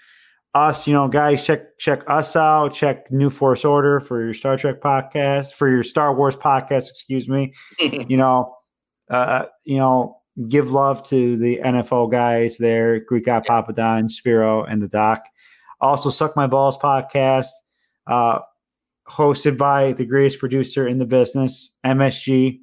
us, 0.55 0.87
you 0.87 0.93
know, 0.93 1.09
guys, 1.09 1.45
check 1.45 1.77
check 1.77 2.03
us 2.07 2.35
out. 2.35 2.73
Check 2.73 3.11
New 3.11 3.29
Force 3.29 3.65
Order 3.65 3.99
for 3.99 4.23
your 4.23 4.33
Star 4.33 4.57
Trek 4.57 4.81
podcast, 4.81 5.53
for 5.53 5.69
your 5.69 5.83
Star 5.83 6.15
Wars 6.15 6.37
podcast. 6.37 6.89
Excuse 6.89 7.27
me. 7.27 7.53
you 7.79 8.15
know, 8.15 8.55
uh, 9.09 9.45
you 9.65 9.77
know, 9.77 10.21
give 10.47 10.71
love 10.71 11.03
to 11.09 11.35
the 11.37 11.59
NFO 11.63 12.09
guys 12.09 12.57
there, 12.57 13.01
Greek 13.01 13.25
Guy 13.25 13.41
Papadon, 13.41 14.09
Spiro, 14.09 14.63
and 14.63 14.81
the 14.81 14.87
Doc. 14.87 15.25
Also, 15.81 16.09
Suck 16.09 16.37
My 16.37 16.47
Balls 16.47 16.77
podcast, 16.77 17.49
uh, 18.07 18.39
hosted 19.09 19.57
by 19.57 19.91
the 19.91 20.05
greatest 20.05 20.39
producer 20.39 20.87
in 20.87 20.99
the 20.99 21.05
business, 21.05 21.71
MSG, 21.85 22.59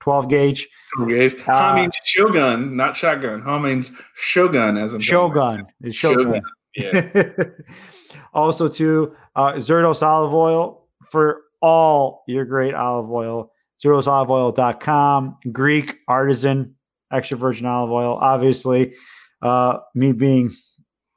12 0.00 0.28
gauge, 0.28 0.68
Okay. 1.00 1.28
Uh, 1.48 1.74
means 1.74 1.96
Shogun, 2.04 2.76
not 2.76 2.96
shotgun. 2.96 3.42
Means 3.62 3.90
Shogun 4.14 4.76
as 4.76 4.94
in 4.94 5.00
Shogun. 5.00 5.66
It's 5.80 5.96
Shogun. 5.96 6.40
Yeah. 6.76 7.28
also, 8.34 8.68
to 8.68 9.14
uh, 9.36 9.52
Zerdos 9.54 10.02
olive 10.02 10.34
oil 10.34 10.86
for 11.10 11.42
all 11.60 12.24
your 12.26 12.44
great 12.44 12.74
olive 12.74 13.10
oil. 13.10 13.50
ZerdosOliveOil.com. 13.82 15.38
Greek 15.52 15.96
artisan 16.08 16.74
extra 17.12 17.36
virgin 17.36 17.66
olive 17.66 17.90
oil. 17.90 18.18
Obviously, 18.20 18.94
uh, 19.42 19.78
me 19.94 20.12
being 20.12 20.54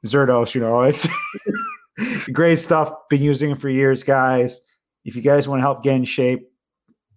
Zerdos, 0.06 0.54
you 0.54 0.60
know, 0.60 0.82
it's 0.82 1.08
great 2.32 2.58
stuff. 2.58 2.92
Been 3.10 3.22
using 3.22 3.50
it 3.50 3.60
for 3.60 3.68
years, 3.68 4.04
guys. 4.04 4.60
If 5.04 5.16
you 5.16 5.22
guys 5.22 5.48
want 5.48 5.60
to 5.60 5.62
help 5.62 5.82
get 5.82 5.96
in 5.96 6.04
shape 6.04 6.50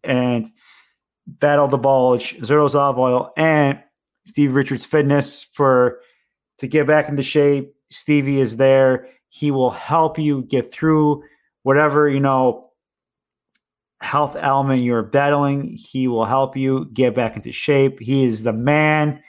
and 0.03 0.49
battle 1.27 1.67
the 1.67 1.77
bulge, 1.77 2.37
Zerdos 2.39 2.75
olive 2.75 2.97
oil 2.97 3.33
and 3.37 3.79
Steve 4.27 4.53
Richards 4.53 4.85
Fitness 4.85 5.43
for 5.43 5.99
to 6.59 6.67
get 6.67 6.87
back 6.87 7.09
into 7.09 7.23
shape. 7.23 7.73
Stevie 7.91 8.39
is 8.39 8.57
there. 8.57 9.07
He 9.29 9.51
will 9.51 9.69
help 9.69 10.17
you 10.17 10.43
get 10.43 10.73
through 10.73 11.23
whatever, 11.63 12.09
you 12.09 12.19
know, 12.19 12.71
health 14.01 14.35
element 14.39 14.83
you're 14.83 15.03
battling. 15.03 15.75
He 15.75 16.07
will 16.07 16.25
help 16.25 16.57
you 16.57 16.89
get 16.93 17.15
back 17.15 17.35
into 17.35 17.51
shape. 17.51 17.99
He 17.99 18.25
is 18.25 18.43
the 18.43 18.53
man, 18.53 19.21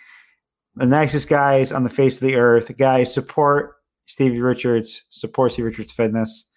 the 0.77 0.87
nicest 0.87 1.29
guys 1.29 1.73
on 1.73 1.85
the 1.85 1.91
face 1.91 2.17
of 2.17 2.27
the 2.27 2.37
earth. 2.37 2.77
Guys, 2.79 3.13
support 3.13 3.75
Stevie 4.07 4.41
Richards, 4.41 5.05
support 5.11 5.53
Stevie 5.53 5.67
Richards 5.69 5.93
Fitness. 5.93 6.51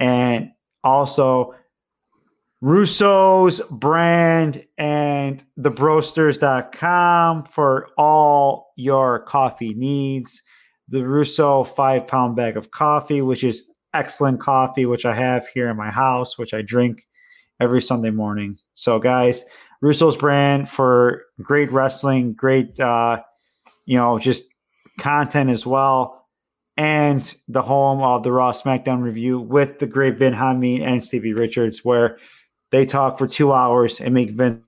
And 0.00 0.50
also 0.82 1.54
Russo's 2.60 3.60
brand 3.70 4.64
and 4.78 5.44
thebrosters.com 5.58 7.44
for 7.44 7.88
all 7.96 8.72
your 8.76 9.20
coffee 9.20 9.74
needs. 9.74 10.42
The 10.88 11.06
Russo 11.06 11.64
five 11.64 12.06
pound 12.06 12.36
bag 12.36 12.56
of 12.56 12.70
coffee, 12.70 13.22
which 13.22 13.42
is 13.42 13.64
excellent 13.94 14.40
coffee, 14.40 14.86
which 14.86 15.06
I 15.06 15.14
have 15.14 15.46
here 15.48 15.70
in 15.70 15.76
my 15.76 15.90
house, 15.90 16.36
which 16.36 16.52
I 16.52 16.62
drink 16.62 17.06
every 17.60 17.80
Sunday 17.80 18.10
morning. 18.10 18.58
So, 18.74 18.98
guys, 18.98 19.44
Russo's 19.80 20.16
brand 20.16 20.68
for 20.68 21.24
great 21.42 21.70
wrestling, 21.72 22.34
great, 22.34 22.78
uh, 22.80 23.22
you 23.86 23.96
know, 23.96 24.18
just 24.18 24.44
content 24.98 25.50
as 25.50 25.66
well. 25.66 26.26
And 26.76 27.34
the 27.46 27.62
home 27.62 28.02
of 28.02 28.24
the 28.24 28.32
Raw 28.32 28.52
SmackDown 28.52 29.02
review 29.02 29.38
with 29.38 29.78
the 29.78 29.86
great 29.86 30.18
Ben 30.18 30.32
Hamid 30.32 30.82
and 30.82 31.04
Stevie 31.04 31.32
Richards, 31.32 31.84
where 31.84 32.18
they 32.72 32.84
talk 32.84 33.18
for 33.18 33.28
two 33.28 33.52
hours 33.52 34.00
and 34.00 34.12
make 34.12 34.30
Vince. 34.30 34.60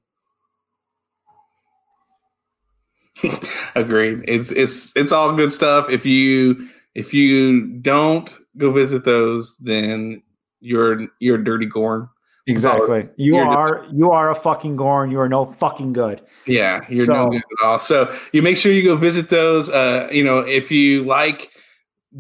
Agreed. 3.77 4.25
It's 4.27 4.51
it's 4.53 4.97
it's 4.97 5.13
all 5.13 5.35
good 5.35 5.53
stuff. 5.53 5.89
If 5.91 6.05
you 6.07 6.69
if 6.95 7.13
you 7.13 7.67
don't 7.81 8.33
go 8.57 8.73
visit 8.73 9.05
those, 9.05 9.57
then 9.59 10.23
you're 10.61 11.07
you're 11.21 11.39
dirty 11.39 11.67
Gorn. 11.67 12.09
Exactly. 12.49 13.09
You 13.17 13.37
You're 13.37 13.45
just- 13.83 13.93
you 13.95 14.11
are 14.13 14.31
a 14.31 14.35
fucking 14.35 14.77
Gorn. 14.77 15.11
You 15.11 15.19
are 15.21 15.29
no 15.29 15.45
fucking 15.47 15.93
good. 15.93 16.23
Yeah, 16.47 16.81
you're 16.89 17.05
So- 17.07 17.13
no 17.25 17.31
good 17.31 17.43
at 17.61 17.67
all. 17.67 17.79
So 17.79 18.15
you 18.33 18.41
make 18.41 18.57
sure 18.57 18.73
you 18.73 18.85
go 18.85 18.95
visit 18.97 19.29
those. 19.29 19.69
Uh, 19.69 20.09
you 20.13 20.23
know, 20.25 20.39
if 20.39 20.71
you 20.71 21.05
like 21.05 21.51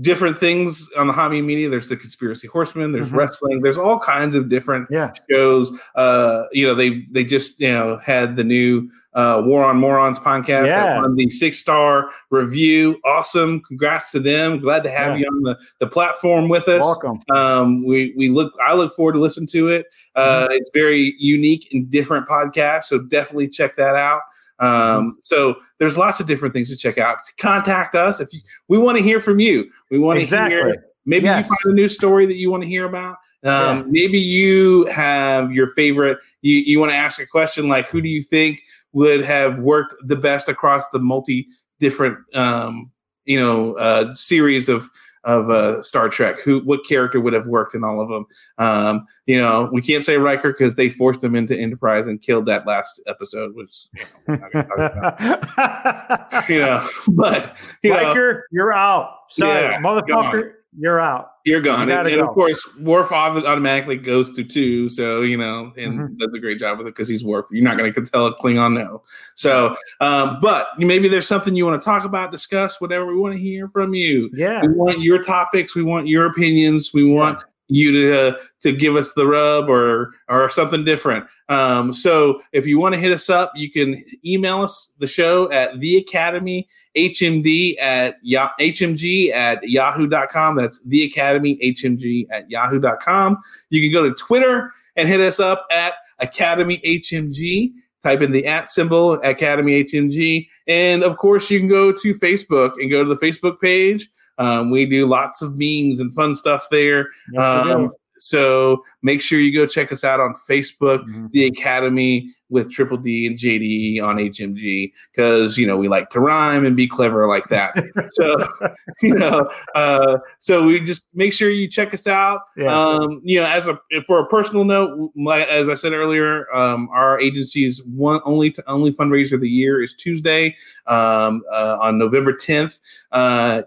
different 0.00 0.36
things 0.38 0.86
on 0.98 1.06
the 1.06 1.12
hobby 1.12 1.40
media, 1.40 1.70
there's 1.70 1.86
the 1.88 1.96
conspiracy 1.96 2.48
horseman, 2.48 2.92
there's 2.92 3.10
Mhm. 3.10 3.16
wrestling, 3.16 3.62
there's 3.62 3.78
all 3.78 3.98
kinds 3.98 4.34
of 4.34 4.48
different 4.50 4.88
Yeah. 4.90 5.12
shows. 5.30 5.70
Uh, 5.94 6.42
you 6.52 6.66
know, 6.66 6.74
they 6.74 7.06
they 7.12 7.24
just 7.24 7.60
you 7.60 7.70
know 7.70 7.96
had 8.02 8.34
the 8.36 8.44
new 8.44 8.90
uh, 9.16 9.42
War 9.44 9.64
on 9.64 9.78
Morons 9.78 10.18
podcast 10.18 10.68
Yeah. 10.68 10.82
that 10.84 11.02
won 11.02 11.16
the 11.16 11.28
six 11.30 11.58
star 11.58 12.10
review. 12.30 13.00
Awesome! 13.04 13.60
Congrats 13.62 14.12
to 14.12 14.20
them. 14.20 14.60
Glad 14.60 14.84
to 14.84 14.90
have 14.90 15.12
Yeah. 15.18 15.24
you 15.24 15.26
on 15.26 15.42
the 15.42 15.58
the 15.80 15.86
platform 15.88 16.48
with 16.48 16.68
us. 16.68 16.82
Welcome. 16.82 17.20
Um, 17.34 17.84
we 17.84 18.14
we 18.16 18.28
look. 18.28 18.52
I 18.64 18.74
look 18.74 18.94
forward 18.94 19.14
to 19.14 19.20
listen 19.20 19.46
to 19.46 19.68
it. 19.68 19.86
Mm-hmm. 20.16 20.44
Uh, 20.44 20.54
It's 20.54 20.70
very 20.72 21.14
unique 21.18 21.66
and 21.72 21.90
different 21.90 22.28
podcast, 22.28 22.84
so 22.84 23.02
definitely 23.02 23.48
check 23.48 23.74
that 23.76 23.96
out. 23.96 24.20
Um, 24.58 24.68
Mm-hmm. 24.68 25.08
so 25.22 25.56
there's 25.78 25.96
lots 25.98 26.20
of 26.20 26.26
different 26.26 26.54
things 26.54 26.70
to 26.70 26.76
check 26.76 26.96
out. 26.98 27.18
Contact 27.38 27.94
us 27.94 28.20
if 28.20 28.32
you. 28.32 28.40
We 28.68 28.78
want 28.78 28.96
to 28.98 29.04
hear 29.04 29.20
from 29.20 29.38
you. 29.40 29.70
We 29.90 29.98
want 29.98 30.16
to 30.16 30.22
Exactly. 30.22 30.56
hear. 30.56 30.84
Maybe 31.08 31.24
Yes. 31.26 31.48
you 31.48 31.56
find 31.62 31.72
a 31.72 31.76
new 31.76 31.88
story 31.88 32.26
that 32.26 32.36
you 32.36 32.50
want 32.50 32.62
to 32.64 32.68
hear 32.68 32.84
about. 32.84 33.16
Um, 33.44 33.78
Yeah. 33.78 33.82
Maybe 33.86 34.18
you 34.18 34.86
have 34.86 35.52
your 35.52 35.68
favorite. 35.74 36.18
You 36.42 36.56
you 36.56 36.80
want 36.80 36.90
to 36.90 36.96
ask 36.96 37.20
a 37.20 37.26
question 37.26 37.68
like, 37.68 37.86
who 37.88 38.00
do 38.00 38.08
you 38.08 38.22
think 38.22 38.60
would 38.96 39.22
have 39.26 39.58
worked 39.58 39.94
the 40.04 40.16
best 40.16 40.48
across 40.48 40.88
the 40.88 40.98
multi 40.98 41.46
different 41.80 42.16
um, 42.34 42.90
you 43.26 43.38
know 43.38 43.74
uh, 43.74 44.14
series 44.14 44.70
of 44.70 44.88
of 45.22 45.50
uh, 45.50 45.82
Star 45.82 46.08
Trek. 46.08 46.40
Who, 46.40 46.60
what 46.60 46.80
character 46.88 47.20
would 47.20 47.34
have 47.34 47.46
worked 47.46 47.74
in 47.74 47.84
all 47.84 48.00
of 48.00 48.08
them? 48.08 48.26
Um, 48.58 49.06
you 49.26 49.38
know, 49.38 49.68
we 49.70 49.82
can't 49.82 50.02
say 50.04 50.16
Riker 50.16 50.52
because 50.52 50.76
they 50.76 50.88
forced 50.88 51.22
him 51.22 51.34
into 51.34 51.54
Enterprise 51.58 52.06
and 52.06 52.22
killed 52.22 52.46
that 52.46 52.66
last 52.66 53.02
episode, 53.06 53.54
which 53.54 53.88
you 53.94 54.04
know, 54.04 54.08
we're 54.26 54.36
not 54.36 54.52
gonna 54.52 54.64
talk 54.64 56.32
about, 56.32 56.48
you 56.48 56.60
know. 56.60 56.88
But 57.08 57.56
you 57.82 57.90
know, 57.90 57.96
Riker, 57.96 58.46
you're 58.50 58.72
out. 58.72 59.10
Sorry, 59.30 59.72
Yeah, 59.72 59.80
motherfucker, 59.80 60.52
you're 60.78 61.00
out. 61.00 61.30
you're 61.44 61.60
gone, 61.60 61.88
you 61.88 61.94
and, 61.94 62.06
and 62.08 62.20
go. 62.20 62.28
of 62.28 62.34
course, 62.34 62.60
Worf 62.80 63.10
auto- 63.12 63.46
automatically 63.46 63.96
goes 63.96 64.30
to 64.36 64.44
two. 64.44 64.88
So 64.88 65.22
you 65.22 65.36
know, 65.36 65.72
and 65.76 65.98
Mhm. 65.98 66.18
does 66.18 66.32
a 66.34 66.38
great 66.38 66.58
job 66.58 66.78
with 66.78 66.86
it 66.86 66.90
because 66.94 67.08
he's 67.08 67.24
Worf. 67.24 67.46
You're 67.50 67.64
not 67.64 67.76
going 67.78 67.92
to 67.92 68.02
tell 68.06 68.26
a 68.26 68.34
Klingon 68.36 68.74
no. 68.74 69.02
So, 69.34 69.74
um, 70.00 70.38
but 70.42 70.68
maybe 70.78 71.08
there's 71.08 71.26
something 71.26 71.54
you 71.56 71.64
want 71.66 71.80
to 71.80 71.84
talk 71.84 72.04
about, 72.04 72.30
discuss, 72.32 72.80
whatever. 72.80 73.06
We 73.06 73.16
want 73.16 73.34
to 73.34 73.40
hear 73.40 73.68
from 73.68 73.94
you. 73.94 74.30
Yeah. 74.32 74.62
We 74.62 74.68
want 74.68 75.00
your 75.00 75.22
topics. 75.22 75.74
We 75.74 75.82
want 75.82 76.08
your 76.08 76.26
opinions. 76.26 76.92
We 76.92 77.04
want 77.10 77.38
you 77.68 77.92
to 77.92 78.20
uh, 78.20 78.40
to 78.60 78.72
give 78.72 78.96
us 78.96 79.12
the 79.12 79.26
rub 79.26 79.68
or 79.68 80.12
or 80.28 80.48
something 80.48 80.84
different. 80.84 81.26
Um, 81.48 81.92
so 81.92 82.40
if 82.52 82.66
you 82.66 82.78
want 82.78 82.94
to 82.94 83.00
hit 83.00 83.12
us 83.12 83.28
up, 83.28 83.52
you 83.54 83.70
can 83.70 84.04
email 84.24 84.62
us 84.62 84.94
the 84.98 85.06
show 85.06 85.50
at 85.50 85.80
the 85.80 85.96
Academy 85.96 86.68
HMD 86.96 87.80
at 87.80 88.16
HMG 88.24 89.32
at 89.32 89.68
yahoo.com. 89.68 90.56
That's 90.56 90.82
the 90.84 91.04
Academy 91.04 91.58
HMG 91.62 92.26
at 92.30 92.50
yahoo.com. 92.50 93.38
You 93.70 93.80
can 93.80 93.92
go 93.92 94.08
to 94.08 94.14
Twitter 94.14 94.72
and 94.96 95.08
hit 95.08 95.20
us 95.20 95.40
up 95.40 95.66
at 95.70 95.94
Academy 96.18 96.80
HMG. 96.84 97.72
Type 98.02 98.22
in 98.22 98.30
the 98.30 98.46
at 98.46 98.70
symbol, 98.70 99.14
Academy 99.24 99.82
HMG. 99.82 100.46
And 100.68 101.02
of 101.02 101.16
course, 101.16 101.50
you 101.50 101.58
can 101.58 101.68
go 101.68 101.90
to 101.90 102.14
Facebook 102.14 102.74
and 102.78 102.90
go 102.90 103.02
to 103.02 103.12
the 103.12 103.20
Facebook 103.20 103.60
page. 103.60 104.08
Um, 104.38 104.70
we 104.70 104.86
do 104.86 105.06
lots 105.08 105.42
of 105.42 105.52
memes 105.56 106.00
and 106.00 106.12
fun 106.14 106.34
stuff 106.34 106.66
there. 106.70 107.08
Um, 107.38 107.92
so 108.18 108.82
make 109.02 109.20
sure 109.20 109.38
you 109.38 109.52
go 109.52 109.66
check 109.66 109.92
us 109.92 110.02
out 110.02 110.20
on 110.20 110.34
Facebook, 110.48 111.04
Mhm. 111.04 111.30
the 111.32 111.44
Academy 111.46 112.30
with 112.48 112.70
Triple 112.70 112.96
D 112.96 113.26
and 113.26 113.36
JD 113.36 114.00
on 114.00 114.18
HMG, 114.18 114.90
because 115.12 115.58
you 115.58 115.66
know 115.66 115.76
we 115.76 115.88
like 115.88 116.08
to 116.10 116.20
rhyme 116.20 116.64
and 116.64 116.74
be 116.74 116.86
clever 116.86 117.28
like 117.28 117.44
that. 117.48 117.74
so 118.08 118.48
you 119.02 119.14
know, 119.14 119.50
uh, 119.74 120.16
so 120.38 120.62
we 120.64 120.80
just 120.80 121.08
make 121.14 121.34
sure 121.34 121.50
you 121.50 121.68
check 121.68 121.92
us 121.92 122.06
out. 122.06 122.40
Yeah. 122.56 122.72
Um, 122.74 123.20
you 123.22 123.38
know, 123.38 123.46
as 123.46 123.68
a 123.68 123.78
for 124.06 124.20
a 124.20 124.26
personal 124.28 124.64
note, 124.64 125.10
like, 125.14 125.46
as 125.48 125.68
I 125.68 125.74
said 125.74 125.92
earlier, 125.92 126.46
um, 126.56 126.88
our 126.94 127.20
agency's 127.20 127.82
one 127.84 128.20
only 128.24 128.50
to, 128.52 128.64
only 128.66 128.92
fundraiser 128.92 129.32
of 129.32 129.42
the 129.42 129.50
year 129.50 129.82
is 129.82 129.92
Tuesday 129.94 130.56
um, 130.86 131.42
uh, 131.52 131.76
on 131.82 131.98
November 131.98 132.32
10th. 132.32 132.80
Uh, 133.12 133.62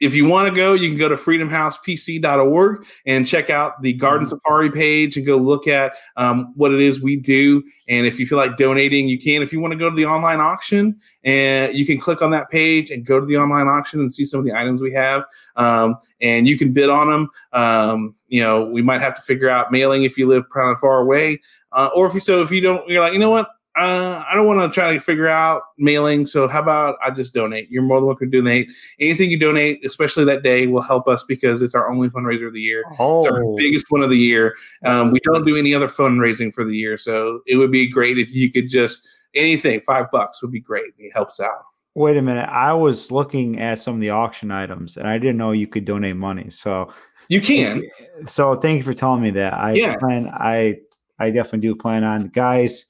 if 0.00 0.14
you 0.14 0.24
want 0.24 0.48
to 0.48 0.54
go, 0.54 0.72
you 0.72 0.88
can 0.88 0.98
go 0.98 1.08
to 1.08 1.16
freedomhousepc.org 1.16 2.86
and 3.06 3.26
check 3.26 3.50
out 3.50 3.80
the 3.82 3.92
Garden 3.92 4.26
Safari 4.26 4.70
page 4.70 5.16
and 5.16 5.26
go 5.26 5.36
look 5.36 5.66
at 5.66 5.92
um, 6.16 6.52
what 6.56 6.72
it 6.72 6.80
is 6.80 7.02
we 7.02 7.16
do. 7.16 7.62
And 7.86 8.06
if 8.06 8.18
you 8.18 8.26
feel 8.26 8.38
like 8.38 8.56
donating, 8.56 9.08
you 9.08 9.18
can. 9.18 9.42
If 9.42 9.52
you 9.52 9.60
want 9.60 9.72
to 9.72 9.78
go 9.78 9.90
to 9.90 9.96
the 9.96 10.06
online 10.06 10.40
auction, 10.40 10.96
and 11.22 11.74
you 11.74 11.84
can 11.84 12.00
click 12.00 12.22
on 12.22 12.30
that 12.30 12.50
page 12.50 12.90
and 12.90 13.04
go 13.04 13.20
to 13.20 13.26
the 13.26 13.36
online 13.36 13.68
auction 13.68 14.00
and 14.00 14.12
see 14.12 14.24
some 14.24 14.40
of 14.40 14.46
the 14.46 14.54
items 14.54 14.80
we 14.80 14.92
have, 14.92 15.24
um, 15.56 15.96
and 16.20 16.48
you 16.48 16.56
can 16.56 16.72
bid 16.72 16.88
on 16.88 17.10
them. 17.10 17.28
Um, 17.52 18.14
you 18.28 18.42
know, 18.42 18.64
we 18.64 18.80
might 18.80 19.02
have 19.02 19.14
to 19.14 19.22
figure 19.22 19.50
out 19.50 19.70
mailing 19.70 20.04
if 20.04 20.16
you 20.16 20.26
live 20.26 20.44
kind 20.54 20.70
of 20.70 20.78
far 20.78 21.00
away, 21.00 21.40
uh, 21.72 21.90
or 21.94 22.06
if 22.06 22.14
you 22.14 22.20
so 22.20 22.42
if 22.42 22.50
you 22.50 22.62
don't, 22.62 22.88
you're 22.88 23.02
like, 23.02 23.12
you 23.12 23.18
know 23.18 23.30
what, 23.30 23.48
uh, 23.80 24.22
I 24.30 24.34
don't 24.34 24.46
want 24.46 24.60
to 24.60 24.74
try 24.78 24.92
to 24.92 25.00
figure 25.00 25.28
out 25.28 25.62
mailing. 25.78 26.26
So 26.26 26.46
how 26.46 26.60
about 26.60 26.96
I 27.04 27.10
just 27.10 27.32
donate? 27.32 27.70
You're 27.70 27.82
more 27.82 27.98
than 27.98 28.06
welcome 28.06 28.30
to 28.30 28.38
donate. 28.38 28.68
Anything 29.00 29.30
you 29.30 29.38
donate, 29.38 29.84
especially 29.84 30.24
that 30.26 30.42
day, 30.42 30.66
will 30.66 30.82
help 30.82 31.08
us 31.08 31.24
because 31.24 31.62
it's 31.62 31.74
our 31.74 31.90
only 31.90 32.08
fundraiser 32.10 32.46
of 32.46 32.52
the 32.52 32.60
year. 32.60 32.84
It's 32.90 33.00
our 33.00 33.42
Oh, 33.44 33.56
biggest 33.56 33.86
one 33.90 34.02
of 34.02 34.10
the 34.10 34.18
year. 34.18 34.54
Um, 34.84 35.10
we 35.10 35.20
don't 35.24 35.44
do 35.46 35.56
any 35.56 35.74
other 35.74 35.88
fundraising 35.88 36.52
for 36.52 36.64
the 36.64 36.76
year, 36.76 36.98
so 36.98 37.40
it 37.46 37.56
would 37.56 37.70
be 37.72 37.88
great 37.88 38.18
if 38.18 38.32
you 38.34 38.52
could 38.52 38.68
just 38.68 39.06
anything. 39.34 39.80
Five 39.80 40.10
bucks 40.10 40.42
would 40.42 40.52
be 40.52 40.60
great. 40.60 40.92
It 40.98 41.12
helps 41.12 41.40
out. 41.40 41.64
wait 41.94 42.16
a 42.16 42.22
minute. 42.22 42.48
I 42.48 42.72
was 42.72 43.10
looking 43.10 43.58
at 43.60 43.78
some 43.80 43.94
of 43.96 44.00
the 44.00 44.10
auction 44.10 44.50
items, 44.52 44.96
and 44.96 45.08
I 45.08 45.18
didn't 45.18 45.36
know 45.38 45.50
you 45.52 45.66
could 45.66 45.84
donate 45.84 46.16
money. 46.16 46.48
So, 46.50 46.92
You 47.28 47.40
can. 47.40 47.82
so 48.26 48.54
thank 48.54 48.76
you 48.78 48.82
for 48.84 48.94
telling 48.94 49.22
me 49.22 49.30
that. 49.32 49.54
I 49.54 49.72
Yeah. 49.72 49.96
plan. 49.96 50.30
I 50.34 50.78
I 51.18 51.30
definitely 51.30 51.60
do 51.68 51.74
plan 51.76 52.02
on 52.04 52.28
guys. 52.28 52.86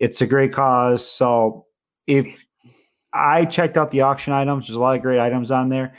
It's 0.00 0.20
a 0.20 0.26
great 0.26 0.52
cause. 0.52 1.08
So 1.08 1.66
if 2.06 2.44
I 3.12 3.44
checked 3.44 3.76
out 3.76 3.90
the 3.90 4.00
auction 4.00 4.32
items, 4.32 4.66
there's 4.66 4.76
a 4.76 4.80
lot 4.80 4.96
of 4.96 5.02
great 5.02 5.20
items 5.20 5.50
on 5.50 5.68
there. 5.68 5.94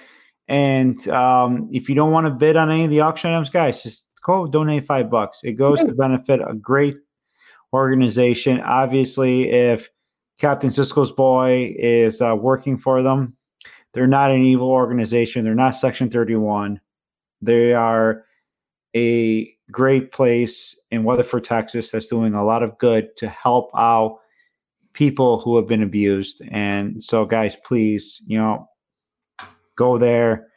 And 0.48 1.08
um, 1.08 1.70
if 1.72 1.88
you 1.88 1.96
don't 1.96 2.12
want 2.12 2.28
to 2.28 2.32
bid 2.32 2.58
on 2.58 2.70
any 2.70 2.84
of 2.84 2.90
the 2.90 3.00
auction 3.00 3.32
items, 3.32 3.50
guys, 3.50 3.84
just 3.84 4.08
go 4.26 4.48
donate 4.48 4.86
five 4.86 5.10
bucks. 5.10 5.42
It 5.44 5.54
goes 5.54 5.80
to 5.80 5.94
benefit 5.94 6.42
a 6.46 6.54
great 6.54 6.98
organization. 7.74 8.60
Obviously, 8.60 9.50
if 9.50 9.90
Captain 10.40 10.70
Sisko's 10.70 11.12
boy 11.12 11.74
is 11.78 12.22
uh, 12.22 12.36
working 12.36 12.78
for 12.78 13.02
them, 13.02 13.38
they're 13.94 14.08
not 14.08 14.32
an 14.32 14.42
evil 14.42 14.70
organization. 14.70 15.44
They're 15.44 15.56
not 15.56 15.76
Section 15.76 16.10
31. 16.10 16.82
They 17.42 17.74
are 17.74 18.26
a 18.96 19.51
great 19.72 20.12
place 20.12 20.78
in 20.92 21.04
Weatherford, 21.04 21.44
Texas, 21.44 21.92
that's 21.92 22.08
doing 22.08 22.34
a 22.34 22.44
lot 22.44 22.64
of 22.64 22.78
good 22.78 23.16
to 23.18 23.30
help 23.30 23.72
out 23.76 24.20
people 24.94 25.40
who 25.40 25.56
have 25.58 25.68
been 25.68 25.84
abused. 25.84 26.42
And 26.52 27.04
so, 27.04 27.26
guys, 27.26 27.56
please, 27.56 28.22
you 28.26 28.38
know, 28.38 28.68
go 29.76 29.98
there 29.98 30.48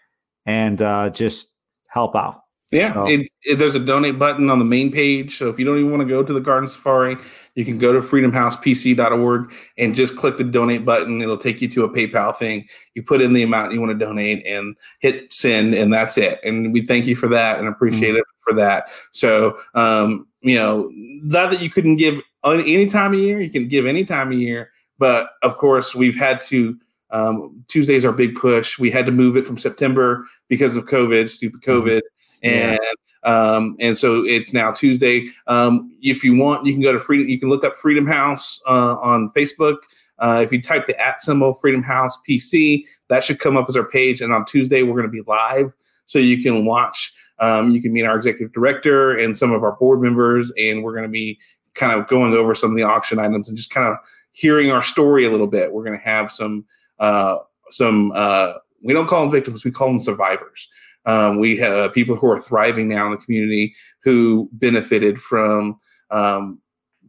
and 0.47 0.81
uh, 0.83 1.11
just 1.11 1.53
help 1.89 2.17
out. 2.17 2.44
Yeah, 2.73 2.93
So- 2.95 3.07
it, 3.07 3.29
it- 3.43 3.59
there's 3.59 3.75
a 3.75 3.81
donate 3.81 4.19
button 4.19 4.49
on 4.51 4.59
the 4.59 4.65
main 4.65 4.91
page. 4.91 5.37
So 5.39 5.49
if 5.49 5.59
you 5.59 5.65
don't 5.65 5.79
even 5.79 5.91
want 5.91 6.01
to 6.01 6.09
go 6.09 6.23
to 6.23 6.33
the 6.33 6.41
Garden 6.41 6.69
Safari, 6.69 7.17
you 7.55 7.65
can 7.65 7.79
go 7.79 7.93
to 7.93 8.01
freedomhousepc.org 8.01 9.53
and 9.79 9.95
just 9.95 10.17
click 10.17 10.37
the 10.39 10.45
donate 10.45 10.85
button. 10.85 11.21
It'll 11.21 11.37
take 11.37 11.61
you 11.61 11.69
to 11.69 11.85
a 11.85 11.89
PayPal 11.89 12.37
thing. 12.37 12.67
You 12.95 13.03
put 13.03 13.21
in 13.21 13.33
the 13.33 13.43
amount 13.43 13.73
you 13.73 13.81
want 13.81 13.93
to 13.99 14.05
donate 14.05 14.45
and 14.47 14.77
hit 15.01 15.33
send, 15.33 15.75
and 15.75 15.93
that's 15.93 16.17
it. 16.19 16.41
And 16.45 16.73
we 16.73 16.87
thank 16.87 17.07
you 17.07 17.17
for 17.17 17.29
that 17.29 17.59
and 17.59 17.69
appreciate 17.69 18.15
it 18.15 18.25
for 18.41 18.55
that. 18.55 18.89
So, 19.13 19.59
um, 19.75 20.27
you 20.41 20.57
know, 20.57 20.91
not 20.95 21.51
that 21.51 21.61
you 21.63 21.71
couldn't 21.71 21.97
give 21.97 22.21
any 22.45 22.87
time 22.87 23.13
of 23.15 23.21
year, 23.21 23.41
you 23.41 23.51
can 23.51 23.69
give 23.69 23.87
any 23.87 24.05
time 24.05 24.33
of 24.33 24.39
year, 24.39 24.71
but 24.99 25.31
of 25.43 25.57
course, 25.59 25.95
we've 25.95 26.17
had 26.17 26.41
to. 26.43 26.77
Um, 27.11 27.63
Tuesday's 27.69 28.05
our 28.05 28.11
big 28.13 28.35
push. 28.35 28.77
We 28.77 28.91
had 28.91 29.07
to 29.07 29.13
move 29.13 29.37
it 29.37 29.47
from 29.47 29.57
September 29.57 30.27
because 30.49 30.75
of 30.75 30.87
COVID, 30.87 31.29
stupid 31.29 31.61
COVID 31.61 32.01
and 32.45 32.81
um, 33.25 33.77
and 33.81 33.97
so 33.97 34.23
it's 34.25 34.53
now 34.53 34.71
Tuesday. 34.71 35.29
Um, 35.47 35.97
if 36.03 36.23
you 36.23 36.37
want, 36.37 36.67
you 36.67 36.73
can 36.73 36.83
go 36.83 36.93
to 36.93 37.01
Freedom. 37.01 37.27
You 37.27 37.41
can 37.41 37.49
look 37.49 37.65
up 37.65 37.75
Freedom 37.75 38.07
House 38.07 38.61
uh, 38.69 38.97
on 38.97 39.31
Facebook. 39.31 39.77
Uh, 40.19 40.41
if 40.45 40.53
you 40.53 40.63
type 40.63 40.87
the 40.87 40.99
at 41.01 41.21
symbol 41.21 41.55
Freedom 41.55 41.83
House 41.83 42.17
PC, 42.29 42.85
that 43.09 43.25
should 43.25 43.41
come 43.41 43.57
up 43.57 43.67
as 43.69 43.77
our 43.77 43.89
page. 43.89 44.21
And 44.21 44.33
on 44.33 44.45
Tuesday, 44.45 44.83
we're 44.83 44.95
going 44.95 45.07
to 45.07 45.09
be 45.09 45.23
live, 45.27 45.73
so 46.07 46.19
you 46.19 46.43
can 46.43 46.65
watch. 46.65 47.13
Um, 47.41 47.71
you 47.71 47.83
can 47.83 47.93
meet 47.93 48.05
our 48.05 48.17
executive 48.17 48.53
director 48.53 49.17
and 49.17 49.37
some 49.37 49.53
of 49.53 49.65
our 49.65 49.73
board 49.73 50.01
members, 50.01 50.53
and 50.57 50.85
we're 50.85 50.93
going 50.93 51.05
to 51.05 51.09
be 51.09 51.39
kind 51.75 51.99
of 51.99 52.07
going 52.07 52.33
over 52.33 52.55
some 52.55 52.71
of 52.71 52.77
the 52.77 52.85
auction 52.85 53.19
items 53.19 53.49
and 53.49 53.57
just 53.57 53.71
kind 53.71 53.89
of 53.89 53.97
hearing 54.31 54.71
our 54.71 54.83
story 54.83 55.25
a 55.25 55.31
little 55.31 55.49
bit. 55.49 55.73
We're 55.73 55.85
going 55.85 55.99
to 55.99 56.05
have 56.05 56.31
some 56.31 56.65
uh, 57.01 57.39
some. 57.71 58.13
Uh, 58.15 58.55
we 58.83 58.93
don't 58.93 59.09
call 59.09 59.23
them 59.23 59.33
victims; 59.33 59.65
we 59.65 59.71
call 59.71 59.89
them 59.89 60.01
survivors. 60.01 60.69
Um, 61.07 61.39
we 61.39 61.57
have 61.59 61.93
people 61.93 62.17
who 62.17 62.31
are 62.31 62.41
thriving 62.41 62.89
now 62.89 63.07
in 63.07 63.13
the 63.13 63.25
community 63.25 63.75
who 64.03 64.49
benefited 64.53 65.21
from 65.21 65.79
um, 66.11 66.61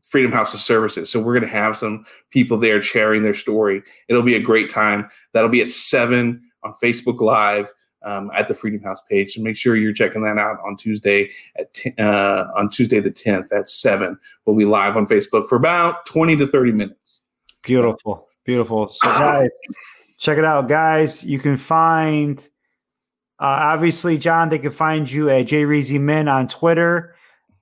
Freedom 0.08 0.32
House's 0.32 0.64
services. 0.64 1.10
So 1.10 1.20
we're 1.20 1.34
going 1.34 1.50
to 1.50 1.58
have 1.58 1.78
some 1.78 2.06
people 2.30 2.58
there 2.58 2.82
sharing 2.82 3.24
their 3.24 3.34
story. 3.34 3.82
It'll 4.08 4.22
be 4.22 4.36
a 4.36 4.40
great 4.42 4.70
time. 4.70 5.10
That'll 5.34 5.50
be 5.50 5.62
at 5.62 5.72
seven 5.72 6.42
on 6.64 6.74
Facebook 6.82 7.22
Live 7.22 7.72
um, 8.06 8.32
at 8.36 8.48
the 8.48 8.54
Freedom 8.54 8.82
House 8.82 9.02
page. 9.10 9.34
So 9.34 9.42
make 9.42 9.58
sure 9.58 9.76
you're 9.76 9.94
checking 9.94 10.24
that 10.24 10.38
out 10.38 10.60
on 10.66 10.78
Tuesday 10.78 11.32
at 11.58 11.74
t- 11.74 11.94
uh, 11.98 12.46
on 12.56 12.70
Tuesday 12.70 13.00
the 13.00 13.12
10th 13.12 13.52
at 13.52 13.68
seven. 13.68 14.18
We'll 14.46 14.56
be 14.56 14.66
live 14.66 14.96
on 14.96 15.08
Facebook 15.08 15.48
for 15.48 15.56
about 15.56 16.06
20 16.06 16.38
to 16.38 16.48
30 16.48 16.72
minutes. 16.72 17.22
Beautiful, 17.64 18.28
beautiful. 18.46 18.90
So, 18.90 19.10
guys, 19.10 19.50
check 20.20 20.38
it 20.38 20.46
out, 20.46 20.70
guys. 20.70 21.24
You 21.24 21.40
can 21.40 21.58
find, 21.58 22.40
uh, 22.40 22.44
obviously, 23.40 24.18
John. 24.18 24.50
They 24.50 24.60
can 24.60 24.72
find 24.72 25.10
you 25.10 25.30
at 25.30 25.48
JReezy 25.48 26.00
Min 26.00 26.28
on 26.28 26.48
Twitter, 26.48 27.16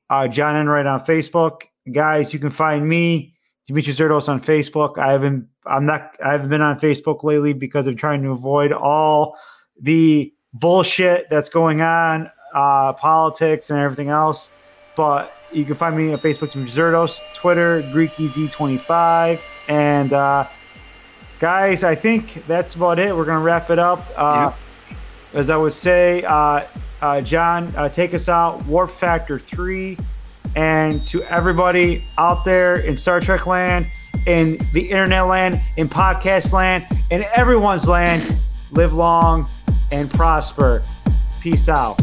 uh, 0.09 0.27
John 0.27 0.55
Enright 0.55 0.85
on 0.85 1.01
Facebook. 1.01 1.63
Guys, 1.91 2.33
you 2.33 2.39
can 2.39 2.51
find 2.51 2.87
me, 2.87 3.35
Demetrius 3.67 3.97
Zerdos 3.97 4.29
on 4.29 4.41
Facebook. 4.41 4.97
I 4.97 5.11
haven't, 5.11 5.47
I'm 5.65 5.85
not, 5.85 6.15
I 6.23 6.31
haven't 6.31 6.49
been 6.49 6.61
on 6.61 6.79
Facebook 6.79 7.23
lately 7.23 7.53
because 7.53 7.87
I'm 7.87 7.95
trying 7.95 8.21
to 8.23 8.29
avoid 8.29 8.71
all 8.71 9.37
the 9.81 10.33
bullshit 10.53 11.27
that's 11.29 11.49
going 11.49 11.81
on, 11.81 12.29
uh, 12.53 12.93
politics 12.93 13.69
and 13.69 13.79
everything 13.79 14.09
else. 14.09 14.51
But 14.95 15.33
you 15.51 15.65
can 15.65 15.75
find 15.75 15.97
me 15.97 16.13
on 16.13 16.19
Facebook, 16.19 16.51
Demetrius 16.51 16.75
Zerdos, 16.75 17.19
Twitter, 17.33 17.81
GreekEZ25. 17.83 19.41
And 19.67 20.13
uh, 20.13 20.47
guys, 21.39 21.83
I 21.83 21.95
think 21.95 22.45
that's 22.47 22.75
about 22.75 22.99
it. 22.99 23.15
We're 23.15 23.25
gonna 23.25 23.39
wrap 23.39 23.69
it 23.69 23.79
up. 23.79 24.05
Uh, 24.15 24.51
As 25.34 25.49
I 25.49 25.57
would 25.57 25.73
say, 25.73 26.23
uh, 26.23 26.65
uh, 27.01 27.22
John, 27.22 27.73
uh, 27.76 27.89
take 27.89 28.14
us 28.14 28.30
out. 28.30 28.65
Warp 28.65 28.91
Factor 28.91 29.39
Three, 29.39 29.97
and 30.55 31.05
to 31.07 31.23
everybody 31.23 32.05
out 32.18 32.45
there 32.45 32.77
in 32.77 32.95
Star 32.95 33.19
Trek 33.19 33.47
land, 33.47 33.88
in 34.26 34.57
the 34.73 34.89
internet 34.89 35.26
land, 35.27 35.61
in 35.76 35.89
podcast 35.89 36.53
land, 36.53 36.85
in 37.10 37.23
everyone's 37.35 37.88
land, 37.88 38.39
live 38.72 38.93
long 38.93 39.49
and 39.91 40.10
prosper. 40.11 40.84
Peace 41.41 41.68
out. 41.68 41.99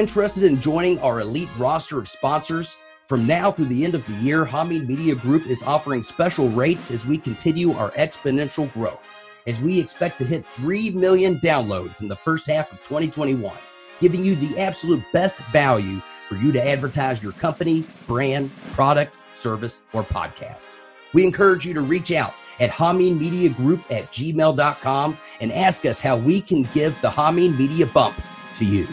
Interested 0.00 0.42
in 0.44 0.60
joining 0.60 0.98
our 1.00 1.20
elite 1.20 1.50
roster 1.58 1.98
of 1.98 2.08
sponsors? 2.08 2.78
From 3.04 3.26
now 3.26 3.52
through 3.52 3.66
the 3.66 3.84
end 3.84 3.94
of 3.94 4.06
the 4.06 4.14
year, 4.14 4.46
Hameen 4.46 4.86
Media 4.86 5.14
Group 5.14 5.46
is 5.46 5.62
offering 5.62 6.02
special 6.02 6.48
rates 6.48 6.90
as 6.90 7.06
we 7.06 7.18
continue 7.18 7.72
our 7.72 7.90
exponential 7.92 8.72
growth. 8.72 9.14
As 9.46 9.60
we 9.60 9.78
expect 9.78 10.18
to 10.18 10.24
hit 10.24 10.46
3 10.54 10.90
million 10.90 11.38
downloads 11.40 12.00
in 12.00 12.08
the 12.08 12.16
first 12.16 12.46
half 12.46 12.72
of 12.72 12.78
2021, 12.82 13.54
giving 14.00 14.24
you 14.24 14.36
the 14.36 14.58
absolute 14.58 15.04
best 15.12 15.38
value 15.52 16.00
for 16.28 16.36
you 16.36 16.50
to 16.50 16.66
advertise 16.66 17.22
your 17.22 17.32
company, 17.32 17.84
brand, 18.06 18.50
product, 18.72 19.18
service, 19.34 19.82
or 19.92 20.02
podcast. 20.02 20.78
We 21.12 21.26
encourage 21.26 21.66
you 21.66 21.74
to 21.74 21.82
reach 21.82 22.10
out 22.10 22.32
at 22.58 22.70
Group 22.70 23.84
at 23.90 24.10
gmail.com 24.12 25.18
and 25.42 25.52
ask 25.52 25.84
us 25.84 26.00
how 26.00 26.16
we 26.16 26.40
can 26.40 26.62
give 26.72 26.98
the 27.02 27.08
Hameen 27.08 27.58
Media 27.58 27.84
bump 27.84 28.16
to 28.54 28.64
you. 28.64 28.88